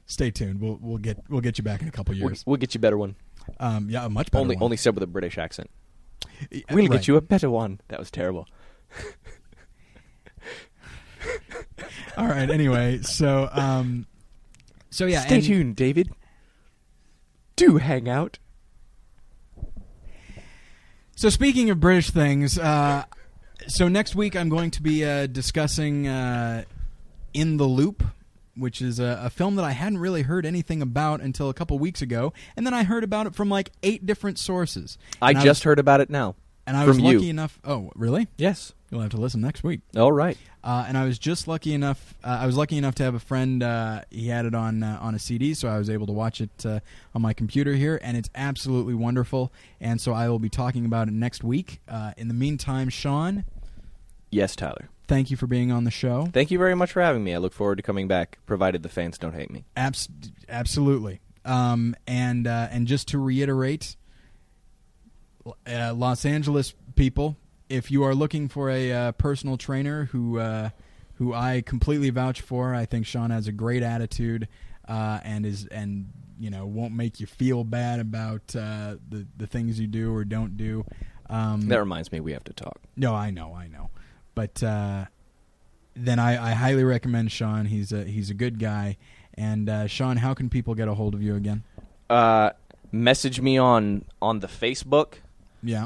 stay 0.08 0.32
tuned. 0.32 0.60
We'll 0.60 0.78
we'll 0.82 0.98
get 0.98 1.18
we'll 1.30 1.40
get 1.42 1.58
you 1.58 1.64
back 1.64 1.82
in 1.82 1.88
a 1.88 1.92
couple 1.92 2.14
We'll, 2.16 2.30
years. 2.32 2.44
we'll 2.46 2.58
get 2.58 2.74
you 2.76 2.80
a 2.80 2.82
better 2.82 2.98
one. 2.98 3.16
Um, 3.60 3.90
yeah, 3.90 4.06
a 4.06 4.10
much 4.10 4.30
better 4.32 4.42
Only 4.42 4.56
one. 4.56 4.64
only 4.64 4.78
said 4.78 4.94
with 4.96 5.04
a 5.04 5.08
British 5.08 5.38
accent. 5.38 5.70
Yeah, 6.52 6.62
We'll 6.72 6.80
right. 6.88 6.92
get 6.92 7.08
you 7.08 7.16
a 7.16 7.22
better 7.22 7.50
one. 7.50 7.80
That 7.88 8.00
was 8.00 8.12
terrible. 8.12 8.48
All 12.18 12.28
right. 12.28 12.50
Anyway, 12.50 13.00
so 13.04 13.50
um, 13.54 14.06
so 14.90 15.06
yeah, 15.06 15.22
Stay 15.22 15.36
and- 15.36 15.44
tuned, 15.44 15.76
David. 15.76 16.10
Do 17.56 17.78
hang 17.78 18.10
out. 18.10 18.40
So 21.16 21.30
speaking 21.30 21.70
of 21.70 21.80
British 21.80 22.10
things, 22.10 22.58
uh, 22.58 23.04
so 23.68 23.88
next 23.88 24.16
week 24.16 24.36
I'm 24.36 24.50
going 24.50 24.72
to 24.72 24.82
be 24.82 25.06
uh, 25.06 25.28
discussing 25.28 26.08
uh, 26.08 26.64
In 27.34 27.58
the 27.58 27.66
Loop, 27.66 28.04
which 28.56 28.82
is 28.82 29.00
a, 29.00 29.22
a 29.24 29.30
film 29.30 29.56
that 29.56 29.66
I 29.66 29.72
hadn't 29.72 30.00
really 30.00 30.24
heard 30.24 30.46
anything 30.46 30.82
about 30.82 31.22
until 31.22 31.50
a 31.50 31.54
couple 31.54 31.78
weeks 31.80 32.02
ago, 32.02 32.34
and 32.56 32.66
then 32.66 32.74
I 32.74 32.84
heard 32.84 33.04
about 33.04 33.28
it 33.28 33.36
from 33.36 33.50
like 33.50 33.72
eight 33.84 34.06
different 34.06 34.38
sources. 34.40 34.98
I 35.22 35.32
And 35.32 35.40
just 35.42 35.62
was, 35.62 35.64
heard 35.64 35.80
about 35.80 36.02
it 36.02 36.10
now. 36.10 36.36
and 36.68 36.76
I 36.78 36.86
was 36.86 36.98
from 36.98 37.06
you. 37.06 37.18
lucky 37.18 37.30
enough. 37.30 37.60
Oh, 37.64 37.92
really? 37.96 38.28
Yes. 38.38 38.74
You'll 38.92 39.00
have 39.02 39.12
to 39.12 39.18
listen 39.18 39.40
next 39.40 39.64
week. 39.64 39.80
All 39.96 40.12
right. 40.12 40.38
Uh, 40.64 40.84
and 40.86 40.98
I 40.98 41.06
was 41.06 41.18
just 41.18 41.48
lucky 41.48 41.74
enough. 41.74 42.14
Uh, 42.24 42.40
I 42.42 42.46
was 42.46 42.58
lucky 42.58 42.78
enough 42.78 42.94
to 42.96 43.04
have 43.04 43.16
a 43.16 43.20
friend. 43.20 43.64
Uh, 43.64 44.02
he 44.12 44.28
had 44.28 44.46
it 44.46 44.54
on 44.54 44.84
uh, 44.84 45.00
on 45.02 45.16
a 45.16 45.20
CD, 45.20 45.54
so 45.54 45.70
I 45.70 45.78
was 45.78 45.90
able 45.90 46.08
to 46.08 46.12
watch 46.14 46.42
it 46.42 46.66
uh, 46.66 46.82
on 47.16 47.22
my 47.22 47.34
computer 47.34 47.74
here, 47.74 47.98
and 48.04 48.18
it's 48.18 48.30
absolutely 48.36 48.94
wonderful. 48.94 49.52
And 49.80 50.02
so 50.02 50.12
I 50.12 50.28
will 50.28 50.40
be 50.40 50.50
talking 50.50 50.86
about 50.86 51.08
it 51.08 51.14
next 51.14 51.42
week. 51.42 51.80
Uh, 51.88 52.12
in 52.18 52.28
the 52.28 52.34
meantime, 52.34 52.90
Shawn, 52.90 53.46
Yes, 54.30 54.58
Tyler. 54.58 54.90
thank 55.08 55.32
you 55.32 55.38
for 55.38 55.48
being 55.48 55.72
on 55.72 55.86
the 55.86 55.92
show. 55.92 56.28
Thank 56.34 56.52
you 56.52 56.58
very 56.58 56.76
much 56.76 56.92
for 56.92 57.02
having 57.02 57.24
me. 57.24 57.34
I 57.34 57.38
look 57.38 57.54
forward 57.54 57.78
to 57.78 57.82
coming 57.84 58.10
back, 58.10 58.40
provided 58.46 58.84
the 58.84 58.90
fans 58.90 59.18
don't 59.18 59.34
hate 59.34 59.50
me. 59.52 59.64
Abs- 59.78 60.10
absolutely. 60.50 61.22
Um, 61.46 61.96
and 62.06 62.46
uh, 62.46 62.68
and 62.72 62.88
just 62.88 63.08
to 63.10 63.18
reiterate, 63.20 63.96
Los 65.66 66.26
Angeles 66.26 66.74
people, 66.96 67.38
if 67.72 67.90
you 67.92 68.04
are 68.04 68.14
looking 68.14 68.48
for 68.50 68.70
a 68.70 68.92
uh, 68.92 69.12
personal 69.14 69.58
trainer 69.58 70.06
who 70.06 70.38
uh, 70.40 70.70
who 71.16 71.34
I 71.34 71.62
completely 71.66 72.10
vouch 72.10 72.42
for, 72.42 72.76
I 72.76 72.86
think 72.86 73.06
Shawn 73.06 73.32
has 73.32 73.48
a 73.48 73.52
great 73.52 73.84
attitude 73.84 74.48
uh, 74.88 75.20
and 75.24 75.46
is 75.46 75.66
and 75.68 76.12
you 76.40 76.50
know 76.50 76.66
won't 76.66 76.94
make 76.94 77.20
you 77.20 77.28
feel 77.28 77.64
bad 77.64 78.00
about 78.00 78.56
uh, 78.56 78.96
the 79.10 79.26
the 79.38 79.48
things 79.48 79.80
you 79.80 79.88
do 79.88 80.14
or 80.14 80.26
don't 80.26 80.58
do. 80.58 80.86
Um, 81.30 81.62
That 81.70 81.80
reminds 81.80 82.12
me, 82.12 82.20
we 82.20 82.34
have 82.34 82.44
to 82.46 82.54
talk. 82.54 82.80
no, 82.98 83.16
I 83.16 83.30
know, 83.32 83.54
I 83.54 83.68
know, 83.68 83.90
but 84.36 84.62
uh, 84.62 85.06
then 85.96 86.20
I, 86.20 86.52
I 86.52 86.54
highly 86.54 86.84
recommend 86.84 87.32
Shawn. 87.32 87.66
He's 87.68 87.92
a 87.94 88.04
he's 88.04 88.30
a 88.30 88.34
good 88.34 88.60
guy. 88.60 88.98
And 89.36 89.70
uh, 89.70 89.88
Shawn, 89.88 90.18
how 90.18 90.34
can 90.34 90.50
people 90.50 90.76
get 90.76 90.90
a 90.90 90.94
hold 90.94 91.14
of 91.16 91.22
you 91.22 91.36
again? 91.36 91.64
Uh, 92.10 92.50
message 92.92 93.40
me 93.40 93.58
on 93.58 94.04
on 94.22 94.40
the 94.42 94.48
Facebook, 94.48 95.14
Yeah, 95.64 95.86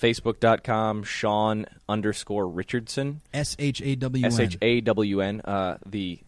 facebook.com, 0.00 1.04
Shawn 1.04 1.66
underscore 1.88 2.48
Richardson, 2.48 3.20
S 3.32 3.56
H 3.58 3.80
A 3.82 3.96
W 3.96 4.24
N. 4.24 4.32
S 4.32 4.38
H 4.38 4.58
A 4.60 4.80
W 4.80 5.20
N. 5.20 5.40
Uh, 5.44 5.78
the 5.86 6.20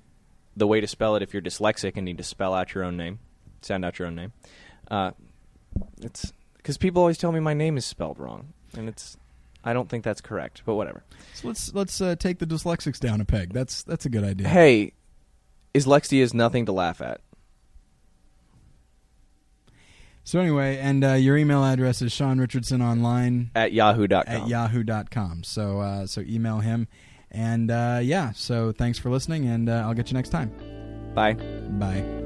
the 0.57 0.67
way 0.67 0.81
to 0.81 0.87
spell 0.87 1.17
it 1.17 1.23
if 1.23 1.33
you're 1.33 1.43
dyslexic 1.43 1.93
and 1.97 2.05
need 2.05 2.19
to 2.19 2.25
spell 2.25 2.55
out 2.55 2.75
your 2.75 2.85
own 2.85 2.97
name, 2.97 3.19
sound 3.61 3.85
out 3.85 3.99
your 3.99 4.09
own 4.09 4.15
name. 4.15 4.33
Uh, 4.91 5.11
it's 6.01 6.33
because 6.57 6.79
people 6.79 7.03
always 7.03 7.19
tell 7.19 7.33
me 7.33 7.41
my 7.41 7.55
name 7.55 7.77
is 7.77 7.85
spelled 7.85 8.19
wrong, 8.19 8.53
and 8.77 8.89
it's 8.89 9.17
I 9.65 9.73
don't 9.73 9.89
think 9.89 10.05
that's 10.05 10.21
correct, 10.21 10.63
but 10.65 10.75
whatever. 10.75 11.03
So 11.35 11.49
let's 11.49 11.75
let's 11.75 12.01
uh, 12.01 12.17
take 12.17 12.39
the 12.39 12.47
dyslexics 12.47 13.01
down 13.01 13.21
a 13.21 13.25
peg. 13.25 13.53
That's 13.53 13.83
that's 13.83 14.07
a 14.07 14.09
good 14.09 14.25
idea. 14.25 14.49
Hey, 14.49 14.93
dyslexia 15.75 16.21
is 16.21 16.33
nothing 16.33 16.67
to 16.67 16.73
laugh 16.73 17.01
at. 17.01 17.21
So 20.27 20.41
anyway, 20.41 20.79
and 20.79 21.05
uh, 21.05 21.13
your 21.13 21.37
email 21.37 21.65
address 21.65 22.03
is 22.03 22.11
Shawn 22.11 22.41
Richardson 22.41 22.83
online 22.83 23.53
At 23.55 23.73
yahoo.com. 23.73 24.25
at 24.27 24.49
yahoo.com. 24.49 25.45
So 25.45 25.79
uh, 25.81 26.07
so 26.09 26.21
email 26.23 26.59
him. 26.59 26.89
And 27.31 27.71
uh, 27.71 28.01
yeah, 28.03 28.33
so 28.35 28.73
thanks 28.73 28.99
for 28.99 29.09
listening, 29.09 29.47
and 29.47 29.69
uh, 29.69 29.85
I'll 29.87 29.95
get 29.95 30.11
you 30.11 30.15
next 30.15 30.31
time. 30.31 30.51
Bye. 31.15 31.35
Bye. 31.35 32.26